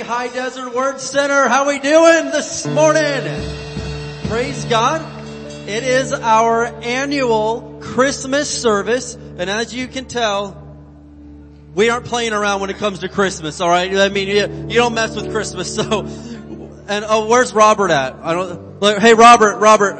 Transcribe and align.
High 0.00 0.28
Desert 0.28 0.74
Word 0.74 1.00
Center. 1.00 1.48
How 1.48 1.68
we 1.68 1.78
doing 1.78 2.30
this 2.30 2.66
morning? 2.66 3.22
Praise 4.28 4.64
God. 4.64 5.00
It 5.68 5.84
is 5.84 6.12
our 6.12 6.66
annual 6.66 7.78
Christmas 7.80 8.50
service, 8.50 9.14
and 9.14 9.48
as 9.48 9.74
you 9.74 9.86
can 9.86 10.06
tell, 10.06 10.60
we 11.74 11.90
aren't 11.90 12.06
playing 12.06 12.32
around 12.32 12.60
when 12.60 12.70
it 12.70 12.78
comes 12.78 13.00
to 13.00 13.08
Christmas, 13.08 13.60
alright? 13.60 13.96
I 13.96 14.08
mean, 14.08 14.28
you, 14.28 14.68
you 14.68 14.80
don't 14.80 14.94
mess 14.94 15.14
with 15.14 15.30
Christmas, 15.30 15.74
so, 15.76 16.00
and 16.00 17.04
oh, 17.08 17.26
where's 17.28 17.52
Robert 17.52 17.90
at? 17.90 18.14
I 18.14 18.34
don't, 18.34 18.80
look, 18.80 18.98
hey 18.98 19.14
Robert, 19.14 19.58
Robert, 19.58 19.94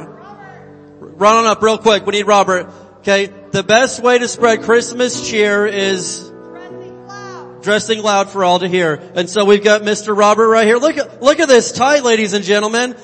run 1.00 1.36
on 1.36 1.46
up 1.46 1.62
real 1.62 1.78
quick, 1.78 2.04
we 2.04 2.12
need 2.12 2.26
Robert. 2.26 2.70
Okay, 2.98 3.26
the 3.26 3.62
best 3.62 4.02
way 4.02 4.18
to 4.18 4.28
spread 4.28 4.62
Christmas 4.62 5.28
cheer 5.28 5.66
is 5.66 6.30
dressing 7.64 8.02
loud 8.02 8.30
for 8.30 8.44
all 8.44 8.60
to 8.60 8.68
hear. 8.68 9.00
And 9.14 9.28
so 9.28 9.44
we've 9.44 9.64
got 9.64 9.82
Mr. 9.82 10.16
Robert 10.16 10.48
right 10.48 10.66
here. 10.66 10.76
Look 10.76 10.96
at, 10.98 11.22
look 11.22 11.40
at 11.40 11.48
this 11.48 11.72
tie, 11.72 12.00
ladies 12.00 12.32
and 12.32 12.44
gentlemen. 12.44 12.94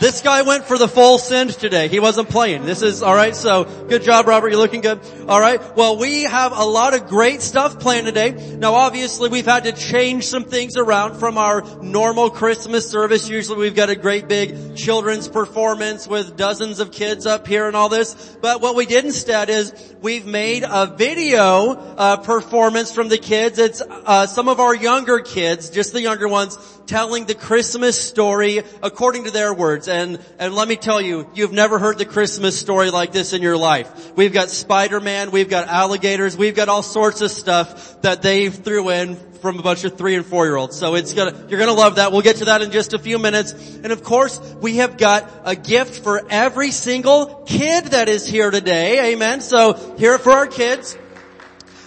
This 0.00 0.22
guy 0.22 0.40
went 0.40 0.64
for 0.64 0.78
the 0.78 0.88
full 0.88 1.18
send 1.18 1.50
today. 1.50 1.88
He 1.88 2.00
wasn't 2.00 2.30
playing. 2.30 2.64
This 2.64 2.80
is 2.80 3.02
alright, 3.02 3.36
so 3.36 3.64
good 3.64 4.02
job 4.02 4.26
Robert, 4.26 4.48
you're 4.48 4.58
looking 4.58 4.80
good. 4.80 4.98
Alright, 5.28 5.76
well 5.76 5.98
we 5.98 6.22
have 6.22 6.52
a 6.52 6.64
lot 6.64 6.94
of 6.94 7.06
great 7.06 7.42
stuff 7.42 7.78
planned 7.78 8.06
today. 8.06 8.30
Now 8.30 8.72
obviously 8.72 9.28
we've 9.28 9.44
had 9.44 9.64
to 9.64 9.72
change 9.72 10.26
some 10.26 10.44
things 10.44 10.78
around 10.78 11.18
from 11.18 11.36
our 11.36 11.60
normal 11.82 12.30
Christmas 12.30 12.88
service. 12.88 13.28
Usually 13.28 13.58
we've 13.58 13.74
got 13.74 13.90
a 13.90 13.94
great 13.94 14.26
big 14.26 14.74
children's 14.74 15.28
performance 15.28 16.08
with 16.08 16.34
dozens 16.34 16.80
of 16.80 16.92
kids 16.92 17.26
up 17.26 17.46
here 17.46 17.66
and 17.66 17.76
all 17.76 17.90
this. 17.90 18.14
But 18.40 18.62
what 18.62 18.76
we 18.76 18.86
did 18.86 19.04
instead 19.04 19.50
is 19.50 19.94
we've 20.00 20.24
made 20.24 20.64
a 20.66 20.86
video 20.96 21.72
uh, 21.72 22.16
performance 22.16 22.90
from 22.90 23.10
the 23.10 23.18
kids. 23.18 23.58
It's 23.58 23.82
uh, 23.82 24.26
some 24.26 24.48
of 24.48 24.60
our 24.60 24.74
younger 24.74 25.20
kids, 25.20 25.68
just 25.68 25.92
the 25.92 26.00
younger 26.00 26.26
ones, 26.26 26.56
telling 26.90 27.24
the 27.24 27.36
Christmas 27.36 27.96
story 27.96 28.62
according 28.82 29.22
to 29.22 29.30
their 29.30 29.54
words. 29.54 29.86
And, 29.86 30.18
and 30.40 30.52
let 30.52 30.66
me 30.66 30.74
tell 30.74 31.00
you, 31.00 31.30
you've 31.34 31.52
never 31.52 31.78
heard 31.78 31.98
the 31.98 32.04
Christmas 32.04 32.58
story 32.58 32.90
like 32.90 33.12
this 33.12 33.32
in 33.32 33.42
your 33.42 33.56
life. 33.56 34.16
We've 34.16 34.32
got 34.32 34.48
Spider-Man, 34.48 35.30
we've 35.30 35.48
got 35.48 35.68
alligators, 35.68 36.36
we've 36.36 36.56
got 36.56 36.68
all 36.68 36.82
sorts 36.82 37.20
of 37.20 37.30
stuff 37.30 38.02
that 38.02 38.22
they 38.22 38.50
threw 38.50 38.90
in 38.90 39.14
from 39.40 39.60
a 39.60 39.62
bunch 39.62 39.84
of 39.84 39.96
three 39.96 40.16
and 40.16 40.26
four 40.26 40.46
year 40.46 40.56
olds. 40.56 40.76
So 40.76 40.96
it's 40.96 41.14
gonna, 41.14 41.46
you're 41.48 41.60
gonna 41.60 41.74
love 41.74 41.94
that. 41.94 42.10
We'll 42.10 42.22
get 42.22 42.36
to 42.36 42.46
that 42.46 42.60
in 42.60 42.72
just 42.72 42.92
a 42.92 42.98
few 42.98 43.20
minutes. 43.20 43.52
And 43.52 43.92
of 43.92 44.02
course, 44.02 44.40
we 44.60 44.78
have 44.78 44.98
got 44.98 45.30
a 45.44 45.54
gift 45.54 46.02
for 46.02 46.20
every 46.28 46.72
single 46.72 47.44
kid 47.46 47.84
that 47.86 48.08
is 48.08 48.26
here 48.26 48.50
today. 48.50 49.12
Amen. 49.12 49.42
So 49.42 49.94
here 49.96 50.18
for 50.18 50.32
our 50.32 50.48
kids. 50.48 50.98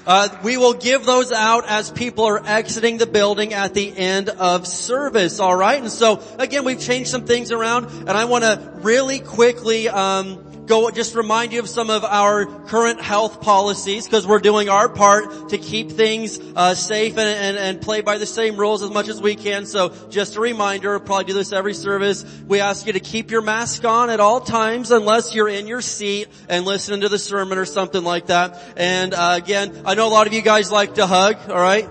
Uh, 0.05 0.27
we 0.43 0.57
will 0.57 0.73
give 0.73 1.05
those 1.05 1.31
out 1.31 1.65
as 1.67 1.89
people 1.89 2.25
are 2.25 2.45
exiting 2.45 2.97
the 2.97 3.05
building 3.05 3.53
at 3.53 3.73
the 3.73 3.95
end 3.97 4.27
of 4.29 4.67
service. 4.67 5.39
All 5.39 5.55
right, 5.55 5.79
and 5.79 5.91
so 5.91 6.21
again, 6.37 6.65
we've 6.65 6.79
changed 6.79 7.09
some 7.09 7.25
things 7.25 7.51
around, 7.51 7.85
and 7.85 8.11
I 8.11 8.25
want 8.25 8.43
to 8.43 8.71
really 8.81 9.19
quickly 9.19 9.87
um, 9.87 10.43
go 10.65 10.89
just 10.91 11.15
remind 11.15 11.53
you 11.53 11.59
of 11.59 11.69
some 11.69 11.89
of 11.89 12.03
our 12.03 12.45
current 12.45 13.01
health 13.01 13.41
policies 13.41 14.05
because 14.05 14.25
we're 14.25 14.39
doing 14.39 14.69
our 14.69 14.89
part 14.89 15.49
to 15.49 15.57
keep 15.57 15.91
things 15.91 16.39
uh, 16.55 16.75
safe 16.75 17.17
and, 17.17 17.27
and, 17.27 17.57
and 17.57 17.81
play 17.81 18.01
by 18.01 18.17
the 18.17 18.25
same 18.25 18.57
rules 18.57 18.83
as 18.83 18.89
much 18.89 19.07
as 19.07 19.21
we 19.21 19.35
can. 19.35 19.65
So 19.65 19.93
just 20.09 20.35
a 20.35 20.39
reminder, 20.39 20.91
we'll 20.91 20.99
probably 21.01 21.25
do 21.25 21.33
this 21.33 21.51
every 21.51 21.73
service. 21.73 22.23
We 22.47 22.59
ask 22.59 22.87
you 22.87 22.93
to 22.93 22.99
keep 22.99 23.31
your 23.31 23.41
mask 23.41 23.85
on 23.85 24.09
at 24.09 24.19
all 24.19 24.39
times 24.41 24.91
unless 24.91 25.35
you're 25.35 25.49
in 25.49 25.67
your 25.67 25.81
seat 25.81 26.27
and 26.49 26.65
listening 26.65 27.01
to 27.01 27.09
the 27.09 27.19
sermon 27.19 27.57
or 27.57 27.65
something 27.65 28.03
like 28.03 28.27
that. 28.27 28.61
And 28.77 29.13
uh, 29.13 29.33
again, 29.37 29.83
I 29.85 29.95
know 29.95 30.07
a 30.07 30.13
lot 30.13 30.27
of 30.27 30.33
you 30.33 30.41
guys 30.41 30.71
like 30.71 30.95
to 30.95 31.07
hug. 31.07 31.49
All 31.49 31.57
right. 31.57 31.89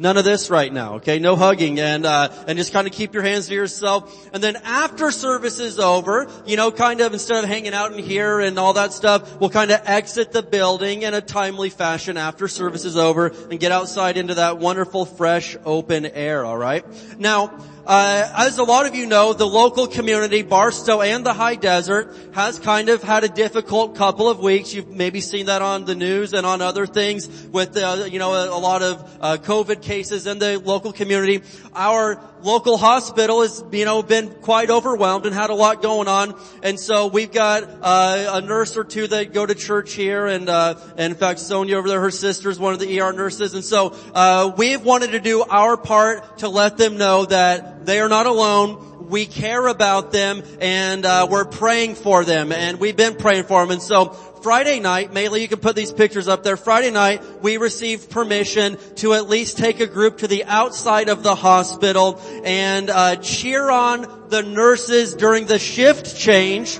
None 0.00 0.16
of 0.16 0.24
this 0.24 0.48
right 0.48 0.72
now, 0.72 0.94
okay? 0.94 1.18
No 1.18 1.34
hugging 1.34 1.80
and, 1.80 2.06
uh, 2.06 2.28
and 2.46 2.56
just 2.56 2.72
kind 2.72 2.86
of 2.86 2.92
keep 2.92 3.14
your 3.14 3.24
hands 3.24 3.48
to 3.48 3.54
yourself. 3.54 4.28
And 4.32 4.40
then 4.40 4.54
after 4.62 5.10
service 5.10 5.58
is 5.58 5.80
over, 5.80 6.30
you 6.46 6.56
know, 6.56 6.70
kind 6.70 7.00
of 7.00 7.12
instead 7.12 7.42
of 7.42 7.50
hanging 7.50 7.74
out 7.74 7.92
in 7.92 7.98
here 7.98 8.38
and 8.38 8.58
all 8.60 8.74
that 8.74 8.92
stuff, 8.92 9.40
we'll 9.40 9.50
kind 9.50 9.72
of 9.72 9.80
exit 9.84 10.30
the 10.30 10.42
building 10.42 11.02
in 11.02 11.14
a 11.14 11.20
timely 11.20 11.68
fashion 11.68 12.16
after 12.16 12.46
service 12.46 12.84
is 12.84 12.96
over 12.96 13.32
and 13.50 13.58
get 13.58 13.72
outside 13.72 14.16
into 14.16 14.34
that 14.34 14.58
wonderful, 14.58 15.04
fresh, 15.04 15.56
open 15.64 16.06
air, 16.06 16.46
alright? 16.46 16.84
Now, 17.18 17.58
uh, 17.88 18.30
as 18.36 18.58
a 18.58 18.64
lot 18.64 18.84
of 18.84 18.94
you 18.94 19.06
know, 19.06 19.32
the 19.32 19.46
local 19.46 19.86
community, 19.86 20.42
Barstow 20.42 21.00
and 21.00 21.24
the 21.24 21.32
High 21.32 21.54
Desert, 21.54 22.14
has 22.34 22.58
kind 22.58 22.90
of 22.90 23.02
had 23.02 23.24
a 23.24 23.28
difficult 23.28 23.96
couple 23.96 24.28
of 24.28 24.40
weeks. 24.40 24.74
You've 24.74 24.90
maybe 24.90 25.22
seen 25.22 25.46
that 25.46 25.62
on 25.62 25.86
the 25.86 25.94
news 25.94 26.34
and 26.34 26.44
on 26.44 26.60
other 26.60 26.84
things 26.84 27.26
with, 27.46 27.78
uh, 27.78 28.06
you 28.10 28.18
know, 28.18 28.34
a, 28.34 28.50
a 28.50 28.60
lot 28.60 28.82
of 28.82 29.18
uh, 29.22 29.36
COVID 29.38 29.80
cases 29.80 30.26
in 30.26 30.38
the 30.38 30.60
local 30.60 30.92
community. 30.92 31.40
Our 31.74 32.22
local 32.42 32.76
hospital 32.76 33.42
has, 33.42 33.62
you 33.72 33.84
know, 33.84 34.02
been 34.02 34.30
quite 34.30 34.70
overwhelmed 34.70 35.26
and 35.26 35.34
had 35.34 35.50
a 35.50 35.54
lot 35.54 35.82
going 35.82 36.08
on. 36.08 36.38
And 36.62 36.78
so 36.78 37.06
we've 37.06 37.32
got 37.32 37.64
uh, 37.64 38.30
a 38.34 38.40
nurse 38.40 38.76
or 38.76 38.84
two 38.84 39.06
that 39.06 39.32
go 39.32 39.44
to 39.44 39.54
church 39.54 39.92
here, 39.92 40.26
and, 40.26 40.48
uh, 40.48 40.74
and 40.96 41.12
in 41.12 41.18
fact, 41.18 41.40
Sonia 41.40 41.76
over 41.76 41.88
there, 41.88 42.00
her 42.00 42.10
sister 42.10 42.50
is 42.50 42.58
one 42.58 42.72
of 42.72 42.80
the 42.80 43.00
ER 43.00 43.12
nurses. 43.12 43.54
And 43.54 43.64
so 43.64 43.94
uh, 44.14 44.52
we've 44.56 44.82
wanted 44.82 45.12
to 45.12 45.20
do 45.20 45.42
our 45.42 45.76
part 45.76 46.38
to 46.38 46.48
let 46.48 46.76
them 46.76 46.96
know 46.96 47.24
that 47.24 47.86
they 47.86 48.00
are 48.00 48.08
not 48.08 48.26
alone. 48.26 48.87
We 49.08 49.26
care 49.26 49.66
about 49.66 50.12
them 50.12 50.42
and 50.60 51.04
uh, 51.04 51.26
we're 51.30 51.44
praying 51.44 51.94
for 51.94 52.24
them 52.24 52.52
and 52.52 52.78
we've 52.78 52.96
been 52.96 53.16
praying 53.16 53.44
for 53.44 53.60
them. 53.62 53.70
And 53.70 53.82
so 53.82 54.10
Friday 54.42 54.80
night, 54.80 55.12
mainly 55.12 55.42
you 55.42 55.48
can 55.48 55.58
put 55.58 55.74
these 55.74 55.92
pictures 55.92 56.28
up 56.28 56.42
there. 56.42 56.56
Friday 56.56 56.90
night, 56.90 57.42
we 57.42 57.56
received 57.56 58.10
permission 58.10 58.78
to 58.96 59.14
at 59.14 59.28
least 59.28 59.58
take 59.58 59.80
a 59.80 59.86
group 59.86 60.18
to 60.18 60.28
the 60.28 60.44
outside 60.44 61.08
of 61.08 61.22
the 61.22 61.34
hospital 61.34 62.20
and 62.44 62.90
uh, 62.90 63.16
cheer 63.16 63.68
on 63.70 64.28
the 64.28 64.42
nurses 64.42 65.14
during 65.14 65.46
the 65.46 65.58
shift 65.58 66.16
change. 66.16 66.78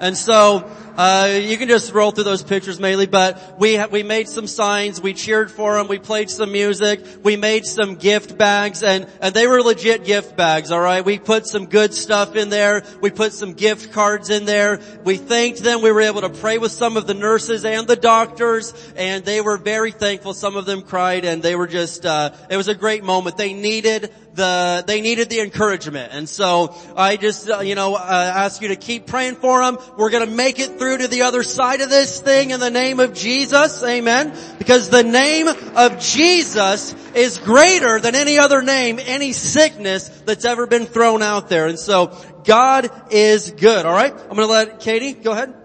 And 0.00 0.16
so, 0.16 0.68
uh, 0.96 1.40
you 1.40 1.56
can 1.56 1.68
just 1.68 1.92
roll 1.92 2.10
through 2.10 2.24
those 2.24 2.42
pictures 2.42 2.78
mainly, 2.78 3.06
but 3.06 3.58
we 3.58 3.76
ha- 3.76 3.88
we 3.90 4.02
made 4.02 4.28
some 4.28 4.46
signs, 4.46 5.00
we 5.00 5.14
cheered 5.14 5.50
for 5.50 5.74
them, 5.74 5.88
we 5.88 5.98
played 5.98 6.30
some 6.30 6.52
music, 6.52 7.04
we 7.22 7.36
made 7.36 7.64
some 7.64 7.96
gift 7.96 8.36
bags, 8.36 8.82
and 8.82 9.06
and 9.20 9.34
they 9.34 9.46
were 9.46 9.62
legit 9.62 10.04
gift 10.04 10.36
bags. 10.36 10.70
All 10.70 10.80
right, 10.80 11.04
we 11.04 11.18
put 11.18 11.46
some 11.46 11.66
good 11.66 11.94
stuff 11.94 12.36
in 12.36 12.50
there. 12.50 12.84
We 13.00 13.10
put 13.10 13.32
some 13.32 13.54
gift 13.54 13.92
cards 13.92 14.30
in 14.30 14.44
there. 14.44 14.80
We 15.04 15.16
thanked 15.16 15.62
them. 15.62 15.82
We 15.82 15.92
were 15.92 16.02
able 16.02 16.20
to 16.20 16.30
pray 16.30 16.58
with 16.58 16.72
some 16.72 16.96
of 16.96 17.06
the 17.06 17.14
nurses 17.14 17.64
and 17.64 17.86
the 17.86 17.96
doctors, 17.96 18.74
and 18.96 19.24
they 19.24 19.40
were 19.40 19.56
very 19.56 19.92
thankful. 19.92 20.34
Some 20.34 20.56
of 20.56 20.66
them 20.66 20.82
cried, 20.82 21.24
and 21.24 21.42
they 21.42 21.56
were 21.56 21.66
just. 21.66 22.04
Uh, 22.04 22.32
it 22.50 22.56
was 22.56 22.68
a 22.68 22.74
great 22.74 23.04
moment. 23.04 23.36
They 23.36 23.54
needed 23.54 24.12
the 24.34 24.84
they 24.86 25.00
needed 25.00 25.28
the 25.28 25.40
encouragement, 25.40 26.12
and 26.12 26.28
so 26.28 26.74
I 26.96 27.16
just 27.16 27.48
uh, 27.48 27.60
you 27.60 27.74
know 27.74 27.94
uh, 27.94 28.32
ask 28.36 28.62
you 28.62 28.68
to 28.68 28.76
keep 28.76 29.06
praying 29.06 29.36
for 29.36 29.60
them. 29.60 29.78
We're 29.96 30.10
going 30.10 30.28
to 30.28 30.34
make 30.34 30.58
it 30.58 30.78
through 30.78 30.98
to 30.98 31.08
the 31.08 31.22
other 31.22 31.42
side 31.42 31.80
of 31.80 31.90
this 31.90 32.20
thing 32.20 32.50
in 32.50 32.60
the 32.60 32.70
name 32.70 33.00
of 33.00 33.14
Jesus, 33.14 33.82
Amen. 33.82 34.36
Because 34.58 34.88
the 34.88 35.02
name 35.02 35.48
of 35.48 36.00
Jesus 36.00 36.94
is 37.14 37.38
greater 37.38 38.00
than 38.00 38.14
any 38.14 38.38
other 38.38 38.62
name, 38.62 38.98
any 39.00 39.32
sickness 39.32 40.08
that's 40.24 40.44
ever 40.44 40.66
been 40.66 40.86
thrown 40.86 41.22
out 41.22 41.48
there, 41.48 41.66
and 41.66 41.78
so 41.78 42.16
God 42.44 42.90
is 43.10 43.50
good. 43.50 43.86
All 43.86 43.94
right, 43.94 44.12
I'm 44.12 44.36
going 44.36 44.38
to 44.38 44.46
let 44.46 44.80
Katie 44.80 45.12
go 45.12 45.32
ahead. 45.32 45.61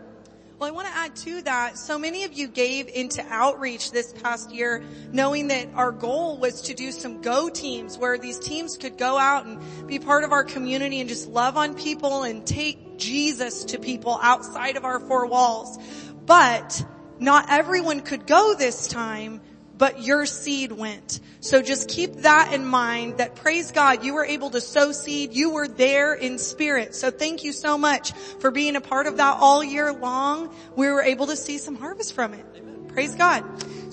Well, 0.59 0.67
I 0.67 0.71
want 0.71 0.87
to 0.87 0.93
add 0.95 1.15
to 1.17 1.41
that. 1.43 1.77
So 1.77 1.99
many 1.99 2.23
of 2.23 2.33
you 2.33 2.47
gave 2.47 2.87
into 2.87 3.23
outreach 3.29 3.91
this 3.91 4.11
past 4.11 4.49
year, 4.49 4.83
knowing 5.11 5.49
that 5.49 5.67
our 5.75 5.91
goal 5.91 6.39
was 6.39 6.63
to 6.63 6.73
do 6.73 6.91
some 6.91 7.21
go 7.21 7.47
teams 7.47 7.95
where 7.95 8.17
these 8.17 8.39
teams 8.39 8.75
could 8.75 8.97
go 8.97 9.19
out 9.19 9.45
and 9.45 9.87
be 9.87 9.99
part 9.99 10.23
of 10.23 10.31
our 10.31 10.43
community 10.43 10.99
and 10.99 11.07
just 11.07 11.27
love 11.29 11.57
on 11.57 11.75
people 11.75 12.23
and 12.23 12.43
take 12.43 12.97
Jesus 12.97 13.65
to 13.65 13.77
people 13.77 14.17
outside 14.19 14.77
of 14.77 14.83
our 14.83 14.99
four 14.99 15.27
walls. 15.27 15.77
But 16.25 16.83
not 17.19 17.45
everyone 17.51 17.99
could 17.99 18.25
go 18.25 18.55
this 18.55 18.87
time, 18.87 19.41
but 19.77 20.01
your 20.01 20.25
seed 20.25 20.71
went. 20.71 21.19
So 21.39 21.61
just 21.61 21.89
keep 21.89 22.13
that 22.17 22.53
in 22.53 22.65
mind 22.65 23.19
that 23.19 23.35
praise 23.35 23.71
God, 23.71 24.03
you 24.03 24.13
were 24.13 24.25
able 24.25 24.49
to 24.51 24.61
sow 24.61 24.91
seed. 24.91 25.33
You 25.33 25.51
were 25.51 25.67
there 25.67 26.13
in 26.13 26.39
spirit. 26.39 26.95
So 26.95 27.11
thank 27.11 27.43
you 27.43 27.53
so 27.53 27.77
much 27.77 28.13
for 28.39 28.51
being 28.51 28.75
a 28.75 28.81
part 28.81 29.07
of 29.07 29.17
that 29.17 29.37
all 29.39 29.63
year 29.63 29.93
long. 29.93 30.53
We 30.75 30.87
were 30.87 31.01
able 31.01 31.27
to 31.27 31.35
see 31.35 31.57
some 31.57 31.75
harvest 31.75 32.13
from 32.13 32.33
it. 32.33 32.87
Praise 32.89 33.15
God. 33.15 33.43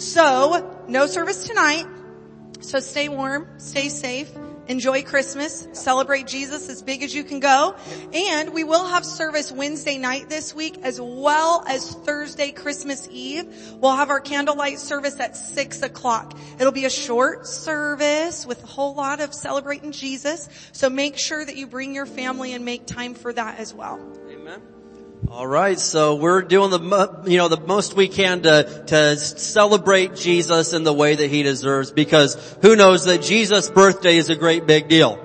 So 0.01 0.85
no 0.89 1.07
service 1.07 1.47
tonight. 1.47 1.87
So 2.61 2.81
stay 2.81 3.11
warm, 3.11 3.47
stay 3.59 3.91
safe, 3.91 4.31
enjoy 4.69 5.03
Christmas, 5.03 5.69
celebrate 5.73 6.27
Jesus 6.27 6.69
as 6.69 6.83
big 6.83 7.03
as 7.03 7.15
you 7.15 7.25
can 7.25 7.41
go. 7.41 7.75
And 8.13 8.53
we 8.53 8.65
will 8.65 8.87
have 8.87 9.05
service 9.05 9.53
Wednesday 9.53 9.99
night 9.99 10.29
this 10.29 10.55
week 10.55 10.79
as 10.83 11.01
well 11.01 11.65
as 11.67 11.95
Thursday, 11.95 12.53
Christmas 12.53 13.09
Eve. 13.11 13.47
We'll 13.81 13.97
have 13.97 14.11
our 14.11 14.21
candlelight 14.21 14.79
service 14.79 15.19
at 15.21 15.37
six 15.37 15.83
o'clock. 15.83 16.37
It'll 16.59 16.73
be 16.73 16.85
a 16.85 16.91
short 16.91 17.47
service 17.47 18.47
with 18.47 18.63
a 18.63 18.67
whole 18.67 18.95
lot 18.95 19.21
of 19.21 19.35
celebrating 19.35 19.93
Jesus. 19.93 20.49
So 20.73 20.91
make 20.91 21.19
sure 21.19 21.45
that 21.45 21.57
you 21.57 21.67
bring 21.67 21.95
your 21.95 22.07
family 22.07 22.53
and 22.53 22.65
make 22.65 22.87
time 22.87 23.15
for 23.15 23.33
that 23.33 23.59
as 23.59 23.75
well. 23.75 24.01
Amen. 24.29 24.61
All 25.31 25.47
right, 25.47 25.79
so 25.79 26.17
we're 26.17 26.43
doing 26.43 26.71
the 26.71 27.23
you 27.27 27.39
know 27.39 27.49
the 27.49 27.61
most 27.61 27.95
we 27.97 28.09
can 28.09 28.43
to 28.43 28.85
to 28.89 29.17
celebrate 29.17 30.17
Jesus 30.17 30.75
in 30.75 30.85
the 30.85 30.93
way 30.93 31.15
that 31.15 31.31
he 31.31 31.43
deserves 31.43 31.91
because 31.91 32.35
who 32.61 32.77
knows 32.77 33.07
that 33.07 33.23
Jesus' 33.23 33.71
birthday 33.71 34.17
is 34.17 34.29
a 34.29 34.37
great 34.37 34.67
big 34.67 34.89
deal. 34.89 35.19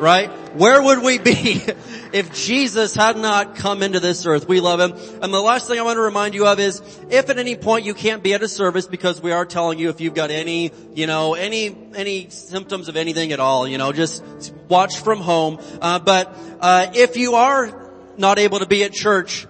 Right? 0.00 0.28
Where 0.54 0.82
would 0.82 1.02
we 1.02 1.18
be 1.18 1.62
if 2.12 2.34
Jesus 2.34 2.94
had 2.94 3.16
not 3.16 3.56
come 3.56 3.82
into 3.82 4.00
this 4.00 4.24
earth? 4.26 4.48
We 4.48 4.60
love 4.60 4.80
him. 4.80 4.92
And 5.22 5.32
the 5.32 5.40
last 5.40 5.68
thing 5.68 5.78
I 5.78 5.82
want 5.82 5.98
to 5.98 6.02
remind 6.02 6.34
you 6.34 6.46
of 6.46 6.58
is 6.58 6.80
if 7.10 7.28
at 7.30 7.38
any 7.38 7.54
point 7.54 7.84
you 7.84 7.94
can't 7.94 8.22
be 8.22 8.34
at 8.34 8.42
a 8.42 8.48
service 8.48 8.86
because 8.86 9.20
we 9.20 9.30
are 9.30 9.44
telling 9.44 9.78
you 9.78 9.88
if 9.90 10.00
you've 10.00 10.14
got 10.14 10.30
any, 10.30 10.72
you 10.94 11.06
know, 11.06 11.34
any 11.34 11.76
any 11.94 12.30
symptoms 12.30 12.88
of 12.88 12.96
anything 12.96 13.32
at 13.32 13.40
all, 13.40 13.68
you 13.68 13.78
know, 13.78 13.92
just 13.92 14.24
watch 14.68 14.98
from 14.98 15.20
home. 15.20 15.60
Uh, 15.80 15.98
but 15.98 16.36
uh, 16.60 16.90
if 16.94 17.16
you 17.16 17.34
are 17.34 17.83
not 18.18 18.38
able 18.38 18.58
to 18.60 18.66
be 18.66 18.84
at 18.84 18.92
church, 18.92 19.46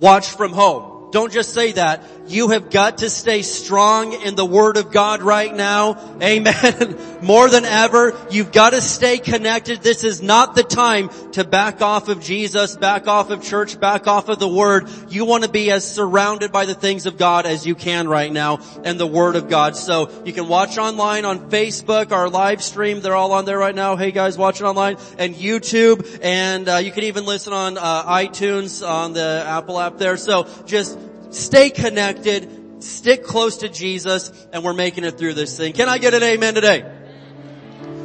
watch 0.00 0.28
from 0.28 0.52
home. 0.52 0.89
Don't 1.10 1.32
just 1.32 1.52
say 1.52 1.72
that. 1.72 2.04
You 2.28 2.50
have 2.50 2.70
got 2.70 2.98
to 2.98 3.10
stay 3.10 3.42
strong 3.42 4.12
in 4.12 4.36
the 4.36 4.46
Word 4.46 4.76
of 4.76 4.92
God 4.92 5.22
right 5.22 5.52
now. 5.52 5.98
Amen. 6.22 7.18
More 7.22 7.50
than 7.50 7.64
ever, 7.64 8.16
you've 8.30 8.52
got 8.52 8.70
to 8.70 8.80
stay 8.80 9.18
connected. 9.18 9.82
This 9.82 10.04
is 10.04 10.22
not 10.22 10.54
the 10.54 10.62
time 10.62 11.10
to 11.32 11.44
back 11.44 11.82
off 11.82 12.08
of 12.08 12.22
Jesus, 12.22 12.76
back 12.76 13.08
off 13.08 13.30
of 13.30 13.42
church, 13.42 13.80
back 13.80 14.06
off 14.06 14.28
of 14.28 14.38
the 14.38 14.48
Word. 14.48 14.88
You 15.08 15.24
want 15.24 15.42
to 15.42 15.50
be 15.50 15.72
as 15.72 15.90
surrounded 15.90 16.52
by 16.52 16.66
the 16.66 16.74
things 16.74 17.06
of 17.06 17.18
God 17.18 17.46
as 17.46 17.66
you 17.66 17.74
can 17.74 18.06
right 18.06 18.32
now 18.32 18.60
and 18.84 18.98
the 18.98 19.06
Word 19.06 19.34
of 19.34 19.48
God. 19.48 19.76
So 19.76 20.22
you 20.24 20.32
can 20.32 20.46
watch 20.46 20.78
online 20.78 21.24
on 21.24 21.50
Facebook, 21.50 22.12
our 22.12 22.28
live 22.28 22.62
stream. 22.62 23.00
They're 23.00 23.16
all 23.16 23.32
on 23.32 23.44
there 23.44 23.58
right 23.58 23.74
now. 23.74 23.96
Hey 23.96 24.12
guys, 24.12 24.38
watching 24.38 24.66
online 24.66 24.96
and 25.18 25.34
YouTube. 25.34 26.20
And 26.22 26.68
uh, 26.68 26.76
you 26.76 26.92
can 26.92 27.04
even 27.04 27.26
listen 27.26 27.52
on 27.52 27.76
uh, 27.76 28.04
iTunes 28.04 28.86
on 28.86 29.14
the 29.14 29.44
Apple 29.46 29.80
app 29.80 29.98
there. 29.98 30.16
So 30.16 30.46
just 30.64 30.99
stay 31.30 31.70
connected, 31.70 32.82
stick 32.82 33.24
close 33.24 33.58
to 33.58 33.68
Jesus, 33.68 34.30
and 34.52 34.64
we're 34.64 34.74
making 34.74 35.04
it 35.04 35.18
through 35.18 35.34
this 35.34 35.56
thing. 35.56 35.72
Can 35.72 35.88
I 35.88 35.98
get 35.98 36.14
an 36.14 36.22
amen 36.22 36.54
today? 36.54 36.84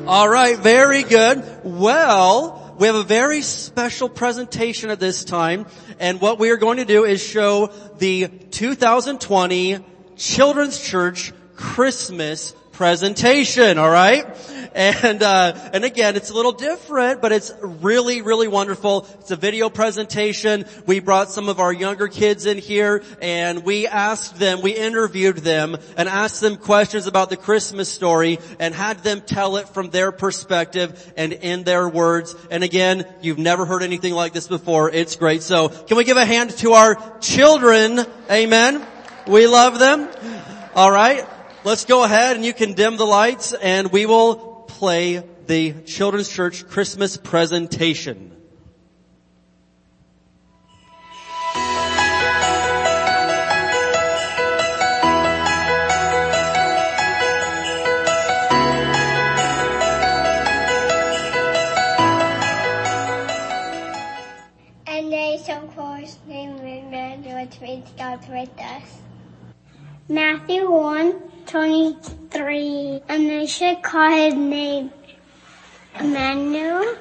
All 0.07 0.29
right, 0.29 0.57
very 0.57 1.03
good. 1.03 1.61
Well, 1.63 2.75
we 2.77 2.87
have 2.87 2.95
a 2.95 3.03
very 3.03 3.41
special 3.41 4.09
presentation 4.09 4.89
at 4.89 4.99
this 4.99 5.23
time, 5.23 5.65
and 5.99 6.21
what 6.21 6.39
we 6.39 6.49
are 6.51 6.57
going 6.57 6.77
to 6.77 6.85
do 6.85 7.05
is 7.05 7.23
show 7.23 7.67
the 7.97 8.27
2020 8.27 9.79
Children's 10.17 10.79
Church 10.79 11.33
Christmas 11.55 12.53
presentation, 12.75 13.77
all 13.77 13.89
right? 13.89 14.25
And 14.75 15.23
uh, 15.23 15.69
and 15.73 15.85
again, 15.85 16.17
it's 16.17 16.29
a 16.29 16.33
little 16.33 16.51
different, 16.51 17.21
but 17.21 17.31
it's 17.31 17.53
really 17.61 18.21
really 18.21 18.49
wonderful. 18.49 19.07
It's 19.21 19.31
a 19.31 19.37
video 19.37 19.69
presentation. 19.69 20.65
We 20.85 20.99
brought 20.99 21.31
some 21.31 21.47
of 21.47 21.61
our 21.61 21.71
younger 21.71 22.09
kids 22.09 22.45
in 22.45 22.57
here, 22.57 23.01
and 23.21 23.63
we 23.63 23.87
asked 23.87 24.37
them, 24.37 24.61
we 24.61 24.75
interviewed 24.75 25.37
them, 25.37 25.77
and 25.95 26.09
asked 26.09 26.41
them 26.41 26.57
questions 26.57 27.07
about 27.07 27.29
the 27.29 27.37
Christmas 27.37 27.87
story, 27.87 28.39
and 28.59 28.75
had 28.75 28.99
them 28.99 29.21
tell 29.21 29.55
it 29.55 29.69
from 29.69 29.91
their 29.91 30.11
perspective 30.11 31.13
and 31.15 31.31
in 31.31 31.63
their 31.63 31.87
words. 31.87 32.35
And 32.51 32.61
again, 32.61 33.05
you've 33.21 33.39
never 33.39 33.65
heard 33.65 33.81
anything 33.81 34.13
like 34.13 34.33
this 34.33 34.49
before. 34.49 34.91
It's 34.91 35.15
great. 35.15 35.41
So, 35.41 35.69
can 35.69 35.95
we 35.95 36.03
give 36.03 36.17
a 36.17 36.25
hand 36.25 36.51
to 36.57 36.73
our 36.73 37.19
children? 37.19 37.99
Amen. 38.29 38.85
We 39.25 39.47
love 39.47 39.79
them. 39.79 40.09
All 40.75 40.91
right 40.91 41.25
let's 41.65 41.83
go 41.85 42.03
ahead 42.03 42.35
and 42.35 42.45
you 42.45 42.53
can 42.53 42.73
dim 42.73 42.95
the 42.95 43.05
lights 43.05 43.51
and 43.51 43.91
we 43.91 44.05
will 44.05 44.35
play 44.67 45.23
the 45.47 45.73
Children's 45.81 46.29
Church 46.29 46.67
Christmas 46.67 47.17
presentation. 47.17 48.31
And 64.85 65.11
they 65.11 65.41
sung 65.43 65.67
chorus 65.69 66.19
named 66.27 66.59
Emmanuel, 66.59 67.43
which 67.43 67.59
means 67.59 67.89
God 67.97 68.19
with 68.29 68.49
us. 68.59 68.99
Matthew 70.07 70.69
1, 70.69 71.31
23. 71.55 73.01
And 73.07 73.29
they 73.29 73.45
should 73.45 73.81
call 73.81 74.11
his 74.11 74.33
name 74.33 74.91
Emmanuel. 75.97 76.97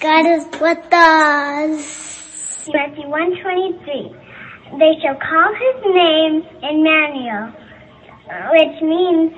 God 0.00 0.26
is 0.26 0.44
with 0.60 0.92
us. 0.92 2.68
Matthew 2.74 3.08
1, 3.08 3.42
23. 3.42 4.16
They 4.80 4.92
shall 5.00 5.14
call 5.14 5.54
his 5.54 5.84
name 5.94 6.42
Emmanuel, 6.64 7.52
which 8.50 8.82
means 8.82 9.32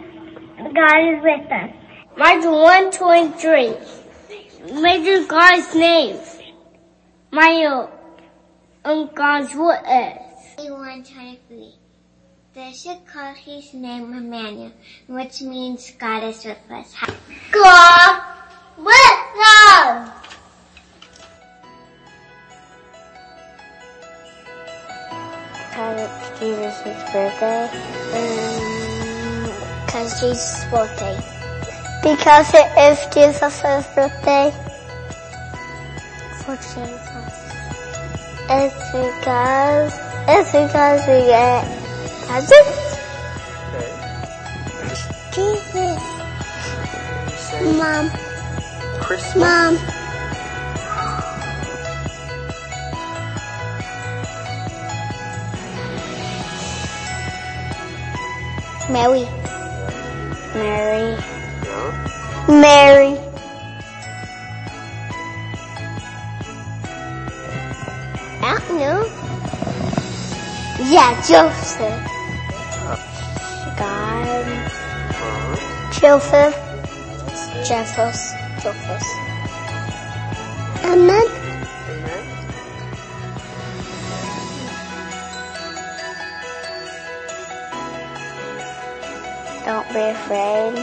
God 0.75 0.99
is 1.13 1.23
with 1.23 1.53
us. 1.53 1.71
Matthew 2.17 2.51
1, 2.51 2.91
23. 2.91 3.75
Major 4.81 5.27
God's 5.27 5.75
name. 5.75 6.19
Mario 7.31 7.91
and 8.87 9.15
God's 9.15 9.55
with 9.55 9.85
us. 9.85 10.57
123. 10.57 11.88
They 12.59 12.73
should 12.73 13.07
call 13.07 13.35
his 13.35 13.73
name 13.73 14.13
Emmanuel, 14.13 14.73
which 15.07 15.43
means 15.43 15.93
God 15.97 16.25
is 16.25 16.45
with 16.45 16.59
us. 16.69 16.93
God 17.53 18.23
with 18.77 19.29
us! 19.47 20.11
Because 25.71 26.01
it's 26.03 26.41
Jesus' 26.41 27.13
birthday. 27.13 27.71
Um, 28.13 29.45
because 29.87 30.21
Jesus' 30.21 30.65
birthday. 30.69 31.17
Because 32.03 32.55
it 32.55 32.67
is 32.77 32.99
Jesus' 33.15 33.87
birthday. 33.95 34.51
For 36.43 36.57
Jesus. 36.57 37.07
It's 38.51 38.75
because, 38.91 39.93
it's 40.27 40.51
because 40.51 41.07
we 41.07 41.27
get 41.29 41.88
presents. 42.29 42.99
Jesus. 45.35 45.99
Mom, 47.79 48.11
Christmas. 49.01 49.35
mom. 49.37 49.79
Mary. 58.93 59.27
Mary. 60.55 61.17
Mary. 62.49 63.19
I 68.41 68.59
don't 68.69 68.79
know. 68.79 69.01
Yeah, 70.91 71.15
Joseph. 71.27 72.08
Joseph. 76.01 76.55
Joseph. 77.67 78.15
Joseph. 78.63 79.03
Amen. 80.85 81.27
Don't 89.65 89.89
be 89.93 89.99
afraid. 89.99 90.75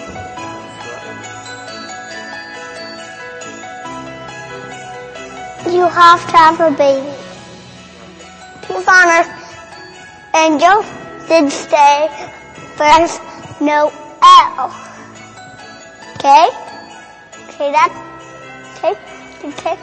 You 5.73 5.87
have 5.87 6.27
to 6.29 6.37
have 6.37 6.59
a 6.59 6.71
baby. 6.71 7.09
Peace 8.67 8.87
on 8.87 9.07
earth. 9.07 9.31
Angels 10.35 10.85
did 11.29 11.49
stay, 11.49 12.09
but 12.77 13.21
no 13.61 13.93
L. 14.21 14.84
Okay? 16.25 16.49
Okay, 17.49 17.71
that's, 17.71 17.93
okay, 18.79 18.97
okay. 19.45 19.77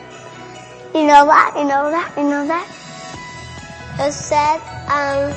You 0.92 1.06
know 1.06 1.24
that, 1.30 1.54
you 1.54 1.62
know 1.62 1.88
that, 1.88 2.12
you 2.16 2.24
know 2.24 2.44
that. 2.48 2.66
It 4.00 4.10
said, 4.10 4.58
um, 4.90 5.30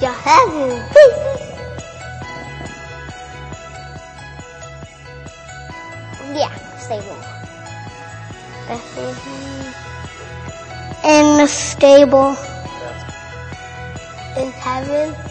you 0.00 0.06
have 0.06 0.54
a 0.54 0.70
Yeah, 6.32 6.54
stable. 6.78 7.18
In 11.02 11.38
the 11.38 11.48
stable 11.48 12.36
in 14.36 14.52
heaven. 14.52 15.23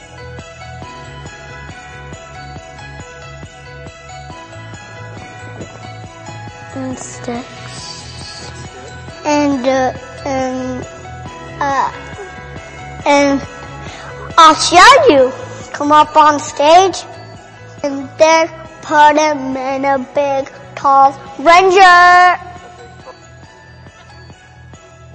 And 6.93 7.01
sticks. 7.01 8.51
And, 9.25 9.65
uh, 9.65 9.97
and, 10.25 10.85
uh, 11.59 11.91
and 13.07 13.41
I'll 14.38 14.53
show 14.53 14.93
you. 15.09 15.33
Come 15.71 15.91
up 15.91 16.15
on 16.15 16.39
stage 16.39 17.03
and 17.81 18.07
then 18.19 18.47
put 18.83 19.17
him 19.17 19.57
in 19.57 19.85
a 19.85 19.97
big 20.13 20.53
tall 20.75 21.17
ranger. 21.39 22.38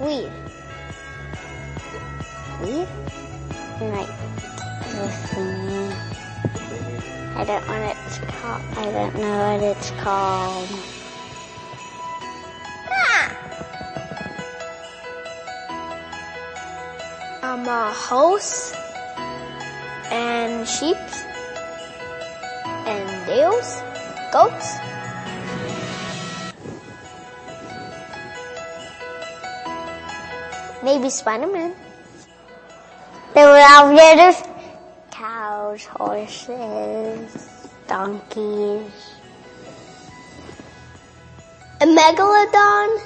Weed. 0.01 0.31
Weed? 2.61 2.87
Listen. 4.97 5.93
I 7.37 7.45
don't 7.45 7.65
know 7.65 7.79
what 7.79 7.95
it's 7.95 8.17
called. 8.17 8.63
I 8.75 8.91
don't 8.91 9.15
know 9.15 9.57
what 9.57 9.63
it's 9.63 9.91
called. 9.91 10.98
I'm 17.49 17.65
a 17.65 17.91
horse 17.91 18.75
and 20.11 20.67
sheep 20.67 21.01
and 22.85 23.25
deers, 23.25 23.81
goats. 24.31 24.77
Maybe 30.83 31.09
Spider-Man. 31.09 31.73
There 33.33 33.47
were 33.47 33.57
alligators, 33.57 34.43
cows, 35.09 35.85
horses, 35.85 37.33
donkeys, 37.87 38.93
a 41.81 41.85
megalodon. 41.87 43.01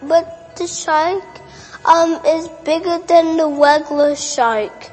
But 0.00 0.56
the 0.56 0.66
shark 0.66 1.22
um 1.84 2.20
is 2.26 2.48
bigger 2.64 2.98
than 3.06 3.36
the 3.36 3.48
regular 3.48 4.14
shark. 4.14 4.90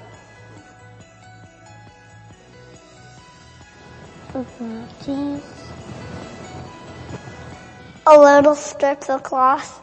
A 8.05 8.17
little 8.17 8.55
strip 8.55 9.09
of 9.09 9.23
cloth. 9.23 9.81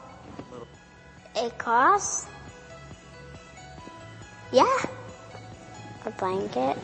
A 1.36 1.50
cloth? 1.50 2.30
Yeah. 4.52 4.78
A 6.06 6.10
blanket. 6.10 6.78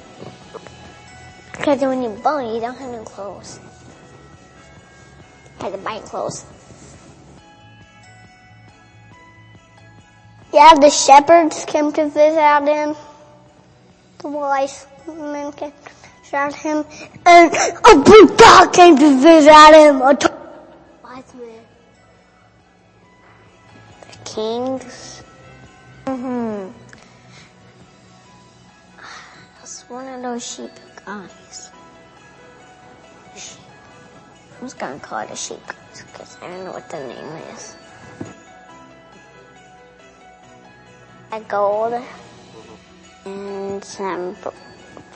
Because 1.52 1.80
when 1.80 2.02
you're 2.02 2.18
born, 2.18 2.54
you 2.54 2.60
don't 2.60 2.76
have 2.76 2.90
no 2.90 3.04
clothes. 3.04 3.60
Had 5.60 5.72
to 5.72 5.78
buy 5.78 5.98
clothes. 6.00 6.44
Yeah, 10.52 10.75
the 10.75 10.90
shepherds 10.90 11.64
came 11.64 11.92
to 11.92 12.07
visit 12.09 12.66
him. 12.66 12.97
The 14.19 14.28
wise 14.28 14.87
men 15.07 15.52
came 15.52 15.71
to 15.71 15.90
visit 16.25 16.54
him. 16.57 16.85
And 17.25 17.52
a 17.54 18.02
big 18.04 18.37
dog 18.37 18.73
came 18.73 18.97
to 18.99 19.21
visit 19.21 19.75
him. 19.75 20.02
A 20.02 20.16
t- 20.16 20.26
wise 21.04 21.35
men. 21.35 21.62
The 24.00 24.19
kings. 24.25 25.23
Mm-hmm. 26.07 26.73
That's 29.59 29.88
one 29.88 30.09
of 30.09 30.23
those 30.23 30.45
sheep 30.45 30.71
guys. 31.07 31.71
I'm 34.61 34.66
just 34.66 34.78
gonna 34.78 34.99
call 34.99 35.21
it 35.21 35.30
a 35.30 35.37
sheep 35.37 35.61
because 35.95 36.37
I 36.42 36.49
don't 36.49 36.64
know 36.64 36.73
what 36.73 36.90
the 36.90 36.99
name 36.99 37.37
is. 37.54 37.76
A 41.32 41.40
gold 41.42 41.94
and 43.25 43.84
some 43.84 44.37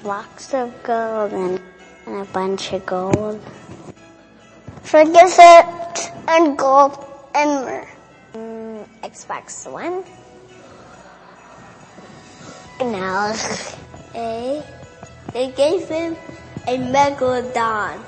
blocks 0.01 0.55
of 0.55 0.73
gold 0.85 1.33
and, 1.33 1.61
and 2.07 2.21
a 2.21 2.25
bunch 2.27 2.73
of 2.73 2.87
gold. 2.87 3.43
Frankincense 4.83 6.11
and 6.29 6.57
gold 6.57 7.05
and 7.35 7.65
myrrh. 7.65 7.89
Mm, 8.35 8.87
Xbox 9.03 9.69
One. 9.69 10.05
Now, 12.79 13.35
a 14.15 14.63
they 15.33 15.51
gave 15.51 15.89
him 15.89 16.17
a 16.69 16.79
megalodon. 16.79 17.99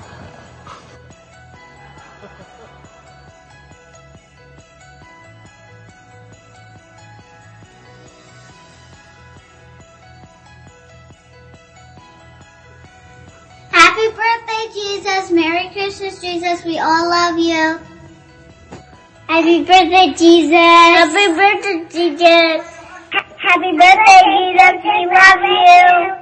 Jesus. 16.37 16.63
We 16.65 16.77
all 16.77 17.09
love 17.09 17.39
you. 17.39 17.79
Happy 19.27 19.63
birthday, 19.63 20.13
Jesus. 20.13 20.53
Happy 20.53 21.27
birthday, 21.33 21.85
Jesus. 21.89 22.61
Happy 23.41 23.71
birthday, 23.73 24.21
Jesus. 24.29 24.77
We 24.85 25.05
love 25.17 25.43
you. 25.49 26.13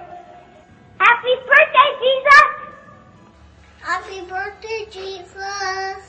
Happy 1.00 1.34
birthday, 1.50 1.90
Jesus. 2.02 2.48
Happy 3.82 4.20
birthday, 4.22 4.82
Jesus. 4.92 6.06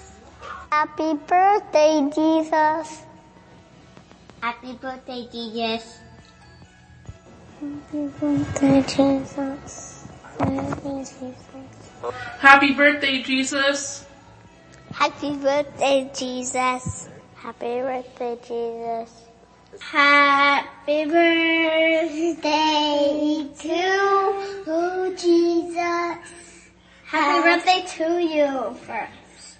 Happy 0.71 1.12
birthday, 1.27 2.09
Jesus. 2.14 3.03
Happy 4.40 4.73
birthday, 4.81 5.29
Jesus. 5.33 5.99
Happy 7.61 8.07
birthday, 8.21 8.83
Jesus. 8.83 10.07
Happy 10.38 10.55
birthday, 10.55 10.99
Jesus. 11.01 11.76
Happy 12.39 12.73
birthday, 12.73 13.23
Jesus. 13.23 14.07
Happy 14.93 15.37
birthday, 15.37 16.11
Jesus. 16.15 17.09
Happy 17.35 17.81
birthday 17.81 18.37
Jesus. 18.47 19.23
Happy 19.81 21.05
birthday 21.05 22.41
to 23.59 23.77
you, 24.67 25.17
Jesus. 25.17 26.17
Happy 27.05 27.43
birthday 27.43 27.85
to 27.87 28.19
you 28.19 28.75
first. 28.87 29.59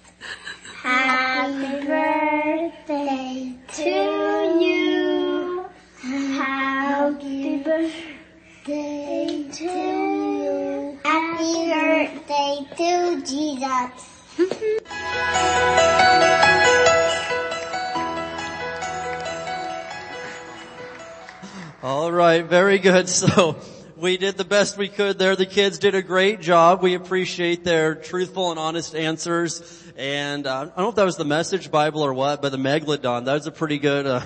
Happy 0.81 1.85
birthday 1.85 3.55
to 3.73 3.93
you. 4.59 5.65
Happy 6.01 7.57
birthday 7.63 8.16
to 8.67 9.63
you. 9.63 10.99
Happy 11.05 11.69
birthday 11.71 12.67
to 12.75 13.21
Jesus. 13.25 13.91
All 21.81 22.11
right, 22.11 22.45
very 22.45 22.79
good. 22.79 23.07
So 23.17 23.55
we 23.95 24.17
did 24.17 24.35
the 24.35 24.43
best 24.43 24.77
we 24.77 24.89
could 24.89 25.17
there. 25.17 25.37
The 25.37 25.45
kids 25.45 25.79
did 25.79 25.95
a 25.95 26.01
great 26.01 26.41
job. 26.41 26.83
We 26.83 26.95
appreciate 26.95 27.63
their 27.63 27.95
truthful 27.95 28.51
and 28.51 28.59
honest 28.59 28.95
answers. 28.95 29.83
And 29.95 30.45
uh, 30.45 30.59
I 30.59 30.63
don't 30.65 30.77
know 30.77 30.89
if 30.89 30.95
that 30.95 31.05
was 31.05 31.15
the 31.15 31.23
Message 31.23 31.71
Bible 31.71 32.01
or 32.01 32.13
what, 32.13 32.41
but 32.41 32.51
the 32.51 32.57
Megalodon, 32.57 33.25
that 33.25 33.33
was 33.33 33.47
a 33.47 33.51
pretty 33.51 33.79
good. 33.79 34.05
Uh, 34.05 34.21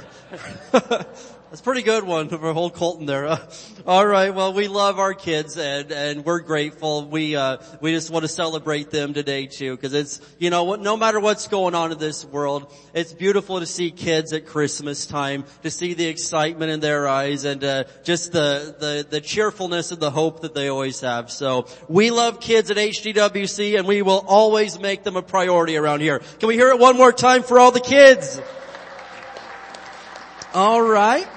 That's 1.52 1.60
a 1.60 1.66
pretty 1.66 1.82
good 1.82 2.06
one 2.06 2.30
for 2.30 2.50
a 2.50 2.54
whole 2.54 2.70
Colton 2.70 3.06
there. 3.06 3.28
Uh, 3.28 3.46
all 3.86 4.08
right. 4.08 4.34
Well, 4.34 4.54
we 4.54 4.70
love 4.70 5.00
our 5.00 5.14
kids 5.14 5.58
and, 5.58 5.92
and 5.92 6.24
we're 6.24 6.40
grateful. 6.40 7.06
We, 7.06 7.36
uh, 7.36 7.58
we 7.82 7.92
just 7.92 8.10
want 8.10 8.24
to 8.24 8.30
celebrate 8.30 8.90
them 8.90 9.14
today 9.14 9.48
too 9.48 9.76
because 9.76 9.94
it's, 9.94 10.22
you 10.40 10.50
know, 10.50 10.76
no 10.76 10.96
matter 10.96 11.20
what's 11.20 11.50
going 11.50 11.76
on 11.76 11.92
in 11.92 11.98
this 11.98 12.24
world, 12.24 12.74
it's 12.94 13.12
beautiful 13.12 13.60
to 13.60 13.66
see 13.66 13.92
kids 13.92 14.32
at 14.32 14.46
Christmas 14.46 15.06
time, 15.06 15.44
to 15.64 15.70
see 15.70 15.94
the 15.94 16.06
excitement 16.06 16.72
in 16.72 16.80
their 16.80 17.06
eyes 17.06 17.44
and, 17.44 17.62
uh, 17.66 17.84
just 18.06 18.32
the, 18.32 18.74
the, 18.80 19.06
the 19.10 19.20
cheerfulness 19.20 19.92
and 19.92 20.00
the 20.00 20.12
hope 20.12 20.44
that 20.44 20.56
they 20.56 20.70
always 20.70 21.02
have. 21.02 21.30
So 21.30 21.68
we 21.90 22.12
love 22.12 22.40
kids 22.40 22.72
at 22.72 22.78
HDWC 22.78 23.78
and 23.78 23.86
we 23.86 24.04
will 24.04 24.24
always 24.26 24.80
make 24.80 25.04
them 25.04 25.18
a 25.18 25.22
priority 25.22 25.76
around 25.76 26.00
here. 26.00 26.20
Can 26.40 26.48
we 26.48 26.56
hear 26.56 26.70
it 26.70 26.80
one 26.80 26.96
more 26.96 27.12
time 27.12 27.44
for 27.44 27.60
all 27.60 27.72
the 27.72 27.82
kids? 27.82 28.40
All 30.54 30.82
right. 30.82 31.28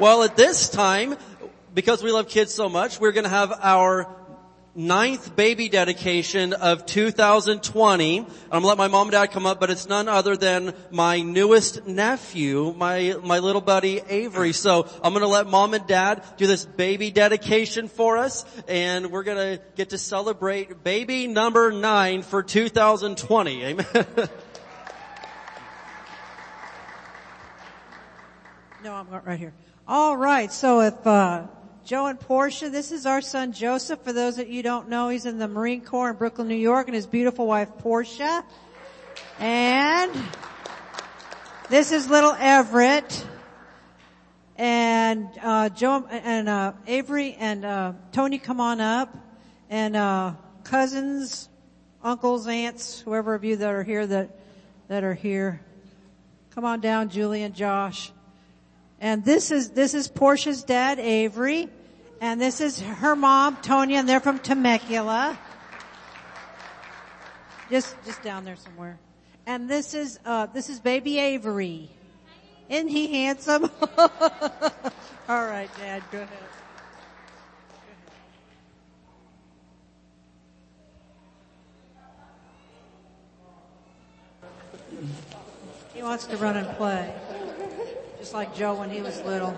Well, 0.00 0.22
at 0.22 0.34
this 0.34 0.70
time, 0.70 1.18
because 1.74 2.02
we 2.02 2.10
love 2.10 2.26
kids 2.26 2.54
so 2.54 2.70
much, 2.70 2.98
we're 2.98 3.12
going 3.12 3.24
to 3.24 3.28
have 3.28 3.52
our 3.60 4.08
ninth 4.74 5.36
baby 5.36 5.68
dedication 5.68 6.54
of 6.54 6.86
2020. 6.86 8.18
I'm 8.20 8.24
going 8.50 8.62
to 8.62 8.66
let 8.66 8.78
my 8.78 8.88
mom 8.88 9.08
and 9.08 9.12
dad 9.12 9.26
come 9.26 9.44
up, 9.44 9.60
but 9.60 9.68
it's 9.68 9.86
none 9.86 10.08
other 10.08 10.38
than 10.38 10.72
my 10.90 11.20
newest 11.20 11.86
nephew, 11.86 12.72
my, 12.78 13.14
my 13.22 13.40
little 13.40 13.60
buddy 13.60 14.00
Avery. 14.08 14.52
So 14.60 14.88
I'm 15.04 15.12
going 15.12 15.20
to 15.20 15.28
let 15.28 15.46
mom 15.46 15.74
and 15.74 15.86
dad 15.86 16.24
do 16.38 16.46
this 16.46 16.64
baby 16.64 17.10
dedication 17.10 17.88
for 17.88 18.16
us, 18.16 18.46
and 18.68 19.10
we're 19.10 19.22
going 19.22 19.58
to 19.58 19.62
get 19.76 19.90
to 19.90 19.98
celebrate 19.98 20.82
baby 20.82 21.26
number 21.26 21.72
nine 21.72 22.22
for 22.22 22.42
2020. 22.42 23.64
Amen. 23.64 23.86
No, 28.82 28.94
I'm 28.94 29.10
right 29.10 29.38
here. 29.38 29.52
All 29.92 30.16
right. 30.16 30.52
So 30.52 30.82
if 30.82 31.04
uh, 31.04 31.48
Joe 31.84 32.06
and 32.06 32.20
Portia, 32.20 32.70
this 32.70 32.92
is 32.92 33.06
our 33.06 33.20
son 33.20 33.50
Joseph. 33.52 33.98
For 34.04 34.12
those 34.12 34.36
that 34.36 34.46
you 34.46 34.62
don't 34.62 34.88
know, 34.88 35.08
he's 35.08 35.26
in 35.26 35.38
the 35.38 35.48
Marine 35.48 35.80
Corps 35.80 36.10
in 36.10 36.16
Brooklyn, 36.16 36.46
New 36.46 36.54
York, 36.54 36.86
and 36.86 36.94
his 36.94 37.08
beautiful 37.08 37.44
wife 37.44 37.70
Portia. 37.78 38.44
And 39.40 40.12
this 41.70 41.90
is 41.90 42.08
little 42.08 42.30
Everett. 42.38 43.26
And 44.54 45.28
uh, 45.42 45.70
Joe 45.70 46.06
and 46.08 46.48
uh, 46.48 46.74
Avery 46.86 47.34
and 47.34 47.64
uh, 47.64 47.94
Tony, 48.12 48.38
come 48.38 48.60
on 48.60 48.80
up. 48.80 49.12
And 49.70 49.96
uh, 49.96 50.34
cousins, 50.62 51.48
uncles, 52.00 52.46
aunts, 52.46 53.00
whoever 53.00 53.34
of 53.34 53.42
you 53.42 53.56
that 53.56 53.68
are 53.68 53.82
here 53.82 54.06
that 54.06 54.38
that 54.86 55.02
are 55.02 55.14
here, 55.14 55.60
come 56.50 56.64
on 56.64 56.78
down, 56.80 57.08
Julie 57.08 57.42
and 57.42 57.56
Josh. 57.56 58.12
And 59.00 59.24
this 59.24 59.50
is, 59.50 59.70
this 59.70 59.94
is 59.94 60.08
Portia's 60.08 60.62
dad, 60.62 60.98
Avery. 60.98 61.68
And 62.20 62.38
this 62.38 62.60
is 62.60 62.80
her 62.80 63.16
mom, 63.16 63.56
Tonya, 63.56 63.94
and 63.94 64.08
they're 64.08 64.20
from 64.20 64.38
Temecula. 64.38 65.38
Just, 67.70 67.96
just 68.04 68.22
down 68.22 68.44
there 68.44 68.56
somewhere. 68.56 68.98
And 69.46 69.70
this 69.70 69.94
is, 69.94 70.18
uh, 70.26 70.46
this 70.46 70.68
is 70.68 70.80
baby 70.80 71.18
Avery. 71.18 71.88
Isn't 72.68 72.88
he 72.88 73.24
handsome? 73.24 73.70
All 73.98 75.46
right, 75.46 75.70
dad, 75.78 76.02
go 76.12 76.18
ahead. 76.18 76.38
He 85.94 86.02
wants 86.02 86.26
to 86.26 86.36
run 86.36 86.56
and 86.56 86.76
play. 86.76 87.14
Just 88.20 88.34
like 88.34 88.54
Joe 88.54 88.74
when 88.74 88.90
he 88.90 89.00
was 89.00 89.18
little. 89.22 89.56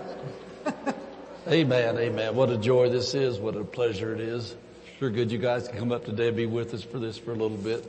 Amen, 1.49 1.97
amen. 1.97 2.33
What 2.33 2.49
a 2.49 2.57
joy 2.57 2.87
this 2.87 3.13
is. 3.13 3.37
What 3.37 3.57
a 3.57 3.65
pleasure 3.65 4.13
it 4.13 4.21
is. 4.21 4.55
Sure 4.97 5.09
good 5.09 5.29
you 5.29 5.37
guys 5.37 5.67
can 5.67 5.77
come 5.77 5.91
up 5.91 6.05
today 6.05 6.29
and 6.29 6.37
be 6.37 6.45
with 6.45 6.73
us 6.73 6.81
for 6.81 6.97
this 6.97 7.17
for 7.17 7.31
a 7.31 7.35
little 7.35 7.57
bit. 7.57 7.85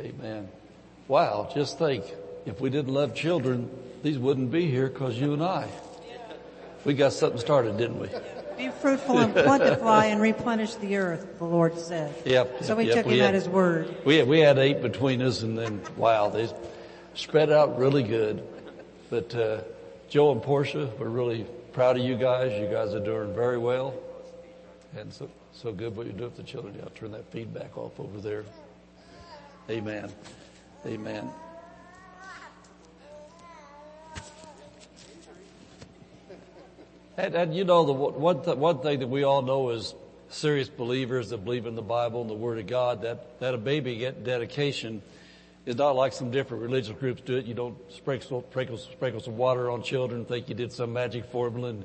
Amen. 0.00 0.48
Wow, 1.06 1.48
just 1.54 1.78
think, 1.78 2.04
if 2.44 2.60
we 2.60 2.70
didn't 2.70 2.92
love 2.92 3.14
children, 3.14 3.70
these 4.02 4.18
wouldn't 4.18 4.50
be 4.50 4.68
here 4.68 4.88
because 4.88 5.16
you 5.16 5.32
and 5.32 5.44
I. 5.44 5.68
We 6.84 6.94
got 6.94 7.12
something 7.12 7.38
started, 7.38 7.78
didn't 7.78 8.00
we? 8.00 8.08
Be 8.56 8.70
fruitful 8.70 9.18
and 9.18 9.32
plentify 9.32 10.06
and 10.06 10.20
replenish 10.20 10.74
the 10.74 10.96
earth, 10.96 11.38
the 11.38 11.44
Lord 11.44 11.78
said. 11.78 12.12
Yep. 12.26 12.64
So 12.64 12.74
we 12.74 12.86
yep, 12.86 12.96
took 12.96 13.06
him 13.06 13.20
had, 13.20 13.28
at 13.28 13.34
his 13.34 13.48
word. 13.48 13.94
We 14.04 14.16
had, 14.16 14.26
we 14.26 14.40
had 14.40 14.58
eight 14.58 14.82
between 14.82 15.22
us 15.22 15.42
and 15.42 15.56
then, 15.56 15.80
wow, 15.96 16.30
they 16.30 16.48
spread 17.14 17.52
out 17.52 17.78
really 17.78 18.02
good. 18.02 18.42
But, 19.10 19.34
uh, 19.34 19.62
Joe 20.08 20.32
and 20.32 20.42
Portia, 20.42 20.90
we're 20.98 21.08
really 21.08 21.46
proud 21.72 21.96
of 21.96 22.04
you 22.04 22.16
guys. 22.16 22.58
You 22.58 22.66
guys 22.66 22.94
are 22.94 23.00
doing 23.00 23.34
very 23.34 23.58
well. 23.58 23.94
And 24.96 25.12
so, 25.12 25.30
so 25.52 25.72
good 25.72 25.96
what 25.96 26.06
you 26.06 26.12
do 26.12 26.24
with 26.24 26.36
the 26.36 26.42
children. 26.42 26.78
I'll 26.82 26.90
turn 26.90 27.12
that 27.12 27.30
feedback 27.32 27.76
off 27.76 27.98
over 27.98 28.20
there. 28.20 28.44
Amen. 29.70 30.10
Amen. 30.86 31.30
And, 37.16 37.34
and 37.34 37.54
you 37.54 37.64
know, 37.64 37.84
the 37.84 37.92
one, 37.92 38.44
th- 38.44 38.56
one 38.56 38.78
thing 38.78 39.00
that 39.00 39.08
we 39.08 39.24
all 39.24 39.42
know 39.42 39.70
is 39.70 39.94
serious 40.30 40.68
believers 40.68 41.30
that 41.30 41.44
believe 41.44 41.66
in 41.66 41.74
the 41.74 41.82
Bible 41.82 42.20
and 42.20 42.30
the 42.30 42.34
Word 42.34 42.58
of 42.58 42.66
God, 42.66 43.02
that, 43.02 43.40
that 43.40 43.54
a 43.54 43.58
baby 43.58 43.96
get 43.96 44.22
dedication 44.22 45.02
is 45.68 45.76
not 45.76 45.94
like 45.94 46.14
some 46.14 46.30
different 46.30 46.62
religious 46.62 46.96
groups 46.96 47.20
do 47.20 47.36
it. 47.36 47.44
You 47.44 47.52
don't 47.52 47.76
sprinkle, 47.92 48.42
sprinkle, 48.48 48.78
sprinkle 48.78 49.20
some 49.20 49.36
water 49.36 49.70
on 49.70 49.82
children, 49.82 50.24
think 50.24 50.48
you 50.48 50.54
did 50.54 50.72
some 50.72 50.94
magic 50.94 51.26
formula 51.26 51.68
and 51.68 51.84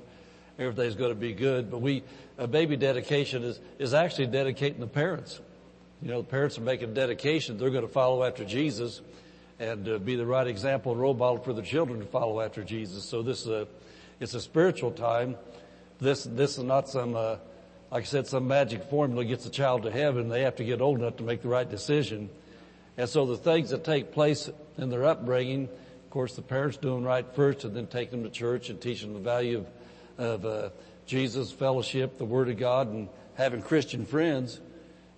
everything's 0.58 0.96
going 0.96 1.12
to 1.12 1.19
be 1.19 1.34
good. 1.34 1.69
But 1.69 1.80
we, 1.80 2.04
a 2.38 2.48
baby 2.48 2.78
dedication 2.78 3.43
is, 3.43 3.60
is 3.80 3.93
actually 3.93 4.28
dedicating 4.28 4.80
the 4.80 4.88
parents. 4.88 5.41
You 6.02 6.08
know, 6.08 6.22
the 6.22 6.28
parents 6.28 6.58
are 6.58 6.62
making 6.62 6.93
dedication. 6.93 7.58
They're 7.58 7.72
going 7.72 7.86
to 7.86 7.91
follow 7.91 8.24
after 8.24 8.46
Jesus 8.46 9.02
and 9.60 9.88
uh, 9.89 9.98
be 9.98 10.15
the 10.15 10.26
right 10.26 10.48
example 10.48 10.93
and 10.93 11.02
role 11.02 11.13
model 11.13 11.43
for 11.43 11.52
the 11.52 11.62
children 11.62 12.00
to 12.00 12.06
follow 12.06 12.39
after 12.39 12.63
Jesus. 12.63 13.04
So 13.04 13.22
this 13.22 13.41
is 13.41 13.48
a, 13.48 13.67
it's 14.22 14.34
a 14.34 14.41
spiritual 14.41 14.91
time. 14.91 15.36
This, 16.00 16.24
this 16.24 16.58
is 16.58 16.63
not 16.63 16.88
some, 16.88 17.17
uh, 17.17 17.36
like 17.91 18.04
I 18.04 18.06
said, 18.06 18.28
some 18.28 18.48
magic 18.48 18.86
formula 18.86 19.26
gets 19.26 19.46
a 19.46 19.50
child 19.50 19.84
to 19.84 19.91
heaven. 19.91 20.30
They 20.30 20.43
have 20.43 20.56
to 20.56 20.63
get 20.63 20.80
old 20.80 21.00
enough 21.00 21.17
to 21.17 21.24
make 21.24 21.41
the 21.41 21.50
right 21.50 21.69
decision. 21.69 22.30
And 22.97 23.10
so 23.10 23.25
the 23.25 23.38
things 23.38 23.71
that 23.71 23.84
take 23.84 24.12
place 24.12 24.49
in 24.77 24.89
their 24.89 25.06
upbringing, 25.06 25.63
of 25.63 26.10
course, 26.10 26.36
the 26.36 26.41
parents 26.41 26.77
doing 26.77 27.03
right 27.03 27.25
first 27.34 27.63
and 27.63 27.75
then 27.75 27.88
taking 27.88 28.21
them 28.21 28.32
to 28.32 28.38
church 28.38 28.69
and 28.69 28.79
teaching 28.79 29.13
them 29.13 29.23
the 29.23 29.29
value 29.29 29.65
of, 30.17 30.25
of 30.25 30.45
uh, 30.45 30.69
Jesus, 31.06 31.51
fellowship, 31.51 32.17
the 32.17 32.25
Word 32.25 32.49
of 32.49 32.58
God, 32.58 32.88
and 32.89 33.10
having 33.36 33.62
Christian 33.62 34.06
friends. 34.06 34.60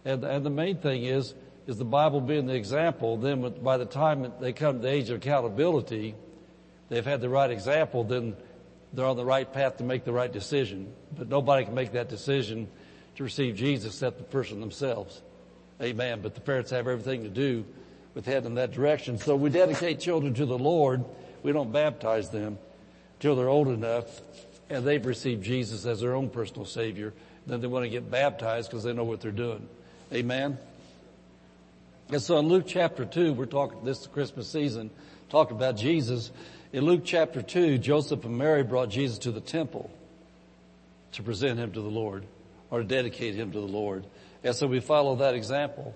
And, 0.05 0.23
and 0.23 0.45
the 0.45 0.49
main 0.49 0.77
thing 0.77 1.03
is, 1.03 1.33
is 1.67 1.77
the 1.77 1.85
Bible 1.85 2.21
being 2.21 2.45
the 2.45 2.55
example. 2.55 3.17
Then 3.17 3.53
by 3.61 3.77
the 3.77 3.85
time 3.85 4.31
they 4.39 4.53
come 4.53 4.77
to 4.77 4.81
the 4.81 4.89
age 4.89 5.09
of 5.09 5.17
accountability, 5.17 6.15
they've 6.89 7.05
had 7.05 7.21
the 7.21 7.29
right 7.29 7.49
example, 7.49 8.03
then 8.03 8.35
they're 8.93 9.05
on 9.05 9.17
the 9.17 9.25
right 9.25 9.51
path 9.51 9.77
to 9.77 9.83
make 9.83 10.05
the 10.05 10.13
right 10.13 10.31
decision. 10.31 10.93
But 11.17 11.27
nobody 11.27 11.65
can 11.65 11.73
make 11.73 11.91
that 11.93 12.07
decision 12.07 12.69
to 13.17 13.23
receive 13.23 13.55
Jesus 13.55 13.93
except 13.93 14.17
the 14.17 14.23
person 14.23 14.59
themselves. 14.59 15.21
Amen. 15.81 16.21
But 16.21 16.35
the 16.35 16.41
parents 16.41 16.71
have 16.71 16.87
everything 16.87 17.23
to 17.23 17.29
do 17.29 17.65
with 18.13 18.25
heading 18.25 18.47
in 18.47 18.55
that 18.55 18.71
direction. 18.71 19.17
So 19.17 19.35
we 19.35 19.49
dedicate 19.49 19.99
children 19.99 20.33
to 20.35 20.45
the 20.45 20.57
Lord. 20.57 21.03
We 21.43 21.51
don't 21.51 21.71
baptize 21.71 22.29
them 22.29 22.57
till 23.19 23.35
they're 23.35 23.49
old 23.49 23.67
enough 23.67 24.21
and 24.69 24.85
they've 24.85 25.05
received 25.05 25.43
Jesus 25.43 25.85
as 25.85 26.01
their 26.01 26.15
own 26.15 26.29
personal 26.29 26.65
Savior. 26.65 27.13
Then 27.45 27.61
they 27.61 27.67
want 27.67 27.83
to 27.83 27.89
get 27.89 28.09
baptized 28.09 28.69
because 28.69 28.83
they 28.83 28.93
know 28.93 29.03
what 29.03 29.21
they're 29.21 29.31
doing. 29.31 29.67
Amen. 30.11 30.57
And 32.09 32.21
so 32.21 32.37
in 32.37 32.47
Luke 32.47 32.65
chapter 32.67 33.05
2, 33.05 33.33
we're 33.33 33.45
talking 33.45 33.83
this 33.83 34.07
Christmas 34.07 34.49
season, 34.49 34.89
talking 35.29 35.55
about 35.55 35.75
Jesus. 35.75 36.31
In 36.71 36.85
Luke 36.85 37.01
chapter 37.03 37.41
2, 37.41 37.77
Joseph 37.77 38.25
and 38.25 38.37
Mary 38.37 38.63
brought 38.63 38.89
Jesus 38.89 39.17
to 39.19 39.31
the 39.31 39.41
temple 39.41 39.89
to 41.13 41.23
present 41.23 41.59
him 41.59 41.71
to 41.71 41.81
the 41.81 41.89
Lord 41.89 42.25
or 42.69 42.79
to 42.79 42.85
dedicate 42.85 43.35
him 43.35 43.51
to 43.51 43.59
the 43.59 43.67
Lord. 43.67 44.05
And 44.45 44.55
so 44.55 44.67
we 44.67 44.79
follow 44.79 45.15
that 45.15 45.33
example. 45.33 45.95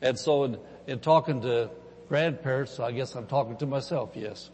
And 0.00 0.16
so 0.16 0.44
in, 0.44 0.58
in 0.86 1.00
talking 1.00 1.42
to 1.42 1.68
grandparents, 2.08 2.78
I 2.78 2.92
guess 2.92 3.16
I'm 3.16 3.26
talking 3.26 3.56
to 3.56 3.66
myself, 3.66 4.10
yes. 4.14 4.50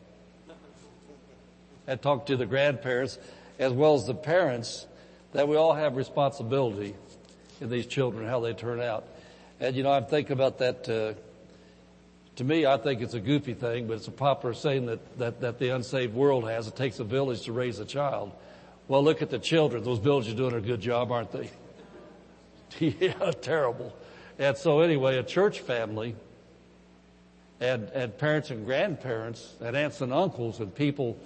And 1.87 2.01
talk 2.01 2.27
to 2.27 2.39
the 2.39 2.47
grandparents 2.47 3.19
as 3.59 3.71
well 3.71 3.97
as 3.97 4.07
the 4.07 4.15
parents 4.15 4.87
that 5.35 5.47
we 5.47 5.57
all 5.57 5.75
have 5.75 5.97
responsibility 5.97 6.95
in 7.61 7.69
these 7.69 7.87
children, 7.87 8.27
how 8.27 8.41
they 8.41 8.55
turn 8.55 8.81
out. 8.81 9.05
And 9.61 9.77
you 9.77 9.83
know, 9.83 9.93
I'm 9.93 10.07
thinking 10.07 10.33
about 10.33 10.59
that, 10.61 10.89
uh, 10.89 11.13
to 12.37 12.45
me, 12.45 12.65
I 12.65 12.79
think 12.79 13.03
it's 13.03 13.15
a 13.15 13.21
goofy 13.21 13.53
thing, 13.53 13.89
but 13.89 13.99
it's 13.99 14.09
a 14.09 14.13
popular 14.13 14.55
saying 14.55 14.87
that, 14.87 15.19
that, 15.19 15.41
that 15.43 15.59
the 15.59 15.69
unsaved 15.69 16.15
world 16.15 16.49
has. 16.49 16.67
It 16.67 16.77
takes 16.77 16.99
a 16.99 17.05
village 17.05 17.43
to 17.43 17.53
raise 17.53 17.79
a 17.79 17.85
child. 17.85 18.33
Well, 18.89 19.05
look 19.05 19.21
at 19.21 19.29
the 19.29 19.39
children. 19.39 19.85
Those 19.85 19.99
villages 19.99 20.33
are 20.33 20.37
doing 20.37 20.55
a 20.55 20.63
good 20.63 20.81
job, 20.81 21.13
aren't 21.13 21.31
they? 21.31 21.51
yeah, 23.01 23.31
terrible. 23.41 23.95
And 24.39 24.57
so 24.57 24.81
anyway, 24.81 25.19
a 25.19 25.23
church 25.23 25.61
family 25.61 26.17
and, 27.61 27.89
and 27.91 28.17
parents 28.19 28.51
and 28.51 28.67
grandparents 28.67 29.55
and 29.61 29.77
aunts 29.77 30.01
and 30.01 30.13
uncles 30.13 30.61
and 30.61 30.75
people, 30.75 31.17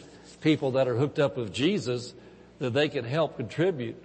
people 0.41 0.73
that 0.73 0.89
are 0.89 0.97
hooked 0.97 1.19
up 1.19 1.37
with 1.37 1.53
Jesus, 1.53 2.13
that 2.59 2.71
they 2.71 2.89
can 2.89 3.05
help 3.05 3.37
contribute 3.37 3.97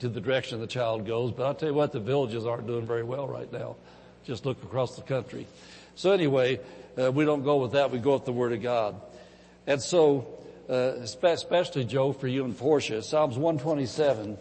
to 0.00 0.08
the 0.08 0.20
direction 0.20 0.60
the 0.60 0.66
child 0.66 1.06
goes. 1.06 1.32
But 1.32 1.46
I'll 1.46 1.54
tell 1.54 1.70
you 1.70 1.74
what, 1.74 1.92
the 1.92 2.00
villages 2.00 2.46
aren't 2.46 2.66
doing 2.66 2.86
very 2.86 3.02
well 3.02 3.26
right 3.26 3.52
now. 3.52 3.76
Just 4.24 4.46
look 4.46 4.62
across 4.62 4.96
the 4.96 5.02
country. 5.02 5.46
So 5.96 6.12
anyway, 6.12 6.60
uh, 6.96 7.10
we 7.10 7.24
don't 7.24 7.42
go 7.42 7.56
with 7.56 7.72
that. 7.72 7.90
We 7.90 7.98
go 7.98 8.14
with 8.14 8.24
the 8.24 8.32
Word 8.32 8.52
of 8.52 8.62
God. 8.62 9.00
And 9.66 9.82
so, 9.82 10.26
uh, 10.68 11.02
especially 11.02 11.84
Joe, 11.84 12.12
for 12.12 12.28
you 12.28 12.44
and 12.44 12.56
Portia, 12.56 13.02
Psalms 13.02 13.36
127, 13.36 14.38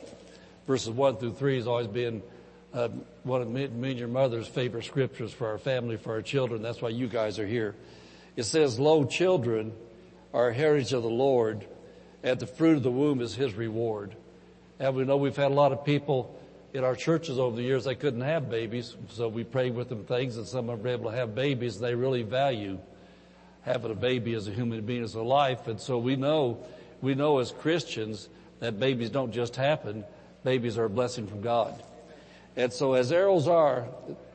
verses 0.68 0.90
1 0.90 1.18
through 1.18 1.34
3 1.34 1.56
has 1.56 1.68
always 1.68 1.88
been 1.88 2.22
uh, 2.74 2.90
one 3.24 3.42
of 3.42 3.50
me, 3.50 3.68
me 3.68 3.92
and 3.92 4.00
your 4.00 4.10
mother's 4.10 4.48
favorite 4.48 4.84
scriptures 4.84 5.32
for 5.32 5.48
our 5.48 5.58
family, 5.58 5.98
for 5.98 6.12
our 6.12 6.22
children. 6.22 6.62
That's 6.62 6.82
why 6.82 6.90
you 6.90 7.08
guys 7.08 7.40
are 7.40 7.48
here. 7.48 7.74
It 8.36 8.44
says, 8.44 8.78
Lo, 8.78 9.06
children 9.06 9.74
are 10.34 10.50
a 10.50 10.54
heritage 10.54 10.94
of 10.94 11.02
the 11.02 11.10
Lord, 11.10 11.66
and 12.22 12.38
the 12.40 12.46
fruit 12.46 12.78
of 12.78 12.84
the 12.84 12.92
womb 12.92 13.22
is 13.22 13.34
His 13.34 13.54
reward. 13.54 14.16
And 14.80 14.96
we 14.96 15.06
know 15.06 15.18
we've 15.18 15.36
had 15.36 15.52
a 15.52 15.56
lot 15.56 15.72
of 15.72 15.86
people 15.86 16.38
in 16.74 16.84
our 16.84 16.96
churches 16.96 17.40
over 17.40 17.56
the 17.56 17.64
years, 17.64 17.86
they 17.86 17.96
couldn't 17.96 18.22
have 18.22 18.50
babies, 18.50 18.96
so 19.10 19.28
we 19.30 19.44
prayed 19.44 19.74
with 19.74 19.90
them 19.90 20.04
things 20.04 20.38
and 20.38 20.46
some 20.46 20.70
of 20.70 20.78
them 20.78 20.84
were 20.84 20.90
able 20.90 21.10
to 21.10 21.18
have 21.18 21.34
babies. 21.34 21.80
They 21.80 21.96
really 21.96 22.24
value 22.24 22.78
having 23.64 23.90
a 23.90 23.96
baby 23.96 24.34
as 24.34 24.48
a 24.48 24.52
human 24.52 24.86
being, 24.86 25.04
as 25.04 25.16
a 25.16 25.22
life. 25.22 25.68
And 25.68 25.80
so 25.80 25.98
we 25.98 26.16
know, 26.16 26.64
we 27.02 27.16
know 27.16 27.40
as 27.40 27.52
Christians 27.52 28.30
that 28.60 28.80
babies 28.80 29.10
don't 29.10 29.32
just 29.32 29.56
happen. 29.56 30.04
Babies 30.48 30.78
are 30.78 30.86
a 30.86 30.90
blessing 30.90 31.28
from 31.28 31.42
God. 31.42 31.84
And 32.56 32.72
so 32.72 32.94
as 32.94 33.12
arrows 33.12 33.50
are, 33.50 33.86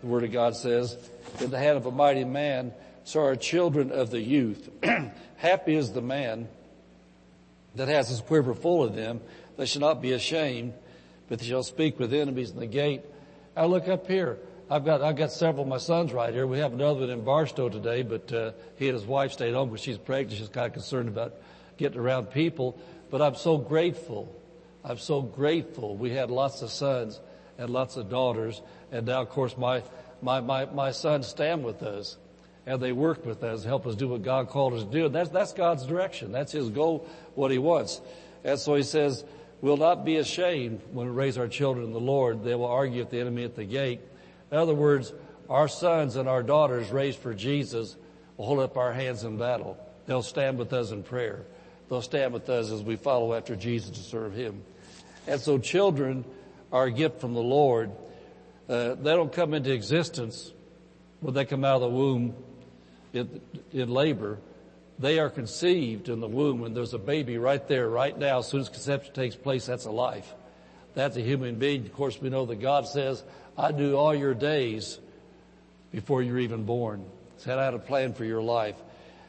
the 0.02 0.06
Word 0.06 0.24
of 0.24 0.30
God 0.30 0.54
says, 0.54 0.94
in 1.40 1.50
the 1.50 1.58
hand 1.58 1.78
of 1.78 1.86
a 1.86 1.90
mighty 1.90 2.24
man, 2.24 2.74
so 3.04 3.22
are 3.22 3.34
children 3.34 3.90
of 3.90 4.10
the 4.10 4.20
youth. 4.20 4.68
Happy 5.38 5.74
is 5.74 5.90
the 5.92 6.02
man 6.02 6.48
that 7.76 7.88
has 7.88 8.10
his 8.10 8.20
quiver 8.20 8.52
full 8.52 8.84
of 8.84 8.94
them. 8.94 9.22
They 9.56 9.64
shall 9.64 9.80
not 9.80 10.02
be 10.02 10.12
ashamed, 10.12 10.74
but 11.30 11.38
they 11.38 11.46
shall 11.46 11.62
speak 11.62 11.98
with 11.98 12.12
enemies 12.12 12.50
in 12.50 12.58
the 12.58 12.66
gate. 12.66 13.00
I 13.56 13.64
look 13.64 13.88
up 13.88 14.06
here. 14.06 14.38
I've 14.68 14.84
got, 14.84 15.00
I've 15.00 15.16
got 15.16 15.32
several 15.32 15.62
of 15.62 15.70
my 15.70 15.78
sons 15.78 16.12
right 16.12 16.34
here. 16.34 16.46
We 16.46 16.58
have 16.58 16.74
another 16.74 17.00
one 17.00 17.08
in 17.08 17.24
Barstow 17.24 17.70
today, 17.70 18.02
but, 18.02 18.30
uh, 18.30 18.52
he 18.76 18.88
and 18.88 18.98
his 18.98 19.06
wife 19.06 19.32
stayed 19.32 19.54
home 19.54 19.70
because 19.70 19.82
she's 19.82 19.96
pregnant. 19.96 20.38
She's 20.38 20.50
kind 20.50 20.66
of 20.66 20.74
concerned 20.74 21.08
about 21.08 21.36
getting 21.78 21.98
around 21.98 22.26
people. 22.26 22.78
But 23.10 23.22
I'm 23.22 23.34
so 23.34 23.56
grateful. 23.56 24.41
I'm 24.84 24.98
so 24.98 25.22
grateful. 25.22 25.96
We 25.96 26.10
had 26.10 26.30
lots 26.30 26.62
of 26.62 26.70
sons 26.70 27.20
and 27.58 27.70
lots 27.70 27.96
of 27.96 28.10
daughters. 28.10 28.60
And 28.90 29.06
now, 29.06 29.22
of 29.22 29.28
course, 29.28 29.56
my, 29.56 29.82
my, 30.20 30.40
my, 30.40 30.64
my 30.66 30.90
sons 30.90 31.28
stand 31.28 31.64
with 31.64 31.82
us 31.82 32.16
and 32.66 32.80
they 32.80 32.92
work 32.92 33.24
with 33.26 33.42
us, 33.42 33.64
help 33.64 33.86
us 33.86 33.96
do 33.96 34.08
what 34.08 34.22
God 34.22 34.48
called 34.48 34.74
us 34.74 34.84
to 34.84 34.90
do. 34.90 35.06
And 35.06 35.14
that's, 35.14 35.30
that's 35.30 35.52
God's 35.52 35.84
direction. 35.84 36.32
That's 36.32 36.52
His 36.52 36.70
goal, 36.70 37.08
what 37.34 37.50
He 37.50 37.58
wants. 37.58 38.00
And 38.44 38.58
so 38.58 38.74
He 38.74 38.82
says, 38.82 39.24
we'll 39.60 39.76
not 39.76 40.04
be 40.04 40.16
ashamed 40.16 40.80
when 40.92 41.06
we 41.06 41.12
raise 41.12 41.38
our 41.38 41.48
children 41.48 41.86
in 41.86 41.92
the 41.92 42.00
Lord. 42.00 42.44
They 42.44 42.54
will 42.54 42.66
argue 42.66 43.00
with 43.00 43.10
the 43.10 43.20
enemy 43.20 43.44
at 43.44 43.56
the 43.56 43.64
gate. 43.64 44.00
In 44.50 44.58
other 44.58 44.74
words, 44.74 45.12
our 45.48 45.68
sons 45.68 46.16
and 46.16 46.28
our 46.28 46.42
daughters 46.42 46.90
raised 46.90 47.18
for 47.18 47.34
Jesus 47.34 47.96
will 48.36 48.46
hold 48.46 48.60
up 48.60 48.76
our 48.76 48.92
hands 48.92 49.24
in 49.24 49.38
battle. 49.38 49.76
They'll 50.06 50.22
stand 50.22 50.58
with 50.58 50.72
us 50.72 50.90
in 50.90 51.02
prayer. 51.02 51.44
They'll 51.88 52.02
stand 52.02 52.32
with 52.32 52.48
us 52.48 52.70
as 52.70 52.82
we 52.82 52.96
follow 52.96 53.34
after 53.34 53.56
Jesus 53.56 53.90
to 53.90 54.00
serve 54.00 54.34
Him. 54.34 54.62
And 55.26 55.40
so 55.40 55.58
children 55.58 56.24
are 56.72 56.84
a 56.84 56.90
gift 56.90 57.20
from 57.20 57.34
the 57.34 57.42
Lord. 57.42 57.90
Uh, 58.68 58.94
they 58.94 59.12
don't 59.12 59.32
come 59.32 59.54
into 59.54 59.72
existence 59.72 60.52
when 61.20 61.34
they 61.34 61.44
come 61.44 61.64
out 61.64 61.76
of 61.76 61.82
the 61.82 61.88
womb 61.88 62.34
in, 63.12 63.40
in 63.72 63.88
labor. 63.88 64.38
They 64.98 65.18
are 65.18 65.30
conceived 65.30 66.08
in 66.08 66.20
the 66.20 66.28
womb 66.28 66.64
and 66.64 66.76
there's 66.76 66.94
a 66.94 66.98
baby 66.98 67.38
right 67.38 67.66
there, 67.68 67.88
right 67.88 68.16
now. 68.16 68.38
As 68.38 68.48
soon 68.48 68.60
as 68.60 68.68
conception 68.68 69.14
takes 69.14 69.36
place, 69.36 69.66
that's 69.66 69.84
a 69.84 69.90
life. 69.90 70.32
That's 70.94 71.16
a 71.16 71.22
human 71.22 71.56
being. 71.56 71.86
Of 71.86 71.94
course, 71.94 72.20
we 72.20 72.30
know 72.30 72.46
that 72.46 72.60
God 72.60 72.86
says, 72.86 73.22
I 73.56 73.72
do 73.72 73.96
all 73.96 74.14
your 74.14 74.34
days 74.34 74.98
before 75.90 76.22
you're 76.22 76.38
even 76.38 76.64
born. 76.64 77.04
Said 77.38 77.58
I 77.58 77.64
had 77.64 77.74
a 77.74 77.78
plan 77.78 78.14
for 78.14 78.24
your 78.24 78.42
life. 78.42 78.76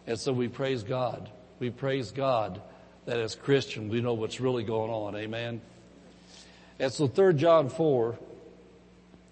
And 0.05 0.19
so 0.19 0.33
we 0.33 0.47
praise 0.47 0.83
God. 0.83 1.29
We 1.59 1.69
praise 1.69 2.11
God 2.11 2.61
that 3.05 3.19
as 3.19 3.35
Christians 3.35 3.91
we 3.91 4.01
know 4.01 4.13
what's 4.13 4.39
really 4.39 4.63
going 4.63 4.91
on. 4.91 5.15
Amen. 5.15 5.61
And 6.83 6.91
so 6.91 7.07
3 7.07 7.35
John 7.35 7.69
4, 7.69 8.19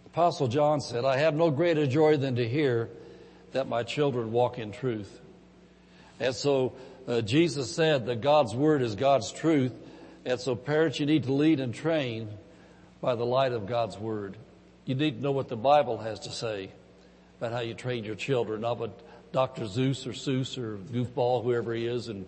Apostle 0.05 0.47
John 0.47 0.79
said, 0.79 1.03
I 1.03 1.17
have 1.17 1.35
no 1.35 1.51
greater 1.51 1.85
joy 1.85 2.15
than 2.15 2.37
to 2.37 2.47
hear 2.47 2.89
that 3.51 3.67
my 3.67 3.83
children 3.83 4.31
walk 4.31 4.57
in 4.57 4.71
truth. 4.71 5.19
And 6.21 6.33
so 6.33 6.71
uh, 7.09 7.19
Jesus 7.19 7.75
said 7.75 8.05
that 8.05 8.21
God's 8.21 8.55
word 8.55 8.81
is 8.81 8.95
God's 8.95 9.33
truth. 9.33 9.73
And 10.23 10.39
so 10.39 10.55
parents, 10.55 11.01
you 11.01 11.05
need 11.05 11.23
to 11.23 11.33
lead 11.33 11.59
and 11.59 11.73
train 11.73 12.29
by 13.01 13.15
the 13.15 13.25
light 13.25 13.51
of 13.51 13.67
God's 13.67 13.97
word. 13.97 14.37
You 14.85 14.95
need 14.95 15.17
to 15.17 15.21
know 15.21 15.33
what 15.33 15.49
the 15.49 15.57
Bible 15.57 15.97
has 15.97 16.21
to 16.21 16.31
say 16.31 16.71
about 17.37 17.51
how 17.51 17.59
you 17.59 17.73
train 17.73 18.05
your 18.05 18.15
children, 18.15 18.61
not 18.61 18.77
what 18.77 18.97
Dr. 19.33 19.67
Zeus 19.67 20.07
or 20.07 20.13
Seuss 20.13 20.57
or 20.57 20.77
Goofball, 20.77 21.43
whoever 21.43 21.73
he 21.73 21.85
is, 21.85 22.07
and 22.07 22.25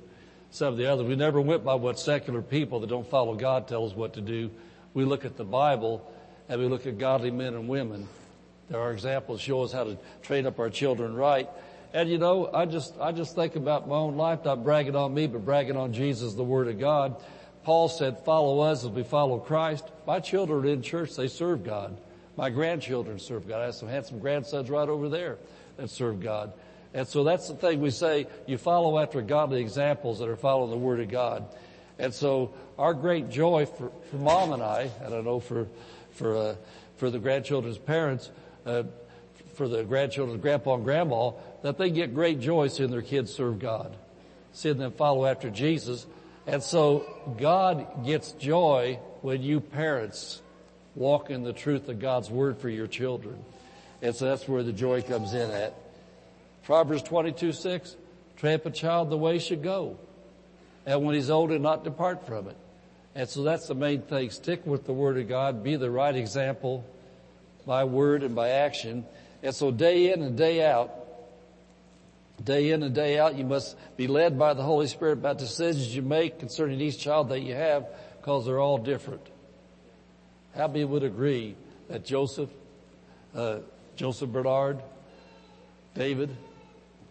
some 0.52 0.68
of 0.68 0.78
the 0.78 0.92
others. 0.92 1.08
We 1.08 1.16
never 1.16 1.40
went 1.40 1.64
by 1.64 1.76
what 1.76 1.98
secular 1.98 2.42
people 2.42 2.82
that 2.82 2.90
don't 2.90 3.10
follow 3.10 3.36
God 3.36 3.70
tell 3.70 3.86
us 3.86 3.94
what 3.94 4.16
to 4.16 4.22
do. 4.22 4.52
We 4.94 5.06
look 5.06 5.26
at 5.26 5.38
the 5.38 5.44
Bible 5.44 6.10
and 6.50 6.60
we 6.60 6.68
look 6.68 6.86
at 6.86 6.98
godly 6.98 7.32
men 7.32 7.54
and 7.54 7.68
women. 7.68 8.08
There 8.70 8.80
are 8.80 8.92
examples 8.92 9.42
show 9.42 9.64
us 9.64 9.72
how 9.72 9.84
to 9.84 9.98
train 10.22 10.46
up 10.46 10.60
our 10.60 10.70
children 10.70 11.16
right. 11.16 11.50
And 11.94 12.10
you 12.10 12.18
know, 12.18 12.50
I 12.54 12.66
just, 12.66 13.00
I 13.00 13.12
just 13.12 13.36
think 13.36 13.56
about 13.56 13.88
my 13.88 13.96
own 13.96 14.18
life, 14.18 14.46
not 14.46 14.64
bragging 14.64 14.96
on 14.96 15.14
me, 15.14 15.28
but 15.28 15.46
bragging 15.46 15.78
on 15.78 15.94
Jesus, 15.94 16.34
the 16.34 16.44
Word 16.44 16.68
of 16.68 16.80
God. 16.80 17.16
Paul 17.64 17.88
said, 17.88 18.20
follow 18.26 18.60
us 18.60 18.84
as 18.84 18.90
we 18.90 19.04
follow 19.04 19.40
Christ. 19.40 19.86
My 20.06 20.20
children 20.20 20.68
in 20.68 20.82
church, 20.82 21.16
they 21.16 21.28
serve 21.28 21.64
God. 21.64 21.96
My 22.36 22.50
grandchildren 22.50 23.20
serve 23.20 23.48
God. 23.48 23.62
I 23.62 23.66
have 23.66 23.76
some 23.76 23.90
handsome 23.90 24.20
grandsons 24.20 24.70
right 24.70 24.90
over 24.90 25.08
there 25.08 25.38
that 25.78 25.90
serve 25.90 26.20
God. 26.20 26.52
And 26.94 27.08
so 27.08 27.24
that's 27.24 27.48
the 27.48 27.56
thing 27.56 27.80
we 27.80 27.92
say, 27.92 28.28
you 28.48 28.58
follow 28.58 29.00
after 29.00 29.22
godly 29.22 29.62
examples 29.62 30.20
that 30.20 30.28
are 30.28 30.36
following 30.36 30.72
the 30.72 30.78
Word 30.78 31.00
of 31.00 31.10
God. 31.10 31.46
And 32.00 32.14
so 32.14 32.54
our 32.78 32.94
great 32.94 33.30
joy 33.30 33.66
for, 33.66 33.92
for 34.10 34.16
mom 34.16 34.52
and 34.52 34.64
I, 34.64 34.90
and 35.02 35.14
I 35.14 35.22
know 35.22 35.40
for, 35.40 35.68
for, 36.12 36.36
uh, 36.36 36.56
for 36.98 37.10
the 37.10 37.20
grandchildren's 37.20 37.78
parents, 37.78 38.32
uh, 38.66 38.84
for 39.56 39.68
the 39.68 39.84
grandchildren's 39.84 40.42
grandpa 40.42 40.76
and 40.76 40.84
grandma, 40.84 41.32
that 41.62 41.78
they 41.78 41.90
get 41.90 42.14
great 42.14 42.40
joy 42.40 42.68
seeing 42.68 42.92
their 42.92 43.02
kids 43.02 43.34
serve 43.34 43.60
God, 43.60 43.96
seeing 44.52 44.78
them 44.78 44.92
follow 44.92 45.26
after 45.26 45.50
Jesus. 45.50 46.06
And 46.48 46.62
so 46.62 47.06
God 47.38 48.06
gets 48.06 48.32
joy 48.34 49.00
when 49.22 49.42
you 49.42 49.60
parents 49.60 50.42
walk 50.96 51.30
in 51.30 51.44
the 51.44 51.54
truth 51.54 51.88
of 51.90 52.00
God's 52.00 52.30
word 52.30 52.58
for 52.58 52.70
your 52.70 52.88
children. 52.88 53.38
And 54.02 54.16
so 54.16 54.26
that's 54.26 54.48
where 54.48 54.64
the 54.64 54.74
joy 54.74 55.02
comes 55.02 55.34
in 55.34 55.50
at. 55.50 55.74
Proverbs 56.64 57.04
22, 57.04 57.54
6, 57.54 57.96
tramp 58.38 58.66
a 58.66 58.72
child 58.72 59.10
the 59.10 59.18
way 59.18 59.34
he 59.34 59.40
should 59.40 59.64
go. 59.64 59.98
And 60.86 61.04
when 61.04 61.16
he's 61.16 61.30
older, 61.30 61.58
not 61.60 61.84
depart 61.84 62.26
from 62.26 62.48
it. 62.48 62.58
And 63.16 63.30
so 63.30 63.44
that's 63.44 63.68
the 63.68 63.76
main 63.76 64.02
thing. 64.02 64.30
Stick 64.32 64.66
with 64.66 64.86
the 64.86 64.94
word 64.94 65.18
of 65.18 65.28
God. 65.30 65.64
Be 65.64 65.76
the 65.76 65.90
right 65.90 66.16
example 66.16 66.86
by 67.66 67.84
word 67.84 68.24
and 68.24 68.36
by 68.36 68.50
action. 68.50 69.06
And 69.42 69.54
so 69.54 69.72
day 69.72 70.12
in 70.12 70.22
and 70.22 70.38
day 70.38 70.66
out, 70.66 70.92
day 72.44 72.72
in 72.72 72.84
and 72.84 72.94
day 72.94 73.20
out, 73.20 73.36
you 73.36 73.46
must 73.46 73.78
be 73.98 74.08
led 74.08 74.40
by 74.40 74.54
the 74.54 74.64
Holy 74.64 74.88
Spirit 74.88 75.14
about 75.14 75.38
decisions 75.38 75.96
you 75.96 76.02
make 76.02 76.40
concerning 76.40 76.82
each 76.82 76.98
child 76.98 77.30
that 77.30 77.42
you 77.42 77.54
have 77.54 77.86
because 78.20 78.46
they're 78.46 78.60
all 78.60 78.78
different. 78.78 79.22
How 80.56 80.68
many 80.68 80.86
would 80.86 81.04
agree 81.04 81.56
that 81.90 82.06
Joseph, 82.06 82.50
uh, 83.36 83.60
Joseph 83.96 84.30
Bernard, 84.30 84.82
David, 85.94 86.36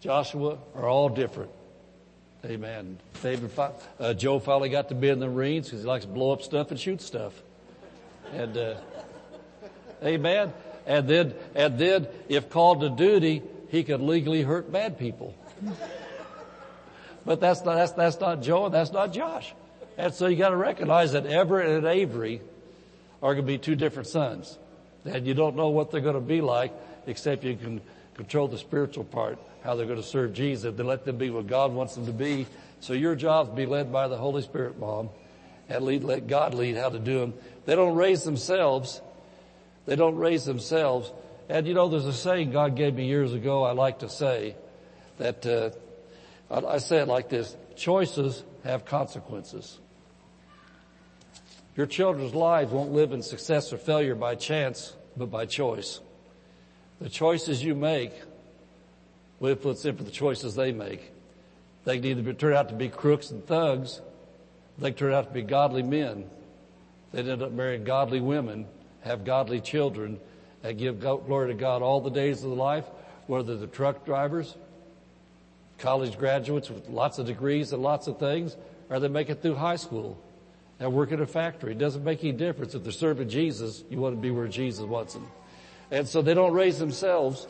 Joshua 0.01 0.59
are 0.75 0.89
all 0.89 1.09
different? 1.09 1.51
Amen. 2.45 2.99
David, 3.23 3.51
uh, 4.01 4.15
Joe 4.15 4.41
finally 4.41 4.69
got 4.69 4.89
to 4.89 4.95
be 4.95 5.09
in 5.09 5.21
the 5.21 5.29
Marines 5.29 5.67
because 5.67 5.83
he 5.83 5.87
likes 5.87 6.05
to 6.05 6.11
blow 6.11 6.33
up 6.33 6.43
stuff 6.43 6.71
and 6.71 6.79
shoot 6.79 7.01
stuff. 7.01 7.33
And, 8.33 8.57
uh, 8.57 8.75
amen. 10.03 10.53
And 10.87 11.09
then, 11.09 11.35
and 11.55 11.79
then 11.79 12.09
if 12.29 12.51
called 12.51 12.81
to 12.81 12.91
duty, 12.91 13.43
he 13.71 13.85
could 13.85 14.01
legally 14.01 14.43
hurt 14.43 14.73
bad 14.73 14.99
people. 14.99 15.35
But 17.25 17.41
that's 17.41 17.65
not, 17.65 17.77
that's, 17.77 17.93
that's 17.93 18.21
not 18.21 18.43
Joe 18.43 18.67
and 18.67 18.75
that's 18.75 18.93
not 18.93 19.13
Josh. 19.13 19.55
And 19.97 20.13
so 20.13 20.27
you 20.27 20.37
gotta 20.37 20.57
recognize 20.57 21.13
that 21.13 21.27
Everett 21.27 21.69
and 21.69 21.87
Avery 21.87 22.41
are 23.23 23.35
gonna 23.35 23.47
be 23.47 23.59
two 23.59 23.77
different 23.77 24.09
sons. 24.09 24.59
And 25.05 25.27
you 25.27 25.35
don't 25.35 25.55
know 25.55 25.69
what 25.69 25.91
they're 25.91 26.01
gonna 26.01 26.21
be 26.21 26.41
like 26.41 26.73
except 27.07 27.45
you 27.45 27.57
can 27.57 27.81
control 28.15 28.49
the 28.49 28.59
spiritual 28.59 29.05
part, 29.05 29.39
how 29.63 29.77
they're 29.77 29.87
gonna 29.87 30.03
serve 30.03 30.33
Jesus, 30.33 30.75
to 30.75 30.85
let 30.85 31.05
them 31.05 31.17
be 31.17 31.31
what 31.31 31.47
God 31.47 31.73
wants 31.73 31.95
them 31.95 32.07
to 32.07 32.13
be. 32.13 32.47
So 32.83 32.95
your 32.95 33.15
job 33.15 33.47
is 33.47 33.51
to 33.51 33.57
be 33.57 33.65
led 33.65 33.93
by 33.93 34.09
the 34.09 34.17
Holy 34.17 34.43
Spirit, 34.43 34.77
Mom, 34.77 35.09
and 35.69 35.85
lead, 35.85 36.03
let 36.03 36.27
God 36.27 36.53
lead 36.53 36.77
how 36.77 36.89
to 36.89 36.99
do 36.99 37.21
them. 37.21 37.35
They 37.65 37.77
don't 37.77 37.95
raise 37.95 38.25
themselves. 38.25 39.01
They 39.87 39.95
don't 39.95 40.17
raise 40.17 40.45
themselves. 40.45 41.13
And 41.49 41.65
you 41.69 41.75
know, 41.75 41.89
there's 41.89 42.07
a 42.07 42.13
saying 42.13 42.51
God 42.51 42.75
gave 42.75 42.95
me 42.95 43.07
years 43.07 43.35
ago 43.35 43.63
I 43.63 43.71
like 43.71 44.01
to 44.01 44.09
say 44.09 44.57
that, 45.19 45.47
uh, 45.47 45.71
I, 46.51 46.75
I 46.75 46.79
say 46.79 46.99
it 46.99 47.07
like 47.07 47.29
this, 47.29 47.57
choices 47.77 48.43
have 48.65 48.85
consequences. 48.85 49.79
Your 51.77 51.87
children's 51.87 52.35
lives 52.35 52.73
won't 52.73 52.91
live 52.91 53.13
in 53.13 53.23
success 53.23 53.73
or 53.73 53.77
failure 53.77 54.17
by 54.17 54.35
chance, 54.35 54.97
but 55.17 55.31
by 55.31 55.47
choice. 55.47 56.01
The 57.01 57.09
choices 57.09 57.63
you 57.63 57.77
make 57.77 58.13
will 59.39 59.51
influence 59.51 59.83
them 59.83 59.97
for 59.97 60.03
the 60.03 60.11
choices 60.11 60.57
they 60.57 60.73
make. 60.73 61.12
They 61.85 61.97
can 61.99 62.07
either 62.07 62.33
turn 62.33 62.55
out 62.55 62.69
to 62.69 62.75
be 62.75 62.89
crooks 62.89 63.31
and 63.31 63.45
thugs, 63.47 64.01
they 64.79 64.93
turn 64.93 65.13
out 65.13 65.29
to 65.29 65.33
be 65.33 65.43
godly 65.43 65.83
men. 65.83 66.31
They 67.13 67.21
end 67.21 67.43
up 67.43 67.53
marrying 67.53 67.85
godly 67.85 68.21
women, 68.21 68.67
have 69.03 69.25
godly 69.25 69.61
children, 69.61 70.19
and 70.63 70.79
give 70.79 71.01
glory 71.01 71.49
to 71.49 71.55
God 71.55 71.83
all 71.83 72.01
the 72.01 72.11
days 72.11 72.43
of 72.43 72.51
their 72.51 72.59
life, 72.59 72.87
whether 73.27 73.57
they're 73.57 73.67
truck 73.67 74.07
drivers, 74.07 74.57
college 75.79 76.17
graduates 76.17 76.71
with 76.71 76.89
lots 76.89 77.19
of 77.19 77.27
degrees 77.27 77.73
and 77.73 77.83
lots 77.83 78.07
of 78.07 78.19
things, 78.19 78.57
or 78.89 79.01
they 79.01 79.09
make 79.09 79.29
it 79.29 79.43
through 79.43 79.57
high 79.57 79.77
school 79.77 80.19
and 80.79 80.93
work 80.93 81.13
in 81.13 81.21
a 81.21 81.27
factory. 81.27 81.73
It 81.73 81.79
doesn't 81.79 82.05
make 82.05 82.23
any 82.25 82.33
difference. 82.33 82.75
If 82.75 82.83
they're 82.83 82.93
serving 82.93 83.29
Jesus, 83.29 83.85
you 83.91 83.99
want 83.99 84.17
to 84.17 84.21
be 84.21 84.31
where 84.31 84.49
Jesus 84.49 84.85
wants 84.85 85.15
them. 85.15 85.27
And 85.91 86.09
so 86.09 86.23
they 86.23 86.35
don't 86.35 86.53
raise 86.53 86.79
themselves. 86.79 87.47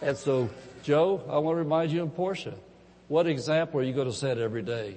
And 0.00 0.16
so, 0.16 0.48
Joe, 0.82 1.22
I 1.28 1.38
want 1.38 1.56
to 1.56 1.58
remind 1.58 1.92
you 1.92 2.02
and 2.02 2.14
Portia, 2.14 2.54
what 3.14 3.28
example 3.28 3.78
are 3.78 3.84
you 3.84 3.92
going 3.92 4.08
to 4.08 4.12
set 4.12 4.38
every 4.38 4.62
day? 4.62 4.96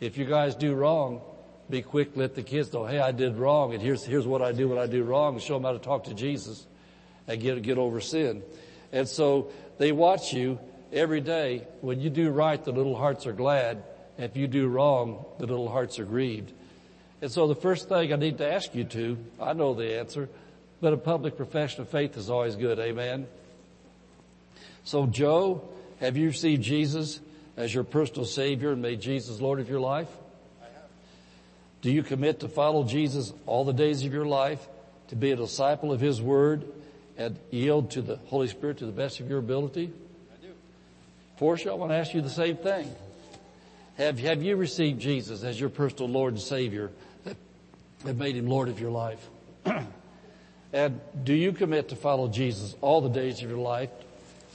If 0.00 0.18
you 0.18 0.24
guys 0.24 0.56
do 0.56 0.74
wrong, 0.74 1.20
be 1.70 1.80
quick, 1.80 2.16
let 2.16 2.34
the 2.34 2.42
kids 2.42 2.72
know, 2.72 2.86
hey, 2.86 2.98
I 2.98 3.12
did 3.12 3.36
wrong, 3.36 3.72
and 3.72 3.80
here's, 3.80 4.02
here's 4.02 4.26
what 4.26 4.42
I 4.42 4.50
do 4.50 4.68
when 4.68 4.78
I 4.78 4.88
do 4.88 5.04
wrong, 5.04 5.34
and 5.34 5.40
show 5.40 5.54
them 5.54 5.62
how 5.62 5.74
to 5.74 5.78
talk 5.78 6.06
to 6.06 6.14
Jesus 6.14 6.66
and 7.28 7.40
get, 7.40 7.62
get 7.62 7.78
over 7.78 8.00
sin. 8.00 8.42
And 8.90 9.06
so 9.06 9.52
they 9.78 9.92
watch 9.92 10.32
you 10.32 10.58
every 10.92 11.20
day. 11.20 11.68
When 11.82 12.00
you 12.00 12.10
do 12.10 12.30
right, 12.30 12.64
the 12.64 12.72
little 12.72 12.96
hearts 12.96 13.28
are 13.28 13.32
glad. 13.32 13.84
If 14.18 14.36
you 14.36 14.48
do 14.48 14.66
wrong, 14.66 15.24
the 15.38 15.46
little 15.46 15.68
hearts 15.68 16.00
are 16.00 16.04
grieved. 16.04 16.52
And 17.22 17.30
so 17.30 17.46
the 17.46 17.54
first 17.54 17.88
thing 17.88 18.12
I 18.12 18.16
need 18.16 18.38
to 18.38 18.52
ask 18.52 18.74
you 18.74 18.82
to, 18.82 19.16
I 19.40 19.52
know 19.52 19.72
the 19.72 20.00
answer, 20.00 20.28
but 20.80 20.92
a 20.92 20.96
public 20.96 21.36
profession 21.36 21.82
of 21.82 21.90
faith 21.90 22.16
is 22.16 22.28
always 22.28 22.56
good. 22.56 22.80
Amen. 22.80 23.28
So 24.82 25.06
Joe, 25.06 25.62
have 26.00 26.16
you 26.16 26.28
received 26.28 26.62
Jesus 26.62 27.20
as 27.56 27.74
your 27.74 27.84
personal 27.84 28.24
savior 28.24 28.72
and 28.72 28.80
made 28.80 29.00
Jesus 29.00 29.40
Lord 29.40 29.58
of 29.58 29.68
your 29.68 29.80
life? 29.80 30.08
I 30.60 30.66
have. 30.66 30.84
Do 31.82 31.90
you 31.90 32.02
commit 32.02 32.40
to 32.40 32.48
follow 32.48 32.84
Jesus 32.84 33.32
all 33.46 33.64
the 33.64 33.72
days 33.72 34.04
of 34.04 34.12
your 34.12 34.26
life, 34.26 34.64
to 35.08 35.16
be 35.16 35.32
a 35.32 35.36
disciple 35.36 35.92
of 35.92 36.00
His 36.00 36.22
Word, 36.22 36.64
and 37.16 37.36
yield 37.50 37.90
to 37.92 38.02
the 38.02 38.16
Holy 38.26 38.46
Spirit 38.46 38.78
to 38.78 38.86
the 38.86 38.92
best 38.92 39.18
of 39.18 39.28
your 39.28 39.40
ability? 39.40 39.90
I 40.32 40.46
do. 40.46 40.52
Portia, 41.36 41.72
I 41.72 41.74
want 41.74 41.90
to 41.90 41.96
ask 41.96 42.14
you 42.14 42.20
the 42.20 42.30
same 42.30 42.56
thing. 42.56 42.94
Have, 43.96 44.20
have 44.20 44.40
you 44.40 44.54
received 44.54 45.00
Jesus 45.00 45.42
as 45.42 45.58
your 45.58 45.70
personal 45.70 46.08
Lord 46.08 46.34
and 46.34 46.42
Savior 46.42 46.92
that, 47.24 47.36
that 48.04 48.16
made 48.16 48.36
Him 48.36 48.46
Lord 48.46 48.68
of 48.68 48.78
your 48.78 48.92
life? 48.92 49.28
and 50.72 51.00
do 51.24 51.34
you 51.34 51.50
commit 51.52 51.88
to 51.88 51.96
follow 51.96 52.28
Jesus 52.28 52.76
all 52.80 53.00
the 53.00 53.08
days 53.08 53.42
of 53.42 53.50
your 53.50 53.58
life, 53.58 53.90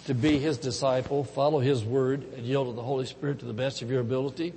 to 0.05 0.13
be 0.13 0.37
His 0.39 0.57
disciple, 0.57 1.23
follow 1.23 1.59
His 1.59 1.83
Word, 1.83 2.23
and 2.35 2.45
yield 2.45 2.67
to 2.67 2.73
the 2.73 2.83
Holy 2.83 3.05
Spirit 3.05 3.39
to 3.39 3.45
the 3.45 3.53
best 3.53 3.81
of 3.81 3.89
your 3.89 4.01
ability? 4.01 4.53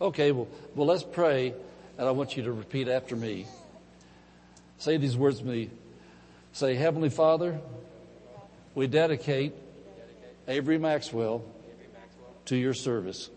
Okay, 0.00 0.32
well, 0.32 0.48
well, 0.74 0.86
let's 0.86 1.02
pray, 1.02 1.52
and 1.98 2.08
I 2.08 2.12
want 2.12 2.36
you 2.36 2.44
to 2.44 2.52
repeat 2.52 2.88
after 2.88 3.16
me. 3.16 3.46
Say 4.78 4.96
these 4.96 5.16
words 5.16 5.40
to 5.40 5.44
me. 5.44 5.70
Say, 6.52 6.74
Heavenly 6.74 7.10
Father, 7.10 7.60
we 8.74 8.86
dedicate 8.86 9.52
Avery 10.48 10.78
Maxwell 10.78 11.44
to 12.46 12.56
your 12.56 12.74
service. 12.74 13.30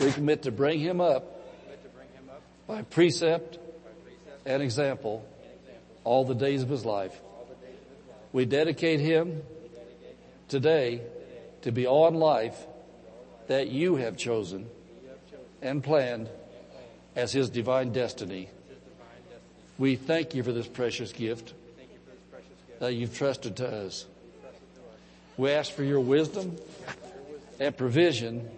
We 0.00 0.12
commit 0.12 0.42
to 0.42 0.50
bring 0.50 0.78
him 0.78 1.00
up 1.00 1.42
by 2.66 2.82
precept 2.82 3.58
and 4.44 4.62
example 4.62 5.26
all 6.04 6.24
the 6.24 6.34
days 6.34 6.62
of 6.62 6.68
his 6.68 6.84
life. 6.84 7.18
We 8.32 8.44
dedicate 8.44 9.00
him 9.00 9.42
today 10.48 11.02
to 11.62 11.72
be 11.72 11.86
on 11.86 12.14
life 12.14 12.66
that 13.48 13.68
you 13.68 13.96
have 13.96 14.16
chosen 14.16 14.68
and 15.62 15.82
planned 15.82 16.28
as 17.14 17.32
his 17.32 17.50
divine 17.50 17.92
destiny. 17.92 18.48
We 19.78 19.96
thank 19.96 20.34
you 20.34 20.42
for 20.42 20.52
this 20.52 20.66
precious 20.66 21.12
gift 21.12 21.54
that 22.78 22.94
you've 22.94 23.16
trusted 23.16 23.56
to 23.56 23.68
us. 23.68 24.06
We 25.36 25.50
ask 25.50 25.72
for 25.72 25.84
your 25.84 26.00
wisdom 26.00 26.56
and 27.58 27.76
provision 27.76 28.48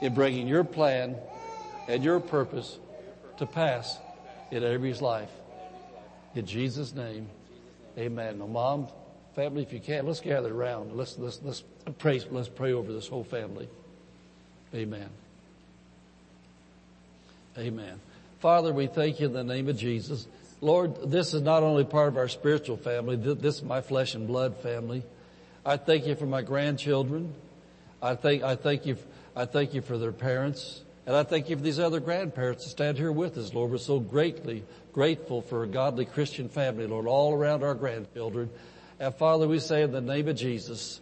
in 0.00 0.14
bringing 0.14 0.46
your 0.46 0.64
plan 0.64 1.16
and 1.88 2.04
your 2.04 2.20
purpose 2.20 2.78
to 3.38 3.46
pass 3.46 3.98
in 4.50 4.62
Avery's 4.62 5.02
life. 5.02 5.30
In 6.34 6.46
Jesus' 6.46 6.94
name, 6.94 7.28
amen. 7.98 8.38
Now, 8.38 8.46
mom, 8.46 8.88
family, 9.34 9.62
if 9.62 9.72
you 9.72 9.80
can, 9.80 10.06
let's 10.06 10.20
gather 10.20 10.52
around. 10.52 10.96
Let's, 10.96 11.18
let's, 11.18 11.40
let's 11.42 11.62
pray, 11.98 12.20
let's 12.30 12.48
pray 12.48 12.72
over 12.72 12.92
this 12.92 13.08
whole 13.08 13.24
family. 13.24 13.68
Amen. 14.74 15.08
Amen. 17.58 18.00
Father, 18.38 18.72
we 18.72 18.86
thank 18.86 19.20
you 19.20 19.26
in 19.26 19.32
the 19.32 19.44
name 19.44 19.68
of 19.68 19.76
Jesus. 19.76 20.26
Lord, 20.60 21.10
this 21.10 21.34
is 21.34 21.42
not 21.42 21.62
only 21.62 21.84
part 21.84 22.08
of 22.08 22.16
our 22.16 22.28
spiritual 22.28 22.76
family, 22.76 23.16
this 23.16 23.56
is 23.56 23.62
my 23.62 23.80
flesh 23.80 24.14
and 24.14 24.26
blood 24.26 24.56
family. 24.58 25.02
I 25.64 25.76
thank 25.76 26.06
you 26.06 26.14
for 26.14 26.26
my 26.26 26.42
grandchildren. 26.42 27.34
I 28.02 28.14
thank, 28.14 28.42
I 28.42 28.56
thank 28.56 28.86
you, 28.86 28.96
I 29.36 29.44
thank 29.44 29.74
you 29.74 29.82
for 29.82 29.98
their 29.98 30.12
parents. 30.12 30.82
And 31.06 31.16
I 31.16 31.22
thank 31.22 31.50
you 31.50 31.56
for 31.56 31.62
these 31.62 31.78
other 31.78 31.98
grandparents 31.98 32.64
that 32.64 32.70
stand 32.70 32.96
here 32.96 33.10
with 33.10 33.36
us, 33.36 33.52
Lord. 33.52 33.70
We're 33.70 33.78
so 33.78 33.98
greatly 33.98 34.62
grateful 34.92 35.42
for 35.42 35.64
a 35.64 35.66
godly 35.66 36.04
Christian 36.04 36.48
family, 36.48 36.86
Lord, 36.86 37.06
all 37.06 37.34
around 37.34 37.62
our 37.62 37.74
grandchildren. 37.74 38.50
And 39.00 39.14
Father, 39.14 39.48
we 39.48 39.58
say 39.60 39.82
in 39.82 39.92
the 39.92 40.02
name 40.02 40.28
of 40.28 40.36
Jesus, 40.36 41.00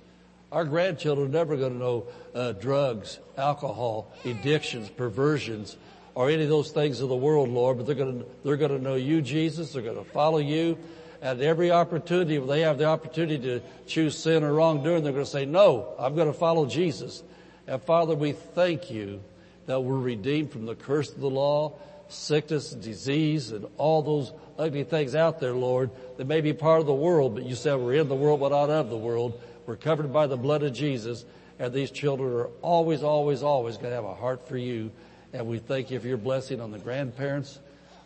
Our 0.52 0.64
grandchildren 0.64 1.26
are 1.26 1.30
never 1.30 1.56
going 1.56 1.72
to 1.72 1.78
know 1.78 2.06
uh, 2.32 2.52
drugs, 2.52 3.18
alcohol, 3.37 4.12
addictions, 4.24 4.88
perversions, 4.88 5.76
or 6.14 6.30
any 6.30 6.44
of 6.44 6.48
those 6.48 6.70
things 6.70 7.00
of 7.00 7.08
the 7.08 7.16
world, 7.16 7.48
Lord. 7.48 7.76
But 7.76 7.87
they're 7.87 7.96
going 7.96 8.20
to 8.20 8.26
they're 8.44 8.56
going 8.56 8.70
to 8.70 8.78
know 8.78 8.94
you, 8.94 9.20
Jesus. 9.20 9.72
They're 9.72 9.82
going 9.82 10.02
to 10.02 10.11
follow 10.11 10.38
you. 10.38 10.78
At 11.20 11.40
every 11.40 11.72
opportunity, 11.72 12.38
when 12.38 12.48
they 12.48 12.61
have 12.61 12.78
the 12.78 12.84
opportunity 12.84 13.38
to 13.38 13.61
choose 13.88 14.16
sin 14.16 14.44
or 14.44 14.52
wrongdoing, 14.52 15.02
they're 15.02 15.12
going 15.12 15.24
to 15.24 15.30
say, 15.30 15.44
"No, 15.44 15.92
I'm 15.98 16.14
going 16.14 16.32
to 16.32 16.38
follow 16.38 16.66
Jesus." 16.66 17.24
And 17.66 17.82
Father, 17.82 18.14
we 18.14 18.30
thank 18.30 18.92
you 18.92 19.20
that 19.66 19.80
we're 19.80 19.98
redeemed 19.98 20.52
from 20.52 20.66
the 20.66 20.76
curse 20.76 21.11
of 21.11 21.20
the 21.20 21.28
law, 21.28 21.72
sickness, 22.09 22.73
and 22.73 22.83
disease, 22.83 23.53
and 23.53 23.66
all 23.77 24.03
those 24.03 24.33
ugly 24.59 24.85
things 24.85 25.14
out 25.14 25.40
there, 25.40 25.55
Lord, 25.55 25.90
that 26.16 26.27
may 26.27 26.40
be 26.40 26.53
part 26.53 26.81
of 26.81 26.87
the 26.87 26.94
world, 26.94 27.35
but 27.35 27.44
you 27.44 27.55
said 27.55 27.77
we're 27.77 27.94
in 27.94 28.09
the 28.09 28.14
world 28.14 28.40
but 28.40 28.51
not 28.51 28.71
of 28.71 28.90
the 28.90 28.97
world. 28.97 29.40
We're 29.66 29.77
covered 29.77 30.12
by 30.12 30.27
the 30.27 30.37
blood 30.37 30.62
of 30.62 30.73
Jesus, 30.73 31.25
and 31.59 31.73
these 31.73 31.90
children 31.90 32.33
are 32.33 32.49
always, 32.62 33.03
always, 33.03 33.42
always 33.42 33.77
going 33.77 33.90
to 33.90 33.94
have 33.97 34.05
a 34.05 34.14
heart 34.14 34.49
for 34.49 34.57
you. 34.57 34.90
And 35.33 35.47
we 35.47 35.59
thank 35.59 35.90
you 35.90 36.01
for 36.01 36.07
your 36.07 36.16
blessing 36.16 36.61
on 36.61 36.71
the 36.71 36.79
grandparents, 36.79 37.59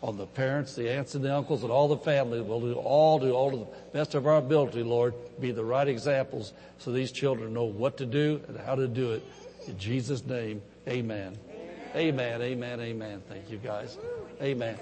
on 0.02 0.16
the 0.16 0.26
parents, 0.26 0.74
the 0.74 0.90
aunts 0.90 1.14
and 1.14 1.24
the 1.24 1.34
uncles, 1.34 1.62
and 1.62 1.70
all 1.70 1.86
the 1.86 1.96
family. 1.96 2.40
We'll 2.40 2.60
do 2.60 2.72
all 2.74 3.20
do 3.20 3.32
all 3.32 3.50
to 3.52 3.56
the 3.58 3.66
best 3.92 4.16
of 4.16 4.26
our 4.26 4.38
ability, 4.38 4.82
Lord, 4.82 5.14
be 5.40 5.52
the 5.52 5.64
right 5.64 5.86
examples 5.86 6.52
so 6.78 6.90
these 6.90 7.12
children 7.12 7.54
know 7.54 7.64
what 7.64 7.96
to 7.98 8.06
do 8.06 8.40
and 8.48 8.58
how 8.58 8.74
to 8.74 8.88
do 8.88 9.12
it. 9.12 9.22
In 9.68 9.78
Jesus' 9.78 10.24
name, 10.26 10.60
amen. 10.88 11.51
Amen, 11.94 12.40
amen, 12.40 12.80
amen. 12.80 13.22
Thank 13.28 13.50
you 13.50 13.58
guys. 13.58 13.98
Amen. 14.40 14.78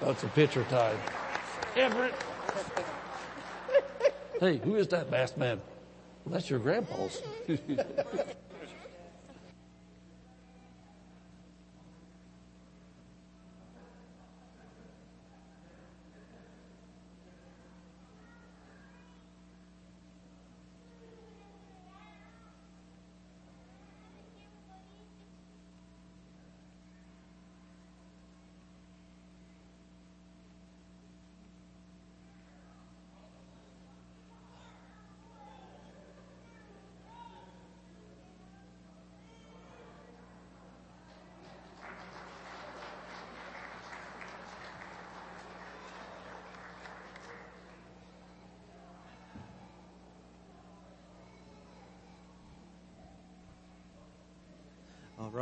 Oh, 0.00 0.06
that's 0.06 0.22
a 0.22 0.28
picture 0.28 0.64
time. 0.64 0.96
Everett. 1.76 2.14
Hey, 4.40 4.56
who 4.58 4.76
is 4.76 4.88
that 4.88 5.10
masked 5.10 5.38
man? 5.38 5.60
Well, 6.24 6.34
that's 6.34 6.48
your 6.48 6.58
grandpa's. 6.58 7.22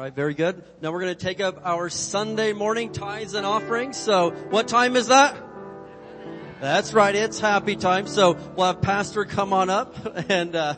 right, 0.02 0.14
very 0.14 0.34
good. 0.34 0.64
Now 0.80 0.90
we're 0.90 1.00
going 1.00 1.14
to 1.14 1.24
take 1.24 1.40
up 1.40 1.64
our 1.64 1.88
Sunday 1.88 2.52
morning 2.52 2.92
tithes 2.92 3.34
and 3.34 3.46
offerings. 3.46 3.96
So 3.96 4.30
what 4.50 4.66
time 4.66 4.96
is 4.96 5.08
that? 5.08 5.36
That's 6.60 6.92
right, 6.92 7.14
it's 7.14 7.38
happy 7.38 7.76
time. 7.76 8.08
So 8.08 8.32
we'll 8.56 8.66
have 8.66 8.82
Pastor 8.82 9.24
come 9.24 9.52
on 9.52 9.70
up 9.70 9.94
and, 10.28 10.56
uh, 10.56 10.74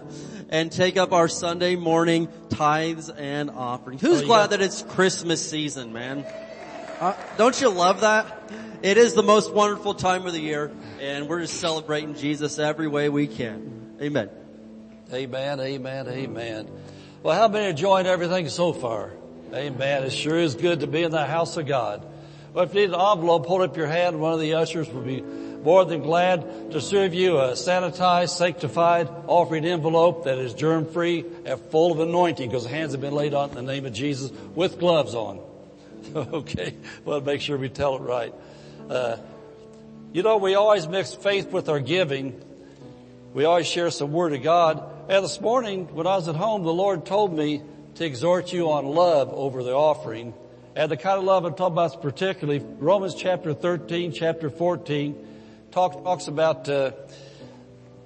and 0.50 0.70
take 0.70 0.98
up 0.98 1.12
our 1.14 1.28
Sunday 1.28 1.74
morning 1.74 2.28
tithes 2.50 3.08
and 3.08 3.50
offerings. 3.50 4.02
Who's 4.02 4.22
Oh, 4.22 4.26
glad 4.26 4.42
got- 4.42 4.50
that 4.50 4.60
it's 4.60 4.82
Christmas 4.82 5.48
season, 5.48 5.94
man? 5.94 6.26
Uh, 7.00 7.14
don't 7.38 7.58
you 7.58 7.70
love 7.70 8.02
that? 8.02 8.26
It 8.82 8.98
is 8.98 9.14
the 9.14 9.22
most 9.22 9.54
wonderful 9.54 9.94
time 9.94 10.26
of 10.26 10.34
the 10.34 10.40
year 10.40 10.70
and 11.00 11.30
we're 11.30 11.40
just 11.40 11.60
celebrating 11.60 12.14
Jesus 12.14 12.58
every 12.58 12.88
way 12.88 13.08
we 13.08 13.26
can. 13.26 13.96
Amen. 14.02 14.28
Amen, 15.12 15.60
amen, 15.60 16.08
amen. 16.08 16.68
Well, 17.24 17.34
how 17.34 17.48
many 17.48 17.70
enjoyed 17.70 18.04
everything 18.04 18.50
so 18.50 18.74
far? 18.74 19.10
Amen. 19.50 20.02
It 20.02 20.10
sure 20.10 20.38
is 20.38 20.54
good 20.54 20.80
to 20.80 20.86
be 20.86 21.04
in 21.04 21.10
the 21.10 21.24
house 21.24 21.56
of 21.56 21.66
God. 21.66 22.04
Well, 22.52 22.66
if 22.66 22.74
you 22.74 22.80
need 22.82 22.92
an 22.92 23.00
envelope, 23.00 23.46
hold 23.46 23.62
up 23.62 23.78
your 23.78 23.86
hand. 23.86 24.20
One 24.20 24.34
of 24.34 24.40
the 24.40 24.56
ushers 24.56 24.90
will 24.90 25.00
be 25.00 25.22
more 25.22 25.86
than 25.86 26.02
glad 26.02 26.72
to 26.72 26.82
serve 26.82 27.14
you 27.14 27.38
a 27.38 27.52
sanitized, 27.52 28.28
sanctified 28.28 29.08
offering 29.26 29.64
envelope 29.64 30.24
that 30.24 30.36
is 30.36 30.52
germ-free 30.52 31.24
and 31.46 31.58
full 31.58 31.92
of 31.92 32.00
anointing 32.00 32.50
because 32.50 32.64
the 32.64 32.68
hands 32.68 32.92
have 32.92 33.00
been 33.00 33.14
laid 33.14 33.32
on 33.32 33.48
in 33.48 33.54
the 33.54 33.62
name 33.62 33.86
of 33.86 33.94
Jesus 33.94 34.30
with 34.54 34.78
gloves 34.78 35.14
on. 35.14 35.40
okay. 36.14 36.74
Well, 37.06 37.22
make 37.22 37.40
sure 37.40 37.56
we 37.56 37.70
tell 37.70 37.96
it 37.96 38.02
right. 38.02 38.34
Uh, 38.90 39.16
you 40.12 40.22
know, 40.22 40.36
we 40.36 40.56
always 40.56 40.86
mix 40.86 41.14
faith 41.14 41.50
with 41.50 41.70
our 41.70 41.80
giving. 41.80 42.38
We 43.32 43.46
always 43.46 43.66
share 43.66 43.90
some 43.90 44.12
word 44.12 44.34
of 44.34 44.42
God. 44.42 44.90
And 45.06 45.22
this 45.22 45.38
morning, 45.38 45.94
when 45.94 46.06
I 46.06 46.16
was 46.16 46.28
at 46.28 46.34
home, 46.34 46.62
the 46.62 46.72
Lord 46.72 47.04
told 47.04 47.36
me 47.36 47.60
to 47.96 48.06
exhort 48.06 48.54
you 48.54 48.70
on 48.70 48.86
love 48.86 49.34
over 49.34 49.62
the 49.62 49.74
offering. 49.74 50.32
And 50.74 50.90
the 50.90 50.96
kind 50.96 51.18
of 51.18 51.24
love 51.24 51.44
I'm 51.44 51.52
talking 51.52 51.74
about 51.74 51.90
is 51.90 51.96
particularly 51.96 52.64
Romans 52.78 53.14
chapter 53.14 53.52
13, 53.52 54.12
chapter 54.12 54.48
14, 54.48 55.14
talk, 55.72 56.02
talks 56.04 56.26
about 56.26 56.70
uh, 56.70 56.92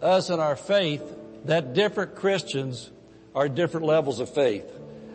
us 0.03 0.29
and 0.31 0.41
our 0.41 0.57
faith, 0.57 1.03
that 1.45 1.73
different 1.73 2.17
Christians 2.17 2.91
are 3.33 3.49
different 3.49 3.87
levels 3.87 4.19
of 4.19 4.35
faith. 4.35 4.67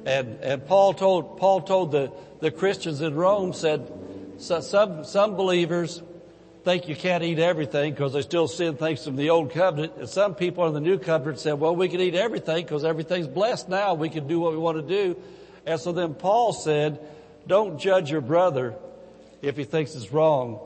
And, 0.06 0.40
and 0.40 0.66
Paul 0.66 0.94
told, 0.94 1.38
Paul 1.38 1.60
told 1.60 1.92
the, 1.92 2.14
the 2.40 2.50
Christians 2.52 3.02
in 3.02 3.14
Rome 3.14 3.52
said, 3.52 3.92
so, 4.38 4.62
some, 4.62 5.04
some 5.04 5.36
believers 5.36 6.02
think 6.64 6.88
you 6.88 6.96
can't 6.96 7.24
eat 7.24 7.40
everything 7.40 7.94
because 7.94 8.14
they 8.14 8.22
still 8.22 8.48
sin 8.48 8.78
things 8.78 9.04
from 9.04 9.18
the 9.18 9.30
old 9.30 9.52
covenant. 9.52 9.94
And 9.98 10.08
some 10.08 10.34
people 10.34 10.66
in 10.68 10.74
the 10.74 10.80
new 10.80 10.98
covenant 10.98 11.40
said, 11.40 11.54
well, 11.54 11.76
we 11.76 11.90
can 11.90 12.00
eat 12.00 12.16
everything 12.16 12.64
because 12.64 12.86
everything's 12.86 13.28
blessed 13.28 13.68
now. 13.68 13.94
We 13.96 14.10
can 14.10 14.28
do 14.28 14.40
what 14.40 14.52
we 14.52 14.58
want 14.58 14.78
to 14.78 14.88
do. 14.88 15.18
And 15.66 15.80
so 15.80 15.92
then 15.92 16.14
Paul 16.14 16.54
said, 16.54 17.00
don't 17.48 17.80
judge 17.80 18.10
your 18.10 18.22
brother 18.22 18.76
if 19.42 19.58
he 19.58 19.66
thinks 19.66 19.94
it's 19.96 20.12
wrong 20.12 20.60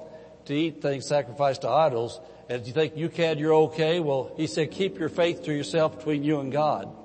to 0.45 0.53
eat 0.53 0.81
things 0.81 1.05
sacrificed 1.05 1.61
to 1.61 1.69
idols. 1.69 2.19
And 2.47 2.61
if 2.61 2.67
you 2.67 2.73
think 2.73 2.95
you 2.95 3.09
can, 3.09 3.39
you're 3.39 3.53
okay. 3.53 3.99
Well, 3.99 4.31
he 4.37 4.45
said, 4.45 4.71
keep 4.71 4.99
your 4.99 5.09
faith 5.09 5.43
to 5.45 5.53
yourself 5.53 5.97
between 5.97 6.23
you 6.23 6.39
and 6.39 6.51
God. 6.51 6.95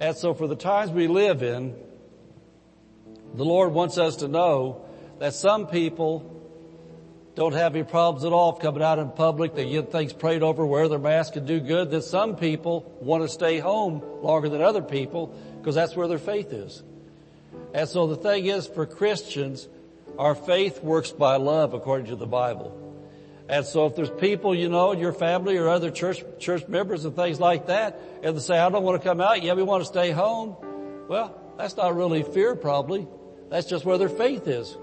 And 0.00 0.16
so 0.16 0.34
for 0.34 0.48
the 0.48 0.56
times 0.56 0.90
we 0.90 1.06
live 1.06 1.44
in, 1.44 1.76
the 3.34 3.44
Lord 3.44 3.72
wants 3.72 3.98
us 3.98 4.16
to 4.16 4.28
know 4.28 4.84
that 5.20 5.32
some 5.32 5.68
people 5.68 6.31
don't 7.34 7.54
have 7.54 7.74
any 7.74 7.84
problems 7.84 8.24
at 8.24 8.32
all 8.32 8.52
coming 8.52 8.82
out 8.82 8.98
in 8.98 9.10
public. 9.10 9.54
They 9.54 9.70
get 9.70 9.90
things 9.90 10.12
prayed 10.12 10.42
over, 10.42 10.66
wear 10.66 10.88
their 10.88 10.98
mask 10.98 11.36
and 11.36 11.46
do 11.46 11.60
good. 11.60 11.90
That 11.90 12.02
some 12.02 12.36
people 12.36 12.94
want 13.00 13.22
to 13.22 13.28
stay 13.28 13.58
home 13.58 14.02
longer 14.22 14.50
than 14.50 14.60
other 14.60 14.82
people 14.82 15.34
because 15.58 15.74
that's 15.74 15.96
where 15.96 16.08
their 16.08 16.18
faith 16.18 16.52
is. 16.52 16.82
And 17.72 17.88
so 17.88 18.06
the 18.06 18.16
thing 18.16 18.46
is 18.46 18.66
for 18.66 18.84
Christians, 18.84 19.66
our 20.18 20.34
faith 20.34 20.82
works 20.82 21.10
by 21.10 21.36
love 21.36 21.72
according 21.72 22.06
to 22.06 22.16
the 22.16 22.26
Bible. 22.26 22.78
And 23.48 23.64
so 23.64 23.86
if 23.86 23.96
there's 23.96 24.10
people 24.10 24.54
you 24.54 24.68
know 24.68 24.92
in 24.92 24.98
your 24.98 25.12
family 25.12 25.56
or 25.56 25.68
other 25.68 25.90
church, 25.90 26.22
church 26.38 26.68
members 26.68 27.04
and 27.04 27.16
things 27.16 27.40
like 27.40 27.66
that, 27.66 27.98
and 28.22 28.36
they 28.36 28.40
say, 28.40 28.58
I 28.58 28.68
don't 28.68 28.82
want 28.82 29.02
to 29.02 29.08
come 29.08 29.20
out, 29.20 29.42
yeah, 29.42 29.54
we 29.54 29.62
want 29.62 29.82
to 29.82 29.86
stay 29.86 30.10
home. 30.10 30.56
Well, 31.08 31.38
that's 31.56 31.76
not 31.76 31.96
really 31.96 32.22
fear 32.22 32.54
probably. 32.54 33.06
That's 33.48 33.66
just 33.66 33.84
where 33.84 33.98
their 33.98 34.08
faith 34.08 34.46
is. 34.46 34.76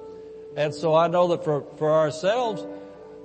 And 0.56 0.74
so 0.74 0.96
I 0.96 1.08
know 1.08 1.28
that 1.30 1.44
for, 1.44 1.64
for 1.78 1.92
ourselves, 1.92 2.66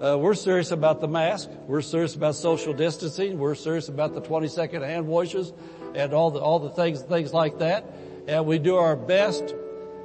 uh, 0.01 0.19
we're 0.19 0.35
serious 0.35 0.71
about 0.71 1.01
the 1.01 1.09
mask. 1.09 1.49
We're 1.67 1.81
serious 1.81 2.15
about 2.15 2.35
social 2.35 2.75
distancing. 2.75 3.39
We're 3.39 3.55
serious 3.55 3.89
about 3.89 4.15
the 4.15 4.21
20 4.21 4.49
second 4.49 4.83
hand 4.83 5.07
washes 5.07 5.53
and 5.95 6.13
all 6.13 6.31
the, 6.31 6.41
all 6.41 6.59
the 6.59 6.71
things, 6.71 7.01
things 7.03 7.33
like 7.33 7.59
that. 7.59 7.85
And 8.27 8.47
we 8.47 8.59
do 8.59 8.77
our 8.77 8.97
best 8.97 9.55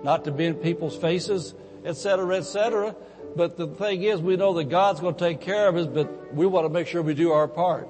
not 0.04 0.26
to 0.26 0.32
be 0.32 0.46
in 0.46 0.56
people's 0.56 0.96
faces, 0.96 1.54
et 1.84 1.94
cetera, 1.94 2.38
et 2.38 2.44
cetera. 2.44 2.96
But 3.36 3.58
the 3.58 3.68
thing 3.68 4.04
is, 4.04 4.22
we 4.22 4.38
know 4.38 4.54
that 4.54 4.66
God's 4.66 5.00
going 5.00 5.16
to 5.16 5.20
take 5.20 5.42
care 5.42 5.68
of 5.68 5.76
us, 5.76 5.88
but 5.88 6.34
we 6.34 6.46
want 6.46 6.66
to 6.66 6.70
make 6.70 6.88
sure 6.88 7.02
we 7.02 7.14
do 7.14 7.32
our 7.32 7.48
part. 7.48 7.88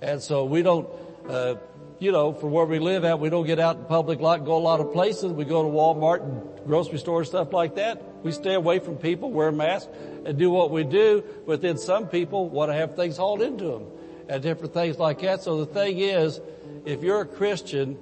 And 0.00 0.20
so 0.20 0.44
we 0.44 0.62
don't, 0.62 0.88
uh, 1.28 1.56
you 1.98 2.12
know, 2.12 2.32
for 2.32 2.48
where 2.48 2.66
we 2.66 2.78
live 2.78 3.04
at, 3.04 3.18
we 3.20 3.30
don't 3.30 3.46
get 3.46 3.58
out 3.58 3.76
in 3.76 3.84
public 3.84 4.20
lot, 4.20 4.44
go 4.44 4.56
a 4.56 4.58
lot 4.58 4.80
of 4.80 4.92
places. 4.92 5.32
We 5.32 5.44
go 5.44 5.62
to 5.62 5.68
Walmart 5.68 6.22
and 6.22 6.66
grocery 6.66 6.98
stores, 6.98 7.28
stuff 7.28 7.52
like 7.52 7.76
that. 7.76 8.02
We 8.22 8.32
stay 8.32 8.54
away 8.54 8.80
from 8.80 8.96
people, 8.96 9.30
wear 9.30 9.50
masks, 9.50 9.88
and 10.24 10.36
do 10.38 10.50
what 10.50 10.70
we 10.70 10.84
do. 10.84 11.24
But 11.46 11.62
then 11.62 11.78
some 11.78 12.08
people 12.08 12.48
want 12.48 12.70
to 12.70 12.74
have 12.74 12.96
things 12.96 13.16
hauled 13.16 13.40
into 13.40 13.64
them 13.64 13.86
and 14.28 14.42
different 14.42 14.74
things 14.74 14.98
like 14.98 15.20
that. 15.20 15.42
So 15.42 15.64
the 15.64 15.72
thing 15.72 15.98
is, 15.98 16.40
if 16.84 17.02
you're 17.02 17.22
a 17.22 17.26
Christian 17.26 17.96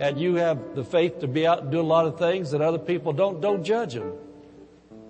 and 0.00 0.18
you 0.18 0.36
have 0.36 0.74
the 0.74 0.84
faith 0.84 1.20
to 1.20 1.28
be 1.28 1.46
out 1.46 1.62
and 1.62 1.70
do 1.70 1.80
a 1.80 1.82
lot 1.82 2.06
of 2.06 2.18
things 2.18 2.50
that 2.50 2.60
other 2.60 2.78
people 2.78 3.12
don't, 3.12 3.40
don't 3.40 3.62
judge 3.62 3.94
them. 3.94 4.12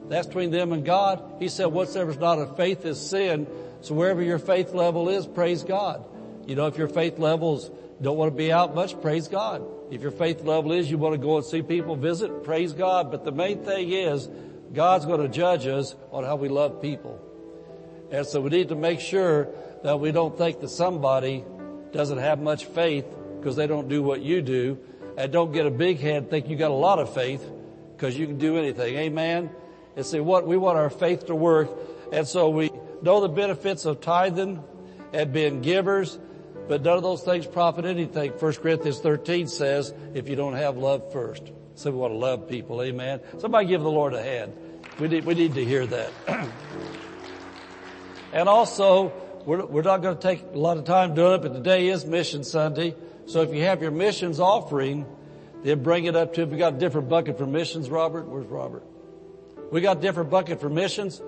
That's 0.08 0.26
between 0.26 0.50
them 0.50 0.72
and 0.72 0.84
God. 0.84 1.22
He 1.38 1.48
said, 1.48 1.66
whatsoever's 1.66 2.18
not 2.18 2.38
of 2.38 2.56
faith 2.56 2.84
is 2.84 3.00
sin. 3.00 3.46
So 3.80 3.94
wherever 3.94 4.20
your 4.20 4.40
faith 4.40 4.74
level 4.74 5.08
is, 5.08 5.26
praise 5.26 5.62
God. 5.62 6.04
You 6.46 6.56
know, 6.56 6.66
if 6.66 6.76
your 6.76 6.88
faith 6.88 7.18
levels 7.18 7.70
don't 8.02 8.16
want 8.16 8.32
to 8.32 8.36
be 8.36 8.50
out 8.50 8.74
much, 8.74 9.00
praise 9.00 9.28
God. 9.28 9.62
If 9.90 10.02
your 10.02 10.10
faith 10.10 10.42
level 10.42 10.72
is 10.72 10.90
you 10.90 10.98
want 10.98 11.14
to 11.14 11.18
go 11.18 11.36
and 11.36 11.44
see 11.44 11.62
people 11.62 11.96
visit, 11.96 12.44
praise 12.44 12.72
God. 12.72 13.10
But 13.10 13.24
the 13.24 13.32
main 13.32 13.64
thing 13.64 13.90
is 13.90 14.28
God's 14.72 15.04
going 15.04 15.20
to 15.20 15.28
judge 15.28 15.66
us 15.66 15.94
on 16.12 16.24
how 16.24 16.36
we 16.36 16.48
love 16.48 16.80
people. 16.80 17.20
And 18.10 18.26
so 18.26 18.40
we 18.40 18.50
need 18.50 18.68
to 18.68 18.74
make 18.74 19.00
sure 19.00 19.48
that 19.82 20.00
we 20.00 20.12
don't 20.12 20.36
think 20.36 20.60
that 20.60 20.68
somebody 20.68 21.44
doesn't 21.92 22.18
have 22.18 22.40
much 22.40 22.64
faith 22.66 23.06
because 23.38 23.56
they 23.56 23.66
don't 23.66 23.88
do 23.88 24.02
what 24.02 24.20
you 24.20 24.42
do 24.42 24.78
and 25.16 25.32
don't 25.32 25.52
get 25.52 25.66
a 25.66 25.70
big 25.70 25.98
head 25.98 26.30
think 26.30 26.48
you 26.48 26.56
got 26.56 26.70
a 26.70 26.74
lot 26.74 26.98
of 26.98 27.12
faith 27.12 27.44
because 27.96 28.16
you 28.18 28.26
can 28.26 28.38
do 28.38 28.56
anything. 28.56 28.96
Amen. 28.96 29.50
And 29.96 30.06
say 30.06 30.20
what 30.20 30.46
we 30.46 30.56
want 30.56 30.78
our 30.78 30.90
faith 30.90 31.26
to 31.26 31.34
work. 31.34 31.68
And 32.12 32.26
so 32.26 32.48
we 32.48 32.70
know 33.02 33.20
the 33.20 33.28
benefits 33.28 33.84
of 33.84 34.00
tithing 34.00 34.62
and 35.12 35.32
being 35.32 35.60
givers, 35.60 36.18
but 36.70 36.84
none 36.84 36.96
of 36.96 37.02
those 37.02 37.22
things 37.22 37.48
profit 37.48 37.84
anything. 37.84 38.30
1 38.30 38.52
Corinthians 38.54 39.00
13 39.00 39.48
says, 39.48 39.92
if 40.14 40.28
you 40.28 40.36
don't 40.36 40.54
have 40.54 40.76
love 40.76 41.12
first. 41.12 41.50
So 41.74 41.90
we 41.90 41.96
want 41.96 42.12
to 42.12 42.16
love 42.16 42.48
people. 42.48 42.80
Amen. 42.80 43.20
Somebody 43.38 43.66
give 43.66 43.80
the 43.80 43.90
Lord 43.90 44.14
a 44.14 44.22
hand. 44.22 44.52
We 45.00 45.08
need, 45.08 45.24
we 45.24 45.34
need 45.34 45.54
to 45.54 45.64
hear 45.64 45.84
that. 45.86 46.12
and 48.32 48.48
also, 48.48 49.12
we're, 49.44 49.66
we're 49.66 49.82
not 49.82 50.00
going 50.00 50.14
to 50.14 50.22
take 50.22 50.44
a 50.54 50.58
lot 50.58 50.78
of 50.78 50.84
time 50.84 51.16
doing 51.16 51.32
it, 51.32 51.42
but 51.42 51.54
today 51.54 51.88
is 51.88 52.06
Mission 52.06 52.44
Sunday. 52.44 52.94
So 53.26 53.42
if 53.42 53.52
you 53.52 53.62
have 53.62 53.82
your 53.82 53.90
missions 53.90 54.38
offering, 54.38 55.06
then 55.64 55.82
bring 55.82 56.04
it 56.04 56.14
up 56.14 56.34
to, 56.34 56.44
we 56.44 56.56
got 56.56 56.74
a 56.74 56.78
different 56.78 57.08
bucket 57.08 57.36
for 57.36 57.46
missions, 57.46 57.90
Robert. 57.90 58.28
Where's 58.28 58.46
Robert? 58.46 58.84
We 59.72 59.80
got 59.80 59.96
a 59.96 60.00
different 60.00 60.30
bucket 60.30 60.60
for 60.60 60.70
missions. 60.70 61.20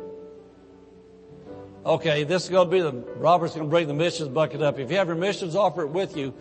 Okay, 1.85 2.22
this 2.22 2.45
is 2.45 2.49
going 2.49 2.70
to 2.70 2.70
be 2.70 2.80
the, 2.80 2.93
Robert's 3.16 3.55
going 3.55 3.66
to 3.66 3.70
bring 3.70 3.89
the 3.89 3.95
missions 3.95 4.28
bucket 4.28 4.62
up. 4.62 4.78
If 4.78 4.89
you 4.93 4.99
have 4.99 5.09
your 5.09 5.16
missions, 5.16 5.57
offer 5.57 5.83
it 5.83 5.89
with 5.89 6.16
you. 6.16 6.33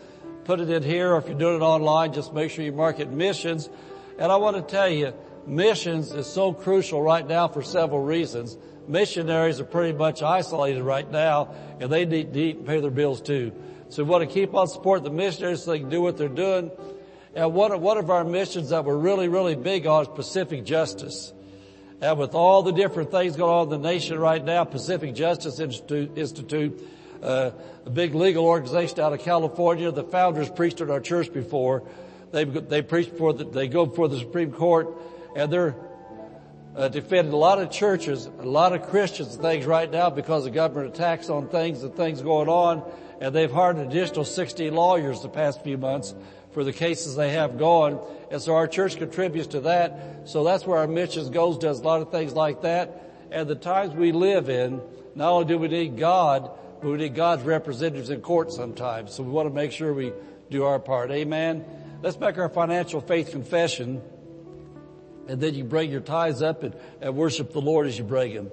Put 0.44 0.60
it 0.60 0.70
in 0.70 0.84
here, 0.84 1.14
or 1.14 1.18
if 1.18 1.28
you're 1.28 1.38
doing 1.38 1.56
it 1.56 1.64
online, 1.64 2.14
just 2.14 2.32
make 2.32 2.52
sure 2.52 2.64
you 2.64 2.72
mark 2.72 3.00
it 3.00 3.10
missions. 3.10 3.68
And 4.20 4.32
I 4.32 4.36
want 4.36 4.58
to 4.58 4.62
tell 4.62 4.88
you, 4.88 5.14
missions 5.48 6.12
is 6.12 6.28
so 6.28 6.54
crucial 6.54 7.02
right 7.02 7.28
now 7.28 7.48
for 7.48 7.64
several 7.64 8.04
reasons. 8.04 8.56
Missionaries 8.88 9.60
are 9.60 9.66
pretty 9.66 9.98
much 9.98 10.22
isolated 10.22 10.84
right 10.84 11.10
now, 11.10 11.56
and 11.80 11.92
they 11.92 12.06
need 12.06 12.34
to 12.34 12.40
eat 12.40 12.58
and 12.58 12.68
pay 12.68 12.80
their 12.80 12.92
bills 12.92 13.20
too. 13.20 13.52
So 13.90 14.04
we 14.04 14.10
want 14.12 14.28
to 14.28 14.32
keep 14.32 14.54
on 14.54 14.68
supporting 14.68 15.06
the 15.06 15.10
missionaries 15.10 15.64
so 15.64 15.72
they 15.72 15.80
can 15.80 15.90
do 15.90 16.02
what 16.02 16.18
they're 16.20 16.30
doing. 16.30 16.70
And 17.34 17.52
one 17.56 17.72
of, 17.72 17.82
one 17.82 17.98
of 17.98 18.12
our 18.12 18.24
missions 18.24 18.70
that 18.70 18.86
we're 18.86 18.96
really, 18.96 19.28
really 19.28 19.56
big 19.56 19.88
on 19.88 20.04
is 20.04 20.08
Pacific 20.08 20.66
Justice. 20.66 21.34
And 22.02 22.18
with 22.18 22.34
all 22.34 22.64
the 22.64 22.72
different 22.72 23.12
things 23.12 23.36
going 23.36 23.54
on 23.54 23.64
in 23.72 23.82
the 23.82 23.90
nation 23.90 24.18
right 24.18 24.44
now, 24.44 24.64
Pacific 24.64 25.14
Justice 25.14 25.60
Institute, 25.60 26.18
Institute 26.18 26.84
uh, 27.22 27.52
a 27.86 27.90
big 27.90 28.16
legal 28.16 28.46
organization 28.46 29.00
out 29.00 29.14
of 29.14 29.20
California, 29.20 29.92
the 29.92 30.04
founders 30.04 30.50
preached 30.50 30.82
at 30.82 30.90
our 30.90 31.00
church 31.00 31.32
before. 31.32 31.84
They, 32.32 32.46
they 32.46 32.82
preach 32.82 33.12
before 33.12 33.34
the, 33.34 33.44
they 33.44 33.68
go 33.68 33.86
before 33.86 34.08
the 34.08 34.18
Supreme 34.18 34.52
Court 34.52 34.90
and 35.36 35.54
they're 35.54 35.76
uh, 36.76 36.88
defending 36.88 37.34
a 37.34 37.38
lot 37.38 37.62
of 37.62 37.70
churches, 37.70 38.26
a 38.26 38.46
lot 38.46 38.74
of 38.74 38.84
Christians 38.90 39.36
and 39.36 39.44
things 39.44 39.68
right 39.68 39.92
now 39.92 40.10
because 40.10 40.48
of 40.48 40.54
government 40.54 40.96
attacks 40.96 41.30
on 41.30 41.50
things 41.50 41.84
and 41.84 41.94
things 41.96 42.22
going 42.22 42.50
on. 42.50 42.84
And 43.20 43.36
they've 43.36 43.52
hired 43.52 43.76
an 43.76 43.88
additional 43.88 44.26
60 44.26 44.72
lawyers 44.72 45.22
the 45.22 45.30
past 45.30 45.64
few 45.64 45.78
months 45.78 46.16
for 46.54 46.64
the 46.64 46.74
cases 46.74 47.16
they 47.16 47.32
have 47.32 47.58
going. 47.58 48.00
And 48.30 48.42
so 48.42 48.56
our 48.56 48.68
church 48.68 48.98
contributes 48.98 49.48
to 49.48 49.62
that. 49.62 50.28
So 50.30 50.44
that's 50.44 50.66
where 50.66 50.80
our 50.80 50.88
missions 50.88 51.30
goes, 51.30 51.58
does 51.58 51.80
a 51.80 51.84
lot 51.84 52.02
of 52.02 52.12
things 52.12 52.34
like 52.34 52.62
that. 52.62 53.28
And 53.32 53.48
the 53.48 53.56
times 53.56 53.94
we 53.94 54.12
live 54.12 54.50
in, 54.50 54.82
not 55.16 55.32
only 55.32 55.46
do 55.46 55.58
we 55.58 55.68
need 55.68 55.98
God, 55.98 56.52
but 56.82 56.90
we 56.90 56.98
need 56.98 57.16
God's 57.16 57.44
representatives 57.44 58.10
in 58.10 58.22
court 58.22 58.52
sometimes. 58.52 59.14
So 59.14 59.24
we 59.24 59.30
want 59.30 59.48
to 59.48 59.54
make 59.54 59.72
sure 59.72 59.94
we 59.94 60.12
do 60.50 60.64
our 60.66 60.80
part. 60.80 61.12
Amen. 61.12 61.64
Let's 62.02 62.20
make 62.20 62.38
our 62.38 62.50
financial 62.50 63.00
faith 63.00 63.32
confession. 63.32 64.02
And 65.28 65.40
then 65.40 65.54
you 65.54 65.64
bring 65.64 65.92
your 65.92 66.02
tithes 66.02 66.42
up 66.42 66.64
and, 66.64 66.76
and 67.00 67.16
worship 67.16 67.54
the 67.54 67.62
Lord 67.62 67.88
as 67.88 67.98
you 67.98 68.04
bring 68.04 68.34
them. 68.34 68.52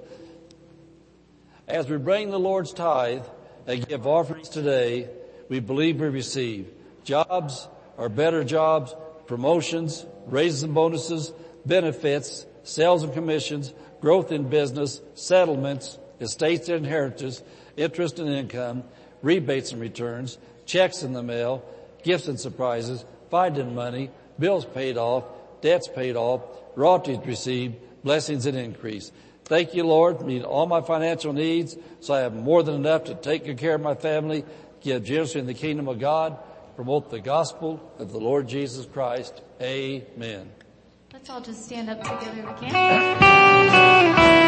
As 1.67 1.89
we 1.89 1.97
bring 1.97 2.29
the 2.29 2.39
Lord's 2.39 2.71
tithe 2.71 3.25
and 3.67 3.87
give 3.87 4.07
offerings 4.07 4.49
today, 4.49 5.09
we 5.49 5.59
believe 5.59 5.99
we 5.99 6.07
receive 6.07 6.71
jobs 7.03 7.67
or 7.99 8.07
better 8.07 8.43
jobs, 8.45 8.95
promotions, 9.27 10.05
raises 10.27 10.63
and 10.63 10.73
bonuses, 10.73 11.33
benefits, 11.65 12.45
sales 12.63 13.03
and 13.03 13.13
commissions, 13.13 13.73
growth 13.99 14.31
in 14.31 14.49
business, 14.49 15.01
settlements, 15.15 15.99
estates 16.21 16.69
and 16.69 16.85
inheritance, 16.85 17.43
interest 17.75 18.17
and 18.17 18.29
income, 18.29 18.83
rebates 19.21 19.73
and 19.73 19.81
returns, 19.81 20.37
checks 20.65 21.03
in 21.03 21.11
the 21.11 21.21
mail, 21.21 21.63
gifts 22.01 22.29
and 22.29 22.39
surprises, 22.39 23.03
finding 23.29 23.75
money, 23.75 24.09
bills 24.39 24.65
paid 24.65 24.97
off, 24.97 25.25
debts 25.61 25.89
paid 25.89 26.15
off, 26.15 26.41
royalties 26.75 27.19
received, 27.25 27.75
blessings 28.01 28.45
and 28.45 28.57
increase. 28.57 29.11
Thank 29.43 29.73
you, 29.73 29.83
Lord, 29.83 30.21
meet 30.25 30.43
all 30.43 30.67
my 30.67 30.79
financial 30.79 31.33
needs 31.33 31.75
so 31.99 32.13
I 32.13 32.19
have 32.19 32.33
more 32.33 32.63
than 32.63 32.75
enough 32.75 33.05
to 33.05 33.15
take 33.15 33.45
good 33.45 33.57
care 33.57 33.75
of 33.75 33.81
my 33.81 33.95
family, 33.95 34.45
give 34.79 35.03
generously 35.03 35.41
in 35.41 35.47
the 35.47 35.53
kingdom 35.53 35.89
of 35.89 35.99
God, 35.99 36.37
promote 36.79 37.09
the 37.09 37.19
gospel 37.19 37.77
of 37.99 38.09
the 38.09 38.17
Lord 38.17 38.47
Jesus 38.47 38.85
Christ. 38.85 39.41
Amen. 39.61 40.49
Let's 41.11 41.29
all 41.29 41.41
just 41.41 41.65
stand 41.65 41.89
up 41.89 42.01
together 42.01 42.39
if 42.39 42.61
we 42.61 42.67
can. 42.69 44.38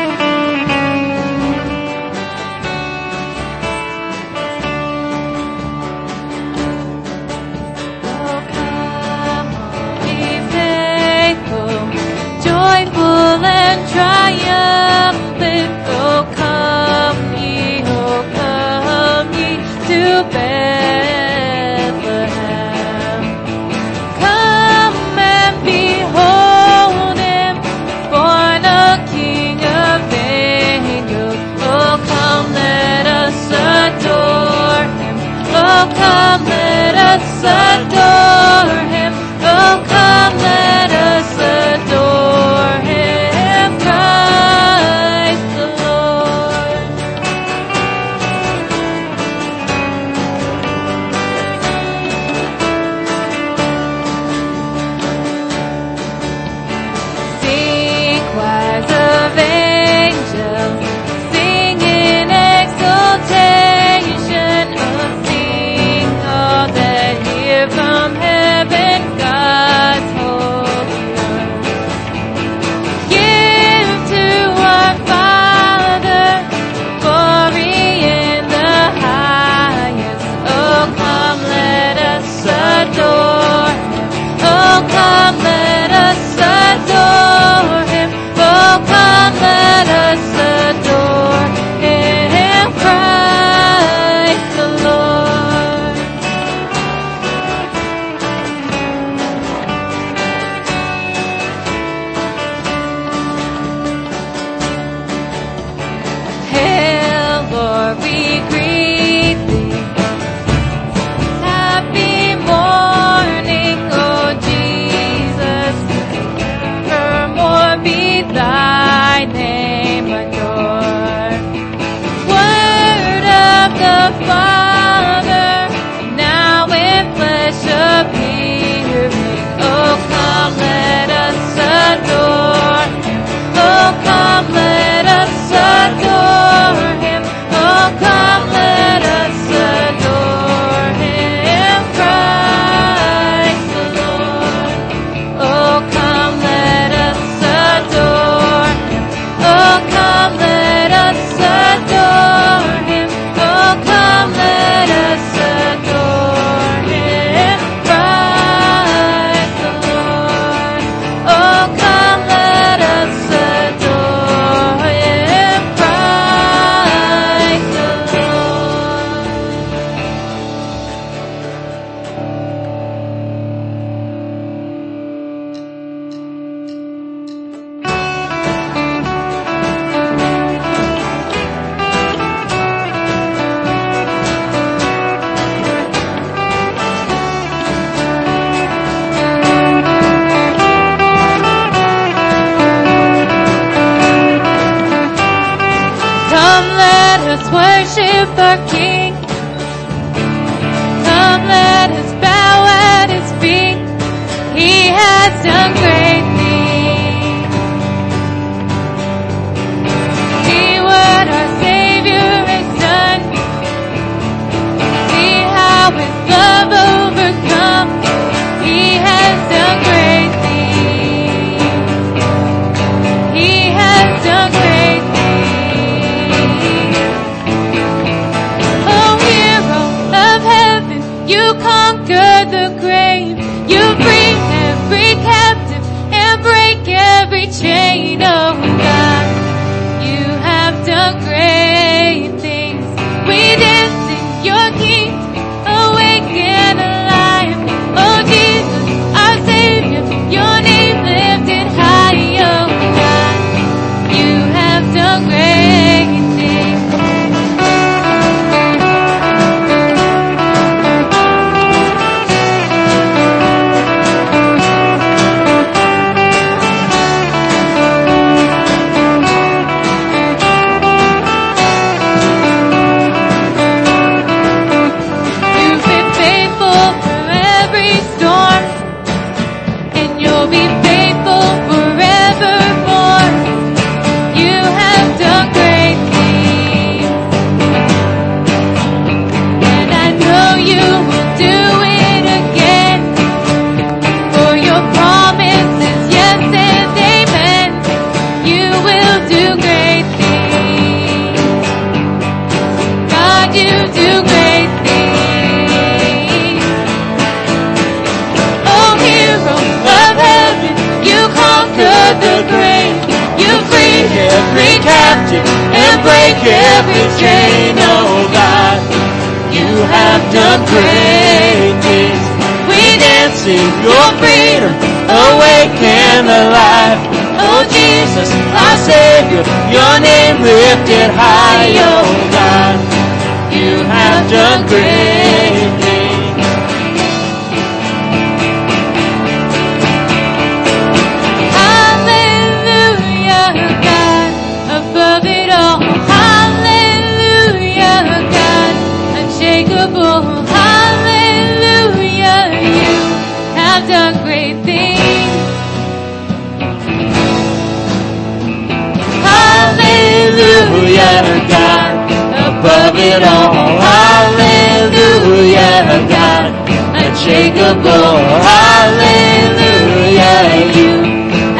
Hallelujah, 359.27 361.27
God, 361.51 362.07
above 362.31 362.95
it 362.95 363.23
all. 363.23 363.51
Hallelujah, 363.83 365.83
God, 366.07 366.55
unshakable. 366.95 368.15
Hallelujah, 368.47 370.39
you 370.77 370.91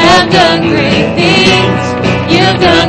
have 0.00 0.30
done 0.32 0.60
great 0.72 1.12
things. 1.14 1.84
You've 2.32 2.56
done 2.60 2.88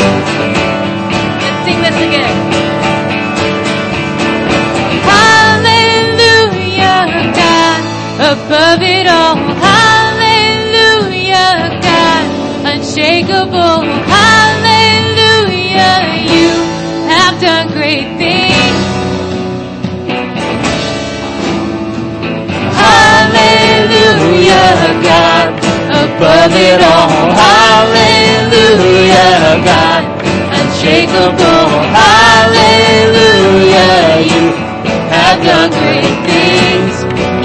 Above 8.51 8.83
it 8.83 9.07
all. 9.07 9.39
Hallelujah, 9.63 11.71
God, 11.79 12.27
unshakable. 12.67 13.87
Hallelujah, 14.11 16.19
you 16.19 16.51
have 17.07 17.39
done 17.39 17.71
great 17.71 18.11
things. 18.19 18.75
Hallelujah, 22.75 24.99
God, 24.99 25.55
above 25.87 26.51
it 26.51 26.83
all. 26.83 27.31
Hallelujah, 27.47 29.63
God, 29.63 30.03
unshakable. 30.59 31.71
Hallelujah, 32.03 33.87
you 34.27 34.51
have 35.07 35.39
done 35.41 35.71
great 35.71 36.19
things. 36.27 37.07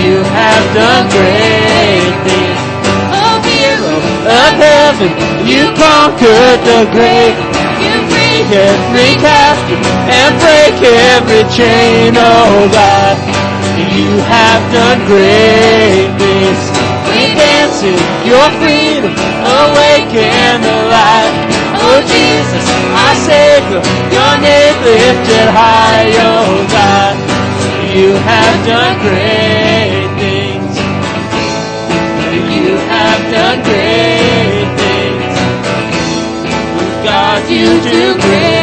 you 0.00 0.24
have 0.24 0.64
done 0.72 1.04
great 1.12 2.14
things. 2.24 2.60
Oh 3.12 3.36
hero 3.44 3.94
of 4.24 4.52
heaven, 4.56 5.12
you 5.46 5.68
conquered 5.76 6.60
the 6.64 6.80
grave. 6.92 7.36
You 7.80 7.94
free 8.08 8.44
every 8.48 9.12
captive 9.20 9.84
and 10.08 10.32
break 10.40 10.76
every 10.80 11.44
chain. 11.52 12.14
Oh 12.16 12.68
God. 12.72 13.16
You 13.80 14.12
have 14.28 14.62
done 14.72 15.00
great 15.06 16.12
things. 16.20 16.62
We 17.08 17.32
dance 17.32 17.82
in 17.82 17.96
your 18.28 18.48
freedom, 18.60 19.12
awake 19.12 20.12
and 20.12 20.60
alive. 20.62 21.34
Oh 21.80 22.00
Jesus, 22.04 22.66
our 22.92 23.16
Savior, 23.24 23.82
your 24.12 24.34
name 24.44 24.76
lifted 24.84 25.48
high, 25.56 26.12
oh 26.20 26.66
God. 26.68 27.16
You 27.96 28.12
have 28.14 28.66
done 28.66 28.94
great 29.00 29.89
done 33.30 33.62
great 33.62 34.68
things. 34.80 35.38
God, 37.04 37.50
you 37.50 37.80
do 37.82 38.20
great 38.20 38.59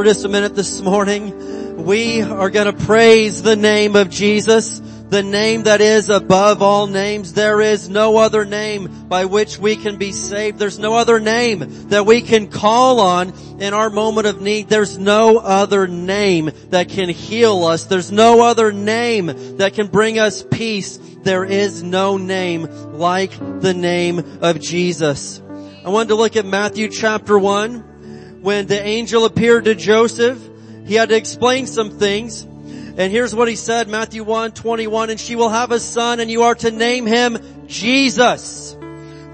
for 0.00 0.04
just 0.04 0.24
a 0.24 0.28
minute 0.30 0.54
this 0.54 0.80
morning. 0.80 1.84
We 1.84 2.22
are 2.22 2.48
going 2.48 2.74
to 2.74 2.86
praise 2.86 3.42
the 3.42 3.54
name 3.54 3.96
of 3.96 4.08
Jesus, 4.08 4.78
the 5.10 5.22
name 5.22 5.64
that 5.64 5.82
is 5.82 6.08
above 6.08 6.62
all 6.62 6.86
names. 6.86 7.34
There 7.34 7.60
is 7.60 7.90
no 7.90 8.16
other 8.16 8.46
name 8.46 9.08
by 9.10 9.26
which 9.26 9.58
we 9.58 9.76
can 9.76 9.98
be 9.98 10.12
saved. 10.12 10.58
There's 10.58 10.78
no 10.78 10.94
other 10.94 11.20
name 11.20 11.88
that 11.90 12.06
we 12.06 12.22
can 12.22 12.48
call 12.48 13.00
on 13.00 13.34
in 13.60 13.74
our 13.74 13.90
moment 13.90 14.26
of 14.26 14.40
need. 14.40 14.70
There's 14.70 14.96
no 14.96 15.36
other 15.36 15.86
name 15.86 16.50
that 16.70 16.88
can 16.88 17.10
heal 17.10 17.66
us. 17.66 17.84
There's 17.84 18.10
no 18.10 18.42
other 18.42 18.72
name 18.72 19.58
that 19.58 19.74
can 19.74 19.88
bring 19.88 20.18
us 20.18 20.42
peace. 20.42 20.96
There 20.96 21.44
is 21.44 21.82
no 21.82 22.16
name 22.16 22.62
like 22.94 23.32
the 23.60 23.74
name 23.74 24.38
of 24.40 24.60
Jesus. 24.60 25.42
I 25.84 25.90
wanted 25.90 26.08
to 26.08 26.14
look 26.14 26.36
at 26.36 26.46
Matthew 26.46 26.88
chapter 26.88 27.38
1 27.38 27.89
when 28.40 28.66
the 28.66 28.80
angel 28.80 29.24
appeared 29.24 29.64
to 29.64 29.74
Joseph, 29.74 30.38
he 30.86 30.94
had 30.94 31.10
to 31.10 31.16
explain 31.16 31.66
some 31.66 31.90
things. 31.90 32.42
And 32.42 33.12
here's 33.12 33.34
what 33.34 33.48
he 33.48 33.56
said, 33.56 33.88
Matthew 33.88 34.24
1, 34.24 34.52
21, 34.52 35.10
and 35.10 35.20
she 35.20 35.36
will 35.36 35.48
have 35.48 35.72
a 35.72 35.80
son 35.80 36.20
and 36.20 36.30
you 36.30 36.42
are 36.42 36.54
to 36.56 36.70
name 36.70 37.06
him 37.06 37.38
Jesus. 37.66 38.76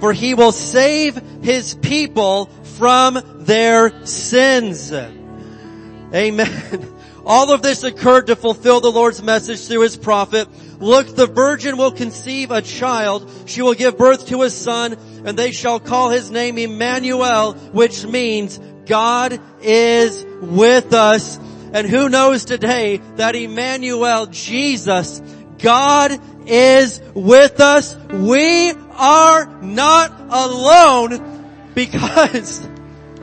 For 0.01 0.13
he 0.13 0.35
will 0.35 0.53
save 0.53 1.17
his 1.43 1.75
people 1.75 2.47
from 2.77 3.19
their 3.45 4.05
sins. 4.05 4.93
Amen. 4.93 6.93
All 7.27 7.51
of 7.51 7.63
this 7.63 7.83
occurred 7.83 8.29
to 8.29 8.37
fulfill 8.37 8.81
the 8.81 8.93
Lord's 8.93 9.21
message 9.21 9.67
through 9.67 9.81
his 9.81 9.97
prophet. 9.97 10.47
Look, 10.79 11.17
the 11.17 11.27
virgin 11.27 11.77
will 11.77 11.91
conceive 11.91 12.53
a 12.53 12.63
child. 12.63 13.29
She 13.47 13.63
will 13.63 13.75
give 13.75 13.99
birth 13.99 14.29
to 14.29 14.43
a 14.43 14.51
son 14.51 14.97
and 15.25 15.37
they 15.37 15.51
shall 15.51 15.81
call 15.81 16.11
his 16.11 16.31
name 16.31 16.59
Emmanuel, 16.59 17.55
which 17.73 18.07
means 18.07 18.61
God 18.87 19.41
is 19.61 20.25
with 20.41 20.93
us. 20.95 21.39
And 21.73 21.87
who 21.87 22.09
knows 22.09 22.45
today 22.45 22.99
that 23.17 23.37
Emmanuel, 23.37 24.27
Jesus, 24.27 25.21
God 25.59 26.19
is 26.47 27.01
with 27.15 27.61
us. 27.61 27.97
We 28.11 28.73
are 28.93 29.47
not 29.63 30.13
alone 30.31 31.71
because, 31.75 32.67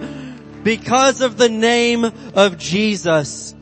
because 0.64 1.22
of 1.22 1.38
the 1.38 1.50
name 1.50 2.04
of 2.04 2.58
Jesus. 2.58 3.53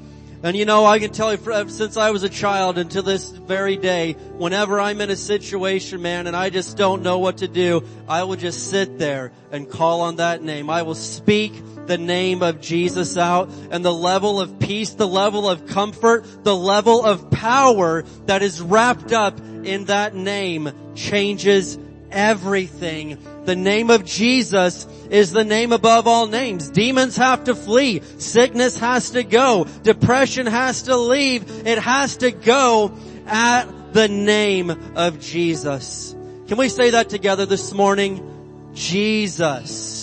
And 0.44 0.58
you 0.58 0.66
know, 0.66 0.86
I 0.86 0.98
can 0.98 1.12
tell 1.12 1.32
you 1.32 1.70
since 1.70 1.98
I 1.98 2.10
was 2.10 2.24
a 2.24 2.30
child 2.30 2.80
until 2.80 3.04
this 3.04 3.30
very 3.30 3.78
day, 3.78 4.14
whenever 4.38 4.80
I'm 4.80 5.00
in 5.00 5.12
a 5.12 5.16
situation, 5.16 6.02
man, 6.02 6.26
and 6.26 6.36
I 6.36 6.50
just 6.50 6.78
don't 6.78 7.04
know 7.04 7.20
what 7.20 7.38
to 7.38 7.48
do, 7.48 7.84
I 8.08 8.24
will 8.24 8.38
just 8.38 8.72
sit 8.72 8.98
there 8.98 9.32
and 9.52 9.70
call 9.70 10.02
on 10.02 10.16
that 10.16 10.42
name. 10.42 10.68
I 10.70 10.82
will 10.82 10.96
speak 10.96 11.54
the 11.86 12.00
name 12.00 12.42
of 12.42 12.60
Jesus 12.60 13.18
out 13.18 13.50
and 13.70 13.86
the 13.86 13.94
level 13.94 14.42
of 14.42 14.58
peace, 14.60 14.92
the 14.92 15.08
level 15.08 15.48
of 15.48 15.68
comfort, 15.68 16.26
the 16.44 16.56
level 16.56 17.06
of 17.06 17.30
power 17.30 18.04
that 18.26 18.42
is 18.42 18.62
wrapped 18.62 19.14
up 19.14 19.40
in 19.40 19.86
that 19.86 20.16
name 20.16 20.72
changes 20.96 21.78
everything. 22.12 23.18
The 23.46 23.56
name 23.56 23.90
of 23.90 24.06
Jesus 24.06 24.86
is 25.10 25.32
the 25.32 25.44
name 25.44 25.72
above 25.72 26.08
all 26.08 26.28
names. 26.28 26.70
Demons 26.70 27.18
have 27.18 27.46
to 27.46 27.56
flee. 27.56 28.02
Sickness 28.18 28.78
has 28.78 29.12
to 29.12 29.24
go. 29.24 29.66
Depression 29.84 30.46
has 30.46 30.84
to 30.84 30.98
leave. 30.98 31.68
It 31.68 31.80
has 31.80 32.18
to 32.18 32.32
go 32.32 32.98
at 33.26 33.94
the 33.94 34.08
name 34.08 34.70
of 34.96 35.20
Jesus. 35.20 36.16
Can 36.48 36.58
we 36.58 36.70
say 36.70 36.92
that 36.92 37.10
together 37.10 37.46
this 37.46 37.74
morning? 37.74 38.72
Jesus. 38.74 40.01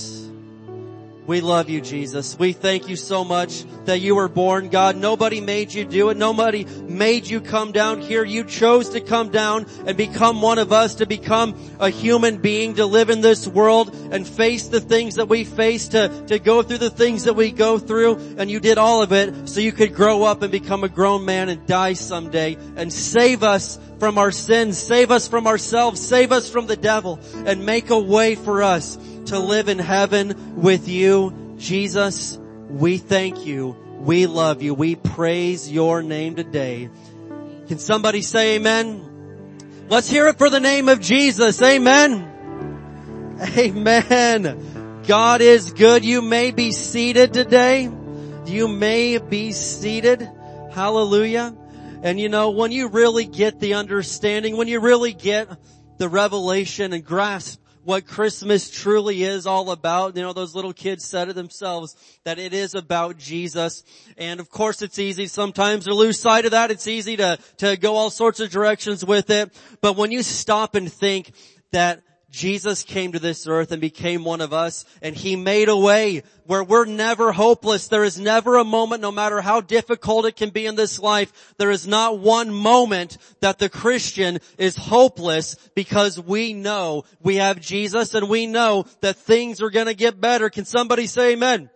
We 1.28 1.42
love 1.42 1.68
you, 1.68 1.82
Jesus. 1.82 2.38
We 2.38 2.54
thank 2.54 2.88
you 2.88 2.96
so 2.96 3.22
much 3.22 3.62
that 3.84 4.00
you 4.00 4.14
were 4.14 4.30
born, 4.30 4.70
God. 4.70 4.96
Nobody 4.96 5.42
made 5.42 5.74
you 5.74 5.84
do 5.84 6.08
it. 6.08 6.16
Nobody 6.16 6.64
made 6.64 7.26
you 7.26 7.42
come 7.42 7.70
down 7.70 8.00
here. 8.00 8.24
You 8.24 8.44
chose 8.44 8.88
to 8.90 9.02
come 9.02 9.28
down 9.28 9.66
and 9.84 9.94
become 9.94 10.40
one 10.40 10.58
of 10.58 10.72
us, 10.72 10.94
to 10.96 11.06
become 11.06 11.54
a 11.80 11.90
human 11.90 12.38
being, 12.38 12.76
to 12.76 12.86
live 12.86 13.10
in 13.10 13.20
this 13.20 13.46
world 13.46 13.94
and 14.10 14.26
face 14.26 14.68
the 14.68 14.80
things 14.80 15.16
that 15.16 15.28
we 15.28 15.44
face, 15.44 15.88
to, 15.88 16.08
to 16.28 16.38
go 16.38 16.62
through 16.62 16.78
the 16.78 16.88
things 16.88 17.24
that 17.24 17.34
we 17.34 17.52
go 17.52 17.78
through. 17.78 18.14
And 18.38 18.50
you 18.50 18.58
did 18.58 18.78
all 18.78 19.02
of 19.02 19.12
it 19.12 19.50
so 19.50 19.60
you 19.60 19.72
could 19.72 19.94
grow 19.94 20.22
up 20.22 20.40
and 20.40 20.50
become 20.50 20.82
a 20.82 20.88
grown 20.88 21.26
man 21.26 21.50
and 21.50 21.66
die 21.66 21.92
someday 21.92 22.56
and 22.76 22.90
save 22.90 23.42
us 23.42 23.78
from 23.98 24.16
our 24.16 24.30
sins, 24.30 24.78
save 24.78 25.10
us 25.10 25.28
from 25.28 25.46
ourselves, 25.46 26.00
save 26.00 26.32
us 26.32 26.50
from 26.50 26.68
the 26.68 26.76
devil 26.76 27.20
and 27.44 27.66
make 27.66 27.90
a 27.90 27.98
way 27.98 28.34
for 28.34 28.62
us 28.62 28.96
to 29.28 29.38
live 29.38 29.68
in 29.68 29.78
heaven 29.78 30.56
with 30.56 30.88
you. 30.88 31.56
Jesus, 31.58 32.38
we 32.68 32.98
thank 32.98 33.46
you. 33.46 33.76
We 33.98 34.26
love 34.26 34.62
you. 34.62 34.74
We 34.74 34.94
praise 34.94 35.70
your 35.70 36.02
name 36.02 36.36
today. 36.36 36.88
Can 37.66 37.78
somebody 37.78 38.22
say 38.22 38.56
amen? 38.56 39.86
Let's 39.88 40.08
hear 40.08 40.28
it 40.28 40.38
for 40.38 40.50
the 40.50 40.60
name 40.60 40.88
of 40.88 41.00
Jesus. 41.00 41.60
Amen. 41.62 43.36
Amen. 43.56 45.02
God 45.06 45.40
is 45.40 45.72
good. 45.72 46.04
You 46.04 46.22
may 46.22 46.50
be 46.50 46.72
seated 46.72 47.32
today. 47.32 47.90
You 48.46 48.68
may 48.68 49.18
be 49.18 49.52
seated. 49.52 50.28
Hallelujah. 50.72 51.54
And 52.02 52.20
you 52.20 52.28
know, 52.28 52.50
when 52.50 52.72
you 52.72 52.88
really 52.88 53.24
get 53.24 53.60
the 53.60 53.74
understanding, 53.74 54.56
when 54.56 54.68
you 54.68 54.80
really 54.80 55.12
get 55.12 55.48
the 55.98 56.08
revelation 56.08 56.92
and 56.92 57.04
grasp 57.04 57.60
what 57.88 58.06
Christmas 58.06 58.70
truly 58.70 59.22
is 59.22 59.46
all 59.46 59.70
about. 59.70 60.14
You 60.14 60.20
know, 60.20 60.34
those 60.34 60.54
little 60.54 60.74
kids 60.74 61.06
said 61.06 61.30
it 61.30 61.34
themselves, 61.34 61.96
that 62.24 62.38
it 62.38 62.52
is 62.52 62.74
about 62.74 63.16
Jesus. 63.16 63.82
And 64.18 64.40
of 64.40 64.50
course 64.50 64.82
it's 64.82 64.98
easy 64.98 65.26
sometimes 65.26 65.86
to 65.86 65.94
lose 65.94 66.20
sight 66.20 66.44
of 66.44 66.50
that. 66.50 66.70
It's 66.70 66.86
easy 66.86 67.16
to, 67.16 67.38
to 67.56 67.78
go 67.78 67.96
all 67.96 68.10
sorts 68.10 68.40
of 68.40 68.50
directions 68.50 69.06
with 69.06 69.30
it. 69.30 69.58
But 69.80 69.96
when 69.96 70.12
you 70.12 70.22
stop 70.22 70.74
and 70.74 70.92
think 70.92 71.32
that 71.72 72.02
Jesus 72.30 72.82
came 72.82 73.12
to 73.12 73.18
this 73.18 73.46
earth 73.46 73.72
and 73.72 73.80
became 73.80 74.22
one 74.22 74.42
of 74.42 74.52
us 74.52 74.84
and 75.00 75.16
He 75.16 75.34
made 75.34 75.68
a 75.68 75.76
way 75.76 76.22
where 76.44 76.62
we're 76.62 76.84
never 76.84 77.32
hopeless. 77.32 77.88
There 77.88 78.04
is 78.04 78.20
never 78.20 78.56
a 78.56 78.64
moment, 78.64 79.00
no 79.00 79.10
matter 79.10 79.40
how 79.40 79.62
difficult 79.62 80.26
it 80.26 80.36
can 80.36 80.50
be 80.50 80.66
in 80.66 80.74
this 80.74 80.98
life, 80.98 81.54
there 81.56 81.70
is 81.70 81.86
not 81.86 82.18
one 82.18 82.50
moment 82.52 83.16
that 83.40 83.58
the 83.58 83.70
Christian 83.70 84.40
is 84.58 84.76
hopeless 84.76 85.56
because 85.74 86.20
we 86.20 86.52
know 86.52 87.04
we 87.20 87.36
have 87.36 87.60
Jesus 87.60 88.12
and 88.14 88.28
we 88.28 88.46
know 88.46 88.84
that 89.00 89.16
things 89.16 89.62
are 89.62 89.70
gonna 89.70 89.94
get 89.94 90.20
better. 90.20 90.50
Can 90.50 90.66
somebody 90.66 91.06
say 91.06 91.32
amen? 91.32 91.70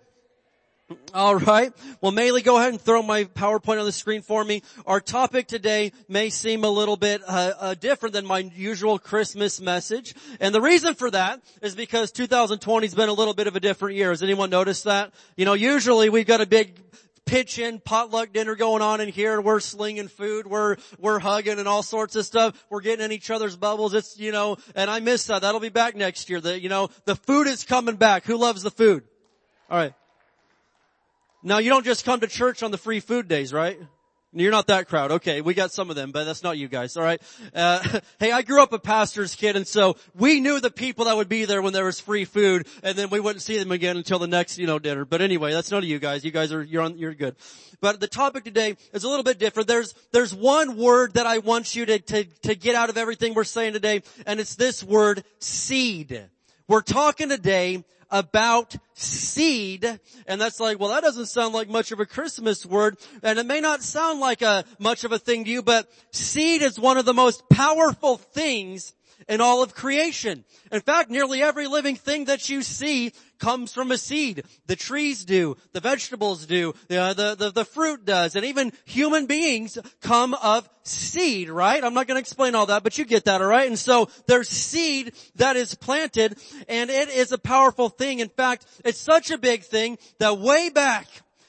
All 1.14 1.36
right. 1.36 1.72
Well, 2.00 2.12
Maylee, 2.12 2.42
go 2.42 2.56
ahead 2.56 2.70
and 2.70 2.80
throw 2.80 3.02
my 3.02 3.24
PowerPoint 3.24 3.78
on 3.78 3.84
the 3.84 3.92
screen 3.92 4.22
for 4.22 4.44
me. 4.44 4.62
Our 4.86 5.00
topic 5.00 5.46
today 5.46 5.92
may 6.08 6.30
seem 6.30 6.64
a 6.64 6.70
little 6.70 6.96
bit 6.96 7.22
uh, 7.26 7.52
uh, 7.58 7.74
different 7.74 8.14
than 8.14 8.26
my 8.26 8.38
usual 8.38 8.98
Christmas 8.98 9.60
message, 9.60 10.14
and 10.40 10.54
the 10.54 10.60
reason 10.60 10.94
for 10.94 11.10
that 11.10 11.40
is 11.60 11.74
because 11.74 12.12
2020 12.12 12.86
has 12.86 12.94
been 12.94 13.08
a 13.08 13.12
little 13.12 13.34
bit 13.34 13.46
of 13.46 13.56
a 13.56 13.60
different 13.60 13.96
year. 13.96 14.10
Has 14.10 14.22
anyone 14.22 14.50
noticed 14.50 14.84
that? 14.84 15.12
You 15.36 15.44
know, 15.44 15.54
usually 15.54 16.08
we've 16.08 16.26
got 16.26 16.40
a 16.40 16.46
big 16.46 16.78
pitch 17.24 17.58
in 17.58 17.78
potluck 17.78 18.32
dinner 18.32 18.54
going 18.56 18.82
on 18.82 19.00
in 19.00 19.08
here. 19.08 19.40
We're 19.40 19.60
slinging 19.60 20.08
food. 20.08 20.46
We're, 20.46 20.76
we're 20.98 21.18
hugging 21.18 21.58
and 21.58 21.68
all 21.68 21.82
sorts 21.82 22.16
of 22.16 22.26
stuff. 22.26 22.62
We're 22.68 22.80
getting 22.80 23.04
in 23.04 23.12
each 23.12 23.30
other's 23.30 23.56
bubbles. 23.56 23.94
It's, 23.94 24.18
you 24.18 24.32
know, 24.32 24.56
and 24.74 24.90
I 24.90 25.00
miss 25.00 25.26
that. 25.26 25.42
That'll 25.42 25.60
be 25.60 25.68
back 25.68 25.94
next 25.94 26.28
year. 26.28 26.40
The, 26.40 26.60
you 26.60 26.68
know, 26.68 26.90
the 27.04 27.16
food 27.16 27.46
is 27.46 27.64
coming 27.64 27.96
back. 27.96 28.24
Who 28.24 28.36
loves 28.36 28.62
the 28.62 28.70
food? 28.70 29.04
All 29.70 29.78
right. 29.78 29.94
Now 31.42 31.58
you 31.58 31.70
don't 31.70 31.84
just 31.84 32.04
come 32.04 32.20
to 32.20 32.28
church 32.28 32.62
on 32.62 32.70
the 32.70 32.78
free 32.78 33.00
food 33.00 33.26
days, 33.26 33.52
right? 33.52 33.78
You're 34.34 34.52
not 34.52 34.68
that 34.68 34.88
crowd. 34.88 35.10
Okay, 35.10 35.42
we 35.42 35.52
got 35.52 35.72
some 35.72 35.90
of 35.90 35.96
them, 35.96 36.10
but 36.10 36.24
that's 36.24 36.42
not 36.42 36.56
you 36.56 36.66
guys, 36.66 36.96
alright? 36.96 37.20
Uh, 37.54 38.00
hey, 38.18 38.32
I 38.32 38.40
grew 38.40 38.62
up 38.62 38.72
a 38.72 38.78
pastor's 38.78 39.34
kid 39.34 39.56
and 39.56 39.66
so 39.66 39.96
we 40.14 40.40
knew 40.40 40.58
the 40.58 40.70
people 40.70 41.04
that 41.06 41.16
would 41.16 41.28
be 41.28 41.44
there 41.44 41.60
when 41.60 41.74
there 41.74 41.84
was 41.84 42.00
free 42.00 42.24
food 42.24 42.66
and 42.82 42.96
then 42.96 43.10
we 43.10 43.20
wouldn't 43.20 43.42
see 43.42 43.58
them 43.58 43.72
again 43.72 43.96
until 43.96 44.18
the 44.18 44.26
next, 44.26 44.56
you 44.56 44.66
know, 44.66 44.78
dinner. 44.78 45.04
But 45.04 45.20
anyway, 45.20 45.52
that's 45.52 45.70
none 45.70 45.82
of 45.82 45.88
you 45.88 45.98
guys. 45.98 46.24
You 46.24 46.30
guys 46.30 46.50
are, 46.52 46.62
you're 46.62 46.80
on, 46.80 46.96
you're 46.96 47.12
good. 47.12 47.36
But 47.80 48.00
the 48.00 48.08
topic 48.08 48.44
today 48.44 48.76
is 48.94 49.04
a 49.04 49.08
little 49.08 49.24
bit 49.24 49.38
different. 49.38 49.68
There's, 49.68 49.94
there's 50.12 50.34
one 50.34 50.78
word 50.78 51.14
that 51.14 51.26
I 51.26 51.38
want 51.38 51.74
you 51.74 51.84
to, 51.86 51.98
to, 51.98 52.24
to 52.24 52.54
get 52.54 52.74
out 52.74 52.88
of 52.88 52.96
everything 52.96 53.34
we're 53.34 53.44
saying 53.44 53.74
today 53.74 54.02
and 54.24 54.40
it's 54.40 54.54
this 54.54 54.82
word, 54.82 55.24
seed. 55.40 56.28
We're 56.68 56.80
talking 56.80 57.28
today 57.28 57.84
about 58.12 58.76
seed. 58.94 59.98
And 60.28 60.40
that's 60.40 60.60
like, 60.60 60.78
well, 60.78 60.90
that 60.90 61.02
doesn't 61.02 61.26
sound 61.26 61.54
like 61.54 61.68
much 61.68 61.90
of 61.90 61.98
a 61.98 62.06
Christmas 62.06 62.64
word. 62.64 62.98
And 63.22 63.38
it 63.38 63.46
may 63.46 63.60
not 63.60 63.82
sound 63.82 64.20
like 64.20 64.42
a 64.42 64.64
much 64.78 65.02
of 65.02 65.10
a 65.10 65.18
thing 65.18 65.44
to 65.44 65.50
you, 65.50 65.62
but 65.62 65.90
seed 66.12 66.62
is 66.62 66.78
one 66.78 66.98
of 66.98 67.06
the 67.06 67.14
most 67.14 67.48
powerful 67.48 68.18
things 68.18 68.92
in 69.28 69.40
all 69.40 69.62
of 69.62 69.74
creation. 69.74 70.44
In 70.70 70.80
fact, 70.80 71.10
nearly 71.10 71.42
every 71.42 71.66
living 71.66 71.96
thing 71.96 72.26
that 72.26 72.48
you 72.48 72.62
see 72.62 73.12
comes 73.38 73.72
from 73.72 73.90
a 73.90 73.98
seed. 73.98 74.44
The 74.66 74.76
trees 74.76 75.24
do, 75.24 75.56
the 75.72 75.80
vegetables 75.80 76.46
do, 76.46 76.74
the, 76.88 76.96
uh, 76.98 77.12
the, 77.12 77.34
the, 77.34 77.50
the 77.50 77.64
fruit 77.64 78.04
does, 78.04 78.36
and 78.36 78.44
even 78.44 78.72
human 78.84 79.26
beings 79.26 79.78
come 80.00 80.34
of 80.34 80.68
seed, 80.84 81.50
right? 81.50 81.82
I'm 81.82 81.94
not 81.94 82.06
to 82.08 82.16
explain 82.16 82.54
all 82.54 82.66
that, 82.66 82.84
but 82.84 82.98
you 82.98 83.04
get 83.04 83.24
that, 83.24 83.42
alright? 83.42 83.66
And 83.66 83.78
so 83.78 84.08
there's 84.26 84.48
seed 84.48 85.12
that 85.36 85.56
is 85.56 85.74
planted, 85.74 86.38
and 86.68 86.90
it 86.90 87.08
is 87.08 87.32
a 87.32 87.38
powerful 87.38 87.88
thing. 87.88 88.20
In 88.20 88.28
fact, 88.28 88.66
it's 88.84 88.98
such 88.98 89.30
a 89.30 89.38
big 89.38 89.64
thing 89.64 89.98
that 90.18 90.38
way 90.38 90.70
back 90.70 91.06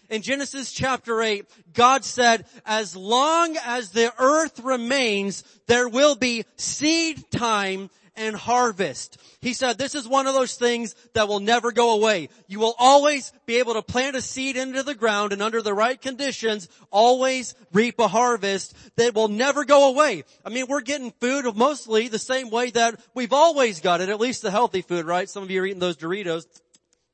in 0.10 0.22
Genesis 0.22 0.72
chapter 0.72 1.22
8, 1.22 1.45
God 1.74 2.06
said, 2.06 2.45
as 2.66 2.95
long 2.95 3.58
as 3.66 3.89
the 3.89 4.14
earth 4.20 4.60
remains, 4.60 5.43
there 5.68 5.89
will 5.89 6.16
be 6.16 6.45
seed 6.58 7.30
time 7.32 7.89
and 8.16 8.36
harvest. 8.36 9.18
He 9.41 9.54
said, 9.54 9.78
this 9.78 9.95
is 9.95 10.08
one 10.08 10.28
of 10.28 10.34
those 10.34 10.56
things 10.56 10.95
that 11.14 11.28
will 11.28 11.39
never 11.39 11.72
go 11.72 11.95
away. 11.95 12.30
You 12.47 12.60
will 12.60 12.76
always 12.78 13.34
be 13.45 13.58
able 13.58 13.74
to 13.74 13.82
plant 13.82 14.16
a 14.16 14.22
seed 14.22 14.56
into 14.56 14.84
the 14.84 14.95
ground 14.95 15.34
and 15.34 15.41
under 15.41 15.62
the 15.62 15.74
right 15.74 15.99
conditions, 15.99 16.70
always 16.91 17.56
reap 17.72 17.99
a 17.99 18.08
harvest 18.08 18.76
that 18.97 19.16
will 19.16 19.30
never 19.30 19.66
go 19.66 19.89
away. 19.89 20.24
I 20.45 20.49
mean, 20.49 20.66
we're 20.70 20.82
getting 20.82 21.12
food 21.20 21.45
mostly 21.56 22.08
the 22.08 22.20
same 22.20 22.49
way 22.51 22.70
that 22.72 22.99
we've 23.16 23.34
always 23.34 23.80
got 23.80 24.01
it, 24.01 24.10
at 24.10 24.20
least 24.20 24.43
the 24.43 24.51
healthy 24.51 24.82
food, 24.82 25.06
right? 25.06 25.28
Some 25.30 25.43
of 25.43 25.49
you 25.49 25.62
are 25.62 25.66
eating 25.66 25.80
those 25.80 25.97
Doritos. 25.97 26.45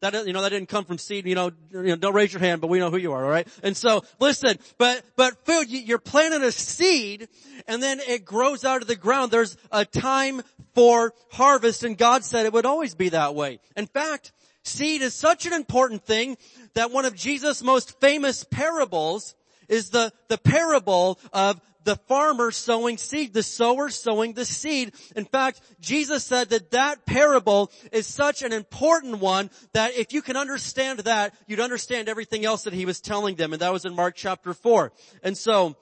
That, 0.01 0.25
you 0.25 0.31
know, 0.31 0.41
that 0.43 0.49
didn't 0.49 0.69
come 0.69 0.85
from 0.85 0.97
seed, 0.97 1.25
you 1.25 1.35
know, 1.35 1.51
you 1.71 1.83
know, 1.83 1.95
don't 1.97 2.13
raise 2.13 2.31
your 2.31 2.39
hand, 2.39 2.61
but 2.61 2.67
we 2.67 2.79
know 2.79 2.89
who 2.89 2.95
you 2.97 3.11
are, 3.11 3.23
alright? 3.23 3.49
And 3.63 3.75
so, 3.75 4.01
listen, 4.17 4.57
but, 4.77 5.03
but 5.17 5.45
food, 5.45 5.69
you're 5.69 5.99
planting 5.99 6.41
a 6.41 6.53
seed, 6.53 7.27
and 7.67 7.83
then 7.83 7.99
it 7.99 8.23
grows 8.23 8.63
out 8.63 8.81
of 8.81 8.87
the 8.87 8.95
ground. 8.95 9.29
There's 9.29 9.57
a 9.73 9.83
time 9.83 10.41
for 10.73 11.13
harvest, 11.31 11.83
and 11.83 11.97
God 11.97 12.23
said 12.23 12.45
it 12.45 12.53
would 12.53 12.65
always 12.65 12.95
be 12.95 13.09
that 13.09 13.35
way. 13.35 13.59
In 13.75 13.87
fact, 13.87 14.31
seed 14.63 15.01
is 15.01 15.13
such 15.13 15.45
an 15.45 15.51
important 15.51 16.05
thing 16.05 16.37
that 16.75 16.91
one 16.91 17.03
of 17.03 17.13
Jesus' 17.13 17.61
most 17.61 17.99
famous 17.99 18.45
parables 18.45 19.35
is 19.67 19.89
the, 19.89 20.13
the 20.29 20.37
parable 20.37 21.19
of 21.33 21.59
the 21.83 21.95
farmer 21.95 22.51
sowing 22.51 22.97
seed, 22.97 23.33
the 23.33 23.43
sower 23.43 23.89
sowing 23.89 24.33
the 24.33 24.45
seed. 24.45 24.93
In 25.15 25.25
fact, 25.25 25.61
Jesus 25.79 26.23
said 26.23 26.49
that 26.49 26.71
that 26.71 27.05
parable 27.05 27.71
is 27.91 28.05
such 28.07 28.41
an 28.41 28.53
important 28.53 29.19
one 29.19 29.49
that 29.73 29.95
if 29.95 30.13
you 30.13 30.21
can 30.21 30.37
understand 30.37 30.99
that, 30.99 31.33
you'd 31.47 31.59
understand 31.59 32.09
everything 32.09 32.45
else 32.45 32.63
that 32.63 32.73
he 32.73 32.85
was 32.85 32.99
telling 32.99 33.35
them. 33.35 33.53
And 33.53 33.61
that 33.61 33.73
was 33.73 33.85
in 33.85 33.95
Mark 33.95 34.15
chapter 34.15 34.53
4. 34.53 34.91
And 35.23 35.37
so, 35.37 35.75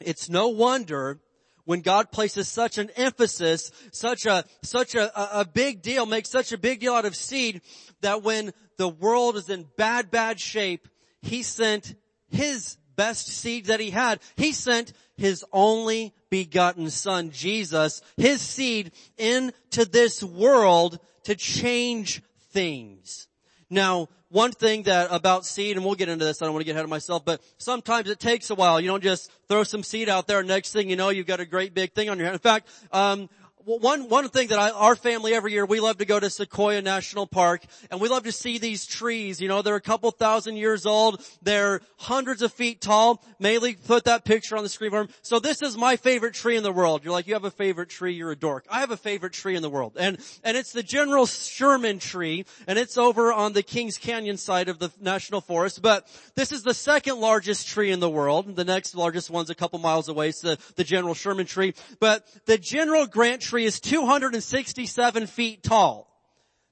it's 0.00 0.28
no 0.28 0.48
wonder 0.48 1.20
when 1.64 1.80
God 1.80 2.12
places 2.12 2.48
such 2.48 2.78
an 2.78 2.90
emphasis, 2.96 3.70
such 3.92 4.24
a, 4.24 4.44
such 4.62 4.94
a, 4.94 5.40
a 5.40 5.44
big 5.44 5.82
deal, 5.82 6.06
makes 6.06 6.30
such 6.30 6.52
a 6.52 6.58
big 6.58 6.80
deal 6.80 6.94
out 6.94 7.04
of 7.04 7.16
seed, 7.16 7.60
that 8.02 8.22
when 8.22 8.52
the 8.78 8.88
world 8.88 9.36
is 9.36 9.50
in 9.50 9.66
bad, 9.76 10.10
bad 10.10 10.40
shape, 10.40 10.88
He 11.22 11.42
sent 11.42 11.96
His 12.28 12.78
best 12.96 13.28
seed 13.28 13.66
that 13.66 13.80
He 13.80 13.90
had. 13.90 14.20
He 14.36 14.52
sent 14.52 14.92
his 15.16 15.44
only 15.52 16.14
begotten 16.30 16.90
son, 16.90 17.30
Jesus, 17.30 18.02
his 18.16 18.40
seed 18.40 18.92
into 19.16 19.84
this 19.84 20.22
world 20.22 20.98
to 21.24 21.34
change 21.34 22.22
things. 22.50 23.28
Now, 23.70 24.08
one 24.28 24.52
thing 24.52 24.84
that 24.84 25.08
about 25.10 25.46
seed, 25.46 25.76
and 25.76 25.84
we'll 25.84 25.94
get 25.94 26.08
into 26.08 26.24
this, 26.24 26.42
I 26.42 26.44
don't 26.44 26.54
want 26.54 26.62
to 26.62 26.66
get 26.66 26.72
ahead 26.72 26.84
of 26.84 26.90
myself, 26.90 27.24
but 27.24 27.40
sometimes 27.58 28.10
it 28.10 28.20
takes 28.20 28.50
a 28.50 28.54
while. 28.54 28.80
You 28.80 28.88
don't 28.88 29.02
just 29.02 29.30
throw 29.48 29.62
some 29.62 29.82
seed 29.82 30.08
out 30.08 30.26
there, 30.26 30.42
next 30.42 30.72
thing 30.72 30.90
you 30.90 30.96
know, 30.96 31.08
you've 31.08 31.26
got 31.26 31.40
a 31.40 31.46
great 31.46 31.74
big 31.74 31.92
thing 31.92 32.10
on 32.10 32.18
your 32.18 32.26
hand. 32.26 32.34
In 32.34 32.40
fact, 32.40 32.68
um, 32.92 33.28
one, 33.66 34.08
one 34.08 34.28
thing 34.28 34.48
that 34.48 34.60
I, 34.60 34.70
our 34.70 34.94
family 34.94 35.34
every 35.34 35.50
year, 35.50 35.66
we 35.66 35.80
love 35.80 35.98
to 35.98 36.04
go 36.04 36.20
to 36.20 36.30
Sequoia 36.30 36.82
National 36.82 37.26
Park 37.26 37.64
and 37.90 38.00
we 38.00 38.08
love 38.08 38.22
to 38.22 38.30
see 38.30 38.58
these 38.58 38.86
trees. 38.86 39.40
You 39.40 39.48
know, 39.48 39.60
they're 39.60 39.74
a 39.74 39.80
couple 39.80 40.12
thousand 40.12 40.56
years 40.56 40.86
old. 40.86 41.20
They're 41.42 41.80
hundreds 41.96 42.42
of 42.42 42.52
feet 42.52 42.80
tall. 42.80 43.24
Maylee 43.42 43.76
put 43.84 44.04
that 44.04 44.24
picture 44.24 44.56
on 44.56 44.62
the 44.62 44.68
screen 44.68 44.92
for 44.92 45.00
him. 45.00 45.08
So 45.22 45.40
this 45.40 45.62
is 45.62 45.76
my 45.76 45.96
favorite 45.96 46.34
tree 46.34 46.56
in 46.56 46.62
the 46.62 46.70
world. 46.70 47.02
You're 47.02 47.12
like, 47.12 47.26
you 47.26 47.34
have 47.34 47.44
a 47.44 47.50
favorite 47.50 47.88
tree, 47.88 48.12
you're 48.12 48.30
a 48.30 48.36
dork. 48.36 48.66
I 48.70 48.78
have 48.80 48.92
a 48.92 48.96
favorite 48.96 49.32
tree 49.32 49.56
in 49.56 49.62
the 49.62 49.70
world. 49.70 49.96
And, 49.98 50.18
and 50.44 50.56
it's 50.56 50.70
the 50.70 50.84
General 50.84 51.26
Sherman 51.26 51.98
tree 51.98 52.44
and 52.68 52.78
it's 52.78 52.96
over 52.96 53.32
on 53.32 53.52
the 53.52 53.64
Kings 53.64 53.98
Canyon 53.98 54.36
side 54.36 54.68
of 54.68 54.78
the 54.78 54.92
National 55.00 55.40
Forest. 55.40 55.82
But 55.82 56.06
this 56.36 56.52
is 56.52 56.62
the 56.62 56.74
second 56.74 57.18
largest 57.18 57.66
tree 57.66 57.90
in 57.90 57.98
the 57.98 58.10
world. 58.10 58.54
The 58.54 58.64
next 58.64 58.94
largest 58.94 59.28
one's 59.28 59.50
a 59.50 59.56
couple 59.56 59.80
miles 59.80 60.08
away. 60.08 60.28
It's 60.28 60.40
the, 60.40 60.56
the 60.76 60.84
General 60.84 61.14
Sherman 61.14 61.46
tree. 61.46 61.74
But 61.98 62.24
the 62.44 62.58
General 62.58 63.06
Grant 63.06 63.42
tree 63.42 63.55
is 63.64 63.80
267 63.80 65.26
feet 65.26 65.62
tall. 65.62 66.06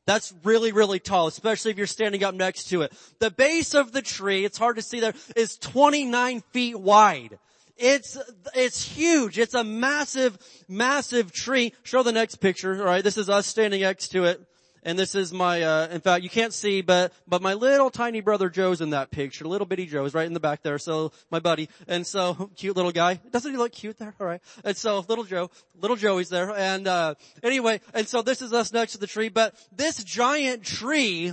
That's 0.07 0.35
really, 0.43 0.73
really 0.73 0.99
tall, 0.99 1.29
especially 1.29 1.71
if 1.71 1.79
you're 1.79 1.87
standing 1.87 2.25
up 2.25 2.35
next 2.35 2.65
to 2.65 2.83
it. 2.83 2.93
The 3.21 3.31
base 3.31 3.75
of 3.75 3.93
the 3.93 4.03
tree, 4.03 4.45
it's 4.45 4.59
hard 4.59 4.77
to 4.77 4.83
see 4.83 5.01
there, 5.01 5.15
is 5.35 5.57
29 5.57 6.43
feet 6.53 6.79
wide. 6.79 7.39
It's, 7.77 8.19
it's 8.55 8.87
huge. 8.87 9.39
It's 9.39 9.55
a 9.55 9.65
massive, 9.65 10.39
massive 10.69 11.33
tree. 11.33 11.73
Show 11.83 12.03
the 12.03 12.13
next 12.13 12.37
picture. 12.37 12.79
Alright, 12.79 13.03
this 13.03 13.17
is 13.17 13.31
us 13.31 13.47
standing 13.47 13.81
next 13.81 14.09
to 14.09 14.25
it. 14.25 14.41
And 14.85 14.99
this 14.99 15.15
is 15.15 15.33
my, 15.33 15.63
uh, 15.63 15.89
in 15.89 16.03
fact, 16.03 16.23
you 16.23 16.29
can't 16.29 16.53
see, 16.53 16.83
but, 16.83 17.13
but 17.27 17.41
my 17.41 17.55
little 17.55 17.89
tiny 17.89 18.21
brother 18.21 18.51
Joe's 18.51 18.83
in 18.83 18.91
that 18.91 19.11
picture. 19.11 19.47
Little 19.47 19.67
bitty 19.67 19.87
Joe's 19.87 20.13
right 20.13 20.27
in 20.27 20.35
the 20.35 20.41
back 20.41 20.63
there. 20.63 20.79
So, 20.79 21.13
my 21.31 21.41
buddy. 21.41 21.71
And 21.89 22.07
so, 22.07 22.51
cute 22.57 22.77
little 22.77 22.93
guy. 22.93 23.15
Doesn't 23.31 23.51
he 23.51 23.57
look 23.57 23.73
cute 23.73 23.99
there? 23.99 24.15
Alright. 24.21 24.43
And 24.63 24.77
so, 24.77 25.03
little 25.09 25.25
Joe, 25.25 25.51
little 25.81 25.97
Joey's 25.97 26.29
there. 26.29 26.51
And, 26.55 26.87
uh, 26.87 27.15
anyway, 27.43 27.81
and 27.95 28.07
so 28.07 28.21
this 28.21 28.43
is 28.43 28.53
us 28.53 28.75
next 28.75 28.93
to 28.93 28.99
the 28.99 29.07
tree, 29.07 29.31
but 29.31 29.55
this 29.75 30.05
giant 30.05 30.65
tree, 30.65 31.33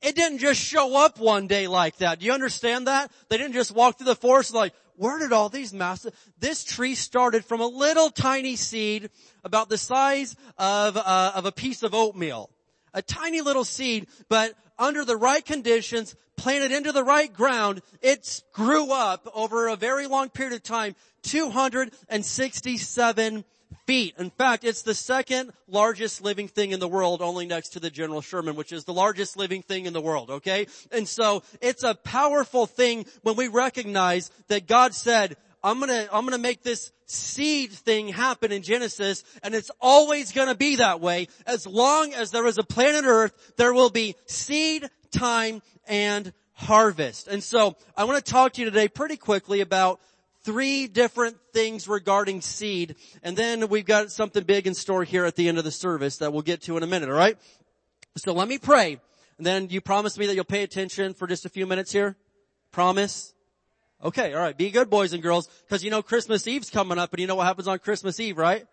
it 0.00 0.14
didn't 0.14 0.38
just 0.38 0.60
show 0.60 0.96
up 1.04 1.18
one 1.18 1.48
day 1.48 1.66
like 1.66 1.96
that. 1.96 2.20
Do 2.20 2.26
you 2.26 2.32
understand 2.32 2.86
that? 2.86 3.10
They 3.28 3.36
didn't 3.36 3.54
just 3.54 3.72
walk 3.72 3.98
through 3.98 4.06
the 4.06 4.14
forest 4.14 4.54
like, 4.54 4.72
where 4.94 5.18
did 5.18 5.32
all 5.32 5.48
these 5.48 5.74
massive, 5.74 6.14
this 6.38 6.62
tree 6.62 6.94
started 6.94 7.44
from 7.44 7.60
a 7.60 7.66
little 7.66 8.10
tiny 8.10 8.54
seed 8.54 9.10
about 9.42 9.68
the 9.68 9.76
size 9.76 10.36
of, 10.56 10.96
uh, 10.96 11.32
of 11.34 11.46
a 11.46 11.52
piece 11.52 11.82
of 11.82 11.92
oatmeal 11.92 12.48
a 12.96 13.02
tiny 13.02 13.42
little 13.42 13.64
seed, 13.64 14.08
but 14.28 14.54
under 14.78 15.04
the 15.04 15.16
right 15.16 15.44
conditions, 15.44 16.16
planted 16.36 16.72
into 16.72 16.90
the 16.90 17.04
right 17.04 17.32
ground, 17.32 17.80
it 18.02 18.42
grew 18.52 18.90
up 18.90 19.30
over 19.34 19.68
a 19.68 19.76
very 19.76 20.08
long 20.08 20.30
period 20.30 20.54
of 20.54 20.62
time, 20.62 20.96
267 21.22 23.44
feet. 23.86 24.14
In 24.18 24.30
fact, 24.30 24.64
it's 24.64 24.82
the 24.82 24.94
second 24.94 25.52
largest 25.68 26.22
living 26.22 26.48
thing 26.48 26.72
in 26.72 26.80
the 26.80 26.88
world, 26.88 27.22
only 27.22 27.46
next 27.46 27.68
to 27.70 27.80
the 27.80 27.90
General 27.90 28.20
Sherman, 28.20 28.56
which 28.56 28.72
is 28.72 28.84
the 28.84 28.92
largest 28.92 29.36
living 29.36 29.62
thing 29.62 29.86
in 29.86 29.92
the 29.92 30.00
world, 30.00 30.30
okay? 30.30 30.66
And 30.90 31.06
so, 31.06 31.44
it's 31.60 31.84
a 31.84 31.94
powerful 31.94 32.66
thing 32.66 33.06
when 33.22 33.36
we 33.36 33.46
recognize 33.48 34.30
that 34.48 34.66
God 34.66 34.94
said, 34.94 35.36
I'm 35.66 35.80
gonna, 35.80 36.06
I'm 36.12 36.24
gonna 36.24 36.38
make 36.38 36.62
this 36.62 36.92
seed 37.06 37.72
thing 37.72 38.06
happen 38.06 38.52
in 38.52 38.62
Genesis 38.62 39.24
and 39.42 39.52
it's 39.52 39.72
always 39.80 40.30
gonna 40.30 40.54
be 40.54 40.76
that 40.76 41.00
way. 41.00 41.26
As 41.44 41.66
long 41.66 42.14
as 42.14 42.30
there 42.30 42.46
is 42.46 42.56
a 42.56 42.62
planet 42.62 43.04
earth, 43.04 43.32
there 43.56 43.74
will 43.74 43.90
be 43.90 44.14
seed, 44.26 44.88
time, 45.10 45.62
and 45.88 46.32
harvest. 46.52 47.26
And 47.26 47.42
so 47.42 47.74
I 47.96 48.04
want 48.04 48.24
to 48.24 48.32
talk 48.32 48.52
to 48.52 48.60
you 48.60 48.66
today 48.66 48.86
pretty 48.86 49.16
quickly 49.16 49.60
about 49.60 50.00
three 50.44 50.86
different 50.86 51.36
things 51.52 51.88
regarding 51.88 52.42
seed 52.42 52.94
and 53.24 53.36
then 53.36 53.66
we've 53.66 53.84
got 53.84 54.12
something 54.12 54.44
big 54.44 54.68
in 54.68 54.74
store 54.74 55.02
here 55.02 55.24
at 55.24 55.34
the 55.34 55.48
end 55.48 55.58
of 55.58 55.64
the 55.64 55.72
service 55.72 56.18
that 56.18 56.32
we'll 56.32 56.42
get 56.42 56.62
to 56.62 56.76
in 56.76 56.84
a 56.84 56.86
minute, 56.86 57.08
alright? 57.08 57.38
So 58.18 58.32
let 58.34 58.46
me 58.46 58.58
pray 58.58 59.00
and 59.36 59.44
then 59.44 59.68
you 59.68 59.80
promise 59.80 60.16
me 60.16 60.26
that 60.26 60.36
you'll 60.36 60.44
pay 60.44 60.62
attention 60.62 61.12
for 61.12 61.26
just 61.26 61.44
a 61.44 61.48
few 61.48 61.66
minutes 61.66 61.90
here? 61.90 62.14
Promise? 62.70 63.34
Okay, 64.04 64.34
alright, 64.34 64.56
be 64.56 64.70
good 64.70 64.90
boys 64.90 65.12
and 65.14 65.22
girls, 65.22 65.48
cause 65.70 65.82
you 65.82 65.90
know 65.90 66.02
Christmas 66.02 66.46
Eve's 66.46 66.68
coming 66.68 66.98
up 66.98 67.12
and 67.12 67.20
you 67.20 67.26
know 67.26 67.34
what 67.34 67.46
happens 67.46 67.66
on 67.66 67.78
Christmas 67.78 68.20
Eve, 68.20 68.36
right? 68.36 68.66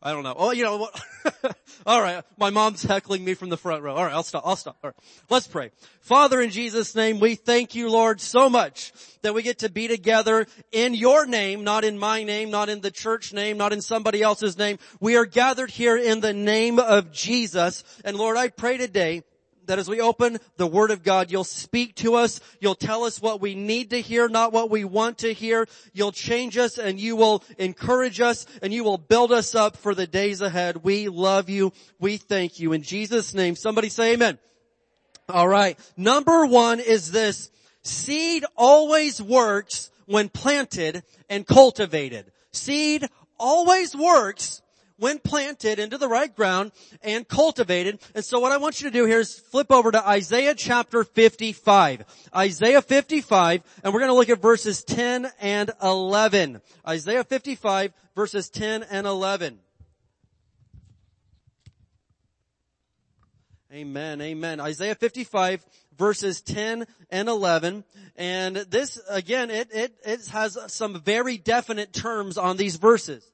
I 0.00 0.12
don't 0.12 0.22
know. 0.22 0.34
Oh, 0.36 0.52
you 0.52 0.62
know 0.62 0.76
what? 0.76 1.56
alright, 1.86 2.22
my 2.36 2.50
mom's 2.50 2.82
heckling 2.82 3.24
me 3.24 3.34
from 3.34 3.48
the 3.48 3.56
front 3.56 3.82
row. 3.82 3.96
Alright, 3.96 4.12
I'll 4.12 4.22
stop, 4.22 4.42
I'll 4.46 4.54
stop. 4.54 4.76
Alright, 4.84 4.96
let's 5.30 5.46
pray. 5.46 5.70
Father, 6.02 6.40
in 6.40 6.50
Jesus' 6.50 6.94
name, 6.94 7.20
we 7.20 7.34
thank 7.34 7.74
you, 7.74 7.90
Lord, 7.90 8.20
so 8.20 8.48
much 8.50 8.92
that 9.22 9.34
we 9.34 9.42
get 9.42 9.60
to 9.60 9.70
be 9.70 9.88
together 9.88 10.46
in 10.72 10.94
your 10.94 11.26
name, 11.26 11.64
not 11.64 11.84
in 11.84 11.98
my 11.98 12.22
name, 12.22 12.50
not 12.50 12.68
in 12.68 12.80
the 12.80 12.90
church 12.90 13.32
name, 13.32 13.56
not 13.56 13.72
in 13.72 13.80
somebody 13.80 14.22
else's 14.22 14.56
name. 14.58 14.78
We 15.00 15.16
are 15.16 15.26
gathered 15.26 15.70
here 15.70 15.96
in 15.96 16.20
the 16.20 16.34
name 16.34 16.78
of 16.78 17.10
Jesus. 17.10 17.82
And 18.04 18.16
Lord, 18.16 18.36
I 18.36 18.48
pray 18.48 18.76
today 18.76 19.22
that 19.68 19.78
as 19.78 19.88
we 19.88 20.00
open 20.00 20.38
the 20.56 20.66
Word 20.66 20.90
of 20.90 21.02
God, 21.02 21.30
you'll 21.30 21.44
speak 21.44 21.94
to 21.96 22.16
us, 22.16 22.40
you'll 22.58 22.74
tell 22.74 23.04
us 23.04 23.22
what 23.22 23.40
we 23.40 23.54
need 23.54 23.90
to 23.90 24.00
hear, 24.00 24.28
not 24.28 24.52
what 24.52 24.70
we 24.70 24.84
want 24.84 25.18
to 25.18 25.32
hear. 25.32 25.66
You'll 25.92 26.12
change 26.12 26.58
us 26.58 26.78
and 26.78 26.98
you 26.98 27.16
will 27.16 27.44
encourage 27.58 28.20
us 28.20 28.46
and 28.62 28.72
you 28.72 28.82
will 28.82 28.98
build 28.98 29.30
us 29.30 29.54
up 29.54 29.76
for 29.76 29.94
the 29.94 30.06
days 30.06 30.40
ahead. 30.40 30.78
We 30.82 31.08
love 31.08 31.48
you. 31.48 31.72
We 32.00 32.16
thank 32.16 32.58
you. 32.58 32.72
In 32.72 32.82
Jesus' 32.82 33.34
name, 33.34 33.56
somebody 33.56 33.88
say 33.88 34.14
amen. 34.14 34.38
Alright. 35.30 35.78
Number 35.96 36.46
one 36.46 36.80
is 36.80 37.12
this. 37.12 37.50
Seed 37.82 38.44
always 38.56 39.22
works 39.22 39.90
when 40.06 40.30
planted 40.30 41.02
and 41.28 41.46
cultivated. 41.46 42.32
Seed 42.52 43.06
always 43.38 43.94
works 43.94 44.62
when 44.98 45.18
planted 45.18 45.78
into 45.78 45.98
the 45.98 46.08
right 46.08 46.34
ground 46.34 46.72
and 47.02 47.26
cultivated. 47.26 48.00
And 48.14 48.24
so 48.24 48.40
what 48.40 48.52
I 48.52 48.58
want 48.58 48.80
you 48.80 48.90
to 48.90 48.92
do 48.96 49.04
here 49.04 49.20
is 49.20 49.38
flip 49.38 49.70
over 49.72 49.90
to 49.90 50.06
Isaiah 50.06 50.54
chapter 50.54 51.04
55. 51.04 52.04
Isaiah 52.34 52.82
55, 52.82 53.62
and 53.82 53.92
we're 53.92 54.00
going 54.00 54.10
to 54.10 54.16
look 54.16 54.28
at 54.28 54.42
verses 54.42 54.84
10 54.84 55.30
and 55.40 55.70
11. 55.82 56.60
Isaiah 56.86 57.24
55 57.24 57.92
verses 58.14 58.50
10 58.50 58.82
and 58.84 59.06
11. 59.06 59.58
Amen, 63.70 64.20
amen. 64.22 64.60
Isaiah 64.60 64.94
55 64.94 65.64
verses 65.98 66.40
10 66.40 66.86
and 67.10 67.28
11. 67.28 67.84
And 68.16 68.56
this, 68.56 68.98
again, 69.10 69.50
it, 69.50 69.68
it, 69.74 69.92
it 70.04 70.26
has 70.28 70.56
some 70.68 71.00
very 71.00 71.36
definite 71.36 71.92
terms 71.92 72.38
on 72.38 72.56
these 72.56 72.76
verses. 72.76 73.30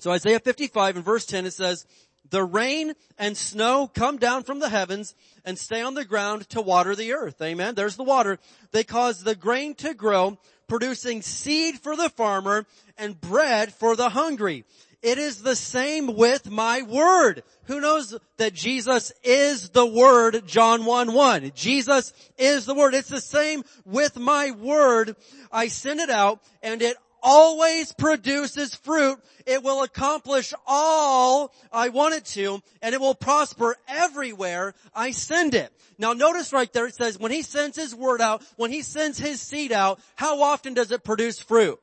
So 0.00 0.10
Isaiah 0.10 0.40
55 0.40 0.96
in 0.96 1.02
verse 1.02 1.26
10 1.26 1.46
it 1.46 1.52
says, 1.52 1.86
the 2.30 2.44
rain 2.44 2.94
and 3.18 3.36
snow 3.36 3.90
come 3.92 4.16
down 4.16 4.44
from 4.44 4.60
the 4.60 4.68
heavens 4.68 5.14
and 5.44 5.58
stay 5.58 5.82
on 5.82 5.94
the 5.94 6.04
ground 6.04 6.48
to 6.50 6.60
water 6.60 6.94
the 6.94 7.12
earth. 7.12 7.42
Amen. 7.42 7.74
There's 7.74 7.96
the 7.96 8.04
water. 8.04 8.38
They 8.70 8.84
cause 8.84 9.22
the 9.22 9.34
grain 9.34 9.74
to 9.76 9.94
grow, 9.94 10.38
producing 10.68 11.22
seed 11.22 11.80
for 11.80 11.96
the 11.96 12.08
farmer 12.08 12.66
and 12.96 13.20
bread 13.20 13.74
for 13.74 13.96
the 13.96 14.10
hungry. 14.10 14.64
It 15.02 15.16
is 15.16 15.42
the 15.42 15.56
same 15.56 16.14
with 16.14 16.50
my 16.50 16.82
word. 16.82 17.42
Who 17.64 17.80
knows 17.80 18.16
that 18.36 18.52
Jesus 18.52 19.12
is 19.24 19.70
the 19.70 19.86
word, 19.86 20.46
John 20.46 20.84
1 20.84 21.14
1. 21.14 21.52
Jesus 21.54 22.12
is 22.36 22.66
the 22.66 22.74
word. 22.74 22.94
It's 22.94 23.08
the 23.08 23.20
same 23.20 23.64
with 23.86 24.18
my 24.18 24.50
word. 24.50 25.16
I 25.50 25.68
send 25.68 26.00
it 26.00 26.10
out 26.10 26.40
and 26.62 26.82
it 26.82 26.96
always 27.22 27.92
produces 27.92 28.74
fruit. 28.74 29.18
It 29.46 29.62
will 29.62 29.82
accomplish 29.82 30.52
all 30.66 31.52
I 31.72 31.88
want 31.88 32.14
it 32.14 32.24
to, 32.26 32.62
and 32.82 32.94
it 32.94 33.00
will 33.00 33.14
prosper 33.14 33.76
everywhere 33.88 34.74
I 34.94 35.10
send 35.10 35.54
it. 35.54 35.72
Now 35.98 36.12
notice 36.12 36.52
right 36.52 36.72
there 36.72 36.86
it 36.86 36.94
says, 36.94 37.18
when 37.18 37.32
he 37.32 37.42
sends 37.42 37.76
his 37.76 37.94
word 37.94 38.20
out, 38.20 38.42
when 38.56 38.70
he 38.70 38.82
sends 38.82 39.18
his 39.18 39.40
seed 39.40 39.72
out, 39.72 40.00
how 40.16 40.42
often 40.42 40.74
does 40.74 40.92
it 40.92 41.04
produce 41.04 41.40
fruit? 41.40 41.78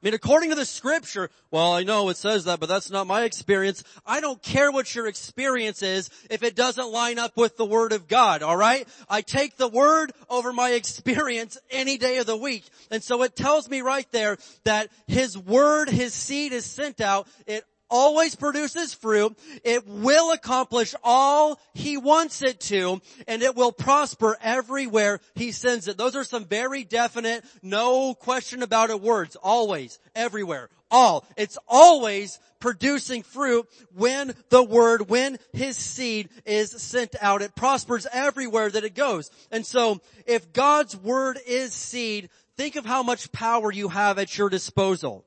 I 0.00 0.06
mean, 0.06 0.14
according 0.14 0.50
to 0.50 0.54
the 0.54 0.64
scripture, 0.64 1.28
well, 1.50 1.72
I 1.72 1.82
know 1.82 2.08
it 2.08 2.16
says 2.16 2.44
that, 2.44 2.60
but 2.60 2.68
that's 2.68 2.88
not 2.88 3.08
my 3.08 3.24
experience. 3.24 3.82
I 4.06 4.20
don't 4.20 4.40
care 4.40 4.70
what 4.70 4.94
your 4.94 5.08
experience 5.08 5.82
is 5.82 6.08
if 6.30 6.44
it 6.44 6.54
doesn't 6.54 6.92
line 6.92 7.18
up 7.18 7.36
with 7.36 7.56
the 7.56 7.64
word 7.64 7.90
of 7.90 8.06
God, 8.06 8.44
alright? 8.44 8.86
I 9.10 9.22
take 9.22 9.56
the 9.56 9.66
word 9.66 10.12
over 10.30 10.52
my 10.52 10.70
experience 10.70 11.58
any 11.68 11.98
day 11.98 12.18
of 12.18 12.26
the 12.26 12.36
week. 12.36 12.64
And 12.92 13.02
so 13.02 13.24
it 13.24 13.34
tells 13.34 13.68
me 13.68 13.80
right 13.80 14.06
there 14.12 14.36
that 14.62 14.88
his 15.08 15.36
word, 15.36 15.88
his 15.88 16.14
seed 16.14 16.52
is 16.52 16.64
sent 16.64 17.00
out. 17.00 17.26
It 17.48 17.64
always 17.90 18.34
produces 18.34 18.94
fruit. 18.94 19.36
It 19.64 19.86
will 19.86 20.32
accomplish 20.32 20.94
all 21.02 21.60
he 21.74 21.96
wants 21.96 22.42
it 22.42 22.60
to, 22.60 23.00
and 23.26 23.42
it 23.42 23.56
will 23.56 23.72
prosper 23.72 24.36
everywhere 24.40 25.20
he 25.34 25.52
sends 25.52 25.88
it. 25.88 25.96
Those 25.96 26.16
are 26.16 26.24
some 26.24 26.44
very 26.44 26.84
definite, 26.84 27.44
no 27.62 28.14
question 28.14 28.62
about 28.62 28.90
it 28.90 29.00
words. 29.00 29.36
Always, 29.36 29.98
everywhere, 30.14 30.68
all. 30.90 31.26
It's 31.36 31.58
always 31.68 32.38
producing 32.60 33.22
fruit 33.22 33.68
when 33.94 34.34
the 34.48 34.62
word, 34.62 35.08
when 35.08 35.38
his 35.52 35.76
seed 35.76 36.28
is 36.44 36.70
sent 36.70 37.14
out. 37.20 37.42
It 37.42 37.54
prospers 37.54 38.06
everywhere 38.12 38.70
that 38.70 38.84
it 38.84 38.94
goes. 38.94 39.30
And 39.50 39.64
so, 39.64 40.00
if 40.26 40.52
God's 40.52 40.96
word 40.96 41.38
is 41.46 41.72
seed, 41.72 42.30
think 42.56 42.76
of 42.76 42.84
how 42.84 43.02
much 43.02 43.32
power 43.32 43.70
you 43.72 43.88
have 43.88 44.18
at 44.18 44.36
your 44.36 44.48
disposal. 44.48 45.24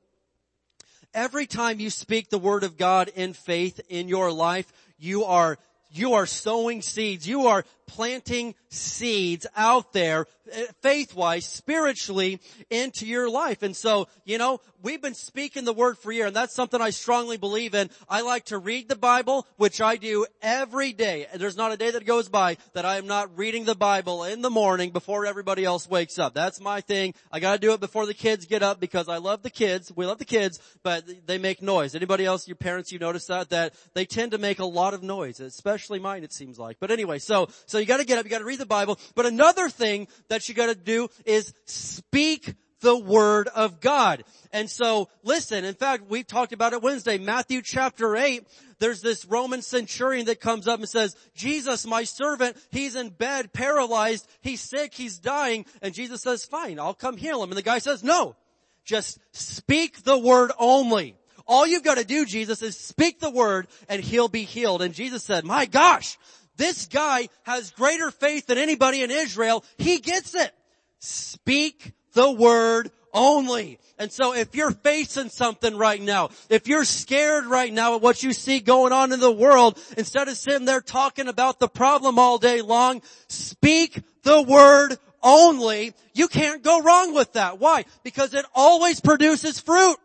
Every 1.14 1.46
time 1.46 1.78
you 1.78 1.90
speak 1.90 2.30
the 2.30 2.38
word 2.38 2.64
of 2.64 2.78
God 2.78 3.08
in 3.14 3.34
faith 3.34 3.80
in 3.88 4.08
your 4.08 4.32
life, 4.32 4.72
you 4.98 5.24
are 5.24 5.58
you 5.90 6.14
are 6.14 6.24
sowing 6.26 6.80
seeds. 6.80 7.28
You 7.28 7.48
are 7.48 7.64
planting 7.86 8.54
seeds 8.68 9.46
out 9.56 9.92
there, 9.92 10.26
eh, 10.50 10.66
faith-wise, 10.82 11.46
spiritually, 11.46 12.40
into 12.70 13.06
your 13.06 13.28
life. 13.28 13.62
And 13.62 13.76
so, 13.76 14.08
you 14.24 14.38
know, 14.38 14.60
we've 14.82 15.02
been 15.02 15.14
speaking 15.14 15.64
the 15.64 15.72
word 15.72 15.98
for 15.98 16.10
a 16.10 16.14
year, 16.14 16.26
and 16.26 16.36
that's 16.36 16.54
something 16.54 16.80
I 16.80 16.90
strongly 16.90 17.36
believe 17.36 17.74
in. 17.74 17.90
I 18.08 18.22
like 18.22 18.46
to 18.46 18.58
read 18.58 18.88
the 18.88 18.96
Bible, 18.96 19.46
which 19.56 19.80
I 19.80 19.96
do 19.96 20.26
every 20.40 20.92
day. 20.92 21.26
There's 21.34 21.56
not 21.56 21.72
a 21.72 21.76
day 21.76 21.90
that 21.90 22.06
goes 22.06 22.28
by 22.28 22.56
that 22.72 22.84
I 22.84 22.96
am 22.96 23.06
not 23.06 23.36
reading 23.36 23.64
the 23.64 23.74
Bible 23.74 24.24
in 24.24 24.42
the 24.42 24.50
morning 24.50 24.90
before 24.90 25.26
everybody 25.26 25.64
else 25.64 25.88
wakes 25.88 26.18
up. 26.18 26.34
That's 26.34 26.60
my 26.60 26.80
thing. 26.80 27.14
I 27.30 27.40
gotta 27.40 27.58
do 27.58 27.72
it 27.72 27.80
before 27.80 28.06
the 28.06 28.14
kids 28.14 28.46
get 28.46 28.62
up 28.62 28.80
because 28.80 29.08
I 29.08 29.18
love 29.18 29.42
the 29.42 29.50
kids. 29.50 29.92
We 29.94 30.06
love 30.06 30.18
the 30.18 30.24
kids, 30.24 30.58
but 30.82 31.04
they 31.26 31.38
make 31.38 31.62
noise. 31.62 31.94
Anybody 31.94 32.24
else, 32.24 32.46
your 32.48 32.56
parents, 32.56 32.92
you 32.92 32.98
notice 32.98 33.26
that? 33.26 33.50
That 33.50 33.74
they 33.94 34.04
tend 34.04 34.32
to 34.32 34.38
make 34.38 34.58
a 34.58 34.64
lot 34.64 34.94
of 34.94 35.02
noise, 35.02 35.40
especially 35.40 35.98
mine, 35.98 36.24
it 36.24 36.32
seems 36.32 36.58
like. 36.58 36.78
But 36.80 36.90
anyway, 36.90 37.18
so, 37.18 37.48
so 37.72 37.78
you 37.78 37.86
gotta 37.86 38.04
get 38.04 38.18
up, 38.18 38.24
you 38.24 38.30
gotta 38.30 38.44
read 38.44 38.60
the 38.60 38.66
Bible. 38.66 38.98
But 39.14 39.24
another 39.24 39.70
thing 39.70 40.06
that 40.28 40.46
you 40.48 40.54
gotta 40.54 40.74
do 40.74 41.08
is 41.24 41.54
speak 41.64 42.54
the 42.82 42.98
word 42.98 43.48
of 43.48 43.80
God. 43.80 44.24
And 44.52 44.68
so 44.68 45.08
listen, 45.22 45.64
in 45.64 45.74
fact, 45.74 46.10
we 46.10 46.22
talked 46.22 46.52
about 46.52 46.74
it 46.74 46.82
Wednesday, 46.82 47.16
Matthew 47.16 47.62
chapter 47.62 48.14
8, 48.14 48.46
there's 48.78 49.00
this 49.00 49.24
Roman 49.24 49.62
centurion 49.62 50.26
that 50.26 50.40
comes 50.40 50.68
up 50.68 50.80
and 50.80 50.88
says, 50.88 51.16
Jesus, 51.34 51.86
my 51.86 52.04
servant, 52.04 52.58
he's 52.70 52.94
in 52.94 53.08
bed, 53.08 53.52
paralyzed, 53.52 54.28
he's 54.42 54.60
sick, 54.60 54.92
he's 54.92 55.18
dying. 55.18 55.64
And 55.80 55.94
Jesus 55.94 56.20
says, 56.20 56.44
fine, 56.44 56.78
I'll 56.78 56.92
come 56.92 57.16
heal 57.16 57.42
him. 57.42 57.50
And 57.50 57.56
the 57.56 57.62
guy 57.62 57.78
says, 57.78 58.04
no, 58.04 58.36
just 58.84 59.18
speak 59.32 60.02
the 60.02 60.18
word 60.18 60.52
only. 60.58 61.16
All 61.46 61.66
you've 61.66 61.84
got 61.84 61.98
to 61.98 62.04
do, 62.04 62.26
Jesus, 62.26 62.62
is 62.62 62.76
speak 62.76 63.20
the 63.20 63.30
word 63.30 63.68
and 63.88 64.02
he'll 64.02 64.28
be 64.28 64.42
healed. 64.42 64.82
And 64.82 64.94
Jesus 64.94 65.22
said, 65.22 65.44
my 65.44 65.66
gosh, 65.66 66.18
this 66.62 66.86
guy 66.86 67.28
has 67.42 67.72
greater 67.72 68.12
faith 68.12 68.46
than 68.46 68.56
anybody 68.56 69.02
in 69.02 69.10
Israel. 69.10 69.64
He 69.78 69.98
gets 69.98 70.34
it. 70.36 70.52
Speak 71.00 71.92
the 72.12 72.30
word 72.30 72.92
only. 73.12 73.80
And 73.98 74.12
so 74.12 74.32
if 74.32 74.54
you're 74.54 74.70
facing 74.70 75.28
something 75.28 75.76
right 75.76 76.00
now, 76.00 76.30
if 76.48 76.68
you're 76.68 76.84
scared 76.84 77.46
right 77.46 77.72
now 77.72 77.96
at 77.96 78.00
what 78.00 78.22
you 78.22 78.32
see 78.32 78.60
going 78.60 78.92
on 78.92 79.12
in 79.12 79.18
the 79.18 79.32
world, 79.32 79.76
instead 79.96 80.28
of 80.28 80.36
sitting 80.36 80.64
there 80.64 80.80
talking 80.80 81.26
about 81.26 81.58
the 81.58 81.68
problem 81.68 82.18
all 82.18 82.38
day 82.38 82.62
long, 82.62 83.02
speak 83.26 84.00
the 84.22 84.42
word 84.42 84.96
only. 85.20 85.94
You 86.14 86.28
can't 86.28 86.62
go 86.62 86.80
wrong 86.80 87.12
with 87.12 87.32
that. 87.32 87.58
Why? 87.58 87.86
Because 88.04 88.34
it 88.34 88.46
always 88.54 89.00
produces 89.00 89.58
fruit. 89.58 89.96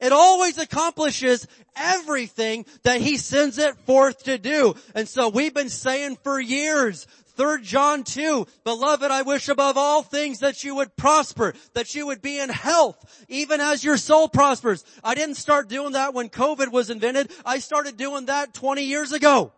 It 0.00 0.12
always 0.12 0.58
accomplishes 0.58 1.46
everything 1.76 2.66
that 2.82 3.00
he 3.00 3.16
sends 3.16 3.58
it 3.58 3.76
forth 3.86 4.24
to 4.24 4.38
do. 4.38 4.74
And 4.94 5.08
so 5.08 5.28
we've 5.28 5.54
been 5.54 5.68
saying 5.68 6.18
for 6.22 6.40
years, 6.40 7.06
3 7.36 7.62
John 7.62 8.04
2, 8.04 8.46
beloved, 8.64 9.10
I 9.10 9.22
wish 9.22 9.48
above 9.48 9.76
all 9.76 10.02
things 10.02 10.40
that 10.40 10.62
you 10.62 10.74
would 10.74 10.94
prosper, 10.96 11.54
that 11.74 11.94
you 11.94 12.06
would 12.06 12.20
be 12.20 12.38
in 12.38 12.50
health, 12.50 13.24
even 13.28 13.60
as 13.60 13.82
your 13.82 13.96
soul 13.96 14.28
prospers. 14.28 14.84
I 15.02 15.14
didn't 15.14 15.36
start 15.36 15.68
doing 15.68 15.92
that 15.92 16.12
when 16.12 16.28
COVID 16.28 16.70
was 16.70 16.90
invented. 16.90 17.32
I 17.46 17.58
started 17.58 17.96
doing 17.96 18.26
that 18.26 18.52
20 18.52 18.82
years 18.82 19.12
ago. 19.12 19.52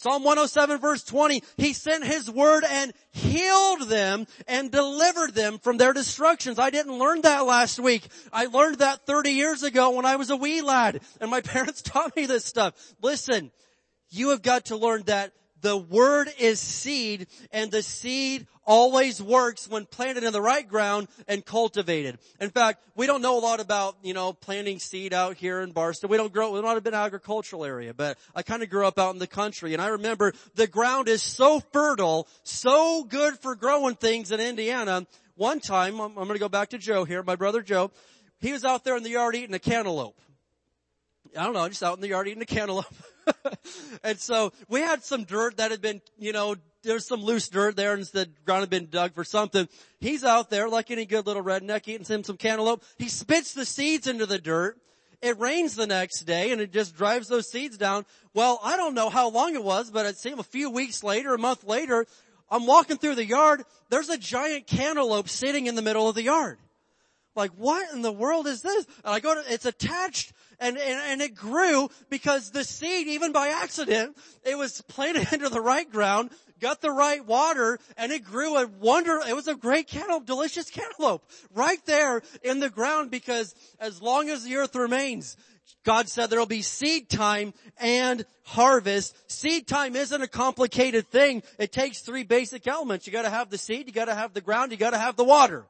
Psalm 0.00 0.24
107 0.24 0.78
verse 0.78 1.04
20, 1.04 1.42
He 1.58 1.74
sent 1.74 2.06
His 2.06 2.30
word 2.30 2.64
and 2.64 2.90
healed 3.10 3.82
them 3.82 4.26
and 4.48 4.70
delivered 4.70 5.34
them 5.34 5.58
from 5.58 5.76
their 5.76 5.92
destructions. 5.92 6.58
I 6.58 6.70
didn't 6.70 6.98
learn 6.98 7.20
that 7.20 7.44
last 7.44 7.78
week. 7.78 8.08
I 8.32 8.46
learned 8.46 8.78
that 8.78 9.04
30 9.04 9.32
years 9.32 9.62
ago 9.62 9.90
when 9.90 10.06
I 10.06 10.16
was 10.16 10.30
a 10.30 10.36
wee 10.36 10.62
lad 10.62 11.02
and 11.20 11.30
my 11.30 11.40
parents 11.42 11.82
taught 11.82 12.16
me 12.16 12.24
this 12.24 12.46
stuff. 12.46 12.72
Listen, 13.02 13.50
you 14.08 14.30
have 14.30 14.40
got 14.40 14.66
to 14.66 14.76
learn 14.76 15.02
that 15.04 15.32
the 15.60 15.76
word 15.76 16.28
is 16.38 16.60
seed 16.60 17.26
and 17.52 17.70
the 17.70 17.82
seed 17.82 18.46
always 18.64 19.20
works 19.20 19.68
when 19.68 19.84
planted 19.84 20.22
in 20.22 20.32
the 20.32 20.40
right 20.40 20.68
ground 20.68 21.08
and 21.26 21.44
cultivated. 21.44 22.18
In 22.40 22.50
fact, 22.50 22.82
we 22.94 23.06
don't 23.06 23.22
know 23.22 23.38
a 23.38 23.40
lot 23.40 23.60
about, 23.60 23.96
you 24.02 24.14
know, 24.14 24.32
planting 24.32 24.78
seed 24.78 25.12
out 25.12 25.36
here 25.36 25.60
in 25.60 25.72
Barstow. 25.72 26.06
We 26.06 26.16
don't 26.16 26.32
grow, 26.32 26.52
we're 26.52 26.62
not 26.62 26.76
a 26.76 26.80
bit 26.80 26.94
agricultural 26.94 27.64
area, 27.64 27.94
but 27.94 28.18
I 28.34 28.42
kind 28.42 28.62
of 28.62 28.70
grew 28.70 28.86
up 28.86 28.98
out 28.98 29.12
in 29.12 29.18
the 29.18 29.26
country 29.26 29.72
and 29.72 29.82
I 29.82 29.88
remember 29.88 30.32
the 30.54 30.66
ground 30.66 31.08
is 31.08 31.22
so 31.22 31.60
fertile, 31.72 32.28
so 32.42 33.04
good 33.04 33.38
for 33.38 33.54
growing 33.56 33.96
things 33.96 34.30
in 34.30 34.40
Indiana. 34.40 35.06
One 35.36 35.60
time, 35.60 36.00
I'm, 36.00 36.10
I'm 36.18 36.26
going 36.26 36.34
to 36.34 36.38
go 36.38 36.48
back 36.48 36.70
to 36.70 36.78
Joe 36.78 37.04
here, 37.04 37.22
my 37.22 37.36
brother 37.36 37.62
Joe, 37.62 37.90
he 38.40 38.52
was 38.52 38.64
out 38.64 38.84
there 38.84 38.96
in 38.96 39.02
the 39.02 39.10
yard 39.10 39.34
eating 39.34 39.54
a 39.54 39.58
cantaloupe. 39.58 40.18
I 41.36 41.44
don't 41.44 41.52
know, 41.52 41.60
I'm 41.60 41.70
just 41.70 41.82
out 41.82 41.96
in 41.96 42.00
the 42.00 42.08
yard 42.08 42.28
eating 42.28 42.42
a 42.42 42.46
cantaloupe. 42.46 42.86
and 44.04 44.18
so 44.18 44.52
we 44.68 44.80
had 44.80 45.04
some 45.04 45.24
dirt 45.24 45.58
that 45.58 45.70
had 45.70 45.80
been, 45.80 46.00
you 46.18 46.32
know, 46.32 46.56
there's 46.82 47.06
some 47.06 47.22
loose 47.22 47.48
dirt 47.48 47.76
there 47.76 47.92
and 47.92 48.04
the 48.04 48.28
ground 48.44 48.60
had 48.60 48.70
been 48.70 48.88
dug 48.90 49.14
for 49.14 49.24
something. 49.24 49.68
He's 49.98 50.24
out 50.24 50.50
there 50.50 50.68
like 50.68 50.90
any 50.90 51.06
good 51.06 51.26
little 51.26 51.42
redneck 51.42 51.86
eating 51.86 52.04
some, 52.04 52.24
some 52.24 52.36
cantaloupe. 52.36 52.82
He 52.98 53.08
spits 53.08 53.52
the 53.52 53.64
seeds 53.64 54.06
into 54.06 54.26
the 54.26 54.38
dirt. 54.38 54.78
It 55.22 55.38
rains 55.38 55.76
the 55.76 55.86
next 55.86 56.24
day 56.24 56.50
and 56.52 56.60
it 56.60 56.72
just 56.72 56.96
drives 56.96 57.28
those 57.28 57.50
seeds 57.50 57.76
down. 57.76 58.06
Well, 58.32 58.58
I 58.64 58.76
don't 58.76 58.94
know 58.94 59.10
how 59.10 59.28
long 59.28 59.54
it 59.54 59.62
was, 59.62 59.90
but 59.90 60.06
it 60.06 60.16
seemed 60.16 60.40
a 60.40 60.44
few 60.44 60.70
weeks 60.70 61.04
later, 61.04 61.34
a 61.34 61.38
month 61.38 61.64
later, 61.64 62.06
I'm 62.50 62.66
walking 62.66 62.96
through 62.96 63.16
the 63.16 63.26
yard. 63.26 63.62
There's 63.90 64.08
a 64.08 64.18
giant 64.18 64.66
cantaloupe 64.66 65.28
sitting 65.28 65.66
in 65.66 65.74
the 65.74 65.82
middle 65.82 66.08
of 66.08 66.14
the 66.14 66.22
yard. 66.22 66.58
Like, 67.36 67.52
what 67.52 67.92
in 67.92 68.02
the 68.02 68.12
world 68.12 68.46
is 68.46 68.62
this? 68.62 68.86
And 69.04 69.14
I 69.14 69.20
go 69.20 69.34
to, 69.34 69.52
it's 69.52 69.66
attached 69.66 70.32
and, 70.58 70.76
and, 70.76 71.00
and 71.06 71.22
it 71.22 71.34
grew 71.34 71.88
because 72.10 72.50
the 72.50 72.64
seed, 72.64 73.08
even 73.08 73.32
by 73.32 73.48
accident, 73.48 74.16
it 74.44 74.56
was 74.56 74.82
planted 74.82 75.32
into 75.32 75.48
the 75.48 75.60
right 75.60 75.90
ground, 75.90 76.30
got 76.60 76.80
the 76.80 76.90
right 76.90 77.24
water, 77.24 77.78
and 77.96 78.12
it 78.12 78.24
grew 78.24 78.56
a 78.56 78.66
wonder, 78.66 79.20
it 79.26 79.34
was 79.34 79.48
a 79.48 79.54
great 79.54 79.88
cantaloupe, 79.88 80.26
delicious 80.26 80.70
cantaloupe, 80.70 81.24
right 81.54 81.84
there 81.86 82.22
in 82.42 82.60
the 82.60 82.68
ground 82.68 83.10
because 83.10 83.54
as 83.78 84.02
long 84.02 84.28
as 84.28 84.44
the 84.44 84.56
earth 84.56 84.76
remains, 84.76 85.36
God 85.84 86.08
said 86.08 86.28
there'll 86.28 86.46
be 86.46 86.62
seed 86.62 87.08
time 87.08 87.54
and 87.78 88.26
harvest. 88.44 89.16
Seed 89.30 89.66
time 89.66 89.96
isn't 89.96 90.20
a 90.20 90.28
complicated 90.28 91.08
thing. 91.08 91.42
It 91.58 91.72
takes 91.72 92.00
three 92.00 92.24
basic 92.24 92.66
elements. 92.66 93.06
You 93.06 93.12
gotta 93.12 93.30
have 93.30 93.50
the 93.50 93.58
seed, 93.58 93.86
you 93.86 93.92
gotta 93.92 94.14
have 94.14 94.34
the 94.34 94.40
ground, 94.40 94.72
you 94.72 94.78
gotta 94.78 94.98
have 94.98 95.16
the 95.16 95.24
water. 95.24 95.64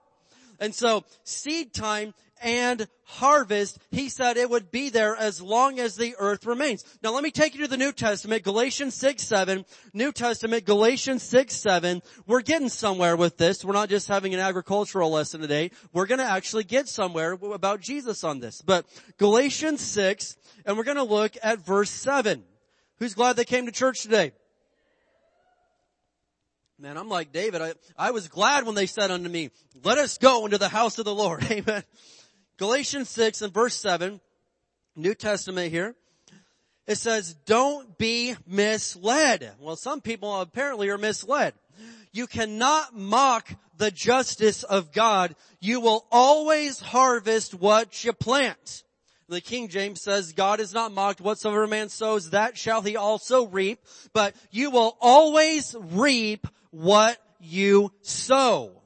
And 0.61 0.75
so 0.75 1.05
seed 1.25 1.73
time 1.73 2.15
and 2.43 2.87
harvest, 3.05 3.79
he 3.91 4.09
said 4.09 4.37
it 4.37 4.49
would 4.49 4.71
be 4.71 4.89
there 4.89 5.17
as 5.17 5.43
long 5.43 5.79
as 5.79 5.97
the 5.97 6.15
earth 6.19 6.47
remains. 6.47 6.85
Now 7.03 7.13
let 7.13 7.23
me 7.23 7.31
take 7.31 7.55
you 7.55 7.63
to 7.63 7.69
the 7.69 7.77
New 7.77 7.93
Testament, 7.93 8.45
Galatians 8.45 8.95
6, 8.95 9.23
7. 9.23 9.65
New 9.93 10.13
Testament, 10.13 10.65
Galatians 10.65 11.23
6, 11.23 11.55
7. 11.55 12.03
We're 12.27 12.43
getting 12.43 12.69
somewhere 12.69 13.17
with 13.17 13.37
this. 13.37 13.65
We're 13.65 13.73
not 13.73 13.89
just 13.89 14.09
having 14.09 14.33
an 14.33 14.41
agricultural 14.41 15.11
lesson 15.11 15.41
today. 15.41 15.71
We're 15.93 16.07
gonna 16.07 16.23
actually 16.23 16.65
get 16.65 16.89
somewhere 16.89 17.33
about 17.33 17.81
Jesus 17.81 18.25
on 18.25 18.41
this. 18.41 18.63
But 18.63 18.87
Galatians 19.19 19.81
6, 19.81 20.37
and 20.65 20.77
we're 20.77 20.85
gonna 20.85 21.05
look 21.05 21.37
at 21.43 21.59
verse 21.59 21.91
7. 21.91 22.45
Who's 22.99 23.15
glad 23.15 23.37
they 23.37 23.45
came 23.45 23.67
to 23.67 23.73
church 23.73 24.03
today? 24.03 24.33
Man, 26.81 26.97
I'm 26.97 27.11
like 27.11 27.31
David. 27.31 27.61
I, 27.61 27.75
I 27.99 28.11
was 28.13 28.29
glad 28.29 28.65
when 28.65 28.75
they 28.75 28.87
said 28.87 29.11
unto 29.11 29.29
me, 29.29 29.51
let 29.85 29.99
us 29.99 30.17
go 30.17 30.47
into 30.47 30.57
the 30.57 30.71
house 30.71 30.99
of 30.99 31.05
the 31.05 31.15
Lord. 31.15 31.45
Amen. 31.51 31.85
Galatians 32.57 33.11
6 33.11 33.43
and 33.43 33.53
verse 33.53 33.77
7, 33.77 34.19
New 34.97 35.15
Testament 35.15 35.71
here. 35.71 35.95
It 36.87 36.97
says, 36.97 37.35
don't 37.45 37.99
be 37.99 38.35
misled. 38.47 39.53
Well, 39.61 39.77
some 39.77 40.01
people 40.01 40.41
apparently 40.41 40.89
are 40.89 40.97
misled. 40.97 41.53
You 42.13 42.27
cannot 42.27 42.97
mock 42.97 43.51
the 43.77 43.91
justice 43.91 44.63
of 44.63 44.91
God. 44.91 45.37
You 45.61 45.81
will 45.81 46.07
always 46.11 46.81
harvest 46.81 47.53
what 47.53 48.03
you 48.05 48.15
plant. 48.15 48.85
The 49.29 49.43
King 49.43 49.69
James 49.69 50.01
says, 50.01 50.33
God 50.33 50.61
is 50.61 50.73
not 50.73 50.93
mocked. 50.93 51.21
Whatsoever 51.21 51.67
man 51.67 51.91
sows, 51.91 52.31
that 52.31 52.57
shall 52.57 52.81
he 52.81 52.97
also 52.97 53.47
reap. 53.47 53.81
But 54.15 54.35
you 54.51 54.71
will 54.71 54.97
always 54.99 55.77
reap 55.79 56.47
what 56.71 57.19
you 57.41 57.93
sow. 58.03 58.81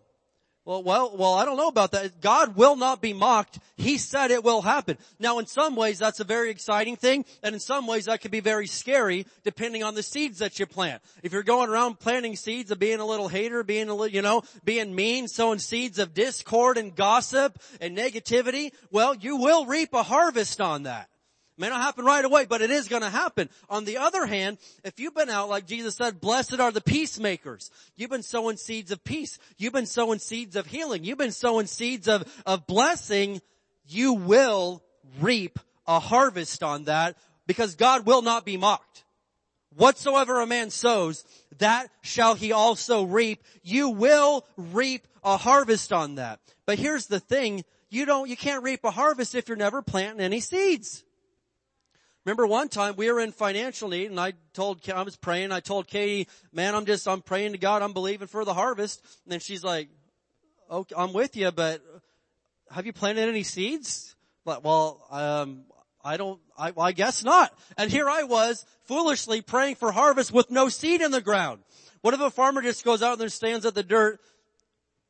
Well, 0.66 0.82
well, 0.82 1.14
well, 1.14 1.34
I 1.34 1.44
don't 1.44 1.58
know 1.58 1.68
about 1.68 1.90
that. 1.90 2.22
God 2.22 2.56
will 2.56 2.74
not 2.74 3.02
be 3.02 3.12
mocked. 3.12 3.58
He 3.76 3.98
said 3.98 4.30
it 4.30 4.42
will 4.42 4.62
happen. 4.62 4.96
Now 5.18 5.38
in 5.38 5.46
some 5.46 5.76
ways 5.76 5.98
that's 5.98 6.20
a 6.20 6.24
very 6.24 6.48
exciting 6.48 6.96
thing, 6.96 7.26
and 7.42 7.54
in 7.54 7.60
some 7.60 7.86
ways 7.86 8.06
that 8.06 8.22
can 8.22 8.30
be 8.30 8.40
very 8.40 8.66
scary 8.66 9.26
depending 9.42 9.82
on 9.82 9.94
the 9.94 10.02
seeds 10.02 10.38
that 10.38 10.58
you 10.58 10.64
plant. 10.64 11.02
If 11.22 11.34
you're 11.34 11.42
going 11.42 11.68
around 11.68 12.00
planting 12.00 12.34
seeds 12.34 12.70
of 12.70 12.78
being 12.78 13.00
a 13.00 13.04
little 13.04 13.28
hater, 13.28 13.62
being 13.62 13.90
a 13.90 13.94
little, 13.94 14.14
you 14.14 14.22
know, 14.22 14.42
being 14.64 14.94
mean, 14.94 15.28
sowing 15.28 15.58
seeds 15.58 15.98
of 15.98 16.14
discord 16.14 16.78
and 16.78 16.96
gossip 16.96 17.58
and 17.82 17.94
negativity, 17.94 18.72
well, 18.90 19.14
you 19.14 19.36
will 19.36 19.66
reap 19.66 19.92
a 19.92 20.02
harvest 20.02 20.62
on 20.62 20.84
that. 20.84 21.10
May 21.56 21.68
not 21.68 21.82
happen 21.82 22.04
right 22.04 22.24
away, 22.24 22.46
but 22.46 22.62
it 22.62 22.70
is 22.70 22.88
gonna 22.88 23.10
happen. 23.10 23.48
On 23.70 23.84
the 23.84 23.98
other 23.98 24.26
hand, 24.26 24.58
if 24.82 24.98
you've 24.98 25.14
been 25.14 25.30
out, 25.30 25.48
like 25.48 25.66
Jesus 25.66 25.94
said, 25.94 26.20
blessed 26.20 26.58
are 26.58 26.72
the 26.72 26.80
peacemakers. 26.80 27.70
You've 27.94 28.10
been 28.10 28.24
sowing 28.24 28.56
seeds 28.56 28.90
of 28.90 29.04
peace. 29.04 29.38
You've 29.56 29.72
been 29.72 29.86
sowing 29.86 30.18
seeds 30.18 30.56
of 30.56 30.66
healing. 30.66 31.04
You've 31.04 31.18
been 31.18 31.30
sowing 31.30 31.66
seeds 31.66 32.08
of, 32.08 32.24
of 32.44 32.66
blessing. 32.66 33.40
You 33.86 34.14
will 34.14 34.82
reap 35.20 35.60
a 35.86 36.00
harvest 36.00 36.62
on 36.62 36.84
that 36.84 37.16
because 37.46 37.76
God 37.76 38.04
will 38.04 38.22
not 38.22 38.44
be 38.44 38.56
mocked. 38.56 39.04
Whatsoever 39.76 40.40
a 40.40 40.46
man 40.46 40.70
sows, 40.70 41.24
that 41.58 41.88
shall 42.02 42.34
he 42.34 42.52
also 42.52 43.04
reap. 43.04 43.42
You 43.62 43.90
will 43.90 44.44
reap 44.56 45.06
a 45.22 45.36
harvest 45.36 45.92
on 45.92 46.16
that. 46.16 46.40
But 46.66 46.78
here's 46.78 47.06
the 47.06 47.20
thing, 47.20 47.64
you 47.90 48.06
don't, 48.06 48.28
you 48.28 48.36
can't 48.36 48.62
reap 48.62 48.84
a 48.84 48.90
harvest 48.90 49.34
if 49.34 49.48
you're 49.48 49.56
never 49.56 49.82
planting 49.82 50.24
any 50.24 50.40
seeds. 50.40 51.04
Remember 52.24 52.46
one 52.46 52.68
time 52.68 52.94
we 52.96 53.10
were 53.12 53.20
in 53.20 53.32
financial 53.32 53.88
need 53.90 54.10
and 54.10 54.18
I 54.18 54.32
told, 54.54 54.88
I 54.90 55.02
was 55.02 55.16
praying, 55.16 55.52
I 55.52 55.60
told 55.60 55.86
Katie, 55.86 56.26
man, 56.52 56.74
I'm 56.74 56.86
just, 56.86 57.06
I'm 57.06 57.20
praying 57.20 57.52
to 57.52 57.58
God, 57.58 57.82
I'm 57.82 57.92
believing 57.92 58.28
for 58.28 58.44
the 58.44 58.54
harvest. 58.54 59.00
And 59.24 59.32
then 59.32 59.40
she's 59.40 59.62
like, 59.62 59.88
okay, 60.70 60.94
I'm 60.96 61.12
with 61.12 61.36
you, 61.36 61.50
but 61.50 61.82
have 62.70 62.86
you 62.86 62.92
planted 62.94 63.28
any 63.28 63.42
seeds? 63.42 64.16
But, 64.44 64.64
well, 64.64 65.06
um, 65.10 65.64
I 66.02 66.16
don't, 66.16 66.40
I, 66.56 66.70
well, 66.70 66.86
I 66.86 66.92
guess 66.92 67.24
not. 67.24 67.52
And 67.76 67.90
here 67.90 68.08
I 68.08 68.22
was 68.24 68.64
foolishly 68.84 69.42
praying 69.42 69.76
for 69.76 69.92
harvest 69.92 70.32
with 70.32 70.50
no 70.50 70.68
seed 70.68 71.02
in 71.02 71.10
the 71.10 71.20
ground. 71.20 71.60
What 72.00 72.14
if 72.14 72.20
a 72.20 72.30
farmer 72.30 72.62
just 72.62 72.84
goes 72.84 73.02
out 73.02 73.20
and 73.20 73.32
stands 73.32 73.64
at 73.66 73.74
the 73.74 73.82
dirt? 73.82 74.20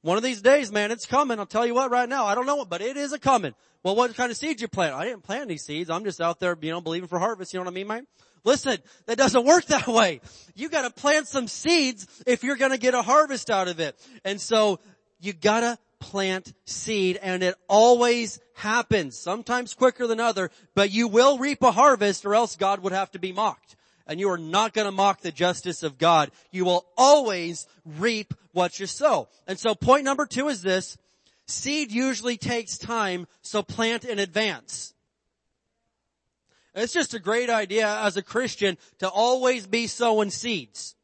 One 0.05 0.19
of 0.19 0.23
these 0.23 0.43
days, 0.43 0.71
man, 0.71 0.91
it's 0.91 1.07
coming. 1.07 1.39
I'll 1.39 1.47
tell 1.47 1.67
you 1.67 1.73
what 1.73 1.91
right 1.91 2.07
now. 2.07 2.27
I 2.27 2.35
don't 2.35 2.45
know 2.45 2.63
but 2.67 2.83
it 2.83 2.99
is 2.99 3.15
a 3.15 3.19
coming. 3.19 3.55
Well, 3.83 3.97
what 3.97 4.15
kind 4.15 4.31
of 4.31 4.37
seeds 4.37 4.61
you 4.61 4.69
plant? 4.69 4.95
I 4.95 5.07
didn't 5.07 5.23
plant 5.23 5.45
any 5.45 5.57
seeds. 5.57 5.89
I'm 5.89 6.05
just 6.05 6.21
out 6.21 6.41
there, 6.41 6.55
you 6.61 6.73
know, 6.73 6.83
believing 6.83 7.09
for 7.09 7.19
harvest. 7.19 7.55
You 7.55 7.59
know 7.61 7.65
what 7.65 7.71
I 7.71 7.75
mean, 7.75 7.87
man? 7.87 8.07
Listen, 8.45 8.77
that 9.07 9.17
doesn't 9.17 9.47
work 9.47 9.65
that 9.69 9.89
way. 9.89 10.21
You 10.55 10.69
gotta 10.69 10.91
plant 10.91 11.27
some 11.27 11.49
seeds 11.49 12.07
if 12.27 12.45
you're 12.45 12.57
gonna 12.57 12.77
get 12.77 12.93
a 12.93 13.01
harvest 13.01 13.49
out 13.49 13.67
of 13.67 13.81
it. 13.81 13.99
And 14.27 14.39
so, 14.39 14.79
you 15.21 15.33
gotta 15.33 15.79
plant 16.01 16.53
seed 16.67 17.19
and 17.23 17.43
it 17.43 17.55
always 17.67 18.41
happens, 18.53 19.19
sometimes 19.19 19.73
quicker 19.73 20.07
than 20.07 20.21
other, 20.21 20.51
but 20.75 20.91
you 20.91 21.09
will 21.09 21.39
reap 21.39 21.63
a 21.63 21.73
harvest 21.73 22.27
or 22.27 22.35
else 22.35 22.57
God 22.57 22.81
would 22.81 22.93
have 22.93 23.11
to 23.13 23.19
be 23.19 23.33
mocked. 23.33 23.75
And 24.07 24.21
you 24.21 24.29
are 24.31 24.39
not 24.39 24.75
gonna 24.75 24.93
mock 24.93 25.21
the 25.21 25.33
justice 25.33 25.83
of 25.83 25.99
God. 25.99 26.31
You 26.51 26.65
will 26.65 26.87
always 26.97 27.67
reap 27.85 28.35
what 28.53 28.79
you 28.79 28.87
sow. 28.87 29.29
And 29.47 29.59
so 29.59 29.75
point 29.75 30.05
number 30.05 30.27
two 30.27 30.49
is 30.49 30.63
this, 30.63 30.97
Seed 31.47 31.93
usually 31.93 32.37
takes 32.37 32.79
time, 32.79 33.27
so 33.43 33.63
plant 33.63 34.05
in 34.05 34.19
advance. 34.19 34.95
It's 36.75 36.93
just 36.93 37.15
a 37.15 37.21
great 37.21 37.51
idea 37.51 37.87
as 37.87 38.17
a 38.17 38.23
Christian 38.23 38.79
to 38.99 39.09
always 39.09 39.67
be 39.67 39.87
sowing 39.87 40.31
seeds. 40.31 40.97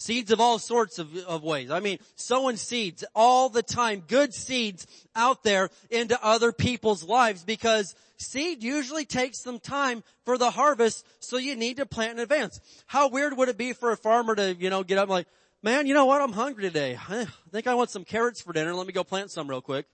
Seeds 0.00 0.30
of 0.30 0.40
all 0.40 0.58
sorts 0.58 0.98
of, 0.98 1.14
of 1.26 1.42
ways. 1.42 1.70
I 1.70 1.80
mean, 1.80 1.98
sowing 2.14 2.56
seeds 2.56 3.04
all 3.14 3.50
the 3.50 3.62
time, 3.62 4.02
good 4.08 4.32
seeds 4.32 4.86
out 5.14 5.42
there 5.42 5.68
into 5.90 6.18
other 6.24 6.52
people's 6.52 7.04
lives 7.04 7.44
because 7.44 7.94
seed 8.16 8.62
usually 8.62 9.04
takes 9.04 9.38
some 9.38 9.60
time 9.60 10.02
for 10.24 10.38
the 10.38 10.50
harvest, 10.50 11.06
so 11.18 11.36
you 11.36 11.54
need 11.54 11.76
to 11.76 11.84
plant 11.84 12.12
in 12.12 12.20
advance. 12.20 12.62
How 12.86 13.10
weird 13.10 13.36
would 13.36 13.50
it 13.50 13.58
be 13.58 13.74
for 13.74 13.90
a 13.90 13.96
farmer 13.96 14.34
to, 14.34 14.54
you 14.54 14.70
know, 14.70 14.82
get 14.82 14.96
up 14.96 15.10
like, 15.10 15.26
man, 15.62 15.86
you 15.86 15.92
know 15.92 16.06
what? 16.06 16.22
I'm 16.22 16.32
hungry 16.32 16.62
today. 16.62 16.98
I 17.10 17.26
think 17.52 17.66
I 17.66 17.74
want 17.74 17.90
some 17.90 18.06
carrots 18.06 18.40
for 18.40 18.54
dinner. 18.54 18.74
Let 18.74 18.86
me 18.86 18.94
go 18.94 19.04
plant 19.04 19.30
some 19.30 19.48
real 19.48 19.60
quick. 19.60 19.84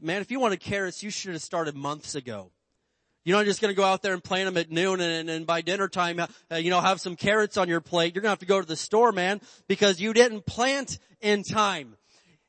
Man, 0.00 0.22
if 0.22 0.30
you 0.30 0.38
wanted 0.38 0.60
carrots, 0.60 1.02
you 1.02 1.10
should 1.10 1.32
have 1.32 1.42
started 1.42 1.74
months 1.74 2.14
ago. 2.14 2.52
You're 3.28 3.36
not 3.36 3.44
just 3.44 3.60
going 3.60 3.74
to 3.74 3.76
go 3.76 3.84
out 3.84 4.00
there 4.00 4.14
and 4.14 4.24
plant 4.24 4.46
them 4.46 4.56
at 4.56 4.70
noon 4.70 5.02
and, 5.02 5.28
and 5.28 5.46
by 5.46 5.60
dinner 5.60 5.86
time, 5.86 6.18
uh, 6.18 6.56
you 6.56 6.70
know, 6.70 6.80
have 6.80 6.98
some 6.98 7.14
carrots 7.14 7.58
on 7.58 7.68
your 7.68 7.82
plate. 7.82 8.14
You're 8.14 8.22
going 8.22 8.28
to 8.28 8.32
have 8.32 8.38
to 8.38 8.46
go 8.46 8.58
to 8.58 8.66
the 8.66 8.74
store, 8.74 9.12
man, 9.12 9.42
because 9.66 10.00
you 10.00 10.14
didn't 10.14 10.46
plant 10.46 10.98
in 11.20 11.42
time. 11.42 11.98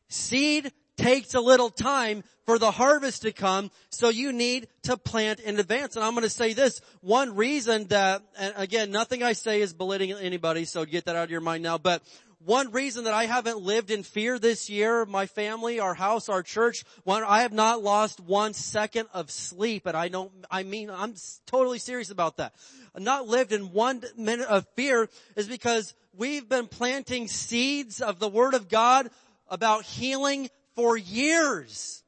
Seed 0.07 0.71
takes 0.95 1.33
a 1.33 1.41
little 1.41 1.69
time 1.69 2.23
for 2.45 2.57
the 2.57 2.71
harvest 2.71 3.23
to 3.23 3.33
come, 3.33 3.71
so 3.89 4.07
you 4.07 4.31
need 4.31 4.69
to 4.83 4.95
plant 4.95 5.41
in 5.41 5.59
advance. 5.59 5.97
And 5.97 6.05
I'm 6.05 6.13
going 6.13 6.23
to 6.23 6.29
say 6.29 6.53
this, 6.53 6.79
one 7.01 7.35
reason 7.35 7.87
that, 7.87 8.21
and 8.37 8.53
again, 8.55 8.89
nothing 8.89 9.21
I 9.21 9.33
say 9.33 9.59
is 9.59 9.73
belittling 9.73 10.13
anybody, 10.13 10.63
so 10.63 10.85
get 10.85 11.03
that 11.05 11.17
out 11.17 11.25
of 11.25 11.29
your 11.29 11.41
mind 11.41 11.61
now, 11.61 11.77
but 11.77 12.01
one 12.45 12.71
reason 12.71 13.03
that 13.03 13.13
I 13.13 13.25
haven't 13.25 13.59
lived 13.59 13.91
in 13.91 14.03
fear 14.03 14.39
this 14.39 14.69
year, 14.69 15.05
my 15.05 15.25
family, 15.25 15.79
our 15.79 15.93
house, 15.93 16.29
our 16.29 16.41
church, 16.41 16.85
one, 17.03 17.23
I 17.23 17.41
have 17.41 17.51
not 17.51 17.83
lost 17.83 18.19
one 18.21 18.53
second 18.53 19.09
of 19.13 19.29
sleep, 19.29 19.85
and 19.85 19.95
I 19.95 20.07
don't, 20.07 20.31
I 20.49 20.63
mean, 20.63 20.89
I'm 20.89 21.15
totally 21.45 21.79
serious 21.79 22.11
about 22.11 22.37
that. 22.37 22.53
Not 22.97 23.27
lived 23.27 23.51
in 23.51 23.73
one 23.73 24.01
minute 24.17 24.47
of 24.47 24.65
fear 24.75 25.09
is 25.35 25.47
because 25.47 25.93
we've 26.15 26.47
been 26.47 26.67
planting 26.67 27.27
seeds 27.27 28.01
of 28.01 28.19
the 28.19 28.29
Word 28.29 28.53
of 28.53 28.69
God 28.69 29.09
about 29.49 29.83
healing 29.83 30.49
for 30.75 30.97
years 30.97 32.03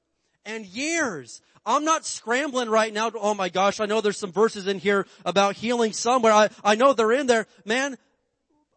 and 0.46 0.66
years. 0.66 1.42
I'm 1.66 1.86
not 1.86 2.06
scrambling 2.06 2.70
right 2.70 2.94
now 2.94 3.10
to, 3.10 3.20
oh 3.20 3.34
my 3.34 3.50
gosh, 3.50 3.80
I 3.80 3.86
know 3.86 4.02
there's 4.02 4.18
some 4.18 4.32
verses 4.32 4.66
in 4.66 4.80
here 4.80 5.06
about 5.26 5.56
healing 5.56 5.94
somewhere. 5.94 6.32
I, 6.32 6.50
I 6.64 6.76
know 6.76 6.94
they're 6.94 7.12
in 7.12 7.28
there. 7.28 7.48
Man, 7.66 7.98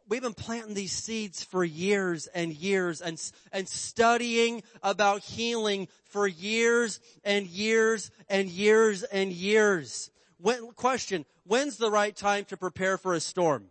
we've 0.08 0.22
been 0.22 0.34
planting 0.34 0.74
these 0.74 0.92
seeds 0.92 1.42
for 1.42 1.64
years 1.64 2.26
and 2.28 2.52
years 2.52 3.00
and, 3.00 3.20
and 3.52 3.68
studying 3.68 4.62
about 4.82 5.20
healing 5.20 5.88
for 6.04 6.26
years 6.26 7.00
and 7.24 7.46
years 7.46 8.10
and 8.28 8.48
years 8.48 9.02
and 9.04 9.32
years. 9.32 10.10
When, 10.38 10.72
question, 10.72 11.24
when's 11.44 11.76
the 11.76 11.90
right 11.90 12.14
time 12.14 12.44
to 12.46 12.56
prepare 12.56 12.98
for 12.98 13.14
a 13.14 13.20
storm? 13.20 13.66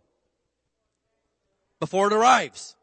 Before 1.80 2.08
it 2.08 2.14
arrives. 2.14 2.76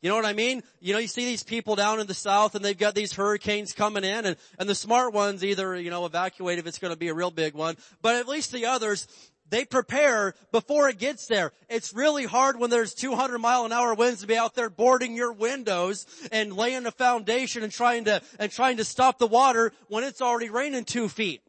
You 0.00 0.08
know 0.08 0.16
what 0.16 0.26
I 0.26 0.32
mean? 0.32 0.62
You 0.80 0.92
know, 0.92 1.00
you 1.00 1.08
see 1.08 1.24
these 1.24 1.42
people 1.42 1.74
down 1.74 1.98
in 1.98 2.06
the 2.06 2.14
south 2.14 2.54
and 2.54 2.64
they've 2.64 2.78
got 2.78 2.94
these 2.94 3.12
hurricanes 3.12 3.72
coming 3.72 4.04
in 4.04 4.26
and, 4.26 4.36
and 4.58 4.68
the 4.68 4.74
smart 4.74 5.12
ones 5.12 5.42
either, 5.42 5.76
you 5.76 5.90
know, 5.90 6.06
evacuate 6.06 6.58
if 6.58 6.66
it's 6.66 6.78
going 6.78 6.92
to 6.92 6.98
be 6.98 7.08
a 7.08 7.14
real 7.14 7.32
big 7.32 7.54
one, 7.54 7.76
but 8.00 8.14
at 8.14 8.28
least 8.28 8.52
the 8.52 8.66
others, 8.66 9.08
they 9.50 9.64
prepare 9.64 10.34
before 10.52 10.88
it 10.88 10.98
gets 10.98 11.26
there. 11.26 11.52
It's 11.68 11.94
really 11.94 12.24
hard 12.24 12.58
when 12.58 12.70
there's 12.70 12.94
200 12.94 13.38
mile 13.38 13.64
an 13.64 13.72
hour 13.72 13.94
winds 13.94 14.20
to 14.20 14.26
be 14.26 14.36
out 14.36 14.54
there 14.54 14.70
boarding 14.70 15.14
your 15.14 15.32
windows 15.32 16.06
and 16.32 16.56
laying 16.56 16.86
a 16.86 16.90
foundation 16.90 17.62
and 17.62 17.72
trying 17.72 18.04
to, 18.04 18.22
and 18.38 18.50
trying 18.50 18.78
to 18.78 18.84
stop 18.84 19.18
the 19.18 19.26
water 19.26 19.72
when 19.88 20.04
it's 20.04 20.22
already 20.22 20.50
raining 20.50 20.84
two 20.84 21.08
feet. 21.08 21.42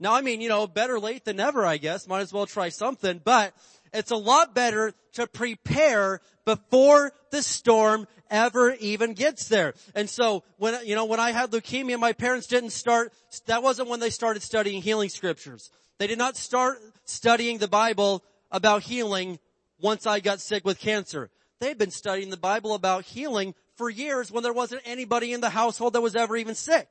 Now, 0.00 0.14
I 0.14 0.20
mean, 0.20 0.40
you 0.40 0.48
know, 0.48 0.66
better 0.66 0.98
late 0.98 1.24
than 1.24 1.36
never, 1.36 1.64
I 1.64 1.76
guess. 1.76 2.08
Might 2.08 2.22
as 2.22 2.32
well 2.32 2.46
try 2.46 2.70
something, 2.70 3.20
but 3.22 3.54
it's 3.92 4.10
a 4.10 4.16
lot 4.16 4.54
better 4.54 4.94
to 5.12 5.26
prepare 5.26 6.20
before 6.44 7.12
the 7.30 7.42
storm 7.42 8.08
ever 8.30 8.72
even 8.80 9.12
gets 9.12 9.46
there. 9.48 9.74
And 9.94 10.08
so 10.10 10.42
when, 10.56 10.84
you 10.86 10.96
know, 10.96 11.04
when 11.04 11.20
I 11.20 11.30
had 11.30 11.50
leukemia, 11.50 12.00
my 12.00 12.12
parents 12.14 12.46
didn't 12.46 12.70
start, 12.70 13.12
that 13.46 13.62
wasn't 13.62 13.88
when 13.88 14.00
they 14.00 14.10
started 14.10 14.42
studying 14.42 14.82
healing 14.82 15.10
scriptures. 15.10 15.70
They 16.02 16.08
did 16.08 16.18
not 16.18 16.36
start 16.36 16.82
studying 17.04 17.58
the 17.58 17.68
Bible 17.68 18.24
about 18.50 18.82
healing 18.82 19.38
once 19.80 20.04
I 20.04 20.18
got 20.18 20.40
sick 20.40 20.64
with 20.64 20.80
cancer. 20.80 21.30
They'd 21.60 21.78
been 21.78 21.92
studying 21.92 22.30
the 22.30 22.36
Bible 22.36 22.74
about 22.74 23.04
healing 23.04 23.54
for 23.76 23.88
years 23.88 24.32
when 24.32 24.42
there 24.42 24.52
wasn't 24.52 24.82
anybody 24.84 25.32
in 25.32 25.40
the 25.40 25.50
household 25.50 25.92
that 25.92 26.00
was 26.00 26.16
ever 26.16 26.36
even 26.36 26.56
sick. 26.56 26.88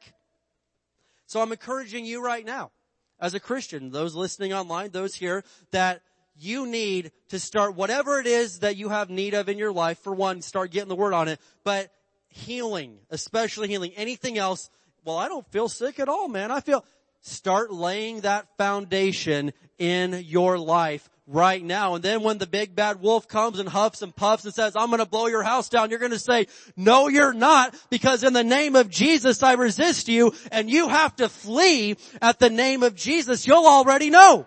So 1.25 1.41
I'm 1.41 1.51
encouraging 1.51 2.05
you 2.05 2.23
right 2.23 2.45
now, 2.45 2.71
as 3.19 3.33
a 3.33 3.41
Christian, 3.41 3.91
those 3.91 4.15
listening 4.15 4.53
online, 4.53 4.91
those 4.91 5.13
here, 5.13 5.43
that 5.71 6.03
you 6.37 6.65
need 6.65 7.11
to 7.31 7.37
start 7.37 7.75
whatever 7.75 8.17
it 8.17 8.27
is 8.27 8.59
that 8.59 8.77
you 8.77 8.87
have 8.87 9.09
need 9.09 9.33
of 9.33 9.49
in 9.49 9.57
your 9.57 9.73
life. 9.73 9.99
For 9.99 10.13
one, 10.13 10.41
start 10.41 10.71
getting 10.71 10.87
the 10.87 10.95
word 10.95 11.13
on 11.13 11.27
it, 11.27 11.41
but 11.65 11.91
healing, 12.29 12.99
especially 13.09 13.67
healing. 13.67 13.91
Anything 13.97 14.37
else? 14.37 14.69
Well, 15.03 15.17
I 15.17 15.27
don't 15.27 15.45
feel 15.51 15.67
sick 15.67 15.99
at 15.99 16.07
all, 16.07 16.29
man. 16.29 16.49
I 16.49 16.61
feel, 16.61 16.85
start 17.21 17.71
laying 17.71 18.21
that 18.21 18.47
foundation 18.57 19.53
in 19.77 20.23
your 20.27 20.57
life 20.57 21.09
right 21.27 21.63
now. 21.63 21.95
And 21.95 22.03
then 22.03 22.23
when 22.23 22.37
the 22.37 22.47
big 22.47 22.75
bad 22.75 23.01
wolf 23.01 23.27
comes 23.27 23.59
and 23.59 23.69
huffs 23.69 24.01
and 24.01 24.15
puffs 24.15 24.43
and 24.45 24.53
says, 24.53 24.75
I'm 24.75 24.87
going 24.89 24.99
to 24.99 25.05
blow 25.05 25.27
your 25.27 25.43
house 25.43 25.69
down, 25.69 25.89
you're 25.89 25.99
going 25.99 26.11
to 26.11 26.19
say, 26.19 26.47
no, 26.75 27.07
you're 27.07 27.33
not, 27.33 27.75
because 27.89 28.23
in 28.23 28.33
the 28.33 28.43
name 28.43 28.75
of 28.75 28.89
Jesus, 28.89 29.41
I 29.41 29.53
resist 29.53 30.07
you 30.07 30.33
and 30.51 30.69
you 30.69 30.89
have 30.89 31.15
to 31.17 31.29
flee 31.29 31.95
at 32.21 32.39
the 32.39 32.49
name 32.49 32.83
of 32.83 32.95
Jesus. 32.95 33.47
You'll 33.47 33.65
already 33.65 34.09
know. 34.09 34.45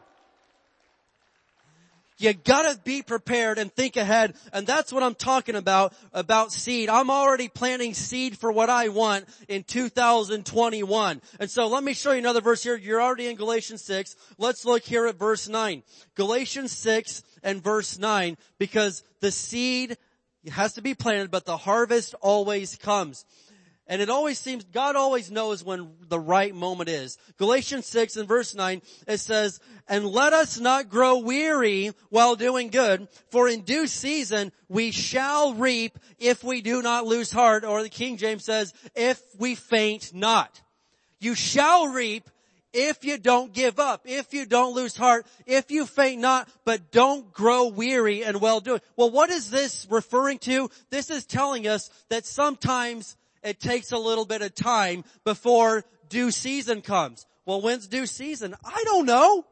You 2.17 2.33
gotta 2.33 2.79
be 2.85 3.03
prepared 3.03 3.59
and 3.59 3.73
think 3.73 3.97
ahead. 3.97 4.35
And 4.53 4.67
that's 4.67 4.93
what 4.93 5.03
I'm 5.03 5.15
talking 5.15 5.57
about, 5.57 5.95
about 6.13 6.53
seed. 6.53 6.89
I'm 6.89 7.11
already 7.11 7.49
planting 7.49 7.93
seed 7.95 8.39
for 8.39 8.53
what 8.53 8.71
I 8.71 8.89
want 8.89 9.27
in 9.49 9.65
2021. 9.65 11.23
And 11.41 11.51
so 11.51 11.67
let 11.67 11.83
me 11.83 11.93
show 11.93 12.13
you 12.13 12.19
another 12.19 12.41
verse 12.41 12.63
here. 12.63 12.77
You're 12.77 13.03
already 13.03 13.27
in 13.27 13.37
Galatians 13.37 13.83
6. 13.83 14.15
Let's 14.39 14.65
look 14.65 14.83
here 14.83 15.07
at 15.07 15.17
verse 15.17 15.49
9. 15.49 15.83
Galatians 16.15 16.71
6 16.73 17.23
and 17.43 17.63
verse 17.63 17.99
9, 17.99 18.37
because 18.59 19.03
the 19.21 19.33
seed 19.33 19.97
has 20.51 20.75
to 20.75 20.83
be 20.83 20.95
planted, 20.95 21.31
but 21.31 21.47
the 21.47 21.57
harvest 21.57 22.15
always 22.21 22.77
comes. 22.77 23.25
And 23.87 24.01
it 24.01 24.09
always 24.09 24.39
seems, 24.39 24.65
God 24.65 24.97
always 24.97 25.31
knows 25.31 25.63
when 25.63 25.91
the 26.09 26.19
right 26.19 26.55
moment 26.55 26.89
is. 26.89 27.19
Galatians 27.37 27.85
6 27.87 28.17
and 28.17 28.27
verse 28.27 28.55
9, 28.55 28.81
it 29.07 29.19
says, 29.19 29.61
and 29.87 30.07
let 30.07 30.33
us 30.33 30.59
not 30.59 30.89
grow 30.89 31.19
weary 31.19 31.93
while 32.09 32.35
doing 32.35 32.69
good, 32.69 33.09
for 33.31 33.47
in 33.47 33.61
due 33.61 33.87
season 33.87 34.53
we 34.69 34.91
shall 34.91 35.53
reap 35.53 35.99
if 36.19 36.43
we 36.43 36.63
do 36.63 36.81
not 36.81 37.05
lose 37.05 37.31
heart, 37.31 37.65
or 37.65 37.83
the 37.83 37.91
King 37.91 38.17
James 38.17 38.45
says, 38.45 38.73
if 38.95 39.21
we 39.39 39.55
faint 39.55 40.15
not. 40.15 40.63
You 41.21 41.35
shall 41.35 41.89
reap 41.89 42.31
if 42.73 43.05
you 43.05 43.19
don't 43.19 43.53
give 43.53 43.79
up, 43.79 44.03
if 44.05 44.35
you 44.35 44.47
don't 44.47 44.75
lose 44.75 44.97
heart, 44.97 45.27
if 45.47 45.71
you 45.71 45.87
faint 45.87 46.21
not, 46.21 46.49
but 46.65 46.91
don't 46.91 47.33
grow 47.33 47.69
weary 47.69 48.25
and 48.25 48.41
well 48.41 48.61
doing. 48.61 48.81
Well, 48.97 49.11
what 49.11 49.31
is 49.31 49.51
this 49.51 49.87
referring 49.91 50.39
to? 50.41 50.71
This 50.91 51.09
is 51.09 51.25
telling 51.25 51.69
us 51.69 51.91
that 52.09 52.27
sometimes 52.27 53.17
it 53.45 53.61
takes 53.61 53.93
a 53.93 53.99
little 53.99 54.25
bit 54.25 54.43
of 54.43 54.55
time 54.55 55.05
before 55.23 55.85
due 56.09 56.31
season 56.31 56.81
comes. 56.81 57.27
Well, 57.47 57.61
when's 57.61 57.87
due 57.87 58.07
season? 58.07 58.55
I 58.65 58.83
don't 58.85 59.07
know. 59.07 59.45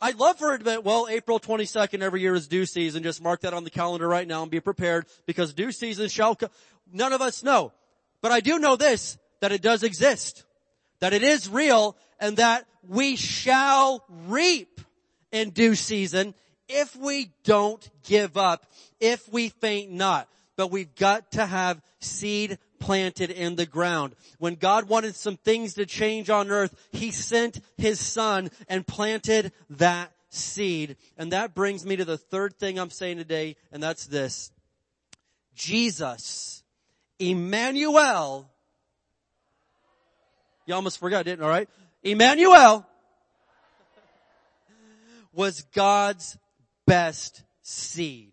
I'd 0.00 0.16
love 0.16 0.38
for 0.38 0.54
it 0.54 0.58
to 0.58 0.64
be, 0.64 0.78
well, 0.78 1.08
April 1.10 1.40
22nd 1.40 2.00
every 2.00 2.20
year 2.20 2.34
is 2.34 2.46
due 2.46 2.66
season. 2.66 3.02
Just 3.02 3.22
mark 3.22 3.40
that 3.40 3.52
on 3.52 3.64
the 3.64 3.70
calendar 3.70 4.08
right 4.08 4.26
now 4.26 4.42
and 4.42 4.50
be 4.50 4.60
prepared 4.60 5.06
because 5.26 5.52
due 5.52 5.72
season 5.72 6.08
shall 6.08 6.36
come. 6.36 6.50
None 6.92 7.12
of 7.12 7.20
us 7.20 7.42
know. 7.42 7.72
But 8.22 8.32
I 8.32 8.40
do 8.40 8.58
know 8.58 8.76
this, 8.76 9.18
that 9.40 9.52
it 9.52 9.60
does 9.60 9.82
exist. 9.82 10.44
That 11.00 11.12
it 11.12 11.22
is 11.22 11.48
real 11.48 11.96
and 12.18 12.36
that 12.38 12.66
we 12.86 13.16
shall 13.16 14.04
reap 14.26 14.80
in 15.32 15.50
due 15.50 15.74
season 15.74 16.34
if 16.68 16.94
we 16.96 17.32
don't 17.44 17.88
give 18.04 18.36
up, 18.36 18.66
if 19.00 19.30
we 19.32 19.48
faint 19.48 19.90
not. 19.90 20.28
But 20.56 20.70
we've 20.70 20.94
got 20.94 21.32
to 21.32 21.44
have 21.44 21.80
seed 22.00 22.58
planted 22.78 23.30
in 23.30 23.56
the 23.56 23.66
ground. 23.66 24.14
When 24.38 24.54
God 24.54 24.88
wanted 24.88 25.14
some 25.14 25.36
things 25.36 25.74
to 25.74 25.86
change 25.86 26.30
on 26.30 26.50
earth, 26.50 26.74
He 26.92 27.10
sent 27.10 27.60
His 27.76 28.00
Son 28.00 28.50
and 28.68 28.86
planted 28.86 29.52
that 29.70 30.12
seed. 30.30 30.96
And 31.16 31.32
that 31.32 31.54
brings 31.54 31.84
me 31.84 31.96
to 31.96 32.04
the 32.04 32.18
third 32.18 32.58
thing 32.58 32.78
I'm 32.78 32.90
saying 32.90 33.18
today, 33.18 33.56
and 33.72 33.82
that's 33.82 34.06
this. 34.06 34.50
Jesus, 35.54 36.62
Emmanuel, 37.18 38.50
you 40.66 40.74
almost 40.74 41.00
forgot, 41.00 41.24
didn't, 41.24 41.44
alright? 41.44 41.68
Emmanuel 42.02 42.86
was 45.32 45.62
God's 45.74 46.38
best 46.86 47.42
seed. 47.62 48.32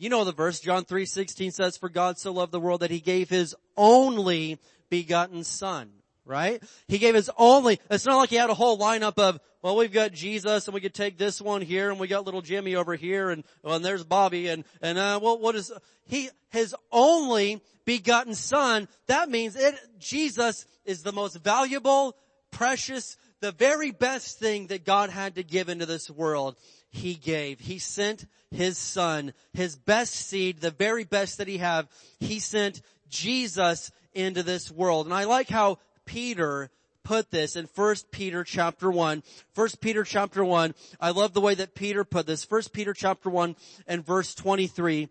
You 0.00 0.08
know 0.08 0.24
the 0.24 0.32
verse, 0.32 0.60
John 0.60 0.86
3:16 0.86 1.52
says, 1.52 1.76
"For 1.76 1.90
God 1.90 2.18
so 2.18 2.32
loved 2.32 2.52
the 2.52 2.58
world 2.58 2.80
that 2.80 2.90
he 2.90 3.00
gave 3.00 3.28
his 3.28 3.54
only 3.76 4.58
begotten 4.88 5.44
son." 5.44 5.92
Right? 6.24 6.62
He 6.88 6.96
gave 6.96 7.14
his 7.14 7.28
only, 7.36 7.80
it's 7.90 8.06
not 8.06 8.16
like 8.16 8.30
he 8.30 8.36
had 8.36 8.50
a 8.50 8.54
whole 8.54 8.78
lineup 8.78 9.18
of, 9.18 9.40
well, 9.62 9.76
we've 9.76 9.92
got 9.92 10.12
Jesus 10.12 10.66
and 10.66 10.74
we 10.74 10.80
could 10.80 10.94
take 10.94 11.18
this 11.18 11.40
one 11.40 11.60
here 11.60 11.90
and 11.90 11.98
we 11.98 12.06
got 12.06 12.24
little 12.24 12.40
Jimmy 12.40 12.76
over 12.76 12.94
here 12.94 13.30
and, 13.30 13.42
well, 13.62 13.74
and 13.74 13.84
there's 13.84 14.04
Bobby 14.04 14.46
and, 14.46 14.64
and, 14.80 14.96
uh, 14.96 15.18
well, 15.20 15.38
what 15.38 15.56
is, 15.56 15.72
he, 16.04 16.30
his 16.50 16.74
only 16.92 17.60
begotten 17.84 18.34
son, 18.34 18.86
that 19.06 19.28
means 19.28 19.56
it, 19.56 19.74
Jesus 19.98 20.66
is 20.84 21.02
the 21.02 21.12
most 21.12 21.34
valuable, 21.36 22.16
precious, 22.52 23.16
the 23.40 23.52
very 23.52 23.90
best 23.90 24.38
thing 24.38 24.68
that 24.68 24.84
God 24.84 25.10
had 25.10 25.34
to 25.34 25.42
give 25.42 25.68
into 25.68 25.86
this 25.86 26.08
world 26.08 26.56
he 26.90 27.14
gave. 27.14 27.60
He 27.60 27.78
sent 27.78 28.26
his 28.50 28.76
son, 28.76 29.32
his 29.52 29.76
best 29.76 30.14
seed, 30.14 30.60
the 30.60 30.70
very 30.70 31.04
best 31.04 31.38
that 31.38 31.48
he 31.48 31.58
have. 31.58 31.88
He 32.18 32.40
sent 32.40 32.82
Jesus 33.08 33.90
into 34.12 34.42
this 34.42 34.70
world. 34.70 35.06
And 35.06 35.14
I 35.14 35.24
like 35.24 35.48
how 35.48 35.78
Peter 36.04 36.70
put 37.04 37.30
this 37.30 37.56
in 37.56 37.66
1 37.74 37.96
Peter 38.10 38.44
chapter 38.44 38.90
1. 38.90 39.22
1 39.54 39.68
Peter 39.80 40.04
chapter 40.04 40.44
1. 40.44 40.74
I 41.00 41.10
love 41.10 41.32
the 41.32 41.40
way 41.40 41.54
that 41.54 41.74
Peter 41.74 42.04
put 42.04 42.26
this. 42.26 42.48
1 42.48 42.62
Peter 42.72 42.92
chapter 42.92 43.30
1 43.30 43.56
and 43.86 44.04
verse 44.04 44.34
23. 44.34 45.08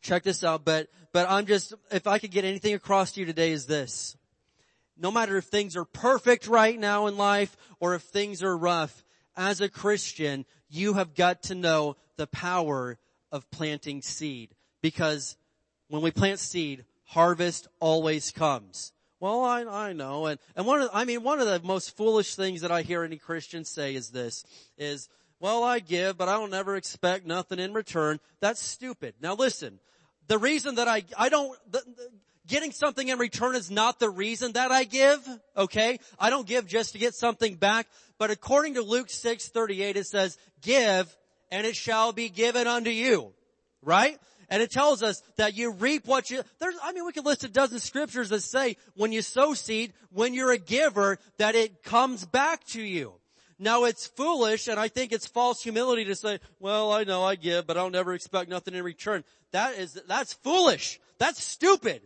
Check 0.00 0.22
this 0.22 0.44
out, 0.44 0.64
but, 0.64 0.88
but 1.12 1.28
I'm 1.28 1.46
just, 1.46 1.72
if 1.90 2.06
I 2.06 2.18
could 2.18 2.30
get 2.30 2.44
anything 2.44 2.74
across 2.74 3.12
to 3.12 3.20
you 3.20 3.26
today 3.26 3.50
is 3.50 3.66
this. 3.66 4.16
No 4.96 5.10
matter 5.10 5.36
if 5.36 5.44
things 5.44 5.76
are 5.76 5.84
perfect 5.84 6.46
right 6.46 6.78
now 6.78 7.06
in 7.06 7.16
life 7.16 7.56
or 7.80 7.94
if 7.94 8.02
things 8.02 8.42
are 8.42 8.56
rough, 8.56 9.04
as 9.38 9.62
a 9.62 9.68
Christian, 9.70 10.44
you 10.68 10.94
have 10.94 11.14
got 11.14 11.44
to 11.44 11.54
know 11.54 11.96
the 12.16 12.26
power 12.26 12.98
of 13.32 13.50
planting 13.50 14.02
seed. 14.02 14.54
Because 14.82 15.36
when 15.88 16.02
we 16.02 16.10
plant 16.10 16.40
seed, 16.40 16.84
harvest 17.04 17.68
always 17.80 18.30
comes. 18.30 18.92
Well, 19.20 19.42
I, 19.42 19.62
I 19.62 19.92
know. 19.94 20.26
And, 20.26 20.38
and 20.54 20.66
one 20.66 20.82
of, 20.82 20.90
I 20.92 21.04
mean, 21.04 21.22
one 21.22 21.40
of 21.40 21.46
the 21.46 21.60
most 21.66 21.96
foolish 21.96 22.34
things 22.34 22.60
that 22.60 22.70
I 22.70 22.82
hear 22.82 23.02
any 23.02 23.16
Christian 23.16 23.64
say 23.64 23.94
is 23.94 24.10
this, 24.10 24.44
is, 24.76 25.08
well, 25.40 25.64
I 25.64 25.78
give, 25.78 26.18
but 26.18 26.28
I 26.28 26.34
don't 26.34 26.54
ever 26.54 26.76
expect 26.76 27.26
nothing 27.26 27.58
in 27.58 27.72
return. 27.72 28.20
That's 28.40 28.60
stupid. 28.60 29.14
Now 29.20 29.34
listen, 29.34 29.80
the 30.26 30.38
reason 30.38 30.76
that 30.76 30.88
I, 30.88 31.04
I 31.16 31.28
don't, 31.28 31.56
the, 31.70 31.78
the, 31.78 32.10
getting 32.48 32.72
something 32.72 33.06
in 33.06 33.18
return 33.18 33.54
is 33.54 33.70
not 33.70 34.00
the 34.00 34.10
reason 34.10 34.52
that 34.52 34.72
I 34.72 34.84
give, 34.84 35.20
okay? 35.56 36.00
I 36.18 36.30
don't 36.30 36.46
give 36.46 36.66
just 36.66 36.92
to 36.92 36.98
get 36.98 37.14
something 37.14 37.54
back. 37.54 37.86
But 38.18 38.30
according 38.30 38.74
to 38.74 38.82
Luke 38.82 39.08
6:38 39.08 39.96
it 39.96 40.06
says, 40.06 40.36
"Give 40.60 41.14
and 41.50 41.66
it 41.66 41.76
shall 41.76 42.12
be 42.12 42.28
given 42.28 42.66
unto 42.66 42.90
you." 42.90 43.32
Right? 43.80 44.18
And 44.50 44.62
it 44.62 44.70
tells 44.70 45.02
us 45.02 45.22
that 45.36 45.56
you 45.56 45.72
reap 45.72 46.06
what 46.06 46.30
you, 46.30 46.42
there's, 46.58 46.74
I 46.82 46.92
mean, 46.92 47.04
we 47.04 47.12
could 47.12 47.26
list 47.26 47.44
a 47.44 47.48
dozen 47.48 47.80
scriptures 47.80 48.30
that 48.30 48.42
say 48.42 48.76
when 48.94 49.12
you 49.12 49.20
sow 49.20 49.52
seed, 49.52 49.92
when 50.10 50.32
you're 50.32 50.52
a 50.52 50.58
giver, 50.58 51.18
that 51.36 51.54
it 51.54 51.82
comes 51.82 52.24
back 52.24 52.64
to 52.68 52.80
you. 52.82 53.12
Now 53.58 53.84
it's 53.84 54.06
foolish 54.06 54.68
and 54.68 54.80
I 54.80 54.88
think 54.88 55.12
it's 55.12 55.26
false 55.26 55.62
humility 55.62 56.06
to 56.06 56.14
say, 56.14 56.40
well, 56.60 56.92
I 56.92 57.04
know 57.04 57.24
I 57.24 57.34
give, 57.34 57.66
but 57.66 57.76
I'll 57.76 57.90
never 57.90 58.14
expect 58.14 58.48
nothing 58.48 58.74
in 58.74 58.82
return. 58.82 59.22
That 59.50 59.74
is, 59.74 60.00
that's 60.06 60.32
foolish. 60.32 60.98
That's 61.18 61.42
stupid. 61.42 62.00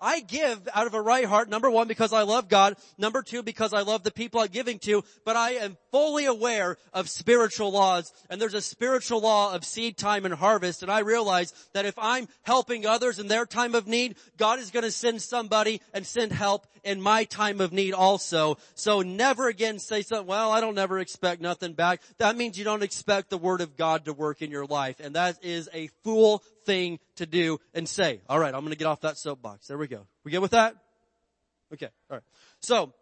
I 0.00 0.20
give 0.20 0.68
out 0.74 0.86
of 0.86 0.94
a 0.94 1.00
right 1.00 1.24
heart, 1.24 1.48
number 1.48 1.70
one, 1.70 1.88
because 1.88 2.12
I 2.12 2.22
love 2.22 2.48
God, 2.48 2.76
number 2.96 3.22
two, 3.22 3.42
because 3.42 3.72
I 3.72 3.82
love 3.82 4.02
the 4.02 4.10
people 4.10 4.40
I'm 4.40 4.48
giving 4.48 4.78
to, 4.80 5.04
but 5.24 5.36
I 5.36 5.52
am 5.52 5.76
fully 5.90 6.26
aware 6.26 6.76
of 6.92 7.08
spiritual 7.08 7.70
laws, 7.72 8.12
and 8.28 8.40
there's 8.40 8.54
a 8.54 8.60
spiritual 8.60 9.20
law 9.20 9.54
of 9.54 9.64
seed 9.64 9.96
time 9.96 10.24
and 10.24 10.34
harvest, 10.34 10.82
and 10.82 10.90
I 10.90 11.00
realize 11.00 11.52
that 11.74 11.86
if 11.86 11.98
I'm 11.98 12.28
helping 12.42 12.86
others 12.86 13.18
in 13.18 13.28
their 13.28 13.46
time 13.46 13.74
of 13.74 13.86
need, 13.86 14.16
God 14.36 14.58
is 14.58 14.70
gonna 14.70 14.90
send 14.90 15.20
somebody 15.20 15.80
and 15.92 16.06
send 16.06 16.32
help 16.32 16.66
in 16.82 17.02
my 17.02 17.24
time 17.24 17.60
of 17.60 17.72
need 17.72 17.92
also. 17.92 18.56
So 18.74 19.02
never 19.02 19.48
again 19.48 19.78
say 19.78 20.02
something, 20.02 20.26
well, 20.26 20.50
I 20.50 20.60
don't 20.60 20.74
never 20.74 20.98
expect 20.98 21.42
nothing 21.42 21.74
back. 21.74 22.00
That 22.18 22.36
means 22.36 22.58
you 22.58 22.64
don't 22.64 22.82
expect 22.82 23.28
the 23.28 23.38
word 23.38 23.60
of 23.60 23.76
God 23.76 24.06
to 24.06 24.12
work 24.12 24.40
in 24.40 24.50
your 24.50 24.66
life, 24.66 25.00
and 25.00 25.14
that 25.14 25.38
is 25.42 25.68
a 25.74 25.88
fool 26.04 26.42
thing 26.64 26.98
to 27.16 27.26
do 27.26 27.58
and 27.74 27.88
say. 27.88 28.20
All 28.28 28.38
right, 28.38 28.54
I'm 28.54 28.60
going 28.60 28.72
to 28.72 28.78
get 28.78 28.86
off 28.86 29.00
that 29.02 29.18
soapbox. 29.18 29.66
There 29.66 29.78
we 29.78 29.88
go. 29.88 30.06
We 30.24 30.30
good 30.30 30.40
with 30.40 30.52
that? 30.52 30.74
Okay. 31.72 31.88
All 32.10 32.16
right. 32.16 32.22
So, 32.60 32.92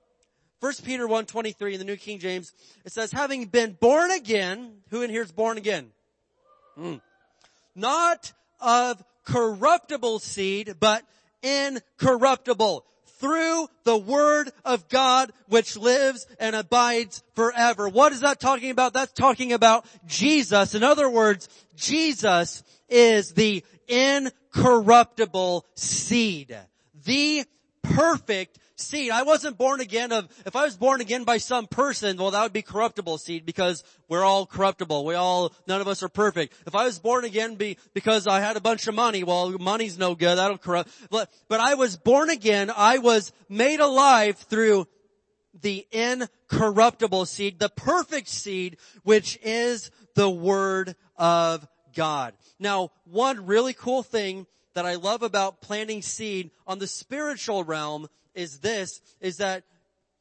1 0.60 0.72
Peter 0.85 1.06
1:23 1.06 1.72
in 1.72 1.78
the 1.78 1.85
New 1.85 1.97
King 1.97 2.18
James, 2.18 2.52
it 2.85 2.93
says, 2.93 3.12
having 3.12 3.47
been 3.47 3.76
born 3.80 4.10
again, 4.10 4.78
who 4.90 5.02
in 5.02 5.10
here 5.10 5.22
is 5.22 5.32
born 5.32 5.56
again? 5.56 5.90
Mm. 6.78 7.01
Not 7.74 8.32
of 8.60 9.02
corruptible 9.24 10.18
seed, 10.18 10.74
but 10.80 11.05
incorruptible 11.43 12.85
through 13.18 13.68
the 13.85 13.97
word 13.97 14.51
of 14.64 14.89
God 14.89 15.32
which 15.48 15.76
lives 15.76 16.26
and 16.39 16.55
abides 16.55 17.22
forever. 17.35 17.89
What 17.89 18.12
is 18.12 18.20
that 18.20 18.40
talking 18.40 18.70
about? 18.70 18.93
That's 18.93 19.12
talking 19.12 19.52
about 19.52 19.86
Jesus. 20.06 20.74
In 20.74 20.82
other 20.82 21.09
words, 21.10 21.48
Jesus 21.76 22.62
is 22.89 23.32
the 23.32 23.65
incorruptible 23.89 25.66
seed. 25.74 26.56
The 27.05 27.44
perfect 27.82 28.59
seed. 28.77 29.10
I 29.10 29.23
wasn't 29.23 29.59
born 29.59 29.81
again 29.81 30.12
of, 30.12 30.28
if 30.47 30.55
I 30.55 30.65
was 30.65 30.77
born 30.77 31.01
again 31.01 31.24
by 31.24 31.39
some 31.39 31.66
person, 31.66 32.16
well 32.16 32.31
that 32.31 32.43
would 32.43 32.52
be 32.52 32.62
corruptible 32.62 33.19
seed 33.19 33.44
because 33.44 33.82
we're 34.09 34.24
all 34.24 34.47
corruptible. 34.47 35.05
We 35.05 35.15
all, 35.15 35.52
none 35.66 35.81
of 35.81 35.89
us 35.89 36.02
are 36.02 36.09
perfect. 36.09 36.55
If 36.66 36.74
I 36.74 36.85
was 36.85 36.98
born 36.98 37.24
again 37.24 37.56
be, 37.56 37.78
because 37.94 38.27
I 38.27 38.40
had 38.40 38.56
a 38.56 38.60
bunch 38.60 38.86
of 38.86 38.94
money, 38.94 39.24
well 39.24 39.51
money's 39.51 39.98
no 39.98 40.15
good, 40.15 40.39
that'll 40.39 40.59
corrupt. 40.59 40.90
But, 41.10 41.31
but 41.48 41.60
I 41.60 41.74
was 41.74 41.97
born 41.97 42.31
again, 42.31 42.70
I 42.74 42.98
was 42.98 43.32
made 43.48 43.81
alive 43.81 44.36
through 44.36 44.86
the 45.60 45.86
incorruptible 45.90 47.27
seed, 47.27 47.59
the 47.59 47.69
perfect 47.69 48.28
seed, 48.28 48.77
which 49.02 49.39
is 49.43 49.90
the 50.15 50.31
Word 50.31 50.94
of 51.16 51.66
God. 51.98 52.34
Now, 52.60 52.92
one 53.10 53.44
really 53.44 53.74
cool 53.74 54.04
thing 54.04 54.46
that 54.74 54.86
I 54.86 54.94
love 54.94 55.24
about 55.24 55.60
planting 55.60 56.00
seed 56.00 56.52
on 56.64 56.78
the 56.78 56.86
spiritual 56.86 57.64
realm 57.64 58.06
is 58.36 58.60
this, 58.60 59.00
is 59.20 59.38
that 59.38 59.64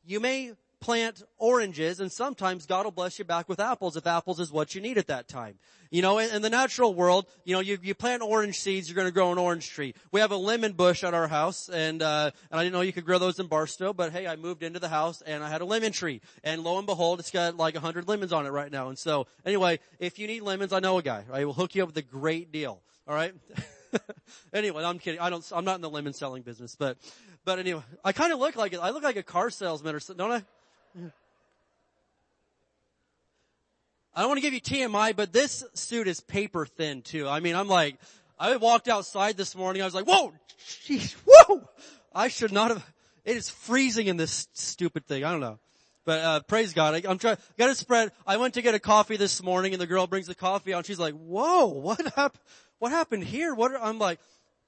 you 0.03 0.19
may 0.19 0.53
plant 0.79 1.23
oranges 1.37 1.99
and 1.99 2.11
sometimes 2.11 2.65
God 2.65 2.85
will 2.85 2.91
bless 2.91 3.19
you 3.19 3.25
back 3.25 3.49
with 3.49 3.59
apples 3.59 3.97
if 3.97 4.05
apples 4.05 4.39
is 4.39 4.51
what 4.51 4.75
you 4.75 4.81
need 4.81 4.97
at 4.97 5.07
that 5.07 5.27
time. 5.27 5.55
You 5.89 6.01
know, 6.01 6.17
in, 6.17 6.29
in 6.35 6.41
the 6.41 6.49
natural 6.49 6.93
world, 6.93 7.25
you 7.45 7.53
know, 7.53 7.61
you, 7.61 7.77
you 7.81 7.95
plant 7.95 8.21
orange 8.21 8.59
seeds, 8.59 8.89
you're 8.89 8.95
going 8.95 9.07
to 9.07 9.13
grow 9.13 9.31
an 9.31 9.37
orange 9.37 9.69
tree. 9.69 9.95
We 10.11 10.19
have 10.19 10.31
a 10.31 10.37
lemon 10.37 10.73
bush 10.73 11.03
at 11.03 11.13
our 11.13 11.27
house 11.27 11.69
and, 11.69 12.01
uh, 12.01 12.31
and 12.51 12.59
I 12.59 12.63
didn't 12.63 12.73
know 12.73 12.81
you 12.81 12.93
could 12.93 13.05
grow 13.05 13.19
those 13.19 13.39
in 13.39 13.47
Barstow, 13.47 13.93
but 13.93 14.11
hey, 14.11 14.27
I 14.27 14.35
moved 14.35 14.63
into 14.63 14.79
the 14.79 14.89
house 14.89 15.21
and 15.21 15.43
I 15.43 15.49
had 15.49 15.61
a 15.61 15.65
lemon 15.65 15.91
tree 15.91 16.21
and 16.43 16.63
lo 16.63 16.77
and 16.77 16.85
behold, 16.85 17.19
it's 17.19 17.31
got 17.31 17.57
like 17.57 17.75
a 17.75 17.79
hundred 17.79 18.07
lemons 18.07 18.33
on 18.33 18.45
it 18.45 18.49
right 18.49 18.71
now. 18.71 18.89
And 18.89 18.97
so 18.97 19.27
anyway, 19.45 19.79
if 19.99 20.19
you 20.19 20.27
need 20.27 20.41
lemons, 20.41 20.73
I 20.73 20.79
know 20.79 20.97
a 20.97 21.03
guy. 21.03 21.23
I 21.31 21.45
will 21.45 21.53
hook 21.53 21.75
you 21.75 21.83
up 21.83 21.89
with 21.89 21.97
a 21.97 22.01
great 22.01 22.51
deal. 22.51 22.81
All 23.07 23.15
right. 23.15 23.33
anyway, 24.53 24.83
I'm 24.83 24.99
kidding. 24.99 25.19
I 25.19 25.29
don't, 25.29 25.43
I'm 25.53 25.65
not 25.65 25.75
in 25.75 25.81
the 25.81 25.89
lemon 25.89 26.13
selling 26.13 26.43
business, 26.43 26.75
but, 26.75 26.97
but 27.45 27.59
anyway, 27.59 27.81
I 28.03 28.11
kind 28.11 28.33
of 28.33 28.39
look 28.39 28.55
like 28.55 28.73
it. 28.73 28.79
I 28.79 28.89
look 28.89 29.03
like 29.03 29.15
a 29.15 29.23
car 29.23 29.49
salesman 29.49 29.95
or 29.95 29.99
something, 29.99 30.25
don't 30.25 30.33
I? 30.33 30.43
I 34.17 34.21
don't 34.21 34.29
want 34.29 34.39
to 34.39 34.41
give 34.41 34.53
you 34.53 34.61
TMI, 34.61 35.15
but 35.15 35.31
this 35.31 35.63
suit 35.75 36.07
is 36.07 36.21
paper 36.21 36.65
thin 36.65 37.03
too. 37.03 37.27
I 37.27 37.39
mean, 37.39 37.55
I'm 37.55 37.67
like, 37.67 37.97
I 38.39 38.55
walked 38.57 38.87
outside 38.87 39.37
this 39.37 39.55
morning. 39.55 39.83
I 39.83 39.85
was 39.85 39.93
like, 39.93 40.07
whoa, 40.07 40.33
jeez, 40.59 41.13
whoa. 41.25 41.67
I 42.15 42.27
should 42.27 42.51
not 42.51 42.69
have, 42.69 42.93
it 43.25 43.37
is 43.37 43.49
freezing 43.49 44.07
in 44.07 44.17
this 44.17 44.47
stupid 44.53 45.05
thing. 45.05 45.23
I 45.23 45.31
don't 45.31 45.41
know. 45.41 45.59
But, 46.03 46.19
uh, 46.21 46.39
praise 46.41 46.73
God. 46.73 46.95
I, 46.95 47.09
I'm 47.09 47.19
trying, 47.19 47.37
got 47.59 47.67
to 47.67 47.75
spread. 47.75 48.11
I 48.25 48.37
went 48.37 48.55
to 48.55 48.63
get 48.63 48.73
a 48.73 48.79
coffee 48.79 49.17
this 49.17 49.43
morning 49.43 49.73
and 49.73 49.81
the 49.81 49.87
girl 49.87 50.07
brings 50.07 50.25
the 50.25 50.35
coffee 50.35 50.73
out 50.73 50.77
and 50.77 50.85
she's 50.87 50.99
like, 50.99 51.13
whoa, 51.13 51.65
what 51.67 51.99
happened? 52.15 52.41
What 52.79 52.91
happened 52.91 53.23
here? 53.23 53.53
What, 53.53 53.71
I'm 53.79 53.99
like, 53.99 54.19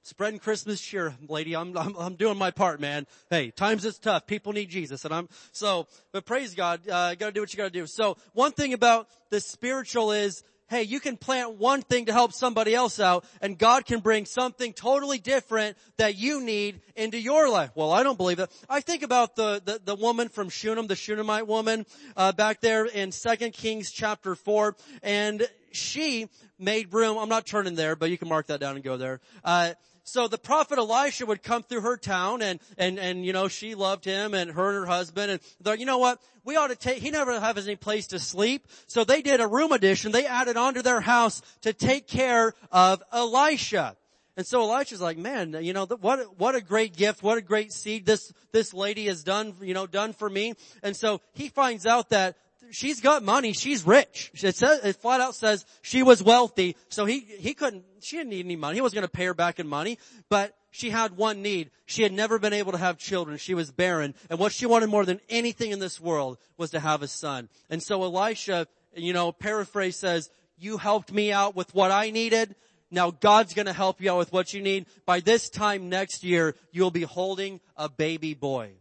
spreading 0.02 0.38
Christmas 0.38 0.80
cheer, 0.80 1.14
lady. 1.28 1.54
I'm, 1.54 1.76
I'm, 1.76 1.94
I'm 1.96 2.14
doing 2.14 2.38
my 2.38 2.50
part, 2.50 2.80
man. 2.80 3.06
Hey, 3.28 3.50
times 3.50 3.84
is 3.84 3.98
tough. 3.98 4.26
People 4.26 4.52
need 4.52 4.68
Jesus 4.68 5.04
and 5.04 5.14
I'm, 5.14 5.28
so, 5.52 5.86
but 6.12 6.24
praise 6.24 6.54
God, 6.54 6.88
uh, 6.88 7.14
gotta 7.14 7.32
do 7.32 7.40
what 7.40 7.52
you 7.52 7.56
gotta 7.56 7.70
do. 7.70 7.86
So 7.86 8.16
one 8.32 8.52
thing 8.52 8.72
about 8.72 9.08
the 9.30 9.40
spiritual 9.40 10.12
is, 10.12 10.42
hey, 10.68 10.84
you 10.84 11.00
can 11.00 11.16
plant 11.16 11.58
one 11.58 11.82
thing 11.82 12.06
to 12.06 12.12
help 12.12 12.32
somebody 12.32 12.74
else 12.74 13.00
out 13.00 13.24
and 13.42 13.58
God 13.58 13.84
can 13.84 14.00
bring 14.00 14.24
something 14.24 14.72
totally 14.72 15.18
different 15.18 15.76
that 15.96 16.16
you 16.16 16.40
need 16.40 16.80
into 16.96 17.18
your 17.18 17.48
life. 17.48 17.70
Well, 17.74 17.92
I 17.92 18.02
don't 18.02 18.16
believe 18.16 18.38
that. 18.38 18.50
I 18.68 18.80
think 18.80 19.02
about 19.02 19.36
the, 19.36 19.60
the, 19.64 19.80
the 19.84 19.94
woman 19.96 20.28
from 20.28 20.48
Shunem, 20.48 20.86
the 20.86 20.96
Shunammite 20.96 21.46
woman, 21.46 21.86
uh, 22.16 22.32
back 22.32 22.60
there 22.60 22.86
in 22.86 23.10
2 23.10 23.50
Kings 23.50 23.90
chapter 23.90 24.34
4 24.34 24.76
and 25.02 25.48
she 25.72 26.28
made 26.58 26.92
room. 26.92 27.18
I'm 27.18 27.28
not 27.28 27.46
turning 27.46 27.74
there, 27.74 27.96
but 27.96 28.10
you 28.10 28.18
can 28.18 28.28
mark 28.28 28.46
that 28.48 28.60
down 28.60 28.74
and 28.74 28.84
go 28.84 28.96
there. 28.96 29.20
Uh, 29.44 29.72
so 30.04 30.28
the 30.28 30.38
prophet 30.38 30.78
Elisha 30.78 31.24
would 31.26 31.42
come 31.42 31.62
through 31.62 31.82
her 31.82 31.96
town 31.96 32.42
and, 32.42 32.58
and, 32.76 32.98
and, 32.98 33.24
you 33.24 33.32
know, 33.32 33.48
she 33.48 33.74
loved 33.74 34.04
him 34.04 34.34
and 34.34 34.50
her 34.50 34.68
and 34.70 34.78
her 34.78 34.86
husband 34.86 35.30
and 35.30 35.78
you 35.78 35.86
know 35.86 35.98
what? 35.98 36.20
We 36.44 36.56
ought 36.56 36.68
to 36.68 36.76
take, 36.76 36.98
he 36.98 37.10
never 37.10 37.38
has 37.38 37.66
any 37.66 37.76
place 37.76 38.08
to 38.08 38.18
sleep. 38.18 38.66
So 38.86 39.04
they 39.04 39.22
did 39.22 39.40
a 39.40 39.46
room 39.46 39.72
addition. 39.72 40.10
They 40.10 40.26
added 40.26 40.56
onto 40.56 40.82
their 40.82 41.00
house 41.00 41.42
to 41.62 41.72
take 41.72 42.08
care 42.08 42.54
of 42.72 43.02
Elisha. 43.12 43.96
And 44.36 44.46
so 44.46 44.62
Elisha's 44.62 45.00
like, 45.00 45.18
man, 45.18 45.56
you 45.60 45.72
know, 45.72 45.86
what, 45.86 46.38
what 46.38 46.54
a 46.54 46.60
great 46.60 46.96
gift, 46.96 47.22
what 47.22 47.36
a 47.36 47.42
great 47.42 47.72
seed 47.72 48.06
this, 48.06 48.32
this 48.52 48.72
lady 48.72 49.06
has 49.06 49.22
done, 49.22 49.54
you 49.60 49.74
know, 49.74 49.86
done 49.86 50.12
for 50.12 50.30
me. 50.30 50.54
And 50.82 50.96
so 50.96 51.20
he 51.34 51.48
finds 51.48 51.84
out 51.84 52.08
that 52.08 52.36
she's 52.70 53.00
got 53.00 53.22
money. 53.22 53.52
She's 53.52 53.86
rich. 53.86 54.30
It 54.34 54.56
says, 54.56 54.84
it 54.84 54.96
flat 54.96 55.20
out 55.20 55.34
says 55.34 55.64
she 55.82 56.02
was 56.02 56.22
wealthy. 56.22 56.76
So 56.88 57.04
he, 57.04 57.20
he 57.20 57.54
couldn't, 57.54 57.84
she 58.00 58.16
didn't 58.16 58.30
need 58.30 58.44
any 58.44 58.56
money. 58.56 58.76
He 58.76 58.80
wasn't 58.80 59.00
going 59.00 59.08
to 59.08 59.16
pay 59.16 59.26
her 59.26 59.34
back 59.34 59.58
in 59.58 59.66
money, 59.66 59.98
but 60.28 60.56
she 60.70 60.90
had 60.90 61.16
one 61.16 61.42
need. 61.42 61.70
She 61.86 62.02
had 62.02 62.12
never 62.12 62.38
been 62.38 62.52
able 62.52 62.72
to 62.72 62.78
have 62.78 62.98
children. 62.98 63.36
She 63.38 63.54
was 63.54 63.70
barren. 63.70 64.14
And 64.28 64.38
what 64.38 64.52
she 64.52 64.66
wanted 64.66 64.88
more 64.88 65.04
than 65.04 65.20
anything 65.28 65.72
in 65.72 65.78
this 65.78 66.00
world 66.00 66.38
was 66.56 66.70
to 66.70 66.80
have 66.80 67.02
a 67.02 67.08
son. 67.08 67.48
And 67.68 67.82
so 67.82 68.02
Elisha, 68.02 68.66
you 68.94 69.12
know, 69.12 69.32
paraphrase 69.32 69.96
says, 69.96 70.30
you 70.56 70.76
helped 70.76 71.12
me 71.12 71.32
out 71.32 71.56
with 71.56 71.74
what 71.74 71.90
I 71.90 72.10
needed. 72.10 72.54
Now 72.90 73.10
God's 73.10 73.54
gonna 73.54 73.72
help 73.72 74.00
you 74.00 74.12
out 74.12 74.18
with 74.18 74.32
what 74.32 74.52
you 74.52 74.62
need. 74.62 74.86
By 75.06 75.20
this 75.20 75.48
time 75.48 75.88
next 75.88 76.22
year, 76.24 76.54
you'll 76.70 76.90
be 76.90 77.02
holding 77.02 77.60
a 77.76 77.88
baby 77.88 78.34
boy. 78.34 78.72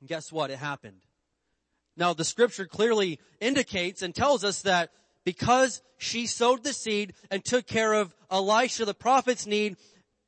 And 0.00 0.08
guess 0.08 0.32
what? 0.32 0.50
It 0.50 0.58
happened. 0.58 1.00
Now 1.98 2.14
the 2.14 2.24
scripture 2.24 2.66
clearly 2.66 3.18
indicates 3.40 4.02
and 4.02 4.14
tells 4.14 4.44
us 4.44 4.62
that 4.62 4.90
because 5.24 5.82
she 5.98 6.26
sowed 6.26 6.62
the 6.62 6.72
seed 6.72 7.12
and 7.30 7.44
took 7.44 7.66
care 7.66 7.92
of 7.92 8.14
Elisha 8.30 8.84
the 8.84 8.94
prophet's 8.94 9.46
need 9.46 9.76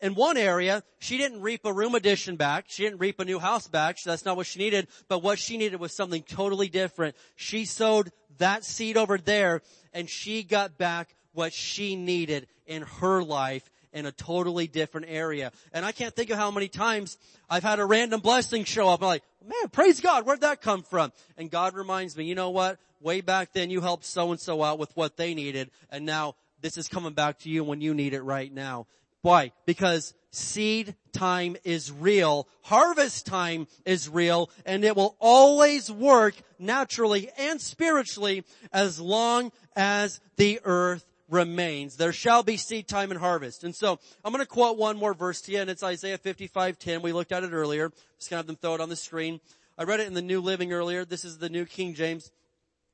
in 0.01 0.14
one 0.14 0.36
area, 0.36 0.82
she 0.98 1.18
didn't 1.18 1.42
reap 1.42 1.64
a 1.64 1.72
room 1.72 1.94
addition 1.94 2.36
back. 2.36 2.64
She 2.68 2.82
didn't 2.82 2.98
reap 2.98 3.20
a 3.20 3.24
new 3.24 3.38
house 3.38 3.68
back. 3.68 3.98
That's 4.02 4.24
not 4.24 4.36
what 4.36 4.47
she 4.47 4.59
needed. 4.59 4.88
But 5.09 5.22
what 5.22 5.38
she 5.38 5.59
needed 5.59 5.78
was 5.78 5.94
something 5.94 6.22
totally 6.22 6.68
different. 6.68 7.16
She 7.36 7.66
sowed 7.66 8.10
that 8.38 8.64
seed 8.64 8.97
over 8.97 9.18
there 9.18 9.62
and 9.92 10.09
she 10.09 10.42
got 10.42 10.78
back 10.78 11.14
what 11.32 11.52
she 11.52 11.97
needed 11.97 12.47
in 12.66 12.82
her 12.82 13.22
life 13.22 13.70
in 13.92 14.06
a 14.06 14.12
totally 14.12 14.66
different 14.66 15.06
area. 15.08 15.52
And 15.72 15.84
I 15.84 15.92
can't 15.92 16.14
think 16.14 16.30
of 16.30 16.38
how 16.38 16.50
many 16.50 16.68
times 16.68 17.18
I've 17.48 17.62
had 17.62 17.80
a 17.80 17.84
random 17.84 18.20
blessing 18.20 18.64
show 18.64 18.88
up. 18.88 19.02
I'm 19.02 19.08
like, 19.08 19.22
man, 19.44 19.68
praise 19.70 20.00
God. 20.00 20.26
Where'd 20.26 20.42
that 20.42 20.62
come 20.62 20.82
from? 20.82 21.12
And 21.36 21.50
God 21.50 21.74
reminds 21.74 22.16
me, 22.16 22.24
you 22.24 22.34
know 22.34 22.50
what? 22.50 22.78
Way 23.00 23.20
back 23.20 23.52
then 23.52 23.70
you 23.70 23.80
helped 23.80 24.04
so 24.04 24.30
and 24.30 24.40
so 24.40 24.62
out 24.62 24.78
with 24.78 24.94
what 24.96 25.16
they 25.16 25.34
needed. 25.34 25.70
And 25.90 26.04
now 26.04 26.34
this 26.60 26.76
is 26.76 26.88
coming 26.88 27.14
back 27.14 27.38
to 27.40 27.50
you 27.50 27.64
when 27.64 27.80
you 27.80 27.94
need 27.94 28.14
it 28.14 28.22
right 28.22 28.52
now. 28.52 28.86
Why? 29.22 29.52
Because 29.66 30.14
seed 30.30 30.94
time 31.12 31.56
is 31.64 31.92
real, 31.92 32.48
harvest 32.62 33.26
time 33.26 33.66
is 33.84 34.08
real, 34.08 34.50
and 34.64 34.84
it 34.84 34.96
will 34.96 35.16
always 35.18 35.90
work 35.90 36.34
naturally 36.58 37.30
and 37.36 37.60
spiritually 37.60 38.44
as 38.72 39.00
long 39.00 39.52
as 39.76 40.20
the 40.36 40.60
earth 40.64 41.04
remains. 41.31 41.97
There 41.97 42.12
shall 42.12 42.43
be 42.43 42.57
seed 42.57 42.89
time 42.89 43.11
and 43.11 43.20
harvest. 43.20 43.65
And 43.65 43.74
so 43.74 43.98
I'm 44.24 44.32
going 44.32 44.44
to 44.44 44.51
quote 44.51 44.77
one 44.77 44.97
more 44.97 45.15
verse 45.15 45.40
to 45.43 45.52
you, 45.52 45.61
and 45.61 45.70
it's 45.70 45.82
Isaiah 45.82 46.19
55:10. 46.19 47.01
We 47.02 47.12
looked 47.12 47.32
at 47.32 47.44
it 47.44 47.52
earlier. 47.52 47.90
Just 48.19 48.31
going 48.31 48.36
to 48.36 48.40
have 48.40 48.47
them 48.47 48.57
throw 48.57 48.74
it 48.74 48.81
on 48.81 48.89
the 48.89 48.97
screen. 48.97 49.40
I 49.78 49.85
read 49.85 50.01
it 50.01 50.07
in 50.07 50.15
the 50.15 50.23
New 50.23 50.40
Living 50.40 50.73
earlier. 50.73 51.05
This 51.05 51.24
is 51.24 51.39
the 51.39 51.48
New 51.48 51.65
King 51.65 51.94
James. 51.94 52.31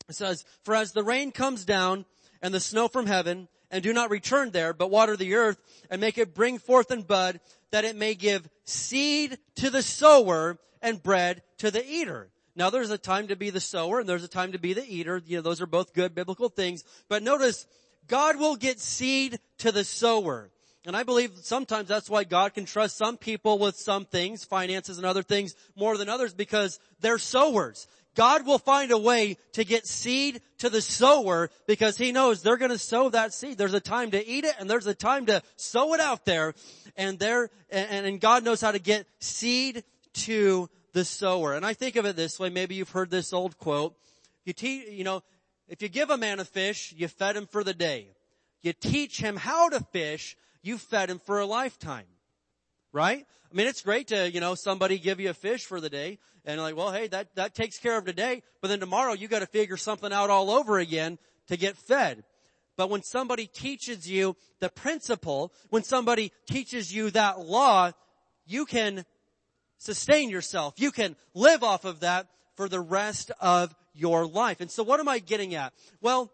It 0.09 0.15
says, 0.15 0.45
"For 0.63 0.75
as 0.75 0.93
the 0.93 1.03
rain 1.03 1.33
comes 1.33 1.65
down 1.65 2.05
and 2.41 2.55
the 2.55 2.61
snow 2.61 2.87
from 2.87 3.07
heaven, 3.07 3.49
and 3.71 3.83
do 3.83 3.93
not 3.93 4.11
return 4.11 4.53
there, 4.53 4.73
but 4.73 4.91
water 4.91 5.17
the 5.17 5.35
earth 5.35 5.61
and 5.91 6.01
make 6.01 6.19
it 6.19 6.35
bring 6.35 6.59
forth 6.59 6.93
and 6.93 7.05
bud, 7.05 7.41
that 7.73 7.85
it 7.85 7.97
may 7.97 8.15
give 8.15 8.49
seed 8.65 9.39
to 9.57 9.71
the 9.71 9.83
sower 9.83 10.59
and 10.81 11.03
bread 11.03 11.43
to 11.59 11.71
the 11.73 11.85
eater." 11.85 12.31
Now 12.55 12.71
there's 12.71 12.91
a 12.91 12.99
time 12.99 13.29
to 13.29 13.37
be 13.37 13.51
the 13.51 13.61
sower 13.61 14.01
and 14.01 14.09
there's 14.09 14.25
a 14.25 14.29
time 14.29 14.53
to 14.53 14.59
be 14.59 14.73
the 14.73 14.87
eater. 14.87 15.21
You 15.27 15.39
know, 15.39 15.43
those 15.43 15.61
are 15.61 15.67
both 15.67 15.93
good 15.93 16.15
biblical 16.15 16.49
things. 16.49 16.85
But 17.09 17.23
notice 17.23 17.67
God 18.09 18.39
will 18.39 18.57
get 18.57 18.81
seed 18.81 19.39
to 19.59 19.73
the 19.73 19.85
sower. 19.85 20.51
And 20.87 20.97
I 20.97 21.03
believe 21.03 21.33
sometimes 21.43 21.89
that's 21.89 22.09
why 22.09 22.23
God 22.23 22.55
can 22.55 22.65
trust 22.65 22.97
some 22.97 23.17
people 23.17 23.59
with 23.59 23.77
some 23.77 24.05
things, 24.05 24.45
finances 24.45 24.99
and 24.99 25.07
other 25.07 25.25
things 25.25 25.55
more 25.75 25.97
than 25.97 26.09
others 26.09 26.33
because 26.33 26.79
they're 27.01 27.19
sowers. 27.19 27.89
God 28.15 28.47
will 28.47 28.59
find 28.59 28.93
a 28.93 28.99
way 28.99 29.37
to 29.53 29.65
get 29.65 29.87
seed 29.87 30.41
to 30.59 30.71
the 30.71 30.81
sower 30.81 31.51
because 31.67 31.99
he 31.99 32.13
knows 32.13 32.41
they're 32.41 32.57
going 32.57 32.71
to 32.71 32.79
sow 32.79 33.11
that 33.11 33.35
seed. 33.35 33.59
There's 33.59 33.75
a 33.75 33.81
time 33.81 34.13
to 34.13 34.27
eat 34.27 34.45
it 34.45 34.55
and 34.59 34.71
there's 34.71 34.87
a 34.87 34.95
time 34.95 35.27
to 35.27 35.43
sow 35.57 35.93
it 35.93 36.01
out 36.01 36.25
there 36.25 36.55
and 36.97 37.19
there, 37.19 37.51
and, 37.69 38.07
and 38.07 38.21
God 38.21 38.45
knows 38.45 38.61
how 38.61 38.73
to 38.73 38.79
get 38.79 39.07
seed 39.19 39.85
to 40.15 40.71
the 40.95 41.05
sower. 41.05 41.55
And 41.55 41.67
I 41.67 41.75
think 41.75 41.97
of 41.97 42.07
it 42.07 42.17
this 42.17 42.39
way. 42.39 42.49
Maybe 42.49 42.77
you've 42.77 42.91
heard 42.91 43.11
this 43.11 43.35
old 43.35 43.59
quote. 43.59 43.95
You 44.45 44.55
teach, 44.55 44.89
you 44.89 45.05
know, 45.05 45.23
if 45.69 45.83
you 45.83 45.89
give 45.89 46.11
a 46.11 46.17
man 46.17 46.41
a 46.41 46.45
fish, 46.45 46.95
you 46.97 47.09
fed 47.09 47.37
him 47.37 47.47
for 47.47 47.65
the 47.65 47.75
day. 47.75 48.09
You 48.63 48.73
teach 48.73 49.19
him 49.21 49.37
how 49.37 49.69
to 49.69 49.81
fish, 49.93 50.37
you 50.63 50.79
fed 50.79 51.11
him 51.11 51.19
for 51.19 51.41
a 51.41 51.47
lifetime. 51.47 52.07
Right? 52.93 53.27
I 53.51 53.55
mean, 53.55 53.67
it's 53.67 53.83
great 53.83 54.09
to, 54.09 54.31
you 54.31 54.41
know, 54.41 54.55
somebody 54.55 54.99
give 54.99 55.21
you 55.21 55.31
a 55.31 55.35
fish 55.35 55.65
for 55.65 55.81
the 55.81 55.91
day 55.91 56.19
and 56.45 56.61
like, 56.61 56.77
well, 56.77 56.93
hey, 56.93 57.09
that, 57.09 57.35
that 57.35 57.55
takes 57.55 57.79
care 57.79 57.99
of 57.99 58.05
today, 58.05 58.43
but 58.63 58.69
then 58.69 58.81
tomorrow 58.81 59.13
you 59.13 59.29
gotta 59.29 59.47
figure 59.47 59.77
something 59.77 60.13
out 60.13 60.31
all 60.31 60.51
over 60.51 60.79
again 60.79 61.19
to 61.49 61.57
get 61.57 61.77
fed. 61.77 62.25
But 62.77 62.91
when 62.91 63.03
somebody 63.03 63.47
teaches 63.47 64.09
you 64.09 64.37
the 64.61 64.69
principle, 64.69 65.53
when 65.71 65.83
somebody 65.83 66.33
teaches 66.47 66.95
you 66.95 67.11
that 67.11 67.41
law, 67.41 67.93
you 68.47 68.67
can 68.67 69.05
sustain 69.79 70.31
yourself. 70.31 70.75
You 70.77 70.91
can 70.91 71.17
live 71.35 71.63
off 71.63 71.85
of 71.85 72.01
that 72.01 72.29
for 72.57 72.69
the 72.69 72.81
rest 72.81 73.31
of 73.41 73.75
your 73.97 74.27
life. 74.27 74.61
And 74.61 74.71
so 74.71 74.83
what 74.83 75.01
am 75.01 75.09
I 75.09 75.19
getting 75.19 75.55
at? 75.55 75.73
Well, 76.01 76.31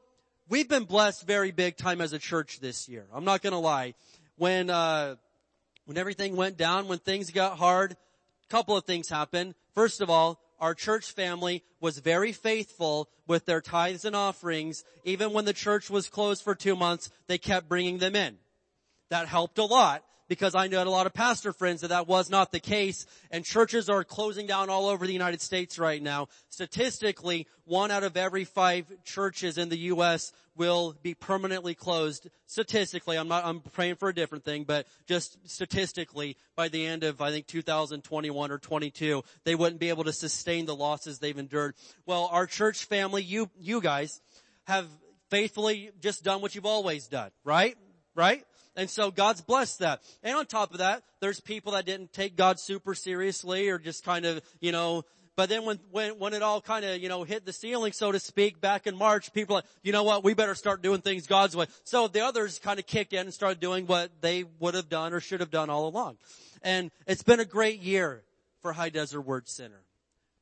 we've 0.49 0.69
been 0.69 0.85
blessed 0.85 1.27
very 1.27 1.51
big 1.51 1.77
time 1.77 2.01
as 2.01 2.13
a 2.13 2.19
church 2.19 2.61
this 2.61 2.89
year. 2.89 3.07
I'm 3.13 3.25
not 3.25 3.43
gonna 3.43 3.61
lie. 3.61 3.95
When, 4.37 4.71
uh, 4.71 5.17
when 5.87 5.97
everything 5.97 6.37
went 6.37 6.57
down, 6.57 6.89
when 6.89 6.99
things 6.99 7.31
got 7.31 7.59
hard, 7.59 7.93
a 7.93 8.49
couple 8.49 8.77
of 8.77 8.85
things 8.85 9.09
happened. 9.09 9.55
First 9.75 10.01
of 10.01 10.11
all, 10.11 10.41
our 10.59 10.75
church 10.75 11.13
family 11.13 11.65
was 11.81 11.99
very 11.99 12.33
faithful 12.33 13.09
with 13.27 13.47
their 13.47 13.61
tithes 13.61 14.05
and 14.05 14.15
offerings. 14.15 14.85
Even 15.05 15.33
when 15.33 15.45
the 15.45 15.53
church 15.53 15.91
was 15.91 16.09
closed 16.09 16.43
for 16.43 16.55
two 16.55 16.77
months, 16.77 17.11
they 17.27 17.39
kept 17.39 17.69
bringing 17.69 17.99
them 17.99 18.15
in. 18.15 18.39
That 19.11 19.27
helped 19.27 19.59
a 19.59 19.65
lot 19.65 20.05
because 20.33 20.55
I 20.55 20.67
know 20.67 20.83
a 20.83 20.89
lot 20.89 21.05
of 21.05 21.13
pastor 21.13 21.53
friends 21.53 21.83
that 21.83 21.89
that 21.89 22.09
was 22.09 22.31
not 22.31 22.53
the 22.53 22.59
case 22.59 23.05
and 23.31 23.45
churches 23.45 23.91
are 23.91 24.03
closing 24.03 24.47
down 24.47 24.71
all 24.71 24.87
over 24.87 25.07
the 25.07 25.13
United 25.13 25.43
States 25.43 25.79
right 25.79 26.03
now. 26.03 26.29
Statistically, 26.49 27.47
one 27.67 27.91
out 27.91 28.03
of 28.03 28.17
every 28.17 28.45
five 28.45 28.87
churches 29.05 29.59
in 29.59 29.69
the 29.69 29.77
U.S. 29.77 30.33
will 30.57 30.97
be 31.03 31.13
permanently 31.13 31.75
closed. 31.75 32.31
Statistically, 32.47 33.19
I'm 33.19 33.29
not, 33.29 33.45
I'm 33.45 33.61
praying 33.61 33.97
for 33.97 34.09
a 34.09 34.15
different 34.15 34.43
thing, 34.43 34.65
but 34.65 34.87
just 35.07 35.37
statistically, 35.45 36.39
by 36.57 36.69
the 36.69 36.87
end 36.87 37.05
of, 37.05 37.21
I 37.21 37.31
think, 37.31 37.47
2021 37.47 38.51
or 38.51 38.57
22, 38.57 39.23
they 39.45 39.55
wouldn't 39.55 39.81
be 39.81 39.91
able 39.91 40.05
to 40.05 40.15
sustain 40.15 40.65
the 40.65 40.75
losses 40.75 41.19
they've 41.19 41.37
endured. 41.37 41.75
Well, 42.07 42.31
our 42.33 42.47
church 42.47 42.87
family, 42.87 43.23
you, 43.23 43.51
you 43.61 43.83
guys, 43.83 44.23
have 44.65 44.87
faithfully 45.29 45.91
just 46.01 46.25
done 46.25 46.41
what 46.41 46.55
you've 46.55 46.65
always 46.65 47.07
done, 47.07 47.33
right? 47.45 47.77
Right? 48.15 48.47
And 48.77 48.89
so 48.89 49.11
God's 49.11 49.41
blessed 49.41 49.81
that. 49.81 50.03
And 50.23 50.37
on 50.37 50.47
top 50.47 50.73
of 50.73 50.79
that, 50.79 51.03
there's 51.21 51.41
people 51.41 51.73
that 51.73 51.85
didn't 51.85 52.13
take 52.13 52.37
God 52.37 52.59
super 52.59 52.95
seriously 52.95 53.69
or 53.69 53.79
just 53.79 54.05
kind 54.05 54.25
of, 54.25 54.43
you 54.61 54.73
know, 54.73 55.05
but 55.35 55.49
then 55.49 55.65
when, 55.65 55.79
when, 55.91 56.19
when 56.19 56.35
it 56.35 56.43
all 56.43 56.61
kind 56.61 56.85
of, 56.85 57.01
you 57.01 57.09
know, 57.09 57.25
hit 57.25 57.47
the 57.47 57.53
ceiling, 57.53 57.93
so 57.93 58.13
to 58.13 58.19
speak, 58.19 58.61
back 58.61 58.87
in 58.87 58.97
March, 58.97 59.33
people 59.33 59.57
like, 59.57 59.65
you 59.83 59.93
know 59.93 60.03
what, 60.03 60.23
we 60.23 60.35
better 60.35 60.55
start 60.55 60.83
doing 60.83 61.01
things 61.01 61.27
God's 61.27 61.57
way. 61.57 61.67
So 61.85 62.07
the 62.07 62.21
others 62.21 62.59
kind 62.59 62.79
of 62.79 62.87
kicked 62.87 63.15
in 63.15 63.21
and 63.21 63.33
started 63.33 63.59
doing 63.59 63.87
what 63.87 64.11
they 64.21 64.45
would 64.61 64.75
have 64.75 64.91
done 64.91 65.15
or 65.15 65.21
should 65.21 65.41
have 65.41 65.51
done 65.51 65.71
all 65.71 65.89
along. 65.89 66.19
And 66.63 66.91
it's 67.07 67.23
been 67.23 67.41
a 67.41 67.47
great 67.47 67.81
year 67.81 68.23
for 68.61 68.73
High 68.73 68.91
Desert 68.91 69.23
Word 69.23 69.49
Center. 69.49 69.81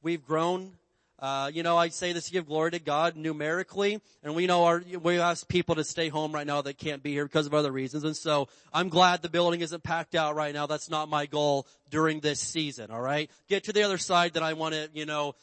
We've 0.03 0.25
grown 0.25 0.73
uh, 1.21 1.51
you 1.53 1.63
know, 1.63 1.77
I 1.77 1.89
say 1.89 2.13
this 2.13 2.27
to 2.27 2.33
give 2.33 2.47
glory 2.47 2.71
to 2.71 2.79
God 2.79 3.15
numerically, 3.15 4.01
and 4.23 4.35
we 4.35 4.47
know 4.47 4.65
our, 4.65 4.83
we 5.03 5.19
ask 5.19 5.47
people 5.47 5.75
to 5.75 5.85
stay 5.85 6.09
home 6.09 6.33
right 6.33 6.47
now 6.47 6.63
that 6.63 6.79
can't 6.79 7.03
be 7.03 7.13
here 7.13 7.27
because 7.27 7.47
of 7.47 7.53
other 7.53 7.71
reasons, 7.71 8.05
and 8.05 8.17
so 8.17 8.49
I'm 8.73 8.89
glad 8.89 9.21
the 9.21 9.29
building 9.29 9.61
isn't 9.61 9.83
packed 9.83 10.15
out 10.15 10.35
right 10.35 10.55
now. 10.55 10.67
That's 10.67 10.89
not 10.89 11.11
my 11.11 11.27
goal 11.27 11.67
during 11.91 12.21
this 12.21 12.41
season, 12.41 12.91
alright? 12.91 13.31
Get 13.49 13.65
to 13.65 13.73
the 13.73 13.83
other 13.83 13.99
side 13.99 14.35
that 14.35 14.43
I 14.43 14.55
want 14.55 14.75
to, 14.75 14.89
you 14.95 15.05
know, 15.05 15.35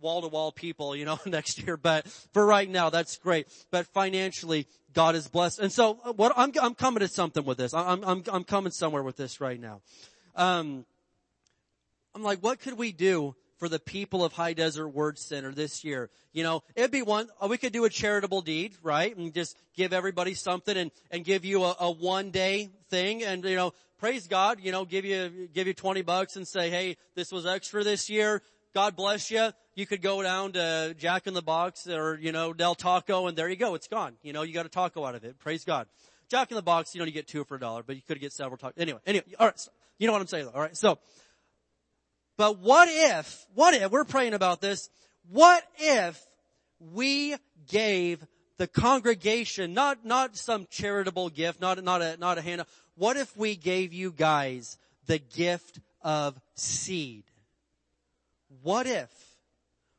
wall 0.00 0.22
to 0.22 0.28
wall 0.28 0.50
people, 0.50 0.96
you 0.96 1.04
know, 1.04 1.18
next 1.26 1.62
year, 1.62 1.76
but 1.76 2.08
for 2.32 2.44
right 2.44 2.68
now, 2.68 2.90
that's 2.90 3.16
great. 3.18 3.46
But 3.70 3.86
financially, 3.86 4.66
God 4.94 5.14
is 5.14 5.28
blessed. 5.28 5.60
And 5.60 5.70
so, 5.70 6.00
uh, 6.04 6.12
what, 6.12 6.32
I'm, 6.36 6.52
I'm 6.60 6.74
coming 6.74 7.00
to 7.00 7.08
something 7.08 7.44
with 7.44 7.58
this. 7.58 7.72
I'm, 7.72 8.02
I'm, 8.04 8.24
I'm 8.32 8.44
coming 8.44 8.72
somewhere 8.72 9.02
with 9.02 9.16
this 9.16 9.40
right 9.40 9.60
now. 9.60 9.80
Um, 10.34 10.84
I'm 12.14 12.22
like, 12.22 12.40
what 12.40 12.60
could 12.60 12.78
we 12.78 12.90
do 12.90 13.36
for 13.58 13.68
the 13.68 13.78
people 13.78 14.24
of 14.24 14.32
High 14.32 14.52
Desert 14.52 14.88
Word 14.88 15.18
Center 15.18 15.52
this 15.52 15.84
year. 15.84 16.10
You 16.32 16.44
know, 16.44 16.62
it'd 16.74 16.90
be 16.90 17.02
one, 17.02 17.28
uh, 17.40 17.48
we 17.48 17.58
could 17.58 17.72
do 17.72 17.84
a 17.84 17.90
charitable 17.90 18.42
deed, 18.42 18.74
right? 18.82 19.14
And 19.14 19.34
just 19.34 19.56
give 19.76 19.92
everybody 19.92 20.34
something 20.34 20.76
and, 20.76 20.90
and 21.10 21.24
give 21.24 21.44
you 21.44 21.64
a, 21.64 21.76
a 21.80 21.90
one 21.90 22.30
day 22.30 22.70
thing 22.88 23.24
and, 23.24 23.44
you 23.44 23.56
know, 23.56 23.74
praise 23.98 24.26
God, 24.28 24.60
you 24.62 24.72
know, 24.72 24.84
give 24.84 25.04
you, 25.04 25.48
give 25.52 25.66
you 25.66 25.74
20 25.74 26.02
bucks 26.02 26.36
and 26.36 26.46
say, 26.46 26.70
hey, 26.70 26.96
this 27.14 27.32
was 27.32 27.46
extra 27.46 27.82
this 27.82 28.08
year. 28.08 28.42
God 28.74 28.94
bless 28.94 29.30
you. 29.30 29.50
You 29.74 29.86
could 29.86 30.02
go 30.02 30.22
down 30.22 30.52
to 30.52 30.94
Jack 30.96 31.26
in 31.26 31.34
the 31.34 31.42
Box 31.42 31.88
or, 31.88 32.18
you 32.20 32.30
know, 32.30 32.52
Del 32.52 32.76
Taco 32.76 33.26
and 33.26 33.36
there 33.36 33.48
you 33.48 33.56
go. 33.56 33.74
It's 33.74 33.88
gone. 33.88 34.14
You 34.22 34.32
know, 34.32 34.42
you 34.42 34.54
got 34.54 34.66
a 34.66 34.70
taco 34.70 35.04
out 35.04 35.14
of 35.14 35.24
it. 35.24 35.38
Praise 35.40 35.64
God. 35.64 35.86
Jack 36.28 36.50
in 36.50 36.56
the 36.56 36.62
Box, 36.62 36.94
you 36.94 37.00
know, 37.00 37.06
you 37.06 37.12
get 37.12 37.26
two 37.26 37.42
for 37.44 37.56
a 37.56 37.60
dollar, 37.60 37.82
but 37.82 37.96
you 37.96 38.02
could 38.06 38.20
get 38.20 38.32
several 38.32 38.58
tacos. 38.58 38.74
Anyway, 38.76 39.00
anyway, 39.06 39.24
alright. 39.40 39.68
You 39.98 40.06
know 40.06 40.12
what 40.12 40.20
I'm 40.20 40.28
saying 40.28 40.44
though, 40.44 40.52
alright? 40.52 40.76
So, 40.76 40.98
but 42.38 42.60
what 42.60 42.88
if, 42.88 43.46
what 43.54 43.74
if, 43.74 43.90
we're 43.90 44.04
praying 44.04 44.32
about 44.32 44.60
this, 44.60 44.88
what 45.28 45.62
if 45.76 46.24
we 46.78 47.36
gave 47.68 48.24
the 48.58 48.68
congregation, 48.68 49.74
not, 49.74 50.04
not 50.04 50.36
some 50.36 50.66
charitable 50.70 51.30
gift, 51.30 51.60
not, 51.60 51.82
not 51.82 52.00
a, 52.00 52.16
not 52.16 52.38
a 52.38 52.40
hand, 52.40 52.62
what 52.94 53.16
if 53.16 53.36
we 53.36 53.56
gave 53.56 53.92
you 53.92 54.12
guys 54.12 54.78
the 55.06 55.18
gift 55.18 55.80
of 56.00 56.40
seed? 56.54 57.24
What 58.62 58.86
if, 58.86 59.10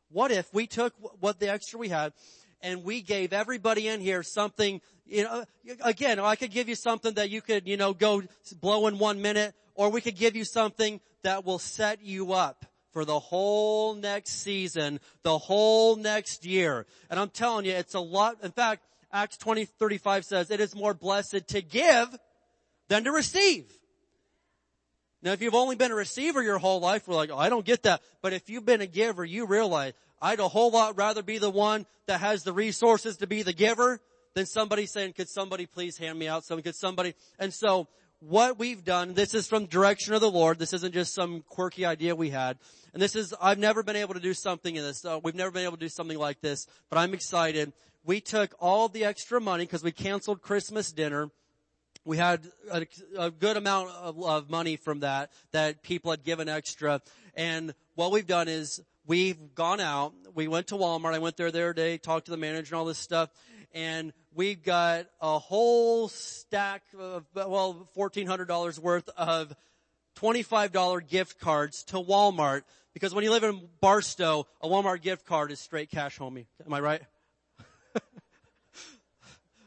what 0.09 0.31
if 0.31 0.51
we 0.53 0.65
took 0.65 0.93
what 1.19 1.39
the 1.39 1.51
extra 1.51 1.77
we 1.77 1.89
had 1.89 2.13
and 2.61 2.85
we 2.85 3.01
gave 3.01 3.33
everybody 3.33 3.89
in 3.89 3.99
here 3.99 4.23
something, 4.23 4.79
you 5.05 5.23
know, 5.23 5.43
again, 5.81 6.19
I 6.19 6.37
could 6.37 6.51
give 6.51 6.69
you 6.69 6.75
something 6.75 7.15
that 7.15 7.29
you 7.29 7.41
could, 7.41 7.67
you 7.67 7.75
know, 7.75 7.93
go 7.93 8.23
blow 8.61 8.87
in 8.87 8.97
one 8.97 9.21
minute, 9.21 9.53
or 9.75 9.89
we 9.89 9.99
could 9.99 10.17
give 10.17 10.37
you 10.37 10.45
something 10.45 11.01
that 11.23 11.45
will 11.45 11.59
set 11.59 12.03
you 12.03 12.33
up 12.33 12.65
for 12.91 13.05
the 13.05 13.19
whole 13.19 13.95
next 13.95 14.41
season, 14.41 14.99
the 15.23 15.37
whole 15.37 15.95
next 15.95 16.45
year. 16.45 16.85
And 17.09 17.19
I'm 17.19 17.29
telling 17.29 17.65
you, 17.65 17.73
it's 17.73 17.93
a 17.93 17.99
lot. 17.99 18.37
In 18.43 18.51
fact, 18.51 18.83
Acts 19.11 19.37
20, 19.37 19.65
35 19.65 20.25
says, 20.25 20.51
it 20.51 20.59
is 20.59 20.75
more 20.75 20.93
blessed 20.93 21.47
to 21.49 21.61
give 21.61 22.07
than 22.87 23.03
to 23.03 23.11
receive. 23.11 23.71
Now, 25.21 25.33
if 25.33 25.41
you've 25.41 25.55
only 25.55 25.75
been 25.75 25.91
a 25.91 25.95
receiver 25.95 26.41
your 26.41 26.59
whole 26.59 26.79
life, 26.79 27.07
we're 27.07 27.15
like, 27.15 27.29
oh, 27.31 27.37
I 27.37 27.49
don't 27.49 27.65
get 27.65 27.83
that. 27.83 28.01
But 28.21 28.33
if 28.33 28.49
you've 28.49 28.65
been 28.65 28.81
a 28.81 28.87
giver, 28.87 29.25
you 29.25 29.45
realize 29.45 29.93
I'd 30.21 30.39
a 30.39 30.47
whole 30.47 30.71
lot 30.71 30.97
rather 30.97 31.21
be 31.21 31.37
the 31.37 31.49
one 31.49 31.85
that 32.07 32.21
has 32.21 32.43
the 32.43 32.53
resources 32.53 33.17
to 33.17 33.27
be 33.27 33.43
the 33.43 33.53
giver 33.53 33.99
than 34.33 34.45
somebody 34.45 34.85
saying, 34.85 35.13
could 35.13 35.27
somebody 35.29 35.65
please 35.65 35.97
hand 35.97 36.17
me 36.17 36.27
out 36.27 36.45
something? 36.45 36.63
Could 36.63 36.75
somebody? 36.75 37.15
And 37.37 37.53
so 37.53 37.87
what 38.19 38.59
we've 38.59 38.83
done, 38.83 39.13
this 39.13 39.33
is 39.33 39.47
from 39.47 39.65
direction 39.65 40.13
of 40.13 40.21
the 40.21 40.29
Lord. 40.29 40.59
This 40.59 40.73
isn't 40.73 40.93
just 40.93 41.13
some 41.13 41.43
quirky 41.47 41.85
idea 41.85 42.15
we 42.15 42.29
had. 42.29 42.57
And 42.93 43.01
this 43.01 43.15
is, 43.15 43.33
I've 43.41 43.59
never 43.59 43.83
been 43.83 43.95
able 43.95 44.13
to 44.13 44.19
do 44.19 44.33
something 44.33 44.75
in 44.75 44.83
this. 44.83 45.05
Uh, 45.05 45.19
we've 45.23 45.35
never 45.35 45.51
been 45.51 45.63
able 45.63 45.77
to 45.77 45.85
do 45.85 45.89
something 45.89 46.17
like 46.17 46.41
this, 46.41 46.67
but 46.89 46.97
I'm 46.97 47.13
excited. 47.13 47.71
We 48.03 48.19
took 48.19 48.53
all 48.59 48.89
the 48.89 49.05
extra 49.05 49.39
money 49.39 49.65
because 49.65 49.83
we 49.83 49.91
canceled 49.91 50.41
Christmas 50.41 50.91
dinner. 50.91 51.29
We 52.03 52.17
had 52.17 52.47
a, 52.71 52.85
a 53.17 53.31
good 53.31 53.55
amount 53.55 53.91
of, 53.91 54.21
of 54.23 54.49
money 54.49 54.75
from 54.75 55.01
that, 55.01 55.31
that 55.51 55.83
people 55.83 56.11
had 56.11 56.23
given 56.23 56.49
extra. 56.49 57.01
And 57.35 57.73
what 57.95 58.11
we've 58.11 58.27
done 58.27 58.47
is 58.47 58.81
we've 59.05 59.53
gone 59.55 59.79
out. 59.79 60.13
We 60.33 60.47
went 60.47 60.67
to 60.67 60.75
Walmart. 60.75 61.13
I 61.13 61.19
went 61.19 61.37
there 61.37 61.51
the 61.51 61.59
other 61.59 61.73
day, 61.73 61.97
talked 61.97 62.25
to 62.25 62.31
the 62.31 62.37
manager 62.37 62.75
and 62.75 62.79
all 62.79 62.85
this 62.85 62.97
stuff. 62.97 63.29
And 63.73 64.13
we've 64.33 64.63
got 64.63 65.07
a 65.21 65.39
whole 65.39 66.07
stack 66.07 66.83
of, 66.97 67.25
well, 67.33 67.87
$1,400 67.95 68.79
worth 68.79 69.09
of 69.15 69.53
$25 70.17 71.07
gift 71.07 71.39
cards 71.39 71.83
to 71.85 71.97
Walmart 71.97 72.63
because 72.93 73.13
when 73.13 73.23
you 73.23 73.31
live 73.31 73.43
in 73.43 73.69
Barstow, 73.79 74.47
a 74.61 74.67
Walmart 74.67 75.01
gift 75.01 75.25
card 75.25 75.51
is 75.51 75.59
straight 75.59 75.89
cash, 75.89 76.17
homie. 76.17 76.47
Am 76.65 76.73
I 76.73 76.79
right? 76.79 77.01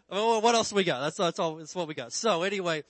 what 0.08 0.54
else 0.54 0.72
we 0.72 0.84
got? 0.84 1.00
That's, 1.00 1.16
that's 1.16 1.38
all, 1.38 1.56
that's 1.56 1.74
what 1.74 1.88
we 1.88 1.94
got. 1.94 2.12
So 2.12 2.42
anyway, 2.42 2.82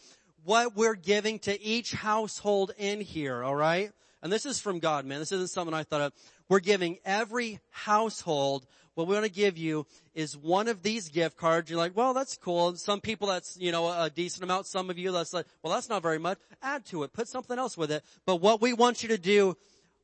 what 0.44 0.74
we're 0.74 0.94
giving 0.96 1.38
to 1.40 1.60
each 1.62 1.92
household 1.92 2.72
in 2.78 3.00
here, 3.00 3.44
alright? 3.44 3.92
And 4.22 4.32
this 4.32 4.46
is 4.46 4.60
from 4.60 4.78
God, 4.78 5.04
man. 5.04 5.18
This 5.18 5.32
isn't 5.32 5.50
something 5.50 5.74
I 5.74 5.82
thought 5.82 6.00
of. 6.00 6.12
We're 6.48 6.60
giving 6.60 6.98
every 7.04 7.60
household 7.70 8.66
what 8.94 9.06
we 9.06 9.14
want 9.14 9.24
to 9.24 9.32
give 9.32 9.56
you 9.56 9.86
is 10.14 10.36
one 10.36 10.68
of 10.68 10.82
these 10.82 11.08
gift 11.08 11.36
cards. 11.36 11.70
You're 11.70 11.78
like, 11.78 11.96
well, 11.96 12.12
that's 12.12 12.36
cool. 12.36 12.76
Some 12.76 13.00
people 13.00 13.28
that's, 13.28 13.56
you 13.58 13.72
know, 13.72 13.88
a 13.88 14.10
decent 14.10 14.44
amount. 14.44 14.66
Some 14.66 14.90
of 14.90 14.98
you 14.98 15.12
that's 15.12 15.32
like, 15.32 15.46
well, 15.62 15.72
that's 15.72 15.88
not 15.88 16.02
very 16.02 16.18
much. 16.18 16.38
Add 16.62 16.84
to 16.86 17.02
it. 17.02 17.12
Put 17.12 17.28
something 17.28 17.58
else 17.58 17.76
with 17.76 17.90
it. 17.90 18.04
But 18.26 18.36
what 18.36 18.60
we 18.60 18.74
want 18.74 19.02
you 19.02 19.08
to 19.08 19.18
do, 19.18 19.56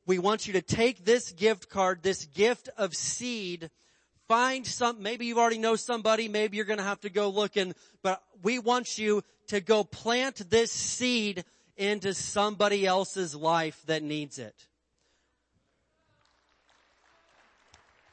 we 0.05 0.17
want 0.17 0.47
you 0.47 0.53
to 0.53 0.61
take 0.61 1.05
this 1.05 1.31
gift 1.31 1.69
card, 1.69 2.01
this 2.01 2.25
gift 2.25 2.69
of 2.77 2.95
seed, 2.95 3.69
find 4.27 4.65
some, 4.65 5.03
maybe 5.03 5.27
you 5.27 5.39
already 5.39 5.59
know 5.59 5.75
somebody, 5.75 6.27
maybe 6.27 6.57
you're 6.57 6.65
gonna 6.65 6.83
have 6.83 7.01
to 7.01 7.09
go 7.09 7.29
looking, 7.29 7.75
but 8.01 8.23
we 8.41 8.57
want 8.59 8.97
you 8.97 9.23
to 9.47 9.59
go 9.59 9.83
plant 9.83 10.49
this 10.49 10.71
seed 10.71 11.43
into 11.77 12.13
somebody 12.13 12.85
else's 12.85 13.35
life 13.35 13.81
that 13.85 14.03
needs 14.03 14.39
it. 14.39 14.55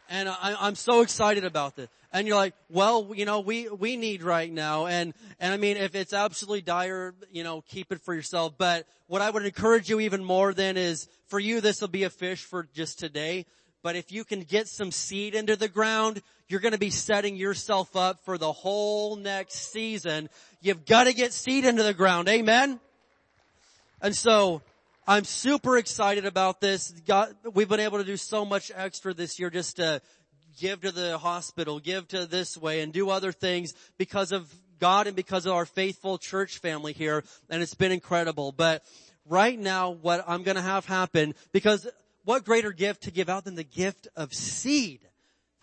And 0.08 0.28
I, 0.28 0.68
am 0.68 0.74
so 0.74 1.00
excited 1.02 1.44
about 1.44 1.76
this. 1.76 1.88
And 2.12 2.26
you're 2.26 2.36
like, 2.36 2.54
well, 2.70 3.12
you 3.14 3.24
know, 3.24 3.40
we, 3.40 3.68
we 3.68 3.96
need 3.96 4.22
right 4.22 4.50
now. 4.50 4.86
And, 4.86 5.12
and 5.38 5.52
I 5.52 5.56
mean, 5.56 5.76
if 5.76 5.94
it's 5.94 6.12
absolutely 6.12 6.62
dire, 6.62 7.14
you 7.30 7.44
know, 7.44 7.62
keep 7.68 7.92
it 7.92 8.00
for 8.00 8.14
yourself. 8.14 8.54
But 8.56 8.86
what 9.06 9.22
I 9.22 9.28
would 9.28 9.44
encourage 9.44 9.90
you 9.90 10.00
even 10.00 10.24
more 10.24 10.54
than 10.54 10.76
is 10.76 11.08
for 11.26 11.38
you, 11.38 11.60
this 11.60 11.80
will 11.80 11.88
be 11.88 12.04
a 12.04 12.10
fish 12.10 12.42
for 12.42 12.68
just 12.74 12.98
today. 12.98 13.46
But 13.82 13.96
if 13.96 14.10
you 14.12 14.24
can 14.24 14.40
get 14.40 14.68
some 14.68 14.90
seed 14.90 15.34
into 15.34 15.56
the 15.56 15.68
ground, 15.68 16.22
you're 16.48 16.60
going 16.60 16.72
to 16.72 16.78
be 16.78 16.90
setting 16.90 17.36
yourself 17.36 17.94
up 17.96 18.24
for 18.24 18.38
the 18.38 18.52
whole 18.52 19.16
next 19.16 19.72
season. 19.72 20.28
You've 20.60 20.86
got 20.86 21.04
to 21.04 21.12
get 21.12 21.32
seed 21.32 21.64
into 21.64 21.82
the 21.82 21.94
ground. 21.94 22.28
Amen. 22.28 22.80
And 24.00 24.14
so 24.14 24.62
I'm 25.08 25.22
super 25.22 25.78
excited 25.78 26.26
about 26.26 26.60
this. 26.60 26.90
God, 27.06 27.32
we've 27.54 27.68
been 27.68 27.78
able 27.78 27.98
to 27.98 28.04
do 28.04 28.16
so 28.16 28.44
much 28.44 28.72
extra 28.74 29.14
this 29.14 29.38
year 29.38 29.50
just 29.50 29.76
to 29.76 30.02
give 30.58 30.80
to 30.80 30.90
the 30.90 31.16
hospital, 31.16 31.78
give 31.78 32.08
to 32.08 32.26
this 32.26 32.56
way 32.56 32.80
and 32.80 32.92
do 32.92 33.10
other 33.10 33.30
things 33.30 33.72
because 33.98 34.32
of 34.32 34.52
God 34.80 35.06
and 35.06 35.14
because 35.14 35.46
of 35.46 35.52
our 35.52 35.64
faithful 35.64 36.18
church 36.18 36.58
family 36.58 36.92
here. 36.92 37.22
And 37.48 37.62
it's 37.62 37.74
been 37.74 37.92
incredible. 37.92 38.50
But 38.50 38.82
right 39.24 39.56
now, 39.56 39.90
what 39.90 40.24
I'm 40.26 40.42
going 40.42 40.56
to 40.56 40.62
have 40.62 40.86
happen, 40.86 41.34
because 41.52 41.86
what 42.24 42.44
greater 42.44 42.72
gift 42.72 43.04
to 43.04 43.12
give 43.12 43.28
out 43.28 43.44
than 43.44 43.54
the 43.54 43.62
gift 43.62 44.08
of 44.16 44.34
seed? 44.34 45.08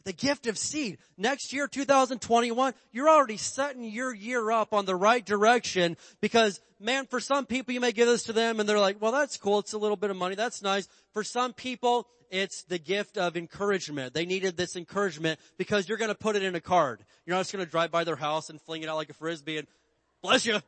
The 0.06 0.14
gift 0.14 0.48
of 0.48 0.58
seed. 0.58 0.98
Next 1.18 1.54
year, 1.54 1.68
2021, 1.68 2.74
you're 2.92 3.10
already 3.10 3.38
setting 3.38 3.84
your 3.84 4.14
year 4.14 4.52
up 4.52 4.74
on 4.74 4.86
the 4.86 4.96
right 4.96 5.26
direction 5.26 5.96
because 6.20 6.60
man, 6.80 7.06
for 7.06 7.20
some 7.20 7.46
people 7.46 7.74
you 7.74 7.80
may 7.80 7.94
give 7.94 8.08
this 8.08 8.24
to 8.24 8.34
them 8.34 8.60
and 8.60 8.68
they're 8.68 8.80
like, 8.80 9.02
well 9.02 9.12
that's 9.12 9.38
cool, 9.38 9.60
it's 9.60 9.74
a 9.74 9.78
little 9.78 9.96
bit 9.96 10.10
of 10.10 10.18
money, 10.18 10.36
that's 10.36 10.62
nice. 10.62 10.88
For 11.14 11.24
some 11.24 11.54
people, 11.54 12.08
it's 12.30 12.64
the 12.64 12.80
gift 12.80 13.18
of 13.18 13.38
encouragement. 13.38 14.14
They 14.14 14.26
needed 14.26 14.58
this 14.58 14.76
encouragement 14.76 15.40
because 15.58 15.88
you're 15.88 15.98
gonna 15.98 16.16
put 16.16 16.36
it 16.36 16.44
in 16.44 16.56
a 16.56 16.62
card. 16.62 17.06
You're 17.26 17.36
not 17.36 17.42
just 17.42 17.54
gonna 17.54 17.66
drive 17.66 17.92
by 17.92 18.04
their 18.04 18.16
house 18.16 18.50
and 18.50 18.62
fling 18.62 18.82
it 18.82 18.90
out 18.90 18.98
like 18.98 19.10
a 19.10 19.14
frisbee 19.14 19.58
and 19.58 19.68
bless 20.22 20.46
you. 20.46 20.60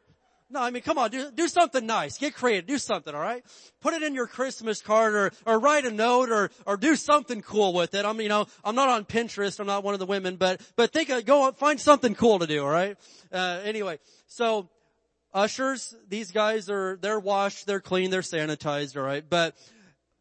No, 0.47 0.61
I 0.61 0.69
mean, 0.69 0.83
come 0.83 0.99
on, 0.99 1.09
do, 1.09 1.31
do 1.31 1.47
something 1.47 1.85
nice. 1.85 2.19
Get 2.19 2.35
creative. 2.35 2.67
Do 2.67 2.77
something, 2.77 3.15
alright? 3.15 3.43
Put 3.81 3.95
it 3.95 4.03
in 4.03 4.13
your 4.13 4.27
Christmas 4.27 4.79
card 4.79 5.15
or, 5.15 5.31
or 5.45 5.59
write 5.59 5.85
a 5.85 5.91
note 5.91 6.29
or, 6.29 6.51
or 6.67 6.77
do 6.77 6.95
something 6.95 7.41
cool 7.41 7.73
with 7.73 7.95
it. 7.95 8.05
I'm, 8.05 8.21
you 8.21 8.29
know, 8.29 8.45
I'm 8.63 8.75
not 8.75 8.89
on 8.89 9.05
Pinterest. 9.05 9.59
I'm 9.59 9.65
not 9.65 9.83
one 9.83 9.95
of 9.95 9.99
the 9.99 10.05
women, 10.05 10.35
but, 10.35 10.61
but 10.75 10.93
think 10.93 11.09
of, 11.09 11.25
go, 11.25 11.51
find 11.53 11.79
something 11.79 12.13
cool 12.13 12.37
to 12.39 12.47
do, 12.47 12.61
alright? 12.61 12.97
Uh, 13.31 13.61
anyway, 13.63 13.97
so, 14.27 14.69
ushers, 15.33 15.95
these 16.07 16.31
guys 16.31 16.69
are, 16.69 16.97
they're 17.01 17.19
washed, 17.19 17.65
they're 17.65 17.81
clean, 17.81 18.11
they're 18.11 18.21
sanitized, 18.21 18.95
alright? 18.95 19.27
But, 19.27 19.55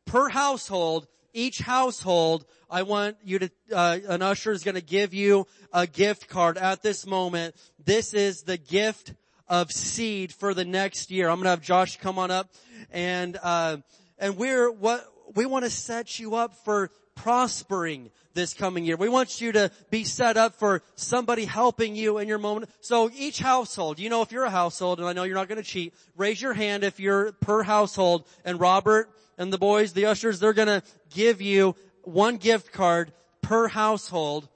per 0.07 0.31
household, 0.31 1.07
each 1.35 1.59
household, 1.59 2.47
I 2.71 2.83
want 2.83 3.19
you 3.23 3.41
to, 3.41 3.51
uh, 3.73 3.99
an 4.09 4.23
usher 4.23 4.53
is 4.53 4.65
going 4.65 4.77
to 4.77 4.81
give 4.81 5.13
you 5.13 5.47
a 5.71 5.87
gift 5.87 6.29
card 6.29 6.57
at 6.57 6.83
this 6.83 7.07
moment. 7.07 7.57
This 7.85 8.15
is 8.15 8.45
the 8.45 8.57
gift 8.57 9.13
of 9.49 9.71
seed 9.73 10.33
for 10.33 10.55
the 10.55 10.65
next 10.65 11.11
year. 11.11 11.29
I'm 11.29 11.37
going 11.37 11.45
to 11.45 11.51
have 11.51 11.63
Josh 11.63 11.99
come 11.99 12.19
on 12.19 12.31
up 12.31 12.51
and, 12.91 13.39
uh, 13.43 13.79
and 14.19 14.37
we're 14.37 14.71
what, 14.71 15.07
we 15.35 15.47
want 15.47 15.65
to 15.65 15.71
set 15.71 16.19
you 16.19 16.35
up 16.35 16.55
for 16.65 16.91
prospering 17.15 18.11
this 18.35 18.53
coming 18.55 18.85
year. 18.85 18.97
We 18.97 19.09
want 19.09 19.41
you 19.41 19.53
to 19.53 19.71
be 19.91 20.05
set 20.05 20.37
up 20.37 20.57
for 20.57 20.83
somebody 20.97 21.45
helping 21.45 21.95
you 21.95 22.19
in 22.19 22.29
your 22.29 22.39
moment. 22.39 22.71
So 22.81 23.11
each 23.15 23.39
household, 23.39 23.99
you 23.99 24.11
know, 24.11 24.23
if 24.23 24.33
you're 24.33 24.45
a 24.45 24.51
household, 24.51 24.99
and 24.99 25.09
I 25.09 25.13
know 25.13 25.23
you're 25.23 25.37
not 25.37 25.49
going 25.49 25.63
to 25.63 25.69
cheat, 25.69 25.95
raise 26.17 26.43
your 26.43 26.53
hand 26.53 26.85
if 26.85 26.99
you're 26.99 27.33
per 27.33 27.63
household. 27.63 28.27
And 28.45 28.61
Robert 28.61 29.09
and 29.39 29.53
the 29.53 29.59
boys, 29.59 29.93
the 29.93 30.07
ushers, 30.07 30.41
they're 30.41 30.53
going 30.53 30.69
to 30.69 30.83
give 31.15 31.41
you 31.41 31.77
one 32.03 32.37
gift 32.37 32.73
card 32.73 33.13
per 33.41 33.69
household 33.69 34.49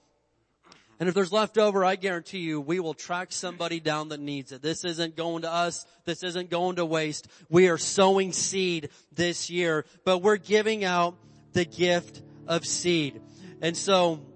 and 1.00 1.08
if 1.08 1.14
there's 1.14 1.32
leftover, 1.32 1.84
I 1.84 1.94
guarantee 1.94 2.38
you, 2.38 2.60
we 2.60 2.80
will 2.80 2.94
track 2.94 3.30
somebody 3.30 3.78
down 3.78 4.08
that 4.08 4.18
needs 4.18 4.50
it. 4.50 4.62
This 4.62 4.84
isn't 4.84 5.14
going 5.14 5.42
to 5.42 5.52
us. 5.52 5.86
This 6.04 6.24
isn't 6.24 6.50
going 6.50 6.76
to 6.76 6.84
waste. 6.84 7.28
We 7.48 7.68
are 7.68 7.78
sowing 7.78 8.32
seed 8.32 8.88
this 9.14 9.48
year, 9.48 9.84
but 10.04 10.18
we're 10.18 10.38
giving 10.38 10.84
out 10.84 11.16
the 11.52 11.64
gift 11.64 12.20
of 12.48 12.66
seed. 12.66 13.20
And 13.62 13.76
so, 13.76 14.26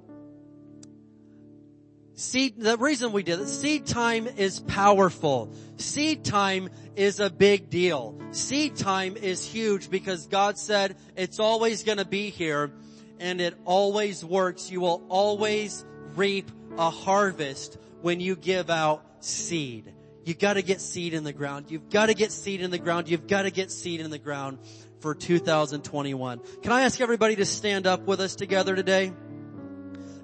seed, 2.15 2.61
the 2.61 2.77
reason 2.77 3.11
we 3.11 3.25
did 3.25 3.41
it, 3.41 3.49
seed 3.49 3.87
time 3.87 4.29
is 4.29 4.61
powerful. 4.61 5.53
Seed 5.79 6.25
time 6.25 6.69
is 6.95 7.19
a 7.19 7.29
big 7.29 7.71
deal. 7.71 8.17
Seed 8.31 8.77
time 8.77 9.17
is 9.17 9.45
huge 9.45 9.91
because 9.91 10.29
God 10.29 10.57
said 10.59 10.97
it's 11.17 11.41
always 11.41 11.83
gonna 11.83 12.05
be 12.05 12.31
here 12.31 12.71
and 13.19 13.41
it 13.41 13.57
always 13.65 14.25
works. 14.25 14.71
You 14.71 14.81
will 14.81 15.03
always 15.09 15.85
reap 16.17 16.51
a 16.79 16.91
harvest 16.91 17.79
when 18.01 18.21
you 18.21 18.37
give 18.37 18.71
out 18.71 19.05
seed. 19.21 19.93
You 20.25 20.35
gotta 20.35 20.63
get 20.63 20.81
seed 20.81 21.15
in 21.15 21.25
the 21.25 21.33
ground. 21.33 21.71
You've 21.71 21.91
gotta 21.91 22.15
get 22.15 22.31
seed 22.31 22.61
in 22.61 22.71
the 22.71 22.79
ground. 22.79 23.09
You've 23.09 23.27
gotta 23.27 23.51
get 23.51 23.71
seed 23.71 24.01
in 24.01 24.11
the 24.11 24.19
ground 24.19 24.59
for 25.01 25.15
2021. 25.15 26.41
Can 26.63 26.73
I 26.73 26.83
ask 26.83 27.01
everybody 27.01 27.37
to 27.37 27.45
stand 27.45 27.87
up 27.87 28.07
with 28.07 28.21
us 28.21 28.37
together 28.37 28.77
today? 28.77 29.13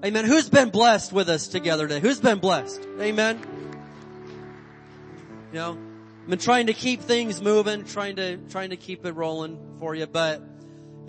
Amen. 0.03 0.23
Who's 0.23 0.49
been 0.49 0.69
blessed 0.69 1.11
with 1.11 1.27
us 1.27 1.49
together 1.49 1.87
today? 1.87 1.99
Who's 1.99 2.21
been 2.21 2.39
blessed? 2.39 2.87
Amen. 3.01 3.39
You 5.51 5.59
know, 5.59 5.77
I've 6.23 6.29
been 6.29 6.39
trying 6.39 6.67
to 6.67 6.73
keep 6.73 7.01
things 7.01 7.41
moving, 7.41 7.83
trying 7.83 8.15
to, 8.15 8.37
trying 8.49 8.69
to 8.69 8.77
keep 8.77 9.05
it 9.05 9.11
rolling 9.11 9.59
for 9.79 9.95
you, 9.95 10.07
but 10.07 10.41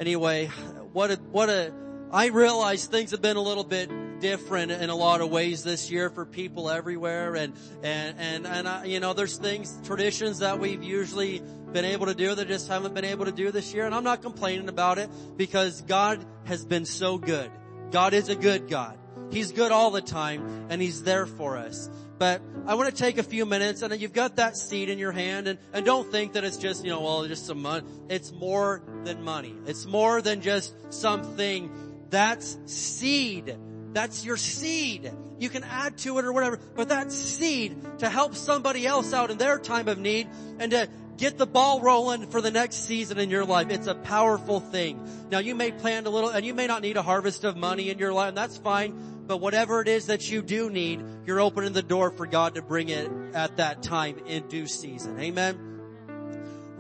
anyway, 0.01 0.47
what 0.93 1.13
a, 1.13 1.17
what 1.31 1.49
a, 1.49 1.73
I 2.11 2.27
realize 2.27 2.87
things 2.87 3.13
have 3.13 3.23
been 3.23 3.37
a 3.37 3.43
little 3.43 3.63
bit 3.63 3.91
different 4.21 4.71
in 4.71 4.91
a 4.91 4.95
lot 4.95 5.21
of 5.21 5.31
ways 5.31 5.65
this 5.65 5.91
year 5.91 6.11
for 6.11 6.25
people 6.25 6.71
everywhere 6.71 7.35
and, 7.35 7.55
and, 7.83 8.19
and, 8.19 8.47
and 8.47 8.69
I, 8.69 8.85
you 8.85 9.01
know, 9.01 9.13
there's 9.13 9.37
things, 9.37 9.79
traditions 9.85 10.41
that 10.41 10.59
we've 10.59 10.83
usually 10.83 11.43
been 11.73 11.85
able 11.85 12.07
to 12.07 12.15
do 12.15 12.35
that 12.35 12.49
just 12.49 12.69
haven't 12.69 12.95
been 12.95 13.05
able 13.05 13.25
to 13.25 13.33
do 13.33 13.51
this 13.51 13.73
year 13.73 13.87
and 13.87 13.95
I'm 13.95 14.05
not 14.05 14.23
complaining 14.23 14.69
about 14.69 14.99
it 14.99 15.11
because 15.37 15.83
God 15.83 16.25
has 16.45 16.65
been 16.65 16.85
so 16.85 17.19
good. 17.19 17.51
God 17.91 18.15
is 18.15 18.29
a 18.29 18.37
good 18.37 18.69
God. 18.69 18.99
He's 19.31 19.53
good 19.53 19.73
all 19.73 19.91
the 19.91 20.03
time 20.03 20.67
and 20.69 20.83
He's 20.83 21.03
there 21.03 21.27
for 21.27 21.57
us. 21.57 21.89
But 22.19 22.43
I 22.67 22.75
want 22.75 22.95
to 22.95 22.95
take 22.95 23.17
a 23.17 23.23
few 23.23 23.47
minutes 23.47 23.81
and 23.81 23.99
you've 23.99 24.13
got 24.13 24.37
that 24.37 24.57
seed 24.57 24.91
in 24.91 24.99
your 24.99 25.13
hand 25.13 25.49
and, 25.49 25.59
and 25.73 25.87
don't 25.87 26.11
think 26.11 26.35
that 26.35 26.45
it's 26.45 26.59
just, 26.59 26.85
you 26.85 26.91
know, 26.91 27.01
well, 27.01 27.27
just 27.27 27.47
some 27.47 27.63
money. 27.63 27.87
It's 28.11 28.33
more 28.33 28.83
than 29.05 29.23
money. 29.23 29.55
It's 29.67 29.87
more 29.87 30.21
than 30.21 30.43
just 30.43 30.75
something 30.93 31.71
that's 32.11 32.59
seed. 32.67 33.57
That's 33.93 34.25
your 34.25 34.37
seed. 34.37 35.11
You 35.39 35.49
can 35.49 35.65
add 35.65 35.99
to 35.99 36.19
it 36.19 36.25
or 36.25 36.33
whatever, 36.33 36.59
but 36.77 36.91
that 36.91 37.11
seed 37.11 37.77
to 37.99 38.09
help 38.09 38.35
somebody 38.35 38.87
else 38.87 39.13
out 39.13 39.31
in 39.31 39.39
their 39.39 39.59
time 39.59 39.89
of 39.89 39.99
need 39.99 40.29
and 40.59 40.71
to 40.73 40.89
get 41.17 41.37
the 41.37 41.47
ball 41.47 41.81
rolling 41.81 42.27
for 42.29 42.41
the 42.41 42.51
next 42.51 42.87
season 42.87 43.19
in 43.19 43.31
your 43.31 43.45
life. 43.45 43.69
It's 43.71 43.87
a 43.87 43.95
powerful 43.95 44.61
thing. 44.61 45.07
Now 45.31 45.39
you 45.39 45.55
may 45.55 45.71
plan 45.71 46.07
a 46.07 46.11
little, 46.11 46.31
and 46.31 46.45
you 46.45 46.55
may 46.55 46.67
not 46.67 46.83
need 46.83 46.97
a 46.97 47.03
harvest 47.03 47.45
of 47.45 47.57
money 47.57 47.91
in 47.91 47.99
your 47.99 48.13
life, 48.13 48.29
and 48.29 48.37
that's 48.37 48.57
fine. 48.57 49.25
But 49.27 49.37
whatever 49.39 49.81
it 49.81 49.89
is 49.89 50.07
that 50.07 50.31
you 50.31 50.43
do 50.43 50.71
need, 50.71 51.05
you're 51.27 51.41
opening 51.41 51.73
the 51.73 51.83
door 51.83 52.11
for 52.11 52.27
God 52.27 52.57
to 52.57 52.63
bring 52.63 52.89
it 52.89 53.11
at 53.35 53.59
that 53.59 53.83
time 53.83 54.19
in 54.27 54.49
due 54.49 54.67
season. 54.67 55.21
Amen. 55.21 55.70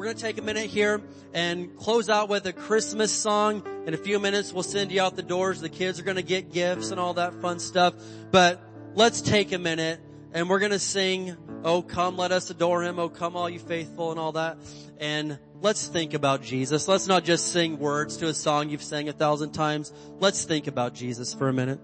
We're 0.01 0.06
going 0.06 0.16
to 0.16 0.22
take 0.22 0.39
a 0.39 0.43
minute 0.43 0.70
here 0.70 1.02
and 1.35 1.77
close 1.77 2.09
out 2.09 2.31
with 2.31 2.47
a 2.47 2.55
Christmas 2.55 3.12
song. 3.12 3.62
In 3.86 3.93
a 3.93 3.98
few 3.98 4.18
minutes, 4.18 4.51
we'll 4.51 4.62
send 4.62 4.93
you 4.93 5.02
out 5.02 5.14
the 5.14 5.22
doors. 5.22 5.60
The 5.60 5.68
kids 5.68 6.01
are 6.01 6.05
going 6.05 6.16
to 6.16 6.22
get 6.22 6.55
gifts 6.55 6.90
and 6.90 6.98
all 6.98 7.12
that 7.14 7.35
fun 7.43 7.59
stuff. 7.59 7.93
But 8.31 8.62
let's 8.94 9.20
take 9.20 9.52
a 9.52 9.59
minute 9.59 10.01
and 10.32 10.48
we're 10.48 10.59
going 10.59 10.72
to 10.72 10.78
sing, 10.78 11.36
Oh 11.64 11.82
come, 11.82 12.16
let 12.16 12.32
us 12.32 12.48
adore 12.48 12.82
him. 12.82 12.98
Oh 12.98 13.10
come, 13.10 13.36
all 13.36 13.51
you 13.51 13.59
faithful 13.59 14.10
and 14.10 14.18
all 14.18 14.32
that. 14.32 14.56
And 14.98 15.39
let's 15.60 15.86
think 15.86 16.14
about 16.14 16.40
Jesus. 16.40 16.89
Let's 16.89 17.06
not 17.06 17.24
just 17.24 17.52
sing 17.52 17.78
words 17.78 18.16
to 18.16 18.28
a 18.28 18.32
song 18.32 18.70
you've 18.70 18.82
sang 18.82 19.10
a 19.10 19.12
thousand 19.12 19.52
times. 19.52 19.93
Let's 20.18 20.47
think 20.47 20.66
about 20.66 20.94
Jesus 20.94 21.35
for 21.35 21.51
a 21.51 21.52
minute. 21.52 21.78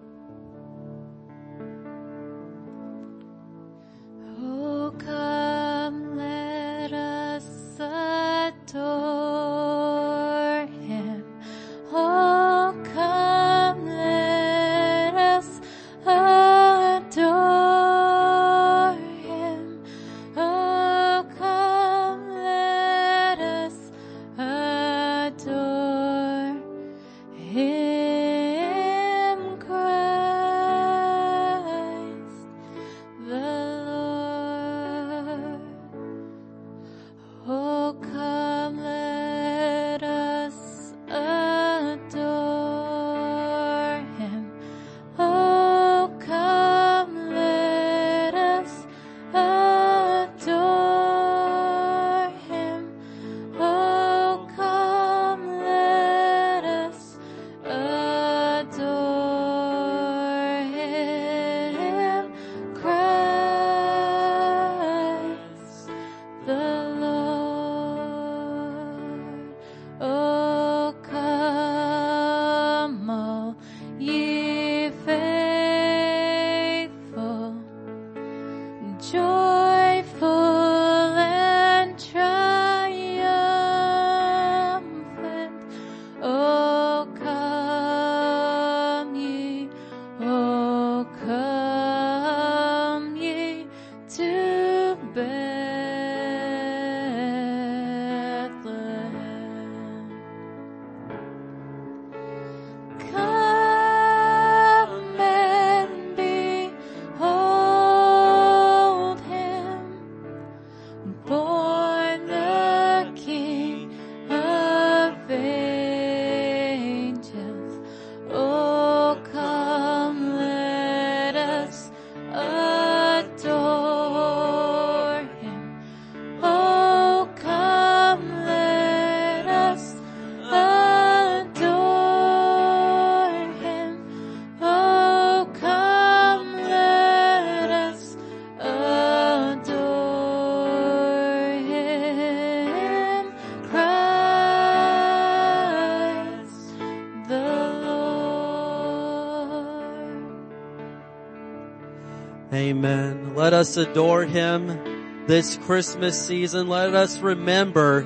Us 153.56 153.78
adore 153.78 154.24
Him 154.24 155.26
this 155.26 155.56
Christmas 155.56 156.26
season. 156.26 156.68
Let 156.68 156.94
us 156.94 157.18
remember 157.20 158.02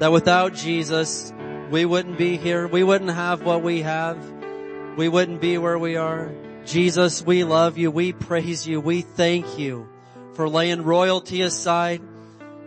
that 0.00 0.10
without 0.10 0.54
Jesus, 0.54 1.32
we 1.70 1.84
wouldn't 1.84 2.18
be 2.18 2.36
here. 2.36 2.66
We 2.66 2.82
wouldn't 2.82 3.12
have 3.12 3.42
what 3.44 3.62
we 3.62 3.82
have. 3.82 4.18
We 4.96 5.08
wouldn't 5.08 5.40
be 5.40 5.56
where 5.56 5.78
we 5.78 5.96
are. 5.96 6.34
Jesus, 6.66 7.24
we 7.24 7.44
love 7.44 7.78
you. 7.78 7.92
We 7.92 8.12
praise 8.12 8.66
you. 8.66 8.80
We 8.80 9.02
thank 9.02 9.56
you 9.56 9.88
for 10.34 10.48
laying 10.48 10.82
royalty 10.82 11.42
aside, 11.42 12.02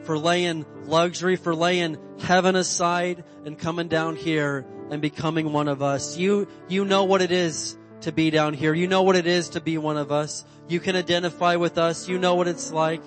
for 0.03 0.18
laying 0.18 0.66
luxury, 0.86 1.36
for 1.36 1.53
laying 1.53 1.98
heaven 2.22 2.56
aside 2.56 3.26
and 3.45 3.60
coming 3.60 3.90
down 3.90 4.16
here 4.16 4.66
and 4.90 5.02
becoming 5.02 5.52
one 5.52 5.68
of 5.68 5.82
us. 5.82 6.16
You, 6.16 6.48
you 6.70 6.86
know 6.86 7.03
what 7.03 7.22
it 7.22 7.34
is 7.34 7.78
to 8.02 8.11
be 8.11 8.30
down 8.30 8.53
here. 8.53 8.73
You 8.73 8.88
know 8.88 9.03
what 9.03 9.15
it 9.15 9.28
is 9.28 9.49
to 9.49 9.61
be 9.61 9.78
one 9.78 9.98
of 9.98 10.11
us. 10.11 10.45
You 10.68 10.80
can 10.80 10.95
identify 10.95 11.56
with 11.56 11.78
us. 11.78 12.07
You 12.07 12.18
know 12.18 12.36
what 12.36 12.48
it's 12.48 12.72
like. 12.72 13.02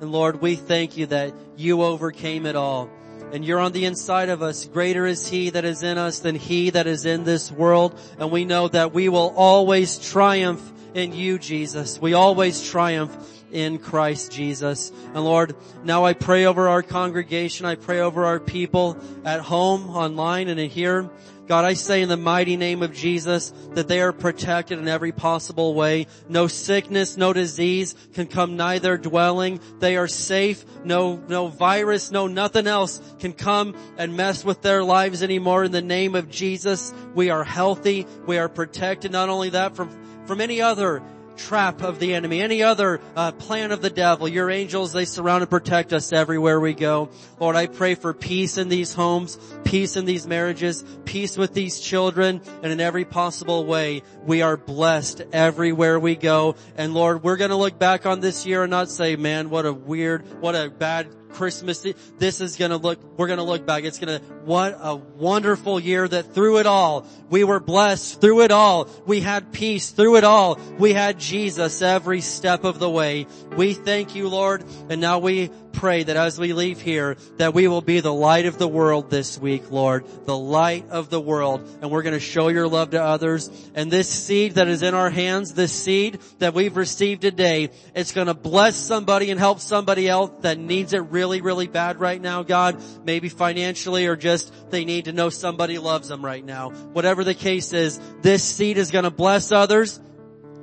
And 0.00 0.12
Lord, 0.12 0.40
we 0.40 0.56
thank 0.56 0.96
you 0.96 1.06
that 1.06 1.34
you 1.56 1.82
overcame 1.82 2.46
it 2.46 2.56
all. 2.56 2.90
And 3.32 3.44
you're 3.44 3.58
on 3.58 3.72
the 3.72 3.86
inside 3.86 4.28
of 4.28 4.42
us. 4.42 4.66
Greater 4.66 5.06
is 5.06 5.28
He 5.28 5.50
that 5.50 5.64
is 5.64 5.82
in 5.82 5.98
us 5.98 6.20
than 6.20 6.34
He 6.34 6.70
that 6.70 6.86
is 6.86 7.06
in 7.06 7.24
this 7.24 7.50
world. 7.50 7.98
And 8.18 8.30
we 8.30 8.44
know 8.44 8.68
that 8.68 8.92
we 8.92 9.08
will 9.08 9.34
always 9.36 9.98
triumph 9.98 10.72
in 10.94 11.12
you, 11.12 11.38
Jesus. 11.38 12.00
We 12.00 12.14
always 12.14 12.62
triumph 12.68 13.16
in 13.50 13.78
Christ 13.78 14.32
Jesus. 14.32 14.92
And 15.14 15.24
Lord, 15.24 15.56
now 15.84 16.04
I 16.04 16.12
pray 16.12 16.46
over 16.46 16.68
our 16.68 16.82
congregation. 16.82 17.66
I 17.66 17.74
pray 17.74 18.00
over 18.00 18.24
our 18.24 18.40
people 18.40 18.98
at 19.24 19.40
home, 19.40 19.90
online, 19.90 20.48
and 20.48 20.60
in 20.60 20.70
here. 20.70 21.10
God, 21.46 21.64
I 21.64 21.74
say 21.74 22.02
in 22.02 22.08
the 22.08 22.16
mighty 22.16 22.56
name 22.56 22.82
of 22.82 22.92
Jesus 22.92 23.52
that 23.74 23.86
they 23.86 24.00
are 24.00 24.12
protected 24.12 24.78
in 24.78 24.88
every 24.88 25.12
possible 25.12 25.74
way. 25.74 26.08
No 26.28 26.48
sickness, 26.48 27.16
no 27.16 27.32
disease 27.32 27.94
can 28.14 28.26
come 28.26 28.56
nigh 28.56 28.80
their 28.80 28.98
dwelling. 28.98 29.60
They 29.78 29.96
are 29.96 30.08
safe. 30.08 30.64
No, 30.84 31.22
no 31.28 31.46
virus, 31.46 32.10
no 32.10 32.26
nothing 32.26 32.66
else 32.66 33.00
can 33.20 33.32
come 33.32 33.76
and 33.96 34.16
mess 34.16 34.44
with 34.44 34.62
their 34.62 34.82
lives 34.82 35.22
anymore. 35.22 35.64
In 35.64 35.72
the 35.72 35.82
name 35.82 36.16
of 36.16 36.30
Jesus, 36.30 36.92
we 37.14 37.30
are 37.30 37.44
healthy. 37.44 38.06
We 38.26 38.38
are 38.38 38.48
protected. 38.48 39.12
Not 39.12 39.28
only 39.28 39.50
that, 39.50 39.76
from, 39.76 40.26
from 40.26 40.40
any 40.40 40.60
other 40.60 41.00
trap 41.36 41.82
of 41.82 41.98
the 41.98 42.14
enemy, 42.14 42.40
any 42.40 42.62
other 42.62 43.00
uh, 43.14 43.32
plan 43.32 43.72
of 43.72 43.82
the 43.82 43.90
devil. 43.90 44.28
Your 44.28 44.50
angels, 44.50 44.92
they 44.92 45.04
surround 45.04 45.42
and 45.42 45.50
protect 45.50 45.92
us 45.92 46.12
everywhere 46.12 46.58
we 46.58 46.74
go. 46.74 47.10
Lord, 47.38 47.56
I 47.56 47.66
pray 47.66 47.94
for 47.94 48.12
peace 48.12 48.58
in 48.58 48.68
these 48.68 48.92
homes, 48.92 49.38
peace 49.64 49.96
in 49.96 50.04
these 50.04 50.26
marriages, 50.26 50.84
peace 51.04 51.36
with 51.36 51.54
these 51.54 51.80
children, 51.80 52.40
and 52.62 52.72
in 52.72 52.80
every 52.80 53.04
possible 53.04 53.64
way, 53.64 54.02
we 54.24 54.42
are 54.42 54.56
blessed 54.56 55.22
everywhere 55.32 55.98
we 56.00 56.16
go. 56.16 56.56
And 56.76 56.94
Lord, 56.94 57.22
we're 57.22 57.36
gonna 57.36 57.56
look 57.56 57.78
back 57.78 58.06
on 58.06 58.20
this 58.20 58.46
year 58.46 58.62
and 58.62 58.70
not 58.70 58.88
say, 58.88 59.16
man, 59.16 59.50
what 59.50 59.66
a 59.66 59.72
weird, 59.72 60.40
what 60.40 60.54
a 60.54 60.70
bad 60.70 61.08
Christmas. 61.30 61.86
This 62.18 62.40
is 62.40 62.56
gonna 62.56 62.76
look, 62.76 62.98
we're 63.16 63.28
gonna 63.28 63.44
look 63.44 63.66
back. 63.66 63.84
It's 63.84 63.98
gonna, 63.98 64.18
what 64.44 64.78
a 64.80 64.96
wonderful 64.96 65.80
year 65.80 66.06
that 66.06 66.34
through 66.34 66.58
it 66.58 66.66
all, 66.66 67.06
we 67.30 67.44
were 67.44 67.60
blessed. 67.60 68.20
Through 68.20 68.42
it 68.42 68.50
all, 68.50 68.88
we 69.06 69.20
had 69.20 69.52
peace. 69.52 69.90
Through 69.90 70.16
it 70.16 70.24
all, 70.24 70.58
we 70.78 70.92
had 70.92 71.18
Jesus 71.18 71.82
every 71.82 72.20
step 72.20 72.64
of 72.64 72.78
the 72.78 72.90
way. 72.90 73.26
We 73.56 73.74
thank 73.74 74.14
you, 74.14 74.28
Lord, 74.28 74.64
and 74.88 75.00
now 75.00 75.18
we 75.18 75.50
pray 75.76 76.02
that 76.02 76.16
as 76.16 76.38
we 76.38 76.52
leave 76.52 76.80
here, 76.80 77.16
that 77.36 77.54
we 77.54 77.68
will 77.68 77.82
be 77.82 78.00
the 78.00 78.12
light 78.12 78.46
of 78.46 78.58
the 78.58 78.66
world 78.66 79.10
this 79.10 79.38
week, 79.38 79.70
Lord. 79.70 80.04
The 80.24 80.36
light 80.36 80.88
of 80.90 81.10
the 81.10 81.20
world. 81.20 81.68
And 81.80 81.90
we're 81.90 82.02
gonna 82.02 82.18
show 82.18 82.48
your 82.48 82.66
love 82.66 82.90
to 82.90 83.02
others. 83.02 83.48
And 83.74 83.90
this 83.90 84.08
seed 84.08 84.54
that 84.54 84.66
is 84.66 84.82
in 84.82 84.94
our 84.94 85.10
hands, 85.10 85.54
this 85.54 85.72
seed 85.72 86.18
that 86.38 86.54
we've 86.54 86.76
received 86.76 87.22
today, 87.22 87.70
it's 87.94 88.12
gonna 88.12 88.34
bless 88.34 88.74
somebody 88.76 89.30
and 89.30 89.38
help 89.38 89.60
somebody 89.60 90.08
else 90.08 90.30
that 90.40 90.58
needs 90.58 90.92
it 90.92 91.02
really, 91.10 91.40
really 91.40 91.68
bad 91.68 92.00
right 92.00 92.20
now, 92.20 92.42
God. 92.42 92.82
Maybe 93.04 93.28
financially 93.28 94.06
or 94.06 94.16
just 94.16 94.52
they 94.70 94.84
need 94.84 95.04
to 95.04 95.12
know 95.12 95.28
somebody 95.28 95.78
loves 95.78 96.08
them 96.08 96.24
right 96.24 96.44
now. 96.44 96.70
Whatever 96.70 97.22
the 97.22 97.34
case 97.34 97.72
is, 97.72 98.00
this 98.22 98.42
seed 98.42 98.78
is 98.78 98.90
gonna 98.90 99.10
bless 99.10 99.52
others. 99.52 100.00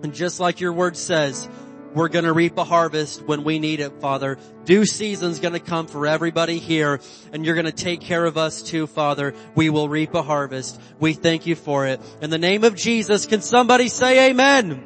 And 0.04 0.14
just 0.14 0.42
like 0.42 0.60
your 0.60 0.74
word 0.74 0.98
says, 0.98 1.48
we're 1.94 2.10
gonna 2.10 2.34
reap 2.34 2.58
a 2.58 2.64
harvest 2.64 3.24
when 3.24 3.44
we 3.44 3.60
need 3.60 3.80
it, 3.80 4.00
Father. 4.02 4.38
Due 4.66 4.86
season's 4.86 5.40
gonna 5.40 5.60
come 5.60 5.88
for 5.88 6.08
everybody 6.08 6.60
here, 6.60 7.00
and 7.32 7.46
you're 7.46 7.56
gonna 7.56 7.72
take 7.72 8.02
care 8.02 8.26
of 8.26 8.38
us 8.38 8.62
too, 8.62 8.88
Father. 8.88 9.34
We 9.56 9.70
will 9.70 9.88
reap 9.88 10.14
a 10.14 10.22
harvest. 10.22 10.80
We 11.00 11.14
thank 11.14 11.46
you 11.46 11.56
for 11.56 11.88
it. 11.88 12.02
In 12.22 12.30
the 12.30 12.38
name 12.38 12.64
of 12.64 12.76
Jesus, 12.76 13.26
can 13.26 13.42
somebody 13.42 13.90
say 13.90 14.30
amen? 14.30 14.86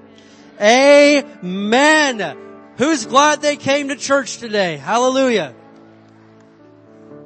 Amen. 0.61 2.37
Who's 2.77 3.05
glad 3.05 3.41
they 3.41 3.55
came 3.55 3.89
to 3.89 3.95
church 3.95 4.37
today? 4.37 4.77
Hallelujah. 4.77 5.55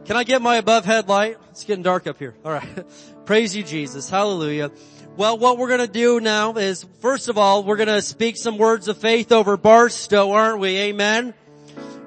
Can 0.05 0.15
I 0.17 0.23
get 0.23 0.41
my 0.41 0.57
above 0.57 0.85
head 0.85 1.07
light? 1.07 1.37
It's 1.51 1.63
getting 1.63 1.83
dark 1.83 2.07
up 2.07 2.17
here. 2.17 2.35
Alright. 2.45 2.85
Praise 3.25 3.55
you, 3.55 3.63
Jesus. 3.63 4.09
Hallelujah. 4.09 4.71
Well, 5.17 5.38
what 5.38 5.57
we're 5.57 5.67
gonna 5.67 5.88
do 5.88 6.21
now 6.21 6.53
is, 6.53 6.85
first 7.01 7.27
of 7.27 7.38
all, 7.38 7.63
we're 7.63 7.75
gonna 7.75 8.01
speak 8.01 8.38
some 8.38 8.57
words 8.57 8.88
of 8.88 8.97
faith 8.97 9.33
over 9.33 9.57
Barstow, 9.57 10.31
aren't 10.31 10.59
we? 10.59 10.77
Amen? 10.77 11.33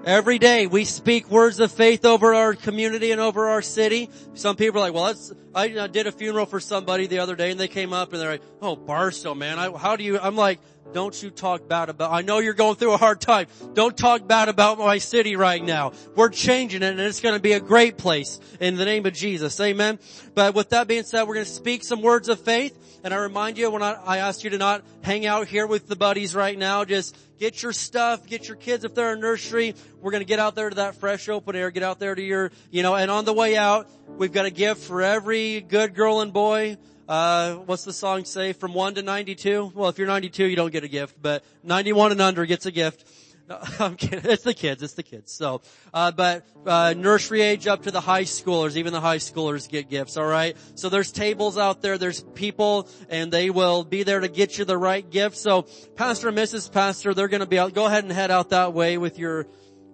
Every 0.07 0.39
day 0.39 0.67
we 0.67 0.87
speak 0.87 1.31
words 1.31 1.61
of 1.61 1.71
faith 1.71 2.07
over 2.07 2.33
our 2.33 2.55
community 2.55 3.13
and 3.13 3.21
over 3.21 3.49
our 3.49 3.61
city. 3.61 4.09
Some 4.33 4.57
people 4.57 4.81
are 4.81 4.87
like, 4.87 4.95
well, 4.95 5.05
that's, 5.05 5.33
I 5.55 5.87
did 5.87 6.07
a 6.07 6.13
funeral 6.13 6.47
for 6.47 6.61
somebody 6.61 7.07
the 7.07 7.21
other 7.21 7.37
day 7.37 7.51
and 7.51 7.61
they 7.61 7.69
came 7.69 7.93
up 7.93 8.13
and 8.13 8.21
they're 8.21 8.33
like, 8.33 8.43
oh, 8.61 8.77
Barstow, 8.77 9.35
man, 9.35 9.59
I, 9.59 9.71
how 9.77 9.97
do 9.97 10.05
you, 10.05 10.19
I'm 10.19 10.37
like, 10.37 10.61
don't 10.93 11.21
you 11.23 11.31
talk 11.31 11.69
bad 11.69 11.89
about, 11.89 12.13
I 12.13 12.23
know 12.23 12.39
you're 12.39 12.55
going 12.55 12.77
through 12.77 12.93
a 12.93 12.97
hard 12.97 13.21
time. 13.21 13.47
Don't 13.73 13.97
talk 13.97 14.27
bad 14.27 14.49
about 14.49 14.79
my 14.79 14.99
city 14.99 15.37
right 15.37 15.63
now. 15.63 15.93
We're 16.15 16.29
changing 16.29 16.83
it 16.83 16.91
and 16.91 17.01
it's 17.01 17.21
going 17.21 17.35
to 17.35 17.41
be 17.41 17.53
a 17.53 17.61
great 17.61 17.99
place 17.99 18.39
in 18.61 18.77
the 18.77 18.85
name 18.85 19.07
of 19.07 19.13
Jesus. 19.13 19.59
Amen. 19.61 19.99
But 20.35 20.55
with 20.55 20.71
that 20.71 20.87
being 20.87 21.05
said, 21.05 21.25
we're 21.25 21.35
going 21.35 21.47
to 21.47 21.53
speak 21.53 21.85
some 21.85 22.03
words 22.03 22.29
of 22.29 22.41
faith. 22.41 23.01
And 23.03 23.13
I 23.13 23.19
remind 23.19 23.59
you 23.59 23.71
when 23.71 23.83
I, 23.83 23.93
I 23.93 24.19
asked 24.19 24.45
you 24.45 24.51
to 24.51 24.59
not 24.59 24.85
hang 25.03 25.27
out 25.27 25.47
here 25.47 25.67
with 25.67 25.89
the 25.89 25.97
buddies 25.97 26.35
right 26.35 26.57
now, 26.57 26.85
just 26.85 27.17
get 27.39 27.63
your 27.63 27.73
stuff, 27.73 28.27
get 28.27 28.49
your 28.49 28.57
kids 28.57 28.85
if 28.85 28.95
they're 28.95 29.13
in 29.13 29.21
nursery. 29.21 29.75
We're 30.05 30.11
going 30.11 30.21
to 30.21 30.27
get 30.27 30.39
out 30.39 30.55
there 30.55 30.69
to 30.69 30.77
that 30.77 30.97
fresh 30.97 31.31
open 31.31 31.57
air, 31.57 31.71
get 31.71 31.83
out 31.83 31.99
there 31.99 32.15
to 32.15 32.21
your, 32.21 32.51
you 32.71 32.83
know, 32.83 32.95
and 32.95 33.11
on 33.11 33.25
the 33.25 33.33
way 33.33 33.57
out, 33.57 33.89
we've 34.07 34.35
got 34.35 34.45
a 34.45 34.51
gift 34.51 34.83
for 34.83 35.01
every 35.01 35.63
good 35.63 35.95
girl 35.95 36.21
and 36.21 36.31
boy. 36.31 36.77
Uh, 37.09 37.55
what's 37.55 37.85
the 37.85 37.93
song 37.95 38.27
say? 38.27 38.53
From 38.53 38.75
1 38.75 38.97
to 38.97 39.03
92? 39.03 39.73
Well, 39.75 39.89
if 39.89 39.97
you're 39.97 40.07
92, 40.07 40.45
you 40.45 40.57
don't 40.57 40.71
get 40.71 40.85
a 40.85 40.89
gift, 40.89 41.17
but 41.23 41.43
91 41.63 42.13
and 42.13 42.21
under 42.21 42.45
gets 42.45 42.67
a 42.67 42.71
gift. 42.71 43.11
No, 43.47 43.59
I'm 43.79 43.97
kidding. 43.97 44.31
It's 44.31 44.43
the 44.43 44.55
kids. 44.55 44.83
It's 44.83 44.95
the 44.95 45.03
kids. 45.03 45.31
So, 45.31 45.61
uh, 45.93 46.13
but 46.13 46.47
uh, 46.65 46.95
nursery 46.97 47.43
age 47.43 47.67
up 47.67 47.83
to 47.83 47.91
the 47.91 48.01
high 48.01 48.23
schoolers, 48.23 48.77
even 48.77 48.95
the 48.95 49.03
high 49.03 49.19
schoolers 49.19 49.69
get 49.69 49.91
gifts. 49.91 50.17
All 50.17 50.25
right. 50.25 50.57
So 50.77 50.89
there's 50.89 51.13
tables 51.13 51.59
out 51.59 51.83
there. 51.83 51.99
There's 51.99 52.23
people, 52.23 52.89
and 53.11 53.31
they 53.31 53.51
will 53.51 53.85
be 53.85 54.03
there 54.03 54.21
to 54.21 54.29
get 54.29 54.57
you 54.57 54.65
the 54.65 54.79
right 54.79 55.09
gift. 55.11 55.37
So, 55.37 55.67
Pastor 55.95 56.29
and 56.29 56.39
Mrs. 56.39 56.73
Pastor, 56.73 57.13
they're 57.13 57.29
going 57.29 57.41
to 57.41 57.47
be 57.47 57.59
out. 57.59 57.75
Go 57.75 57.85
ahead 57.85 58.05
and 58.05 58.13
head 58.15 58.31
out 58.31 58.49
that 58.49 58.73
way 58.73 58.97
with 58.97 59.19
your 59.19 59.47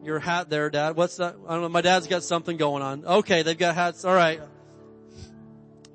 your 0.02 0.18
hat 0.18 0.48
there, 0.50 0.70
Dad. 0.70 0.96
What's 0.96 1.16
that? 1.16 1.36
I 1.46 1.52
don't 1.52 1.62
know. 1.62 1.68
My 1.68 1.80
dad's 1.80 2.06
got 2.06 2.22
something 2.22 2.56
going 2.56 2.82
on. 2.82 3.04
Okay, 3.04 3.42
they've 3.42 3.58
got 3.58 3.74
hats. 3.74 4.04
All 4.04 4.14
right. 4.14 4.40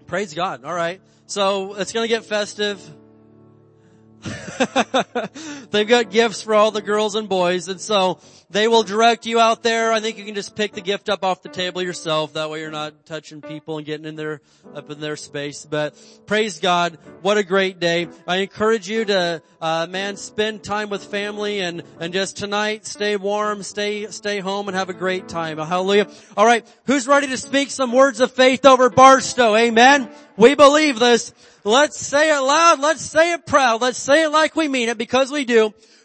Praise 0.07 0.33
God. 0.33 0.63
All 0.63 0.73
right. 0.73 1.01
So 1.25 1.75
it's 1.75 1.91
going 1.91 2.03
to 2.03 2.07
get 2.07 2.25
festive. 2.25 2.79
They've 5.71 5.87
got 5.87 6.09
gifts 6.11 6.41
for 6.41 6.55
all 6.55 6.71
the 6.71 6.81
girls 6.81 7.15
and 7.15 7.29
boys, 7.29 7.67
and 7.67 7.79
so 7.79 8.19
they 8.55 8.69
will 8.69 8.83
direct 8.83 9.25
you 9.25 9.37
out 9.37 9.63
there. 9.63 9.91
I 9.91 9.99
think 9.99 10.17
you 10.17 10.23
can 10.23 10.33
just 10.33 10.55
pick 10.55 10.71
the 10.71 10.79
gift 10.79 11.09
up 11.09 11.25
off 11.25 11.41
the 11.41 11.49
table 11.49 11.81
yourself. 11.81 12.31
That 12.33 12.49
way 12.49 12.61
you're 12.61 12.71
not 12.71 13.05
touching 13.05 13.41
people 13.41 13.75
and 13.75 13.85
getting 13.85 14.05
in 14.05 14.15
their, 14.15 14.39
up 14.73 14.89
in 14.89 15.01
their 15.01 15.17
space. 15.17 15.67
But 15.69 15.93
praise 16.25 16.61
God. 16.61 16.97
What 17.21 17.37
a 17.37 17.43
great 17.43 17.81
day. 17.81 18.07
I 18.25 18.37
encourage 18.37 18.87
you 18.89 19.03
to, 19.03 19.41
uh, 19.59 19.87
man, 19.89 20.15
spend 20.15 20.63
time 20.63 20.89
with 20.89 21.03
family 21.03 21.59
and, 21.59 21.83
and 21.99 22.13
just 22.13 22.37
tonight 22.37 22.85
stay 22.85 23.17
warm, 23.17 23.61
stay, 23.61 24.07
stay 24.07 24.39
home 24.39 24.69
and 24.69 24.77
have 24.77 24.87
a 24.87 24.93
great 24.93 25.27
time. 25.27 25.57
Hallelujah. 25.57 26.07
All 26.37 26.45
right. 26.45 26.65
Who's 26.85 27.09
ready 27.09 27.27
to 27.27 27.37
speak 27.37 27.71
some 27.71 27.91
words 27.91 28.21
of 28.21 28.31
faith 28.31 28.65
over 28.65 28.89
Barstow? 28.89 29.53
Amen. 29.57 30.09
We 30.37 30.55
believe 30.55 30.97
this. 30.97 31.33
Let's 31.65 31.99
say 31.99 32.33
it 32.33 32.39
loud. 32.39 32.79
Let's 32.79 33.01
say 33.01 33.33
it 33.33 33.45
proud. 33.45 33.81
Let's 33.81 33.97
say 33.97 34.23
it 34.23 34.29
like 34.29 34.55
we 34.55 34.69
mean 34.69 34.87
it 34.87 34.97
because 34.97 35.29
we 35.29 35.43
do. 35.43 35.73